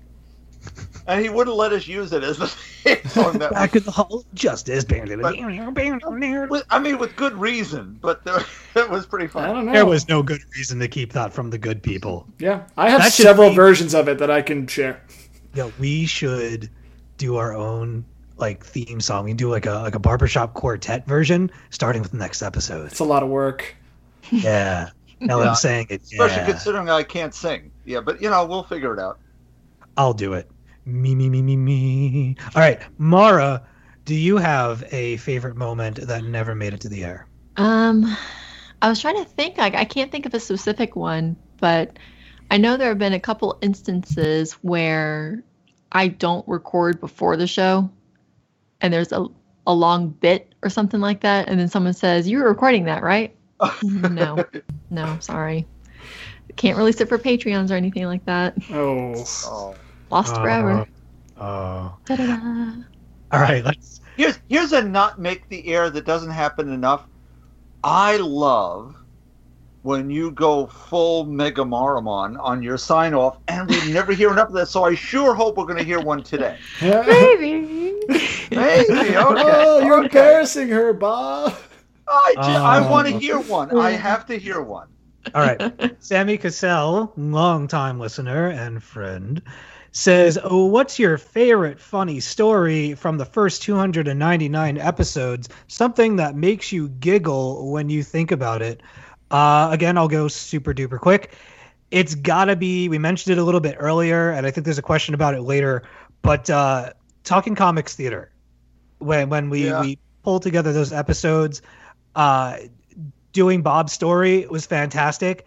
[1.06, 3.38] and he wouldn't let us use it as the theme song.
[3.38, 4.84] That Back in the Hall of Justice.
[6.50, 8.40] with, I mean, with good reason, but there,
[8.76, 9.44] it was pretty fun.
[9.44, 9.72] I don't know.
[9.72, 12.26] There was no good reason to keep that from the good people.
[12.38, 15.02] Yeah, I have That several be- versions of it that I can share.
[15.54, 16.68] Yeah, we should
[17.18, 18.04] do our own
[18.36, 19.24] like theme song.
[19.24, 22.86] We can do like a like a barbershop quartet version, starting with the next episode.
[22.86, 23.74] It's a lot of work.
[24.30, 24.90] Yeah.
[25.20, 25.50] Now Yeah.
[25.50, 26.02] I'm saying it.
[26.02, 26.46] Especially Yeah.
[26.46, 27.70] considering I can't sing.
[27.84, 29.18] Yeah, but you know, we'll figure it out.
[29.96, 30.50] I'll do it.
[30.86, 32.36] Me me me me me.
[32.54, 33.62] All right, Mara,
[34.04, 37.26] do you have a favorite moment that never made it to the air?
[37.56, 38.16] Um,
[38.82, 39.56] I was trying to think.
[39.56, 41.96] Like, I can't think of a specific one, but
[42.50, 45.42] I know there have been a couple instances where
[45.94, 47.88] I don't record before the show,
[48.80, 49.26] and there's a
[49.66, 53.02] a long bit or something like that, and then someone says, "You were recording that,
[53.02, 53.34] right?"
[53.82, 54.44] no,
[54.90, 55.66] no, sorry.
[56.56, 58.54] Can't release it for Patreons or anything like that.
[58.70, 59.74] Oh.
[60.10, 60.86] Lost uh, forever.
[61.38, 61.40] Uh.
[61.40, 61.96] Oh.
[62.04, 62.72] Da-da-da.
[63.32, 64.00] All right, let's.
[64.16, 67.06] Here's here's a not make the air that doesn't happen enough.
[67.82, 68.96] I love
[69.84, 74.48] when you go full Mega Maramon on your sign off, and we never hear enough
[74.48, 74.66] of that.
[74.68, 76.56] So I sure hope we're going to hear one today.
[76.80, 77.60] Maybe.
[78.50, 79.16] Maybe okay.
[79.18, 80.06] oh, you're okay.
[80.06, 81.54] embarrassing her, Bob.
[82.08, 83.18] I, ju- I want to Oh.
[83.18, 83.76] hear one.
[83.78, 84.88] I have to hear one.
[85.34, 85.94] All right.
[86.02, 89.42] Sammy Cassell, longtime listener and friend,
[89.92, 95.48] says, oh, What's your favorite funny story from the first 299 episodes?
[95.68, 98.80] Something that makes you giggle when you think about it.
[99.34, 101.32] Uh, again, I'll go super duper quick.
[101.90, 104.78] It's got to be, we mentioned it a little bit earlier, and I think there's
[104.78, 105.82] a question about it later,
[106.22, 106.92] but uh,
[107.24, 108.30] Talking Comics Theater,
[108.98, 109.80] when, when we, Yeah.
[109.80, 111.62] we pulled together those episodes,
[112.14, 112.58] uh,
[113.32, 115.46] doing Bob's story was fantastic,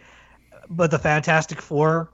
[0.70, 2.12] but the Fantastic Four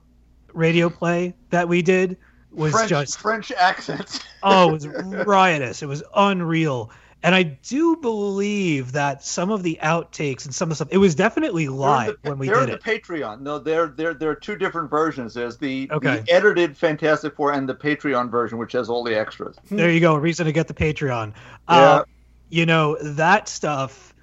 [0.53, 2.17] radio play that we did
[2.51, 4.19] was French, just French accents.
[4.43, 4.87] oh, it was
[5.25, 5.81] riotous.
[5.81, 6.91] It was unreal.
[7.23, 10.97] And I do believe that some of the outtakes and some of the stuff it
[10.97, 12.83] was definitely live the- when we did in it.
[12.83, 13.39] the Patreon.
[13.39, 15.33] No, there there there are two different versions.
[15.33, 16.19] There's the, Okay.
[16.19, 19.55] the edited Fantastic Four and the Patreon version, which has all the extras.
[19.71, 20.15] There you go.
[20.15, 21.33] A reason to get the Patreon.
[21.69, 21.75] Yeah.
[21.75, 22.03] Uh,
[22.49, 24.13] you know that stuff.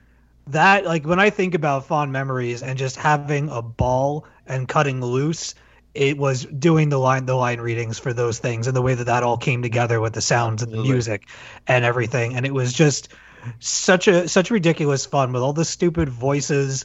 [0.49, 5.01] That like when I think about fond memories and just having a ball and cutting
[5.01, 5.55] loose,
[5.95, 9.05] it was doing the line the line readings for those things and the way that
[9.05, 10.93] that all came together with the sounds and the Absolutely.
[10.93, 11.29] music
[11.67, 13.09] and everything, and it was just
[13.59, 16.85] such a such ridiculous fun with all the stupid voices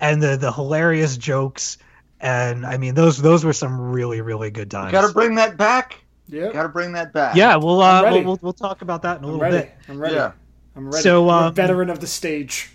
[0.00, 1.78] and the the hilarious jokes.
[2.20, 4.92] And I mean those those were some really really good times.
[4.92, 6.04] Got to bring that back.
[6.26, 7.36] Yeah, Got to bring that back.
[7.36, 9.66] yeah, we'll uh, we'll, we'll we'll talk about that in a I'm little ready.
[9.66, 9.74] bit.
[9.88, 10.14] I'm ready.
[10.14, 10.32] Yeah.
[10.76, 11.02] I'm ready.
[11.02, 12.70] So, I'm a um, veteran of the stage.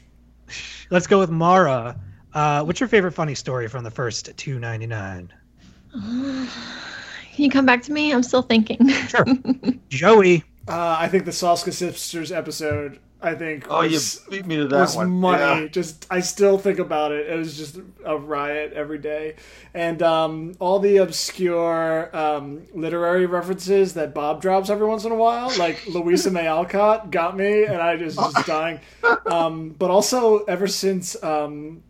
[0.89, 1.99] Let's go with Mara.
[2.33, 5.33] Uh, what's your favorite funny story from the first 299?
[7.35, 8.11] Can you come back to me?
[8.11, 8.87] I'm still thinking.
[8.89, 9.25] Sure.
[9.89, 10.43] Joey.
[10.67, 12.99] Uh, I think the Soska Sisters episode.
[13.21, 15.09] I think Oh, you was, beat me to that was one.
[15.09, 15.63] money.
[15.63, 15.67] Yeah.
[15.67, 17.27] Just I still think about it.
[17.29, 19.35] It was just a riot every day,
[19.73, 25.15] and um, all the obscure um, literary references that Bob drops every once in a
[25.15, 28.79] while, like Louisa May Alcott, got me, and I just just dying.
[29.25, 31.83] Um, but also, ever since um,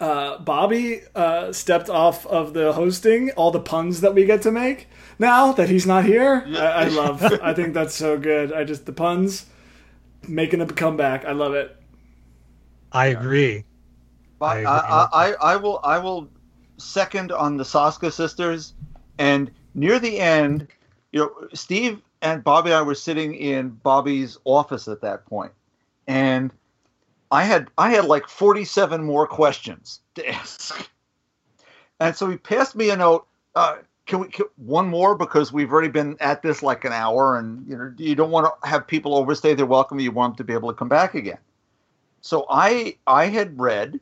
[0.00, 4.52] uh, Bobby uh, stepped off of the hosting, all the puns that we get to
[4.52, 7.22] make now that he's not here, I, I love.
[7.42, 8.52] I think that's so good.
[8.52, 9.46] I just the puns
[10.26, 11.24] making a comeback.
[11.24, 11.76] I love it.
[12.92, 13.64] I agree.
[14.40, 14.66] I I, agree.
[14.66, 16.28] I, I, I will I will
[16.76, 18.74] second on the Soska sisters,
[19.18, 20.68] and near the end,
[21.12, 25.52] you know, Steve and Bobby and I were sitting in Bobby's office at that point,
[26.06, 26.52] and
[27.30, 30.90] I had I had like forty seven more questions to ask,
[32.00, 33.26] and so he passed me a note.
[33.54, 33.76] Uh,
[34.06, 37.66] can we can, one more because we've already been at this like an hour, and
[37.68, 40.00] you know you don't want to have people overstay their welcome.
[40.00, 41.38] You want them to be able to come back again.
[42.20, 44.00] So I I had read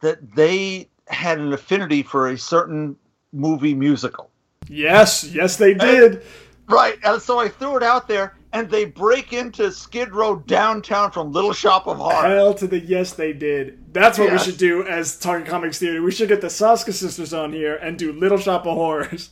[0.00, 2.96] that they had an affinity for a certain
[3.32, 4.30] movie musical.
[4.68, 6.22] Yes, yes, they did.
[6.68, 11.10] Right, and so I threw it out there, and they break into Skid Row downtown
[11.10, 12.24] from Little Shop of Horrors.
[12.24, 13.92] Hell to the yes, they did.
[13.92, 14.46] That's what Yes.
[14.46, 16.00] we should do as Talking Comics Theater.
[16.02, 19.30] We should get the Soska sisters on here and do Little Shop of Horrors.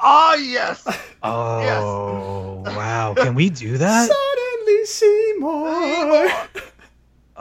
[0.00, 0.86] Ah, yes.
[1.20, 3.12] Oh wow!
[3.16, 4.08] Can we do that?
[4.08, 6.28] Suddenly Seymour.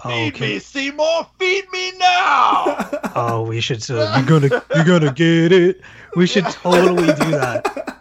[0.04, 1.28] Oh, Feed can- me, Seymour.
[1.40, 2.90] Feed me now.
[3.16, 3.84] oh, we should.
[3.84, 5.82] So you're gonna, you're gonna get it.
[6.16, 7.97] We should totally do that.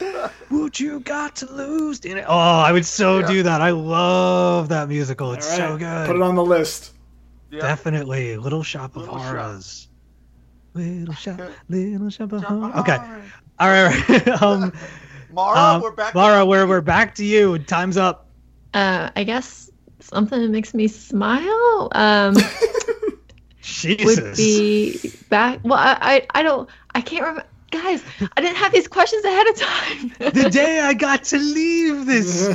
[0.48, 2.00] What you got to lose?
[2.00, 2.24] In it?
[2.26, 3.60] Oh, I would so do that.
[3.60, 5.32] I love that musical.
[5.32, 6.06] It's All so good.
[6.06, 6.92] Put it on the list.
[7.50, 9.88] Definitely, Little Shop of Horrors.
[10.74, 12.74] Little shop, little shop of horrors.
[12.76, 12.96] Okay,
[13.58, 13.98] all right.
[14.08, 14.28] all right.
[14.42, 14.72] um,
[15.32, 16.14] Mara, um, we're back.
[16.14, 17.58] Mara, we're we're back to you.
[17.58, 18.26] Time's up.
[18.72, 22.34] Uh, I guess something that makes me smile um,
[23.84, 25.58] would be back.
[25.64, 26.68] Well, I, I, I don't.
[26.94, 27.44] I can't remember.
[27.70, 28.02] Guys,
[28.36, 30.12] I didn't have these questions ahead of time.
[30.32, 32.46] the day I got to leave this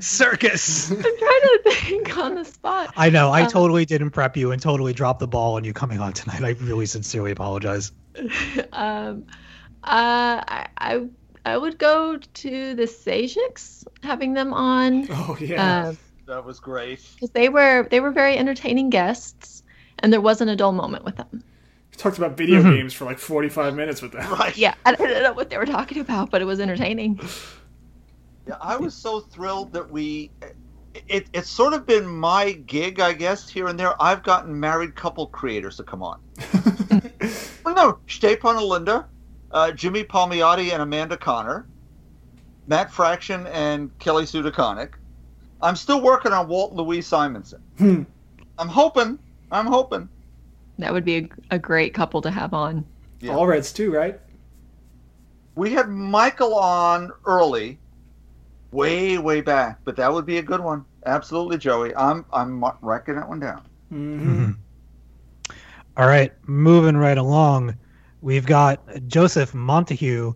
[0.06, 0.90] circus.
[0.90, 2.92] I'm trying to think on the spot.
[2.96, 3.30] I know.
[3.30, 6.12] I Um, totally didn't prep you and totally dropped the ball on you coming on
[6.12, 6.42] tonight.
[6.44, 7.90] I really sincerely apologize.
[8.72, 9.24] um,
[9.82, 11.06] uh, I, I,
[11.44, 15.08] I would go to the Sejics, having them on.
[15.10, 15.94] Oh yeah.
[16.26, 17.00] That was great.
[17.14, 19.64] because they were they were very entertaining guests,
[19.98, 21.42] and there wasn't a dull moment with them.
[22.00, 22.76] Talked about video Mhm.
[22.76, 24.26] games for like 45 minutes with them.
[24.38, 24.56] Right.
[24.56, 27.20] Yeah, I don't know what they were talking about, but it was entertaining.
[28.48, 30.30] Yeah, I was so thrilled that we.
[31.08, 34.00] It, it's sort of been my gig, I guess, here and there.
[34.02, 36.20] I've gotten married couple creators to come on.
[37.64, 39.06] well, no, Stjepan and Linda,
[39.52, 41.66] uh, Jimmy Palmiotti and Amanda Conner,
[42.66, 44.94] Matt Fraction and Kelly Sue DeConnick.
[45.60, 47.62] I'm still working on Walt Louise Simonson.
[47.76, 48.02] Hmm.
[48.58, 49.18] I'm hoping.
[49.52, 50.08] I'm hoping.
[50.80, 52.84] That would be a, a great couple to have on.
[53.20, 53.32] Yeah.
[53.32, 54.18] Allreds too, right?
[55.54, 57.78] We had Michael on early,
[58.72, 60.84] way, way back, but that would be a good one.
[61.06, 61.94] Absolutely, Joey.
[61.94, 63.62] I'm I'm writing that one down.
[63.92, 64.50] Mm-hmm.
[65.96, 67.76] All right, moving right along.
[68.22, 70.32] We've got Joseph Montague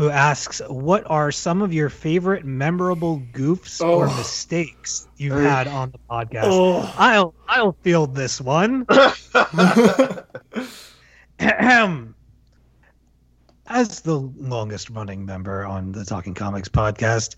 [0.00, 4.16] who asks, What are some of your favorite memorable goofs or Oh.
[4.16, 6.44] mistakes you've had on the podcast?
[6.44, 6.94] Oh.
[6.96, 8.86] I'll I'll field this one.
[13.66, 17.36] As the longest running member on the Talking Comics podcast,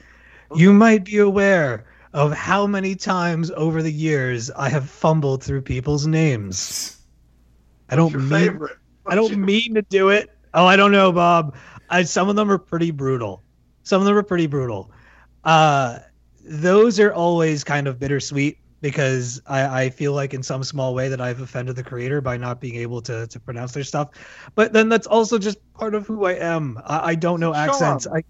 [0.55, 1.85] you might be aware
[2.15, 6.97] of how many times over the years I have fumbled through people's names.
[7.91, 8.77] I don't mean favorite.
[9.07, 10.31] I don't mean to do it.
[10.55, 11.55] Oh, I don't know, Bob.
[11.93, 13.43] I, some of them are pretty brutal.
[13.85, 14.91] Some of them are pretty brutal.
[15.45, 15.99] Uh,
[16.45, 21.09] those are always kind of bittersweet because I, I feel like in some small way
[21.09, 24.11] that I've offended the creator by not being able to, to pronounce their stuff.
[24.55, 26.81] But then that's also just part of who I am.
[26.85, 28.07] I, I don't know accents.
[28.07, 28.25] I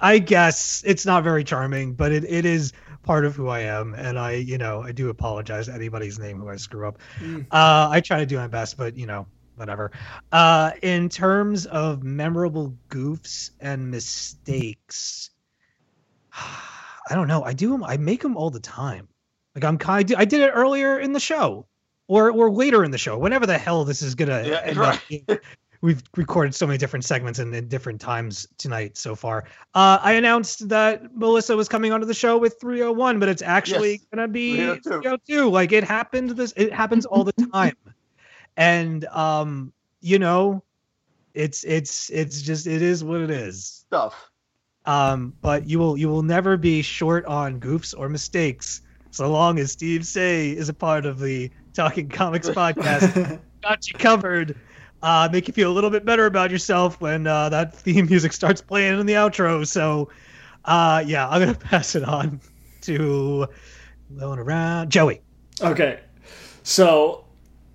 [0.00, 2.72] I guess it's not very charming, but it, it is
[3.02, 3.94] part of who I am.
[3.94, 6.98] And I, you know, I do apologize to anybody's name who I screw up.
[7.18, 7.46] Mm.
[7.50, 9.26] Uh, I try to do my best, but you know,
[9.58, 9.90] whatever.
[10.32, 15.30] Uh, in terms of memorable goofs and mistakes,
[16.32, 17.42] I don't know.
[17.42, 17.82] I do them.
[17.84, 19.08] I make them all the time.
[19.54, 20.12] Like I'm kind.
[20.16, 21.66] I did it earlier in the show,
[22.06, 23.18] or or later in the show.
[23.18, 25.00] Whenever the hell this is gonna Yeah, end right.
[25.28, 25.38] up.
[25.80, 29.44] We've recorded so many different segments and in different times tonight so far.
[29.74, 33.92] Uh, I announced that Melissa was coming onto the show with 301, but it's actually
[33.92, 34.90] Yes, gonna be 302.
[35.02, 35.48] 302.
[35.50, 36.30] Like it happened.
[36.30, 37.76] This it happens all the time,
[38.58, 39.72] and um,
[40.02, 40.62] you know,
[41.32, 43.64] it's it's it's just it is what it is.
[43.64, 44.30] Stuff.
[44.84, 49.58] Um, but you will you will never be short on goofs or mistakes so long
[49.58, 53.40] as Steve Seigh is a part of the Talking Comics podcast.
[53.62, 54.56] Got you covered.
[55.02, 58.32] Uh, make you feel a little bit better about yourself when uh, that theme music
[58.32, 59.66] starts playing in the outro.
[59.66, 60.10] So,
[60.64, 62.40] uh, yeah, I'm gonna pass it on
[62.82, 63.46] to
[64.18, 65.20] going around Joey.
[65.60, 66.00] Okay.
[66.62, 67.24] So,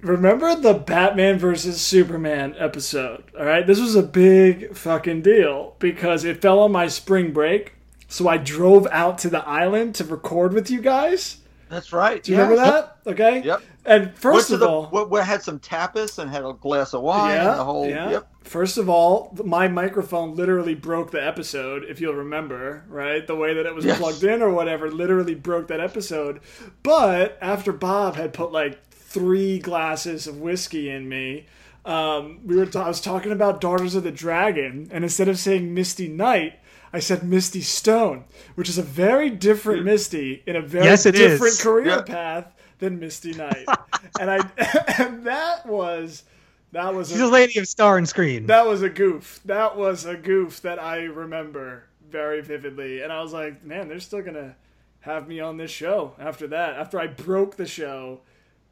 [0.03, 3.23] remember the Batman versus Superman episode?
[3.37, 3.65] All right.
[3.65, 7.73] This was a big fucking deal because it fell on my spring break.
[8.07, 11.37] So I drove out to the island to record with you guys.
[11.69, 12.21] That's right.
[12.21, 12.97] Do you remember that?
[13.07, 13.41] Okay.
[13.41, 13.61] Yep.
[13.85, 17.01] And first of the- all, we, we had some tapas and had a glass of
[17.01, 17.89] wine yeah, and the whole.
[17.89, 18.11] yeah.
[18.11, 18.27] Yep.
[18.43, 23.25] First of all, my microphone literally broke the episode, if you'll remember, right?
[23.25, 23.97] The way that it was Yes.
[23.97, 26.41] plugged in or whatever literally broke that episode.
[26.83, 28.79] But after Bob had put like
[29.13, 31.45] three glasses of whiskey in me,
[31.85, 32.67] Um, we were.
[32.75, 36.53] I was talking about Daughters of the Dragon, and instead of saying Misty Knight,
[36.93, 38.23] I said Misty Stone,
[38.55, 41.61] which is a very different Misty in a very Yes, different is.
[41.61, 42.01] career Yeah.
[42.03, 43.65] path than Misty Knight.
[44.19, 44.37] and I
[44.97, 46.23] and that was
[46.71, 48.45] that was She's a lady of star and screen.
[48.47, 49.41] that was a goof.
[49.45, 53.01] That was a goof that I remember very vividly.
[53.01, 54.55] And I was like, man, they're still gonna
[55.01, 56.75] have me on this show after that.
[56.75, 58.21] After I broke the show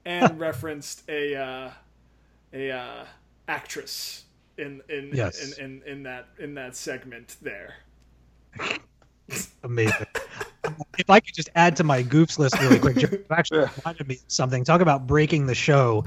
[0.05, 1.71] and referenced a uh,
[2.53, 3.05] a uh,
[3.47, 4.25] actress
[4.57, 5.57] in in, Yes.
[5.57, 7.75] in, in in that in that segment there.
[9.63, 10.05] Amazing.
[10.97, 14.07] if I could just add to my goofs list really quick, Joe, you actually reminded
[14.07, 14.63] me of something.
[14.63, 16.03] Talk about breaking the show.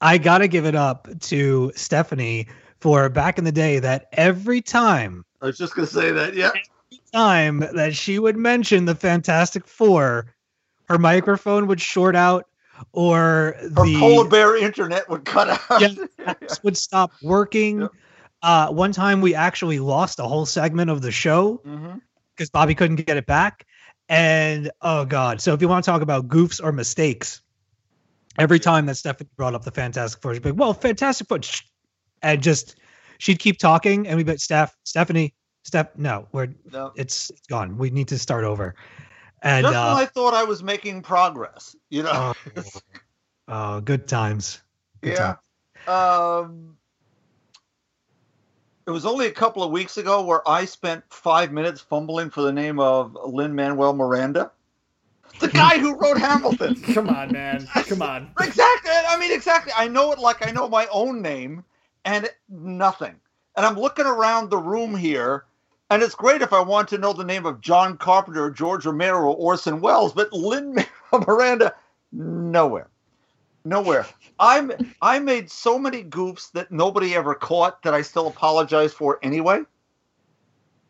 [0.00, 2.48] I got to give it up to Stephanie
[2.80, 6.34] for back in the day that every time, I was just gonna say that.
[6.34, 6.50] Yeah.
[7.12, 10.34] time that she would mention the Fantastic Four,
[10.88, 12.46] her microphone would short out
[12.92, 15.80] or the polar bear internet would cut out.
[15.80, 17.88] Yeah, would stop working.
[18.42, 21.60] Uh, one time we actually lost a whole segment of the show
[22.34, 23.66] because Bobby couldn't get it back.
[24.08, 25.40] And oh god!
[25.40, 27.42] So if you want to talk about goofs or mistakes,
[28.38, 31.40] every time that Stephanie brought up the Fantastic Four, she'd be like, "Well, Fantastic Four,"
[32.22, 32.76] and just
[33.18, 36.92] she'd keep talking, and we'd be like, "Steph, Stephanie, Steph, no, we're No.
[36.94, 37.78] it's it's gone.
[37.78, 38.76] We need to start over."
[39.46, 42.34] And Just uh, when I thought I was making progress, you know.
[42.56, 42.62] oh,
[43.48, 44.60] oh, good times.
[45.02, 45.36] Good yeah.
[45.86, 46.48] times.
[46.48, 46.76] Um,
[48.88, 52.42] it was only a couple of weeks ago where I spent five minutes fumbling for
[52.42, 54.50] the name of Lin Manuel Miranda,
[55.38, 56.74] the guy who wrote Hamilton.
[56.82, 57.68] Come on, man.
[57.72, 58.28] Come on.
[58.40, 58.90] Exactly.
[58.90, 59.72] I mean, exactly.
[59.76, 61.62] I know it like I know my own name,
[62.04, 63.14] and nothing.
[63.54, 65.44] And I'm looking around the room here,
[65.90, 69.20] and it's great if I want to know the name of John Carpenter, George Romero,
[69.20, 70.76] or Orson Welles, but Lin
[71.12, 71.74] Miranda,
[72.12, 72.88] nowhere,
[73.64, 74.06] nowhere.
[74.38, 79.18] I'm I made so many goofs that nobody ever caught that I still apologize for
[79.22, 79.62] anyway.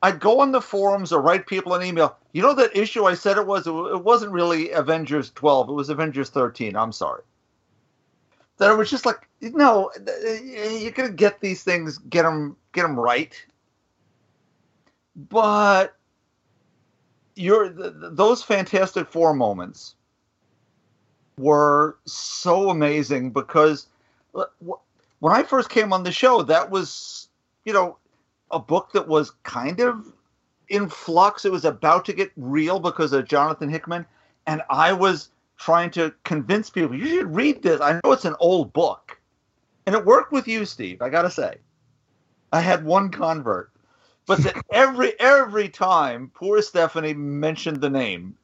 [0.02, 2.16] I'd go on the forums or write people an email.
[2.33, 3.66] You know that issue I said it was?
[3.66, 5.70] It wasn't really Avengers 12.
[5.70, 6.76] It was Avengers 13.
[6.76, 7.23] I'm sorry.
[8.58, 9.91] That it was just like, no,
[10.42, 13.34] you're gonna get these things, get them, get them right.
[15.16, 15.96] But
[17.34, 19.94] th- those Fantastic Four moments
[21.38, 23.88] were so amazing because
[25.18, 27.28] when I first came on the show, that was,
[27.64, 27.96] you know,
[28.50, 30.12] a book that was kind of
[30.68, 31.44] in flux.
[31.44, 34.06] It was about to get real because of Jonathan Hickman,
[34.46, 37.80] and I was trying to convince people you should read this.
[37.80, 39.18] I know it's an old book,
[39.86, 41.00] and it worked with you, Steve.
[41.02, 41.56] I gotta say,
[42.52, 43.70] I had one convert,
[44.26, 48.36] but that every every time poor Stephanie mentioned the name,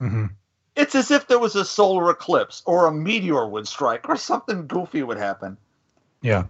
[0.00, 0.30] Mhm.
[0.76, 4.66] it's as if there was a solar eclipse or a meteor would strike or something
[4.66, 5.56] goofy would happen.
[6.20, 6.44] Yeah.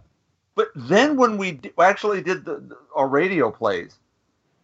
[0.55, 3.97] But then when we d- actually did the, the our radio plays,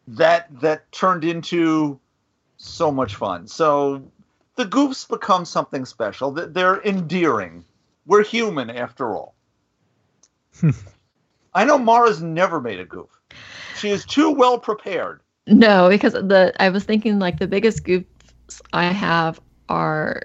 [0.08, 1.99] that that turned into
[2.58, 3.49] so much fun.
[3.49, 4.02] So
[4.57, 6.34] the goofs become something special.
[6.34, 7.65] Th- They're endearing.
[8.07, 9.34] We're human after all.
[11.55, 13.08] I know Mara's never made a goof.
[13.81, 15.20] She is too well prepared.
[15.47, 18.05] No, because the I was thinking like the biggest goofs
[18.73, 20.25] I have are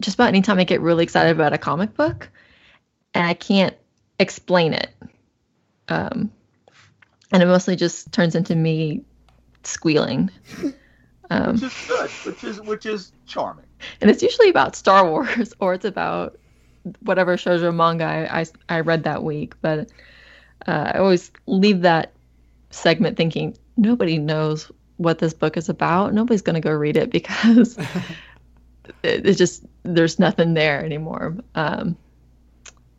[0.00, 2.28] just about anytime I get really excited about a comic book
[3.14, 3.76] and I can't
[4.18, 4.90] explain it.
[5.88, 6.32] Um,
[7.32, 9.04] and it mostly just turns into me
[9.62, 10.30] squealing.
[11.30, 12.10] Um, Which is good.
[12.10, 13.64] Which is which is charming.
[14.00, 16.38] and it's usually about Star Wars or it's about
[17.00, 19.54] whatever shoujo manga I, I, I read that week.
[19.60, 19.90] But
[20.66, 22.12] uh, I always leave that
[22.70, 26.14] segment thinking nobody knows what this book is about.
[26.14, 27.76] Nobody's going to go read it because
[29.02, 31.36] it, it's just there's nothing there anymore.
[31.54, 31.96] Um,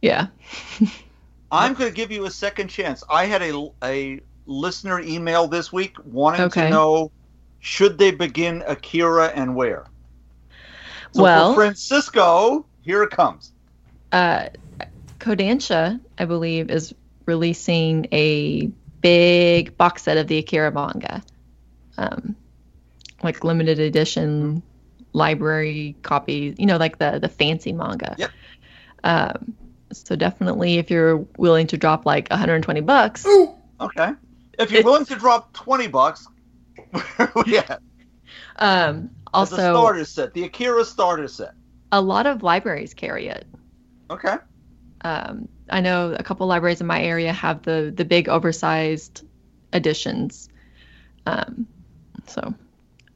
[0.02, 0.28] yeah.
[1.52, 3.04] I'm going to give you a second chance.
[3.10, 6.64] I had a, a listener email this week wanting Okay.
[6.66, 7.12] to know
[7.60, 9.86] should they begin Akira and where.
[11.14, 13.52] So Well- for Francisco, here it comes.
[14.12, 14.50] uh,
[15.20, 16.94] Kodansha, I believe, is
[17.26, 18.70] releasing a
[19.02, 21.24] big box set of the Akira manga,
[21.98, 22.36] um,
[23.24, 24.62] like limited edition
[25.14, 26.56] library copies.
[26.58, 28.16] You know, like the the fancy manga.
[28.18, 28.32] Yep.
[29.04, 29.56] Um,
[29.92, 34.12] so definitely, if you're willing to drop like 120 bucks, Ooh, Okay.
[34.60, 36.28] If you're willing to drop 20 bucks,
[37.46, 37.78] yeah.
[38.58, 41.54] um, a also starter set, the Akira starter set.
[41.92, 43.46] a lot of libraries carry it.
[44.10, 44.36] Okay.
[45.02, 49.24] Um, I know a couple libraries in my area have the the big oversized
[49.74, 50.50] editions.
[51.26, 51.68] Um,
[52.28, 52.54] so,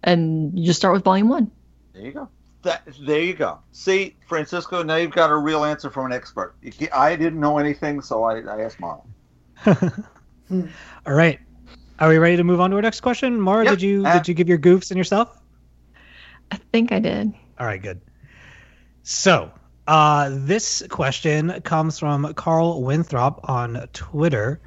[0.03, 1.51] and you just start with volume one.
[1.93, 2.29] There you go.
[2.63, 3.59] That, there you go.
[3.71, 6.55] See, Francisco, now you've got a real answer from an expert.
[6.93, 9.01] I didn't know anything, so I, I asked Mara.
[10.51, 11.39] All right.
[11.99, 13.39] Are we ready to move on to our next question?
[13.39, 13.71] Mara, Yep.
[13.73, 15.35] did you Uh, did you give your goofs and yourself?
[16.51, 17.33] I think I did.
[17.59, 18.01] All right, good.
[19.03, 19.51] So,
[19.87, 24.59] uh, this question comes from Carl Winthrop on Twitter.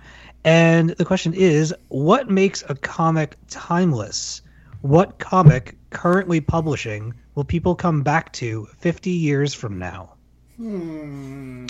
[0.44, 4.42] And the question is What makes a comic timeless?
[4.82, 10.14] What comic currently publishing will people come back to 50 years from now?
[10.56, 11.66] Hmm.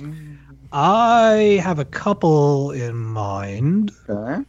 [0.72, 3.92] I have a couple in mind.
[4.08, 4.42] Okay.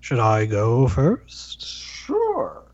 [0.00, 1.66] Should I go first?
[1.66, 2.65] Sure.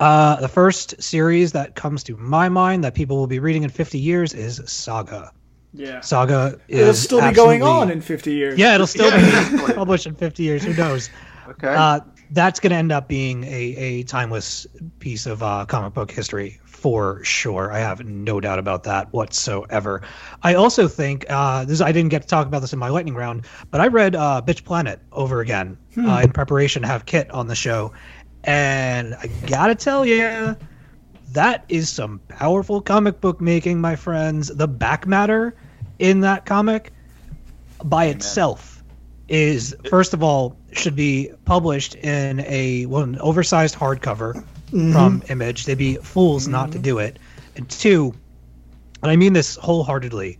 [0.00, 3.70] Uh, the first series that comes to my mind that people will be reading in
[3.70, 5.32] 50 years is Saga.
[5.72, 6.00] Yeah.
[6.00, 8.58] Saga is It'll still be going on in 50 years.
[8.58, 9.66] Yeah, it'll still Yeah.
[9.66, 10.64] be published in 50 years.
[10.64, 11.10] Who knows?
[11.48, 11.74] Okay.
[11.74, 12.00] Uh,
[12.30, 14.66] that's going to end up being a, a timeless
[14.98, 17.72] piece of uh, comic book history for sure.
[17.72, 20.02] I have no doubt about that whatsoever.
[20.42, 21.80] I also think uh, this.
[21.80, 24.42] I didn't get to talk about this in my lightning round, but I read uh,
[24.44, 27.92] Bitch Planet over again uh, in preparation to have Kit on the show,
[28.44, 30.56] and I gotta tell you,
[31.32, 34.48] that is some powerful comic book making, my friends.
[34.48, 35.56] The back matter
[35.98, 36.92] in that comic
[37.82, 38.82] by itself
[39.28, 44.92] is first of all should be published in a well, an oversized hardcover mm-hmm.
[44.92, 45.64] from Image.
[45.64, 46.82] They'd be fools not to mm-hmm.
[46.82, 47.18] do it.
[47.56, 48.14] And two,
[49.02, 50.38] and I mean this wholeheartedly,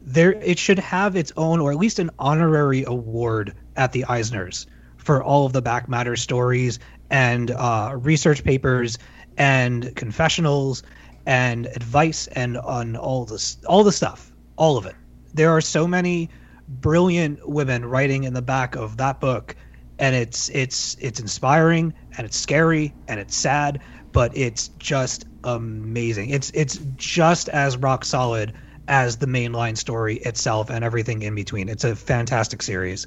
[0.00, 4.66] there it should have its own or at least an honorary award at the Eisners
[4.96, 6.78] for all of the back matter stories
[7.10, 8.98] and uh, research papers
[9.36, 10.82] and confessionals
[11.26, 14.94] and advice and on all this all the stuff all of it.
[15.32, 16.30] There are so many
[16.68, 19.56] brilliant women writing in the back of that book
[19.98, 23.80] and it's it's it's inspiring and it's scary and it's sad
[24.12, 26.30] but it's just amazing.
[26.30, 28.52] It's it's just as rock solid
[28.86, 31.68] as the mainline story itself and everything in between.
[31.68, 33.06] It's a fantastic series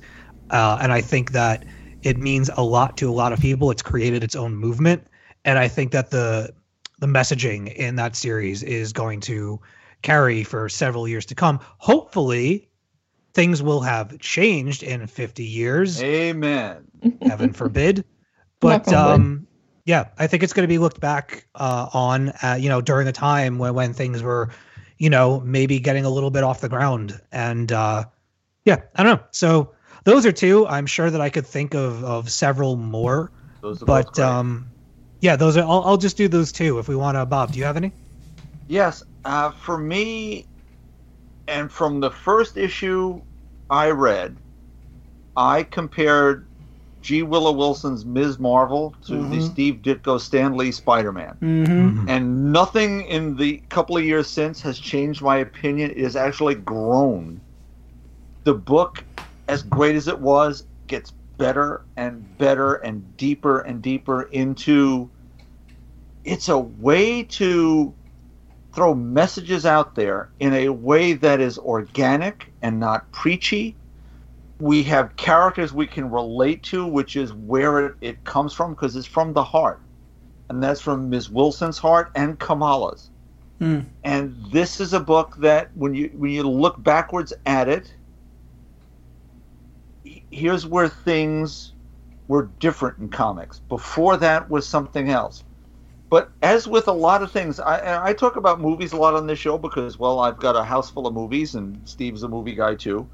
[0.50, 1.66] uh, and i think that
[2.04, 3.72] it means a lot to a lot of people.
[3.72, 5.08] It's created its own movement.
[5.46, 6.54] And i think that the
[7.00, 9.60] the messaging in that series is going to
[10.02, 11.60] carry for several years to come.
[11.78, 12.68] Hopefully
[13.34, 16.02] things will have changed in 50 years.
[16.02, 16.84] Amen.
[17.22, 18.04] heaven forbid.
[18.60, 19.14] But Knock on wood.
[19.16, 19.48] um
[19.86, 23.08] yeah i think it's going to be looked back uh on uh, you know during
[23.08, 24.50] a time when when things were
[24.98, 27.20] you know maybe getting a little bit off the ground.
[27.32, 28.04] And uh
[28.66, 29.26] yeah i don't know.
[29.32, 29.72] So
[30.08, 33.30] those are two i'm sure that i could think of of several more
[33.62, 34.66] Those are but um
[35.22, 37.60] yeah those are I'll, I'll just do those two if we want to bob do
[37.60, 37.92] you have any
[38.68, 40.46] Yes, uh, for me,
[41.48, 43.22] and from the first issue
[43.70, 44.36] I read,
[45.38, 46.48] I compared
[47.02, 47.24] G.
[47.24, 48.40] Willow Wilson's Ms.
[48.40, 49.52] Marvel to the Mhm.
[49.52, 51.38] Steve Ditko Stan Lee Spider Man.
[51.42, 52.10] Mm-hmm.
[52.10, 55.92] And nothing in the couple of years since has changed my opinion.
[55.92, 57.40] It has actually grown.
[58.44, 59.06] The book,
[59.48, 65.10] as great as it was, gets better and better and deeper and deeper into.
[66.24, 67.94] It's a way to
[68.74, 73.76] throw messages out there in a way that is organic and not preachy.
[74.60, 78.96] We have characters we can relate to, which is where it, it comes from, because
[78.96, 79.80] it's from the heart.
[80.50, 81.30] And that's from Ms.
[81.30, 83.10] Wilson's heart and Kamala's.
[83.60, 83.80] Hmm.
[84.04, 87.92] And this is a book that when you when you look backwards at it,
[90.38, 91.74] here's where things
[92.28, 93.60] were different in comics.
[93.60, 95.44] Before that was something else.
[96.10, 99.28] But as with a lot of things, I, I talk about movies a lot on
[99.28, 102.54] this show because, well, I've got a house full of movies, and Steve's a movie
[102.54, 103.08] guy too.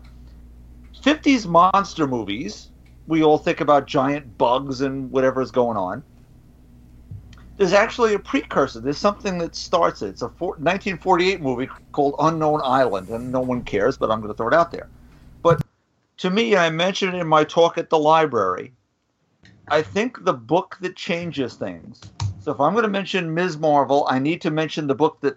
[1.02, 2.70] 50s monster movies,
[3.08, 6.04] we all think about giant bugs and whatever's going on.
[7.58, 8.80] There's actually a precursor.
[8.80, 10.10] There's something that starts it.
[10.10, 14.32] It's a four, 1948 movie called Unknown Island, and no one cares, but I'm going
[14.32, 14.90] to throw it out there.
[15.42, 15.64] But
[16.24, 18.72] to me, I mentioned in my talk at the library.
[19.68, 22.00] I think the book that changes things.
[22.40, 23.58] So if I'm going to mention Ms.
[23.58, 25.36] Marvel, I need to mention the book that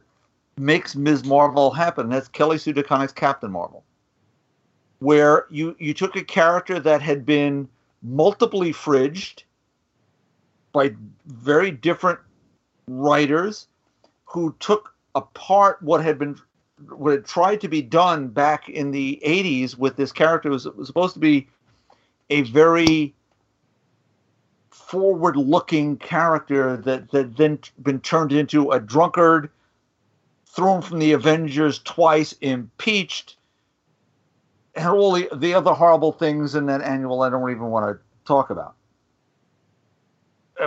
[0.59, 1.25] makes Ms.
[1.25, 2.09] Marvel happen.
[2.09, 3.83] That's Kelly Sue DeConnick's Captain Marvel,
[5.01, 7.69] where you you took a character that had been
[8.05, 9.43] multiply fridged
[10.71, 10.95] by
[11.27, 12.21] very different
[12.87, 13.67] writers
[14.25, 16.39] who took apart what had been
[16.89, 20.87] what had tried to be done back in the 80s with this character was, was
[20.87, 21.49] supposed to be
[22.31, 23.15] a very
[24.71, 29.51] forward looking character that that then been turned into a drunkard
[30.47, 33.37] thrown from the avengers twice impeached
[34.75, 37.99] and all the, the other horrible things in that annual i don't even want to
[38.27, 38.75] talk about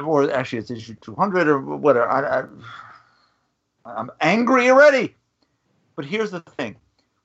[0.03, 2.43] or actually it's issue 200 or whatever I, I,
[3.85, 5.15] I'm angry already.
[5.99, 6.77] But here's the thing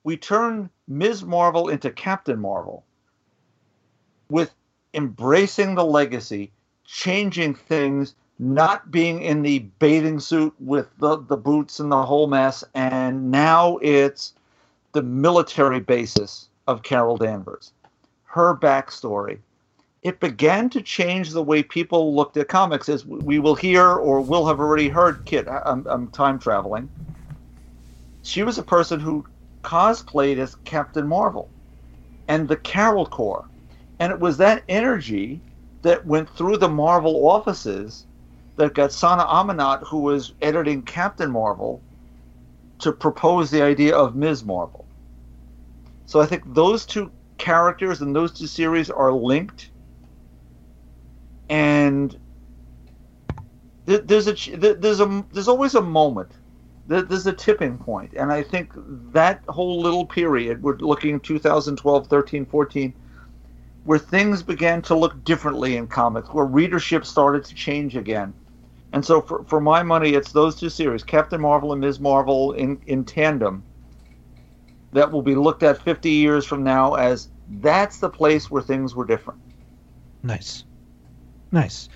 [0.03, 1.23] we turn Ms.
[1.23, 2.85] Marvel into Captain Marvel
[4.29, 4.53] with
[4.95, 6.51] embracing the legacy,
[6.85, 12.27] changing things, not being in the bathing suit with the, the boots and the whole
[12.27, 12.65] mess.
[12.75, 14.35] And now it's
[14.91, 17.73] the military basis of Carol Danvers,
[18.25, 19.39] her backstory.
[20.03, 24.21] It began to change the way people looked at comics, as we will hear or
[24.21, 25.25] will have already heard.
[25.27, 26.91] Kit, I'm, I'm time traveling.
[28.25, 29.27] She was a person who
[29.63, 31.51] cosplayed as Captain Marvel
[32.27, 33.45] and the Carol Corps.
[34.01, 35.43] And it was that energy
[35.83, 38.07] that went through the Marvel offices
[38.57, 41.83] that got Sana Amanat, who was editing Captain Marvel,
[42.79, 44.43] to propose the idea of Ms.
[44.43, 44.87] Marvel.
[46.07, 49.71] So I think those two characters and those two series are linked.
[51.51, 52.19] And
[53.85, 56.33] there's a there's a there's always a moment
[56.87, 58.73] there's a tipping point and i think
[59.13, 62.95] that whole little period we're looking 2012 13 14
[63.85, 68.35] where things began to look differently in comics where readership started to change again
[68.93, 72.53] and so for, for my money it's those two series captain marvel and ms marvel
[72.53, 73.65] in, in tandem
[74.93, 77.29] that will be looked at 50 years from now as
[77.61, 79.41] that's the place where things were different
[80.25, 80.65] Nice.
[81.53, 81.89] Nice.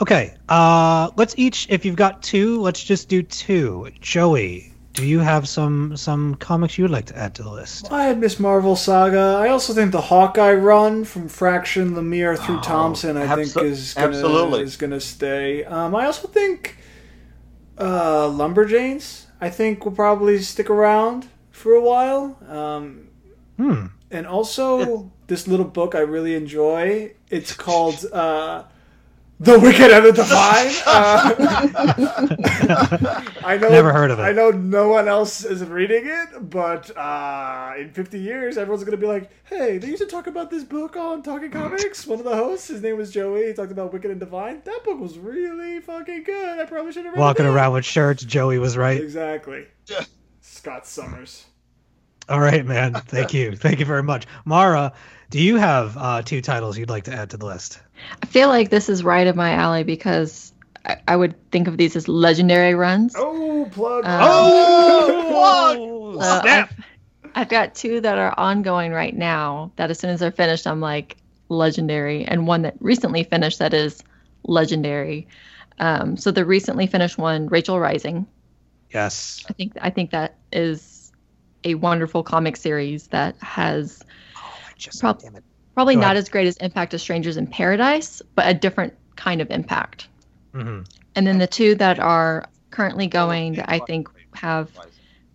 [0.00, 0.34] Okay.
[0.48, 3.90] Uh let's each if you've got two, let's just do two.
[4.00, 7.90] Joey, do you have some some comics you would like to add to the list?
[7.92, 9.38] I had Miss Marvel saga.
[9.40, 14.08] I also think the Hawkeye run from Fraction Lemire through Thompson, I think is gonna,
[14.08, 14.62] absolutely.
[14.62, 15.64] is gonna stay.
[15.64, 16.76] Um, I also think
[17.78, 19.24] uh, Lumberjanes.
[19.40, 22.36] I think will probably stick around for a while.
[22.48, 23.02] Um,
[23.58, 23.86] Hmm.
[24.10, 27.12] and also this little book I really enjoy.
[27.30, 28.64] It's called uh,
[29.40, 31.34] "The Wicked and the Divine." Uh,
[33.44, 33.68] I know.
[33.68, 34.22] Never heard of it.
[34.22, 38.96] I know no one else is reading it, but uh, in 50 years, everyone's gonna
[38.96, 42.24] be like, "Hey, they used to talk about this book on Talking Comics." One of
[42.24, 43.46] the hosts, his name was Joey.
[43.46, 44.62] He talked about Wicked and Divine.
[44.64, 46.58] That book was really fucking good.
[46.58, 47.50] I probably should have read Walking it.
[47.50, 49.00] around with shirts, Joey was right.
[49.00, 49.66] Exactly.
[50.40, 51.46] Scott Summers.
[52.28, 52.94] All right, man.
[52.94, 53.54] Thank you.
[53.54, 54.26] Thank you very much.
[54.44, 54.92] Mara,
[55.30, 57.80] do you have uh, two titles you'd like to add to the list?
[58.22, 60.52] I feel like this is right up my alley because
[60.84, 63.14] I, I would think of these as legendary runs.
[63.16, 64.04] Oh, plug.
[64.04, 64.12] Um,
[65.38, 66.70] Oh, So snap.
[66.72, 66.84] I've,
[67.34, 70.80] I've got two that are ongoing right now that as soon as they're finished, I'm
[70.80, 71.16] like
[71.48, 74.02] legendary, and one that recently finished that is
[74.44, 75.28] legendary.
[75.78, 78.26] Um, so the recently finished one, Rachel Rising.
[78.90, 79.44] Yes.
[79.48, 81.12] I think I think that is
[81.64, 84.02] a wonderful comic series that has
[84.76, 85.44] Just, Prob- damn it.
[85.76, 86.16] Probably Go not ahead.
[86.16, 90.08] as great as Impact of Strangers in Paradise, but a different kind of impact.
[90.52, 90.80] hmm
[91.14, 94.70] And then the two that are currently going that I think have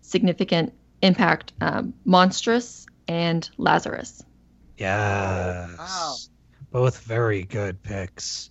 [0.00, 4.24] significant impact um, Monstrous and Lazarus.
[4.78, 5.70] Yes.
[5.78, 6.16] Wow.
[6.72, 8.50] Both very good picks.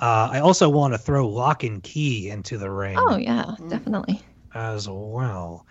[0.00, 4.20] Uh, I also want to throw Locke and Key into the ring Oh, yeah, definitely.
[4.54, 5.66] as well.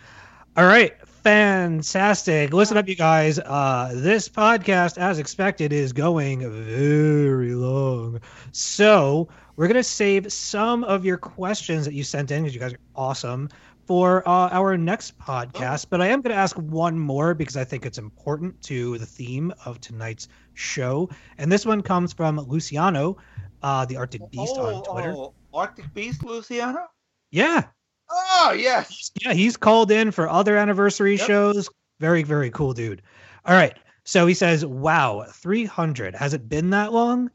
[0.55, 0.93] All right,
[1.29, 2.51] fantastic.
[2.53, 3.37] Listen up, you guys.
[3.37, 8.19] Uh, this podcast, as expected, is going very long.
[8.51, 12.73] So we're gonna save some of your questions that you sent in because you guys
[12.73, 13.47] are awesome
[13.85, 15.85] for uh, our next podcast.
[15.91, 19.53] But I am gonna ask one more because I think it's important to the theme
[19.65, 21.11] of tonight's show.
[21.37, 23.17] And this one comes from Luciano,
[23.61, 25.13] uh, the Arctic Beast on Twitter.
[25.15, 26.87] oh, Arctic Beast, Luciano?
[27.29, 27.65] Yeah,
[28.11, 29.11] Oh, yes.
[29.21, 31.27] yeah, he's called in for other anniversary Yep.
[31.27, 31.69] shows.
[31.99, 33.01] Very, very cool dude.
[33.45, 33.77] All right.
[34.05, 36.15] So he says, Wow, 300.
[36.15, 37.29] Has it been that long?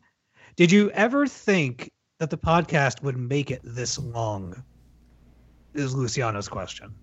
[0.57, 4.63] Did you ever think that the podcast would make it this long?
[5.75, 6.95] Is Luciano's question.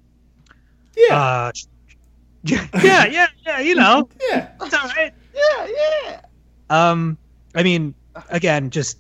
[0.96, 1.18] Yeah.
[1.22, 1.52] Uh,
[2.44, 4.10] yeah, yeah, yeah, yeah, you know.
[4.30, 4.52] yeah.
[4.62, 5.14] It's all right.
[5.34, 6.22] Yeah, yeah.
[6.70, 7.18] Um,
[7.54, 7.94] I mean,
[8.30, 8.98] again, just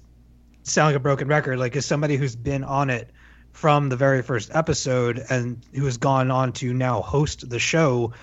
[0.63, 1.57] sound like a broken record.
[1.57, 3.09] Like, as somebody who's been on it
[3.51, 8.13] from the very first episode and who has gone on to now host the show,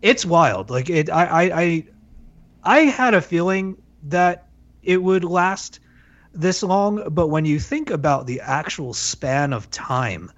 [0.00, 0.70] it's wild.
[0.70, 1.86] Like, it, I, I, I,
[2.62, 4.48] I had a feeling that
[4.82, 5.80] it would last
[6.34, 10.30] this long, but when you think about the actual span of time,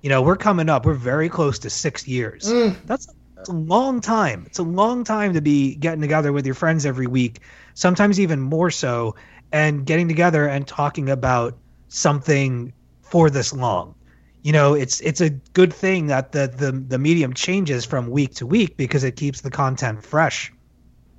[0.00, 0.84] you know, we're coming up.
[0.84, 2.44] We're very close to six years.
[2.44, 2.76] Mm.
[2.86, 3.08] That's
[3.38, 4.44] it's a long time.
[4.46, 7.40] It's a long time to be getting together with your friends every week,
[7.74, 9.16] sometimes even more so,
[9.50, 11.56] and getting together and talking about
[11.88, 12.72] something
[13.12, 13.94] for this long.
[14.42, 18.34] You know, it's it's a good thing that the the, the medium changes from week
[18.36, 20.50] to week because it keeps the content fresh.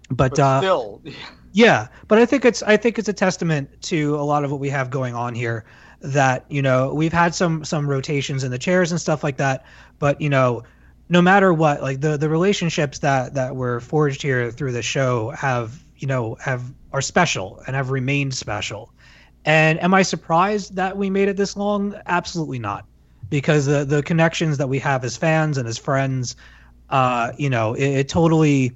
[0.10, 1.02] But, But uh, still,
[1.54, 4.60] yeah, but I think it's I think it's a testament to a lot of what
[4.60, 5.66] we have going on here
[6.02, 9.64] that you know we've had some some rotations in the chairs and stuff like that,
[10.00, 10.64] but you know
[11.10, 15.30] no matter what, like the the relationships that that were forged here through the show
[15.30, 18.93] have you know have are special and have remained special.
[19.46, 21.96] And am I surprised that we made it this long?
[22.06, 22.86] Absolutely not,
[23.30, 26.36] because the the connections that we have as fans and as friends,
[26.90, 28.72] uh, you know, it, it totally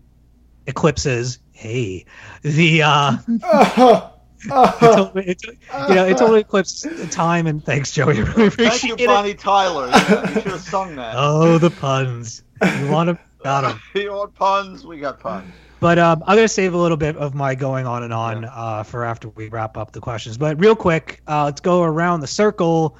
[0.65, 1.39] eclipses.
[1.53, 2.05] Hey,
[2.41, 3.17] the uh,
[4.39, 8.17] it totally, it, you know, it totally eclipses time and thanks, Joey.
[8.17, 9.07] I really Thank you, it.
[9.07, 9.87] Bonnie Tyler.
[9.87, 11.15] You should have sung that.
[11.17, 12.43] Oh, the puns.
[12.79, 13.19] You want them?
[13.43, 13.81] Got them.
[13.95, 14.85] you want puns?
[14.85, 15.51] We got puns.
[15.79, 18.83] But um, I'm gonna save a little bit of my going on and on uh,
[18.83, 20.37] for after we wrap up the questions.
[20.37, 22.97] But real quick, uh, let's go around the circle.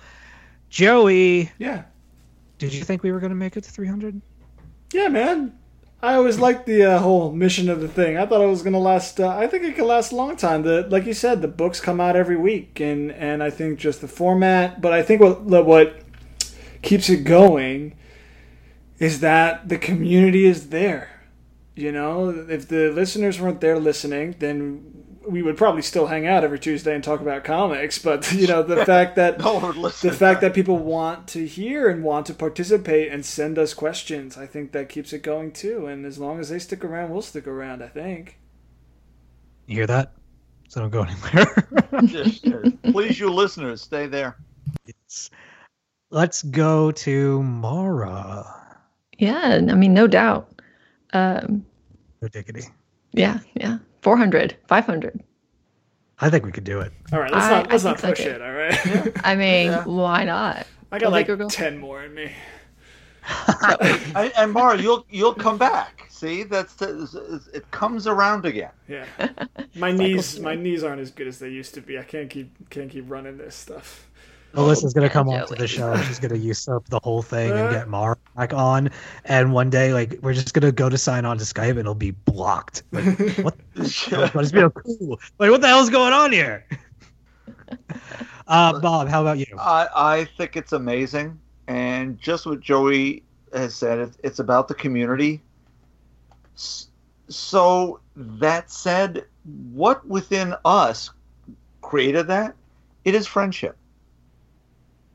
[0.70, 1.84] Joey, Yeah.
[2.60, 4.22] did you think we were gonna make it to 300?
[4.94, 5.54] Yeah, man.
[6.04, 8.18] I always liked the uh, whole mission of the thing.
[8.18, 9.20] I thought it was gonna last.
[9.20, 10.62] Uh, I think it could last a long time.
[10.62, 14.02] The like you said, the books come out every week, and and I think just
[14.02, 14.80] the format.
[14.80, 16.02] But I think what what
[16.84, 17.96] keeps it going
[19.00, 21.10] is that the community is there.
[21.78, 26.44] You know, if the listeners weren't there listening, then we would probably still hang out
[26.44, 28.00] every Tuesday and talk about comics.
[28.00, 30.10] But you know, the fact that No one would listen.
[30.10, 34.38] the fact that people want to hear and want to participate and send us questions,
[34.38, 35.86] I think that keeps it going too.
[35.86, 37.84] And as long as they stick around, we'll stick around.
[37.84, 38.40] I think.
[39.68, 40.14] You hear that?
[40.70, 41.70] So don't go anywhere.
[42.08, 42.72] Yes, yes.
[42.92, 44.38] Please, you listeners, stay there.
[46.12, 48.46] Let's go to Mara.
[49.18, 50.52] Yeah, I mean, no doubt.
[51.14, 51.66] Um,
[52.22, 52.64] No diggity.
[53.14, 53.78] yeah, yeah.
[54.02, 55.24] 400, 500.
[56.20, 56.92] I think we could do it.
[57.14, 58.42] All right, let's I- not let's not think so, push it.
[58.42, 59.12] All right.
[59.26, 59.84] I mean, Yeah.
[59.86, 60.66] why not?
[60.92, 62.32] I got Go like big or ten more in me.
[64.16, 66.06] And, and Mara, you'll you'll come back.
[66.10, 68.72] See, that's the, it comes around again.
[68.88, 69.06] Yeah.
[69.76, 72.00] My knees my knees aren't as good as they used to be.
[72.00, 74.08] I can't keep can't keep running this stuff.
[74.53, 75.58] Melissa's gonna come onto Joey.
[75.58, 75.92] the show.
[75.92, 78.90] and She's gonna usurp the whole thing and get Mara back on.
[79.26, 81.95] And one day, like, we're just gonna go to sign on to Skype and it'll
[81.95, 82.84] be blocked.
[82.92, 83.06] Like,
[83.38, 83.56] what?
[83.76, 85.19] But it's cool.
[85.40, 86.66] Like, what the hell's going on here?
[88.48, 89.58] Uh, Bob, how about you?
[89.59, 91.38] I, I think it's amazing.
[91.67, 95.42] And just what Joey has said, it's, it's about the community.
[97.27, 99.26] So, that said,
[99.74, 101.11] what within us
[101.82, 102.56] created that?
[103.03, 103.76] It is friendship.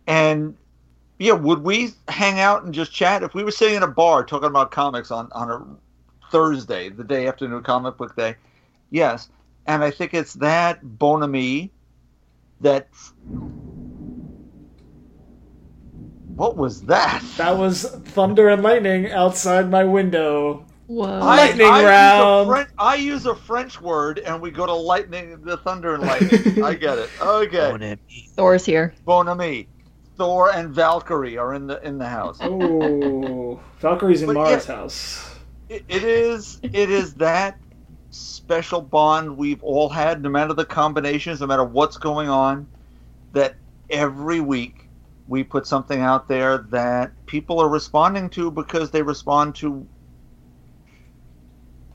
[0.07, 0.57] And
[1.19, 3.23] yeah, would we hang out and just chat?
[3.23, 7.05] If we were sitting in a bar talking about comics on, on a Thursday, the
[7.05, 8.37] day after New Comic Book Day,
[8.91, 9.29] yes.
[9.67, 11.71] And I think it's that bonhomie
[12.61, 12.89] that
[16.35, 17.23] what was that?
[17.37, 20.65] That was thunder and lightning outside my window.
[20.87, 21.21] Whoa.
[21.21, 22.21] Lightning I, I round.
[22.21, 25.95] Use a French, I use a French word, and we go to lightning, the thunder
[25.95, 26.65] and lightning.
[26.65, 27.11] I get it.
[27.21, 27.97] Okay,
[28.35, 28.95] Thor's here.
[29.05, 29.69] bon ami.
[30.17, 32.39] Thor and Valkyrie are in the in the house.
[32.41, 34.77] Oh, Valkyrie's in But Mara's yeah.
[34.77, 35.39] house.
[35.69, 37.59] It, it is it is that
[38.11, 42.69] special bond we've all had, no matter the combinations, no matter what's going on.
[43.33, 43.57] That
[43.89, 44.89] every week
[45.27, 49.87] we put something out there that people are responding to because they respond to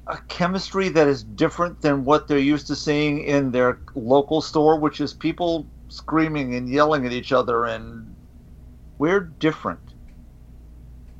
[0.07, 4.79] a chemistry that is different than what they're used to seeing in their local store,
[4.79, 8.13] which is people screaming and yelling at each other, and
[8.97, 9.79] we're different,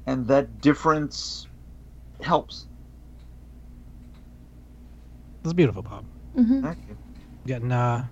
[0.06, 1.48] and that difference
[2.22, 2.66] helps.
[5.44, 6.06] That's beautiful, Bob.
[6.36, 6.62] Mhm.
[6.64, 6.98] Thank you.
[7.46, 8.06] Getting uh,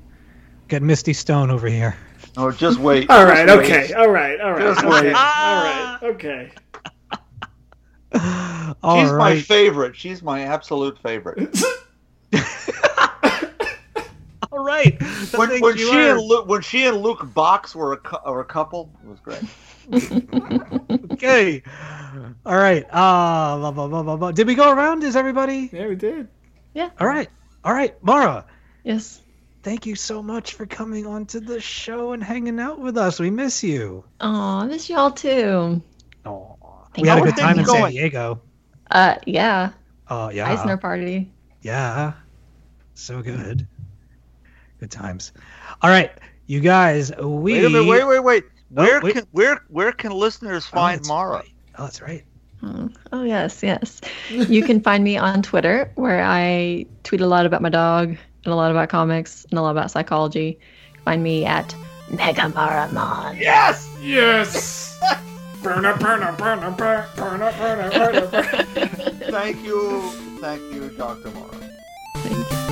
[0.67, 1.95] getting Misty Stone over here.
[2.37, 3.09] Oh, just wait.
[3.09, 3.57] All just right, wait.
[3.59, 5.13] okay, all right, all right, Just wait.
[5.13, 6.51] all right, okay.
[8.83, 9.95] All She's my favorite.
[9.95, 11.57] She's my absolute favorite.
[14.55, 14.97] All right.
[14.99, 16.17] The when, when she are.
[16.17, 19.19] and Luke, when she and Luke Box were a, cou- were a couple, it was
[19.19, 19.43] great.
[21.13, 21.61] okay.
[22.45, 22.83] All right.
[22.89, 24.31] Uh, blah, blah, blah, blah, blah.
[24.31, 25.03] Did we go around?
[25.03, 25.69] Is everybody?
[25.73, 26.27] Yeah, we did.
[26.73, 26.89] Yeah.
[26.99, 27.29] All right.
[27.63, 28.01] All right.
[28.03, 28.45] Mara,
[28.83, 29.21] Yes.
[29.63, 33.19] thank you so much for coming onto the show and hanging out with us.
[33.19, 34.03] We miss you.
[34.21, 35.81] Aw, I miss y'all too.
[36.25, 36.55] Oh,
[36.97, 37.91] we had a good time in How's things San?
[37.91, 38.41] Diego.
[38.89, 39.71] Uh, yeah.
[40.09, 40.49] Oh, yeah.
[40.49, 41.31] Eisner party.
[41.61, 42.13] Yeah.
[42.93, 43.67] So good.
[44.85, 45.33] Good times.
[45.81, 46.11] All right.
[46.45, 47.53] You guys, we.
[47.53, 47.87] Wait a minute.
[47.87, 48.43] Wait, wait, wait.
[48.77, 49.15] Oh, where wait.
[49.15, 51.31] can where where can listeners Oh, find that's Mara?
[51.37, 51.49] right.
[51.79, 52.23] Oh, that's right.
[52.61, 53.99] Oh, oh, yes, yes.
[54.29, 58.53] You can find me on Twitter where I tweet a lot about my dog and
[58.53, 60.59] a lot about comics and a lot about psychology.
[61.03, 61.73] Find me at
[62.11, 63.39] Megamaramon.
[63.39, 63.89] Yes.
[63.99, 64.99] Yes.
[65.63, 68.57] Burner, burner, burner, burner, burner, burner, burner, burner.
[69.31, 70.01] Thank you.
[70.39, 71.31] Thank you, Dr.
[71.31, 71.57] Mara.
[72.17, 72.64] Thank you.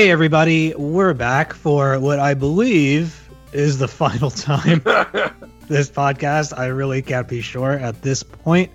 [0.00, 4.80] Hey, everybody, we're back for what I believe is the final time
[5.68, 6.56] this podcast.
[6.56, 8.70] I really can't be sure at this point.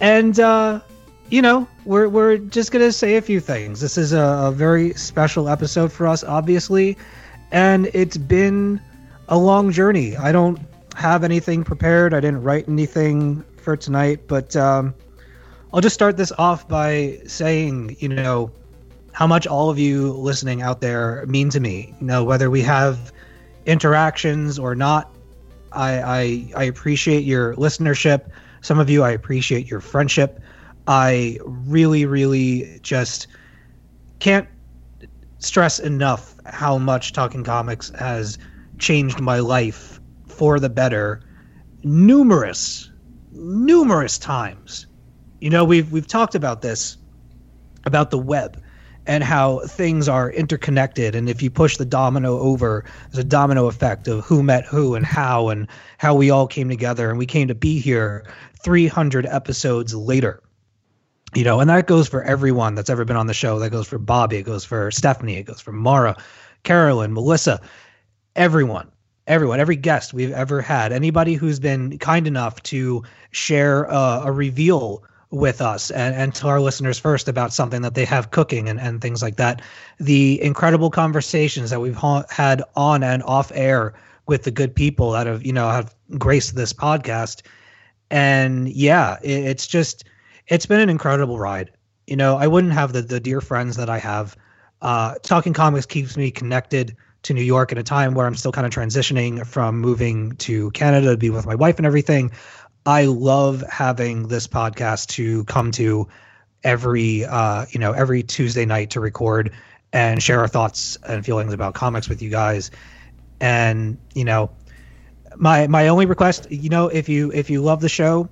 [0.00, 0.80] And, uh,
[1.30, 3.80] you know, we're, we're just going to say a few things.
[3.80, 6.98] This is a, a very special episode for us, obviously.
[7.50, 8.82] And it's been
[9.30, 10.14] a long journey.
[10.14, 10.60] I don't
[10.94, 14.94] have anything prepared, I didn't write anything for tonight, but um,
[15.72, 18.50] I'll just start this off by saying, you know,
[19.14, 21.94] how much all of you listening out there mean to me.
[22.00, 23.12] You know, whether we have
[23.64, 25.08] interactions or not,
[25.72, 28.28] I, I I appreciate your listenership.
[28.60, 30.40] Some of you, I appreciate your friendship.
[30.88, 33.28] I really, really just
[34.18, 34.48] can't
[35.38, 38.36] stress enough how much Talking Comics has
[38.78, 41.22] changed my life for the better
[41.84, 42.90] numerous,
[43.30, 44.86] numerous times.
[45.40, 46.96] You know, we've we've talked about this
[47.84, 48.60] about the web
[49.06, 51.14] and how things are interconnected.
[51.14, 54.94] And if you push the domino over there's a domino effect of who met who
[54.94, 55.68] and how and
[55.98, 57.10] how we all came together.
[57.10, 58.24] And we came to be here
[58.62, 60.42] 300 episodes later
[61.34, 63.58] you know and that goes for everyone that's ever been on the show.
[63.58, 66.16] That goes for bobby it goes for stephanie it goes for mara
[66.62, 67.60] carolyn melissa
[68.36, 68.90] everyone
[69.26, 70.92] everyone every guest we've ever had.
[70.92, 76.46] Anybody who's been kind enough to share uh, a reveal with us and, and to
[76.46, 79.60] our listeners first about something that they have cooking and, and things like that.
[79.98, 83.94] The incredible conversations that we've ha- had on and off air
[84.26, 87.42] with the good people that have, you know, have graced this podcast.
[88.10, 90.04] And yeah, it, it's just,
[90.46, 91.70] it's been an incredible ride.
[92.06, 94.36] You know, I wouldn't have the, the dear friends that I have.
[94.82, 98.52] Uh, Talking Comics keeps me connected to New York at a time where I'm still
[98.52, 102.30] kind of transitioning from moving to Canada to be with my wife and everything.
[102.86, 106.08] I love having this podcast to come to
[106.62, 109.52] every uh, you know every Tuesday night to record
[109.92, 112.70] and share our thoughts and feelings about comics with you guys.
[113.40, 114.50] And you know,
[115.36, 118.28] my my only request, you know, if you if you love the show,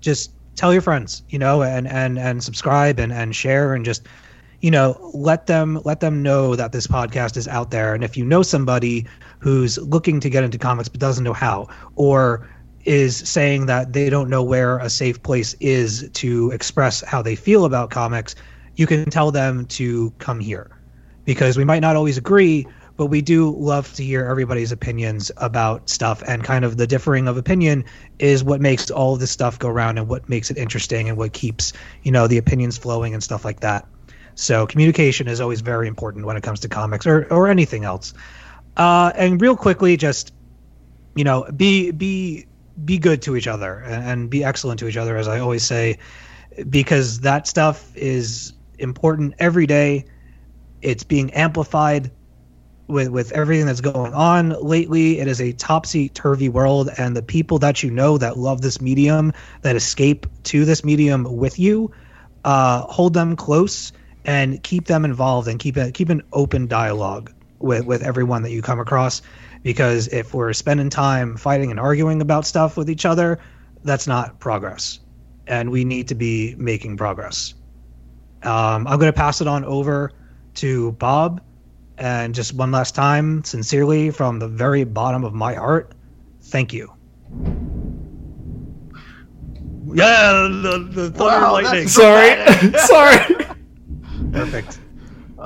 [0.00, 4.06] just tell your friends, you know, and and and subscribe and and share and just
[4.60, 8.16] you know let them let them know that this podcast is out there and if
[8.16, 9.06] you know somebody
[9.38, 12.48] who's looking to get into comics but doesn't know how or
[12.84, 17.34] is saying that they don't know where a safe place is to express how they
[17.34, 18.34] feel about comics,
[18.76, 20.70] you can tell them to come here
[21.24, 22.66] because we might not always agree,
[22.96, 27.28] but we do love to hear everybody's opinions about stuff and kind of the differing
[27.28, 27.84] of opinion
[28.18, 31.32] is what makes all this stuff go around and what makes it interesting and what
[31.32, 33.86] keeps, you know, the opinions flowing and stuff like that.
[34.34, 38.14] So communication is always very important when it comes to comics or, or anything else.
[38.76, 40.32] Uh, and real quickly, just
[41.18, 42.46] you know, be be
[42.84, 45.98] be good to each other and, be excellent to each other, as I always say,
[46.68, 50.06] because that stuff is important every day.
[50.82, 52.10] It's being amplified
[52.86, 55.18] with with everything that's going on lately.
[55.18, 58.80] It is a topsy turvy world, and the people that you know that love this
[58.80, 59.32] medium,
[59.62, 61.92] that escape to this medium with you,
[62.44, 63.92] uh, hold them close
[64.24, 68.50] and keep them involved and keep a, keep an open dialogue with with everyone that
[68.50, 69.22] you come across
[69.62, 73.38] because if we're spending time fighting and arguing about stuff with each other,
[73.84, 75.00] that's not progress.
[75.46, 77.54] And we need to be making progress.
[78.42, 80.12] Um, I'm going to pass it on over
[80.56, 81.42] to Bob.
[81.96, 85.94] And just one last time, sincerely, from the very bottom of my heart,
[86.42, 86.92] thank you.
[89.94, 91.88] Yeah, the, the thunder Wow, and lightning.
[91.88, 92.36] Sorry,
[92.86, 93.46] sorry.
[94.32, 94.78] Perfect.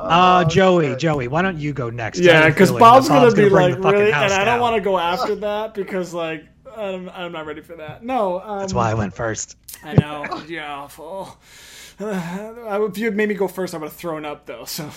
[0.03, 2.19] Uh, Joey, Joey, why don't you go next?
[2.19, 2.81] Yeah, because feeling?
[2.81, 5.75] Bob's gonna Bob's be bring like really, and I don't want to go after that
[5.75, 8.03] because like I'm, I'm not ready for that.
[8.05, 9.57] No, um, That's why I went first.
[9.85, 10.43] I know.
[10.49, 11.39] Yeah, awful.
[12.01, 14.65] I if you had made me go first, I would have thrown up though.
[14.65, 14.91] So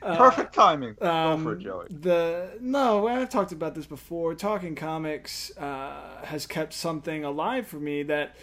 [0.00, 0.94] Perfect timing.
[1.00, 1.86] um, Go for it, Joey.
[1.90, 4.34] the no, I've talked about this before.
[4.34, 8.36] Talking comics uh, has kept something alive for me that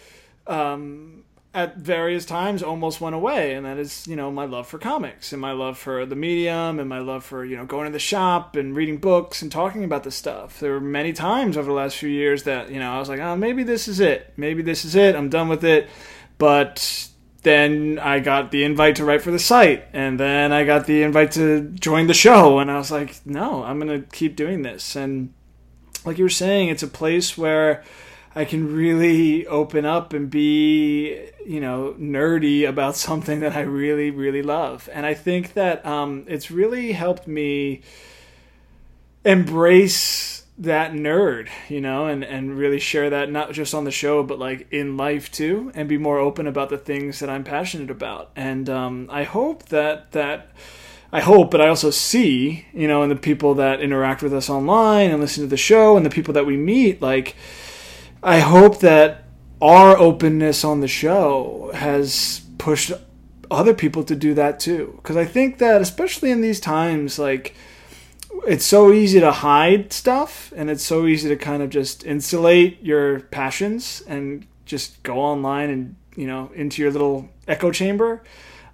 [0.46, 1.24] um,
[1.56, 5.32] at various times almost went away, and that is you know my love for comics
[5.32, 7.98] and my love for the medium and my love for you know going to the
[7.98, 10.60] shop and reading books and talking about this stuff.
[10.60, 13.20] There were many times over the last few years that you know I was like,
[13.20, 14.34] oh, maybe this is it.
[14.36, 15.16] Maybe this is it.
[15.16, 15.88] I'm done with it.
[16.36, 17.08] But
[17.40, 21.02] then I got the invite to write for the site, and then I got the
[21.02, 24.94] invite to join the show, and I was like, no, I'm gonna keep doing this.
[24.94, 25.32] And
[26.04, 27.82] like you were saying, it's a place where
[28.36, 34.10] I can really open up and be, you know, nerdy about something that I really,
[34.10, 34.88] really love.
[34.92, 37.82] And I think that um, it's really helped me
[39.24, 44.22] embrace that nerd, you know, and, and really share that not just on the show,
[44.22, 47.90] but like in life too, and be more open about the things that I'm passionate
[47.90, 48.30] about.
[48.36, 50.50] And um, I hope that that
[51.12, 54.50] I hope, but I also see, you know, in the people that interact with us
[54.50, 57.36] online and listen to the show and the people that we meet, like,
[58.22, 59.25] I hope that
[59.60, 62.92] our openness on the show has pushed
[63.50, 64.94] other people to do that too.
[64.96, 67.54] Because I think that, especially in these times, like,
[68.46, 72.82] it's so easy to hide stuff and it's so easy to kind of just insulate
[72.82, 78.22] your passions and just go online and, you know, into your little echo chamber.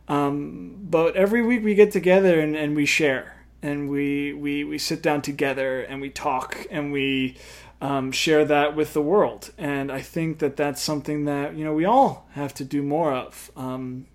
[0.09, 4.79] Um, but every week we get together and, and we share and we, we, we
[4.79, 7.37] sit down together and we talk and we
[7.83, 9.51] um, share that with the world.
[9.59, 13.13] And I think that that's something that, you know, we all have to do more
[13.13, 13.51] of.
[13.57, 14.07] Um,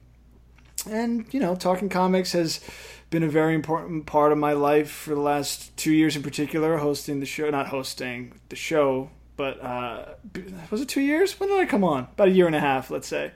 [0.89, 2.61] and, you know, talking comics has
[3.09, 6.77] been a very important part of my life for the last two years in particular,
[6.77, 10.05] hosting the show, not hosting the show, but uh,
[10.71, 11.37] was it two years?
[11.37, 12.07] When did I come on?
[12.13, 13.33] About a year and a half, let's say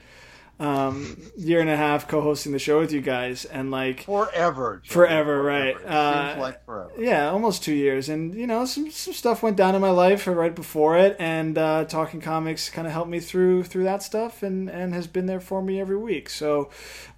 [0.62, 4.94] um, year and a half co-hosting the show with you guys, and like forever, Joe,
[4.94, 5.76] forever, right?
[5.84, 6.92] Uh, like forever.
[7.00, 10.28] yeah, almost two years, and you know, some some stuff went down in my life
[10.28, 14.44] right before it, and uh, talking comics kind of helped me through through that stuff,
[14.44, 16.30] and and has been there for me every week.
[16.30, 16.70] So,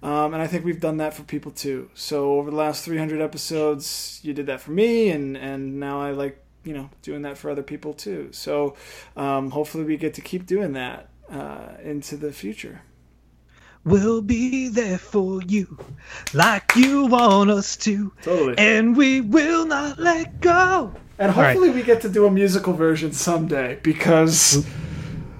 [0.02, 1.90] um, and I think we've done that for people too.
[1.92, 6.12] So over the last 300 episodes, you did that for me, and and now I
[6.12, 8.30] like you know doing that for other people too.
[8.32, 8.74] So,
[9.18, 12.80] um, hopefully, we get to keep doing that uh, into the future.
[13.84, 15.78] We'll be there for you
[16.32, 18.12] like you want us to.
[18.22, 18.54] Totally.
[18.56, 20.92] And we will not let go.
[21.18, 21.52] And All right.
[21.52, 24.66] hopefully we get to do a musical version someday because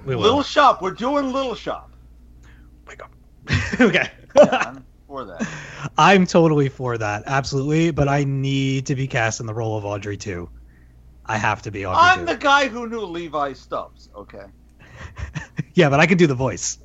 [0.05, 0.81] we Little Shop.
[0.81, 1.91] We're doing Little Shop.
[3.79, 4.09] okay.
[4.35, 5.47] I'm for that.
[5.97, 7.23] I'm totally for that.
[7.25, 7.91] Absolutely.
[7.91, 10.49] But I need to be cast in the role of Audrey too.
[11.25, 12.33] I have to be Audrey I'm too.
[12.33, 14.09] the guy who knew Levi Stubbs.
[14.15, 14.45] Okay.
[15.73, 16.77] Yeah, but I can do the voice.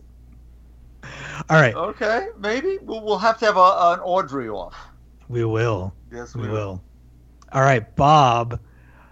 [1.48, 1.74] All right.
[1.74, 2.28] Okay.
[2.38, 4.76] Maybe we'll, we'll have to have a, an Audrey off.
[5.28, 5.94] We will.
[6.12, 6.82] Yes, We we will.
[7.52, 8.60] All right, Bob.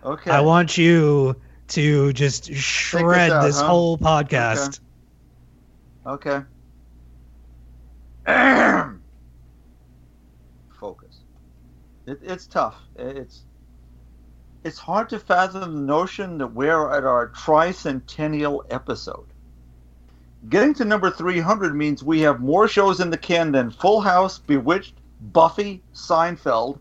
[0.05, 0.31] Okay.
[0.31, 1.37] I want you
[1.69, 3.67] to just shred out, this huh?
[3.67, 4.81] whole podcast.
[6.07, 6.43] Okay.
[10.81, 11.21] Focus.
[12.07, 12.77] It, it's tough.
[12.97, 13.45] It's
[14.65, 19.27] it's hard to fathom the notion that we're at our tricentennial episode.
[20.49, 24.39] Getting to number 300 means we have more shows in the can than Full House,
[24.39, 24.95] Bewitched,
[25.33, 26.79] Buffy, Seinfeld,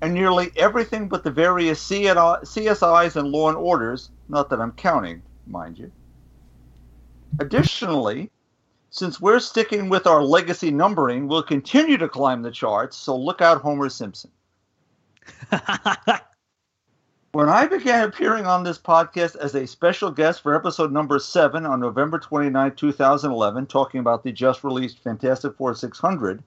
[0.00, 5.22] and nearly everything but the various CSIs and Law and Orders, not that I'm counting,
[5.46, 5.90] mind you.
[7.40, 8.30] Additionally,
[8.90, 13.40] since we're sticking with our legacy numbering, we'll continue to climb the charts, so look
[13.40, 14.30] out, Homer Simpson.
[17.32, 21.64] when I began appearing on this podcast as a special guest for episode number seven
[21.64, 26.42] on November 29, 2011, talking about the just released Fantastic Four 600,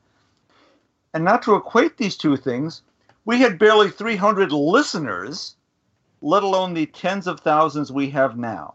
[1.13, 2.81] and not to equate these two things,
[3.23, 5.55] we had barely 300 listeners,
[6.21, 8.73] let alone the tens of thousands we have now.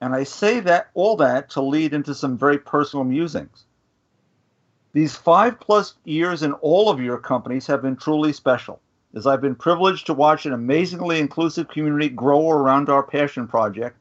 [0.00, 3.66] And I say that all that to lead into some very personal musings.
[4.94, 8.81] These five plus years in all of your companies have been truly special,
[9.14, 14.00] as I've been privileged to watch an amazingly inclusive community grow around our passion project,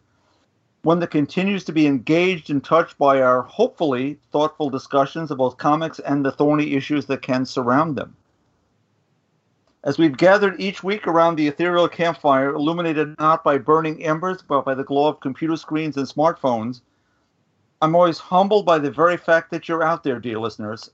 [0.83, 5.57] one that continues to be engaged and touched by our hopefully thoughtful discussions of both
[5.57, 8.15] comics and the thorny issues that can surround them.
[9.83, 14.64] As we've gathered each week around the ethereal campfire, illuminated not by burning embers, but
[14.64, 16.81] by the glow of computer screens and smartphones,
[17.81, 20.91] I'm always humbled by the very fact that you're out there, dear listeners.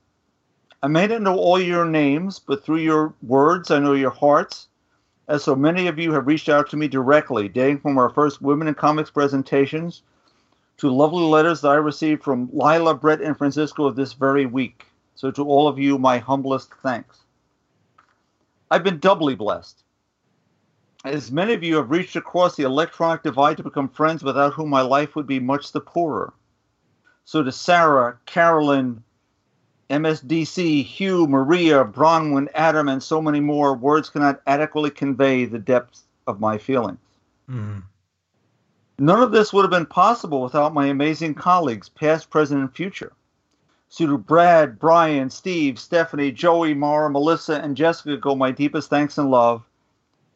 [0.84, 4.68] I may not know all your names, but through your words, I know your hearts,
[5.28, 8.42] as so many of you have reached out to me directly, dating from our first
[8.42, 10.04] Women in Comics presentations
[10.78, 14.86] to lovely letters that I received from Lila, Brett, and Francisco this very week.
[15.16, 17.22] So, to all of you, my humblest thanks.
[18.70, 19.84] I've been doubly blessed.
[21.04, 24.70] As many of you have reached across the electronic divide to become friends without whom
[24.70, 26.34] my life would be much the poorer.
[27.26, 29.04] So to Sarah, Carolyn,
[29.90, 36.04] MSDC, Hugh, Maria, Bronwyn, Adam, and so many more, words cannot adequately convey the depth
[36.28, 37.00] of my feelings.
[37.50, 37.84] Mm.
[39.00, 43.14] None of this would have been possible without my amazing colleagues, past, present, and future.
[43.90, 49.18] So to Brad, Brian, Steve, Stephanie, Joey, Mara, Melissa, and Jessica go my deepest thanks
[49.18, 49.64] and love.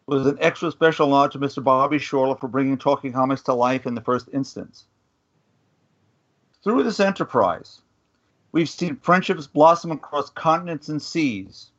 [0.06, 1.64] With an extra special nod to Mr.
[1.64, 4.86] Bobby Shortle for bringing Talking Comics to life in the first instance.
[6.64, 7.81] Through this enterprise,
[8.52, 11.72] we've seen friendships blossom across continents and seas,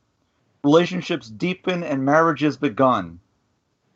[0.65, 3.21] relationships deepen, and marriages begun.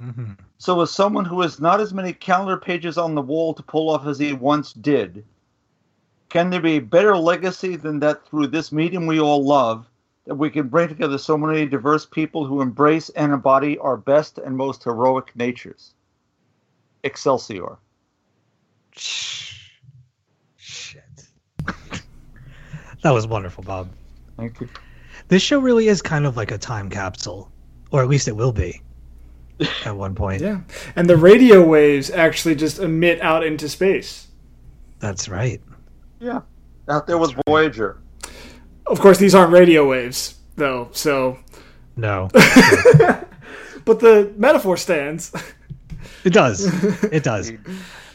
[0.00, 3.62] hmm So, as someone who has not as many calendar pages on the wall to
[3.62, 5.24] pull off as he once did,
[6.28, 9.86] can there be a better legacy than that through this medium we all love,
[10.24, 14.38] that we can bring together so many diverse people who embrace and embody our best
[14.38, 15.94] and most heroic natures.
[17.04, 17.76] Excelsior.
[20.56, 21.28] Shit.
[23.06, 23.88] That was wonderful, Bob.
[24.36, 24.68] Thank you.
[25.28, 27.52] This show really is kind of like a time capsule,
[27.92, 28.82] or at least it will be
[29.84, 30.42] at one point.
[30.42, 30.62] Yeah.
[30.96, 34.26] And the radio waves actually just emit out into space.
[34.98, 35.60] That's right.
[36.18, 36.40] Yeah.
[36.88, 38.00] Out there with Voyager.
[38.86, 41.38] Of course, these aren't radio waves, though, so.
[41.94, 42.28] No.
[43.84, 45.32] But the metaphor stands.
[46.24, 46.66] It does.
[47.04, 47.52] It does.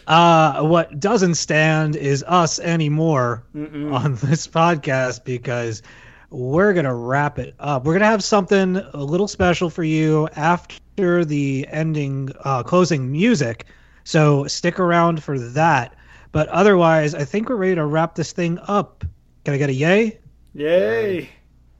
[0.08, 3.94] Uh, what doesn't stand is us anymore Mm-mm.
[3.94, 5.82] on this podcast because
[6.30, 7.84] we're going to wrap it up.
[7.86, 13.12] We're going to have something a little special for you after the ending, uh, closing
[13.12, 13.66] music.
[14.04, 15.96] So stick around for that.
[16.32, 19.04] But otherwise, I think we're ready to wrap this thing up.
[19.44, 20.20] Can I get a yay?
[20.54, 21.30] Yay.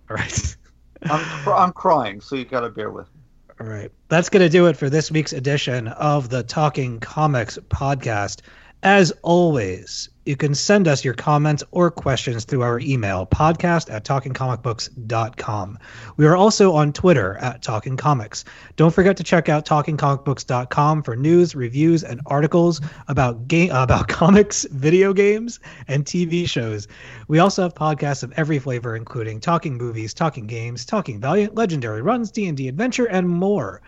[0.10, 0.56] All right.
[1.04, 3.21] I'm, cr- I'm crying, so you got to bear with me.
[3.62, 3.92] All right.
[4.10, 8.42] That's going to do it for this week's edition of the Talking Comics podcast.
[8.82, 14.06] As always, you can send us your comments or questions through our email, podcast at
[14.06, 15.80] talkingcomicbooks.com.
[16.18, 18.46] We are also on Twitter at Talking Comics.
[18.76, 24.66] Don't forget to check out talkingcomicbooks.com for news, reviews, and articles about game about comics,
[24.72, 26.88] video games, and TV shows.
[27.28, 32.02] We also have podcasts of every flavor, including talking movies, talking games, talking Valiant, legendary
[32.02, 33.82] runs, D&D adventure, and more.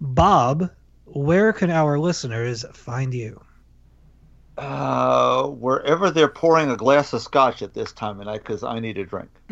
[0.00, 0.70] Bob,
[1.04, 3.45] where can our listeners find you?
[4.58, 8.78] Uh, wherever they're pouring a glass of scotch at this time of night, because I
[8.78, 9.28] need a drink.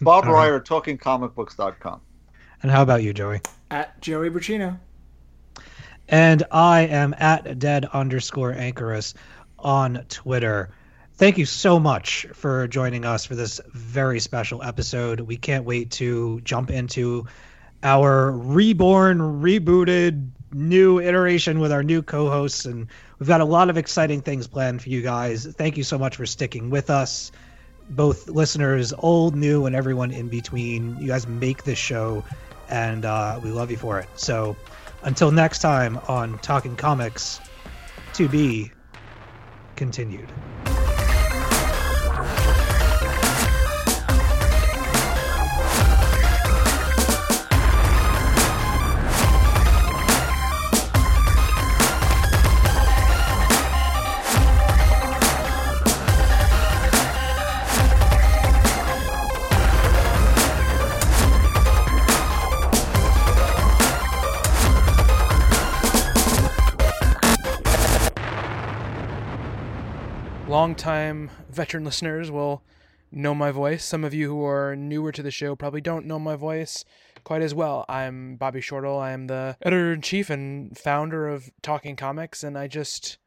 [0.00, 0.48] Bob All right.
[0.48, 2.00] Reyer, talkingcomicbooks.com.
[2.62, 3.40] And how about you, Joey?
[3.70, 4.78] At Joey Braccino.
[6.08, 9.14] And I am at dead underscore anchorus
[9.58, 10.70] on Twitter.
[11.14, 15.20] Thank you so much for joining us for this very special episode.
[15.20, 17.26] We can't wait to jump into
[17.82, 22.64] our reborn, rebooted, new iteration with our new co hosts.
[22.64, 22.86] And
[23.18, 25.46] we've got a lot of exciting things planned for you guys.
[25.46, 27.32] Thank you so much for sticking with us,
[27.90, 30.96] both listeners, old, new, and everyone in between.
[31.00, 32.24] You guys make this show,
[32.68, 34.08] and uh, we love you for it.
[34.14, 34.56] So
[35.02, 37.40] until next time on Talking Comics,
[38.14, 38.72] to be
[39.76, 40.28] continued.
[70.80, 72.62] Longtime veteran listeners will
[73.12, 73.84] know my voice.
[73.84, 76.86] Some of you who are newer to the show probably don't know my voice
[77.22, 77.84] quite as well.
[77.86, 78.98] I'm Bobby Shortle.
[78.98, 83.18] I am the editor in chief and founder of Talking Comics, and I just,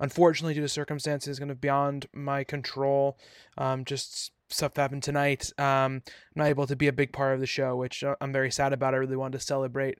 [0.00, 3.18] unfortunately, due to circumstances kind of beyond my control,
[3.58, 5.52] um, just stuff happened tonight.
[5.58, 8.32] Um, I'm not able to be a big part of the show, which uh, I'm
[8.32, 8.94] very sad about.
[8.94, 9.98] I really wanted to celebrate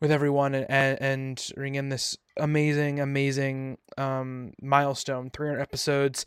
[0.00, 6.24] with everyone and, and, ring in this amazing, amazing um, milestone 300 episodes.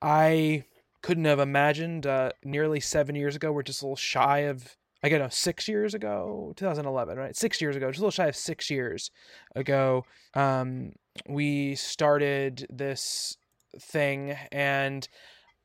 [0.00, 0.64] I
[1.02, 3.52] couldn't have imagined uh, nearly seven years ago.
[3.52, 7.36] We're just a little shy of, I get know, six years ago, 2011, right?
[7.36, 9.10] Six years ago, just a little shy of six years
[9.54, 10.04] ago.
[10.34, 10.92] Um,
[11.28, 13.36] we started this
[13.78, 15.06] thing, and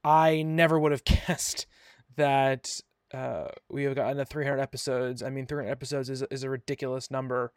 [0.04, 1.66] I never would have guessed
[2.18, 2.82] that
[3.14, 5.24] uh, we have gotten to 300 episodes.
[5.24, 7.52] I mean, 300 episodes is is a ridiculous number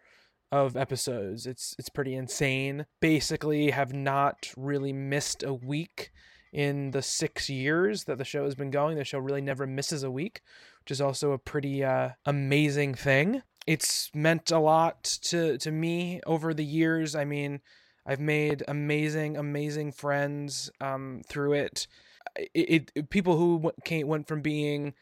[0.53, 1.47] of episodes.
[1.47, 2.87] It's it's pretty insane.
[3.01, 6.11] Basically, have not really missed a week
[6.53, 8.97] in the six years that the show has been going.
[8.97, 10.41] The show really never misses a week,
[10.81, 13.43] which is also a pretty uh, amazing thing.
[13.67, 17.15] It's meant a lot to to me over the years.
[17.15, 17.61] I mean,
[18.07, 21.87] I've made amazing, amazing friends um, through it.
[22.55, 24.95] It, it people who came, went from being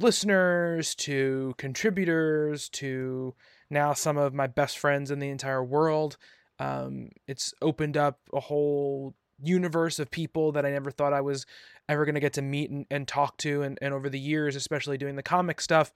[0.00, 3.34] listeners to contributors to
[3.70, 6.16] now some of my best friends in the entire world.
[6.58, 11.46] Um, it's opened up a whole universe of people that I never thought I was
[11.88, 13.62] ever going to get to meet and, and talk to.
[13.62, 15.92] And, and over the years, especially doing the comic stuff,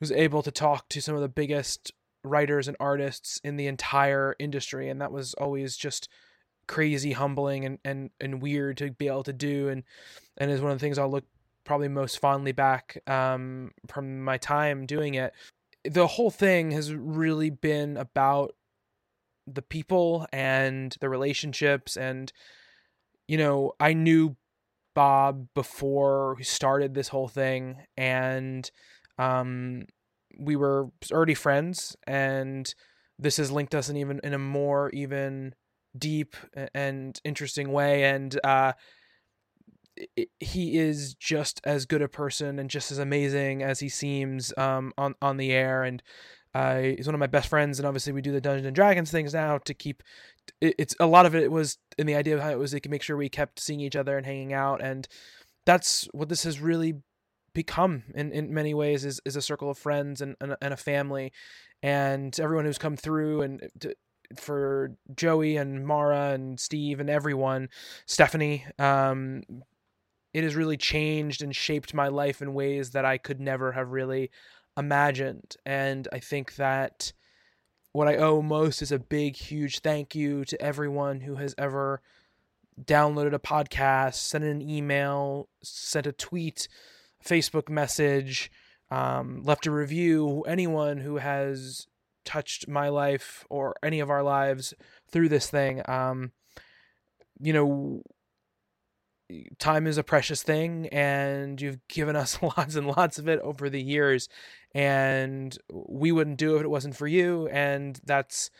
[0.00, 1.92] was able to talk to some of the biggest
[2.24, 4.88] writers and artists in the entire industry.
[4.88, 6.08] And that was always just
[6.66, 9.68] crazy humbling and, and, and weird to be able to do.
[9.68, 9.82] And,
[10.38, 11.24] and is one of the things I'll look
[11.64, 15.32] probably most fondly back um, from my time doing it.
[15.84, 18.54] The whole thing has really been about
[19.46, 22.32] the people and the relationships and
[23.26, 24.36] you know i knew
[24.94, 28.70] Bob before we started this whole thing, and
[29.18, 29.86] um,
[30.38, 32.74] we were already friends, and
[33.18, 35.54] this has linked us in even in a more even
[35.96, 36.36] deep
[36.74, 38.04] and interesting way.
[38.04, 38.72] And uh,
[40.40, 44.92] he is just as good a person and just as amazing as he seems um,
[44.96, 45.82] on on the air.
[45.82, 46.02] And
[46.54, 49.10] uh, he's one of my best friends, and obviously we do the Dungeons and Dragons
[49.10, 50.02] things now to keep.
[50.60, 52.90] It, it's a lot of it was in the idea of how it was could
[52.90, 55.08] make sure we kept seeing each other and hanging out, and
[55.64, 56.94] that's what this has really
[57.54, 60.76] become in, in many ways is, is a circle of friends and, and, and a
[60.76, 61.32] family
[61.82, 63.94] and everyone who's come through and to,
[64.36, 67.68] for Joey and Mara and Steve and everyone,
[68.06, 69.42] Stephanie, um,
[70.32, 73.90] it has really changed and shaped my life in ways that I could never have
[73.90, 74.30] really
[74.76, 75.56] imagined.
[75.66, 77.12] And I think that
[77.92, 82.00] what I owe most is a big, huge thank you to everyone who has ever
[82.80, 86.68] downloaded a podcast, sent an email, sent a tweet,
[87.24, 88.50] Facebook message,
[88.90, 90.42] um, left a review.
[90.46, 91.86] Anyone who has
[92.24, 94.72] touched my life or any of our lives
[95.10, 95.82] through this thing.
[95.86, 96.32] Um,
[97.40, 98.02] you know,
[99.58, 103.68] time is a precious thing, and you've given us lots and lots of it over
[103.68, 104.28] the years,
[104.74, 107.48] and we wouldn't do it if it wasn't for you.
[107.48, 108.50] And that's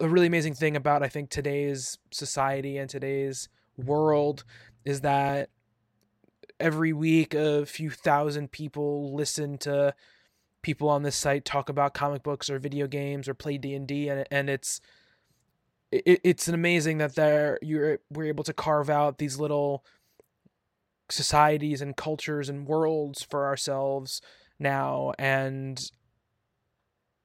[0.00, 4.44] a really amazing thing about I think today's society and today's world
[4.84, 5.50] is that
[6.60, 9.94] every week a few thousand people listen to
[10.62, 14.26] people on this site talk about comic books or video games or play D&D and
[14.30, 14.80] and it's
[15.90, 19.84] it, it's amazing that there you're we're able to carve out these little
[21.10, 24.20] societies and cultures and worlds for ourselves
[24.58, 25.90] now and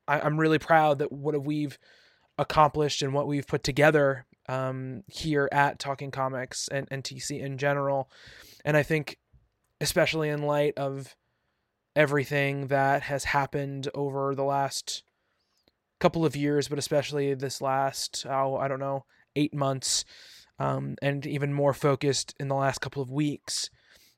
[0.08, 1.78] I, I'm really proud that what we've
[2.38, 7.58] accomplished and what we've put together um, here at Talking Comics and, and TC in
[7.58, 8.10] general.
[8.66, 9.18] And I think,
[9.80, 11.16] especially in light of
[11.96, 15.04] everything that has happened over the last
[16.04, 19.06] couple of years, but especially this last, oh, I don't know,
[19.38, 20.04] eight months,
[20.60, 23.70] um, and even more focused in the last couple of weeks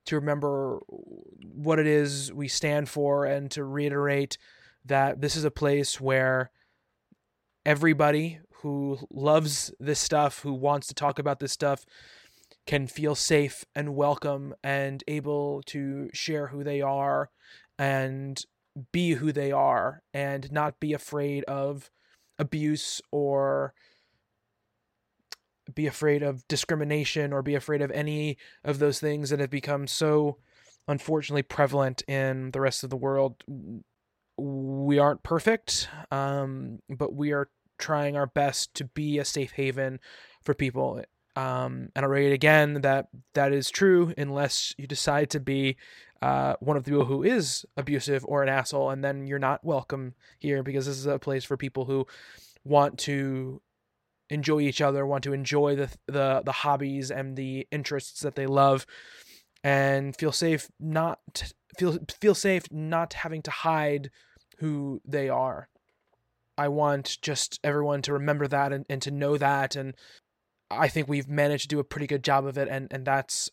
[0.08, 4.40] to remember what it is we stand for and to reiterate
[4.84, 6.50] that this is a place where
[7.68, 11.86] everybody who loves this stuff, who wants to talk about this stuff,
[12.66, 17.30] can feel safe and welcome and able to share who they are
[17.78, 18.44] and
[18.92, 21.90] be who they are and not be afraid of
[22.38, 23.74] abuse or
[25.74, 29.88] be afraid of discrimination or be afraid of any of those things that have become
[29.88, 30.38] so
[30.88, 33.44] unfortunately prevalent in the rest of the world.
[34.38, 40.00] We aren't perfect um, but we are trying our best to be a safe haven
[40.44, 41.02] for people.
[41.36, 45.76] Um, and I'll rate again that that is true unless you decide to be
[46.26, 49.64] uh, one of the people who is abusive or an asshole, and then you're not
[49.64, 52.08] welcome here because this is a place for people who
[52.64, 53.62] want to
[54.32, 58.48] enjoy each other, want to enjoy the the the hobbies and the interests that they
[58.48, 58.88] love,
[59.64, 64.10] and feel safe not feel feel safe not having to hide
[64.58, 65.70] who they are.
[66.58, 69.94] I want just everyone to remember that and, and to know that and
[70.72, 73.52] I think we've managed to do a pretty good job of it, and and that's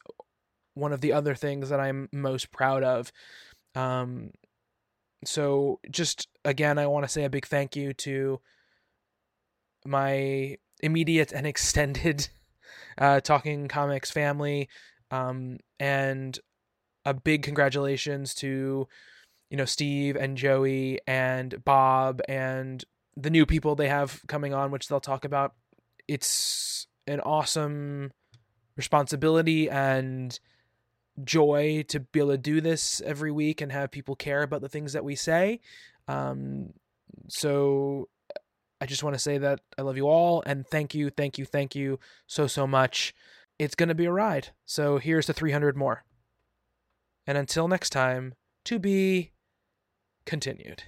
[0.74, 3.12] one of the other things that I'm most proud of.
[3.74, 4.30] Um,
[5.24, 8.40] so just again, I want to say a big thank you to
[9.84, 12.28] my immediate and extended
[12.98, 14.68] uh, Talking Comics family,
[15.10, 16.38] um, and
[17.04, 18.86] a big congratulations to
[19.50, 22.84] you know Steve and Joey and Bob and
[23.16, 25.54] the new people they have coming on, which they'll talk about.
[26.08, 28.12] It's an awesome
[28.76, 30.38] responsibility and
[31.24, 34.68] joy to be able to do this every week and have people care about the
[34.68, 35.60] things that we say.
[36.08, 36.72] Um,
[37.28, 38.08] so
[38.80, 41.44] I just want to say that I love you all and thank you, thank you,
[41.44, 43.14] thank you so, so much.
[43.58, 44.48] It's going to be a ride.
[44.64, 46.04] So here's the 300 more.
[47.26, 48.34] And until next time,
[48.64, 49.32] to be
[50.24, 50.84] continued.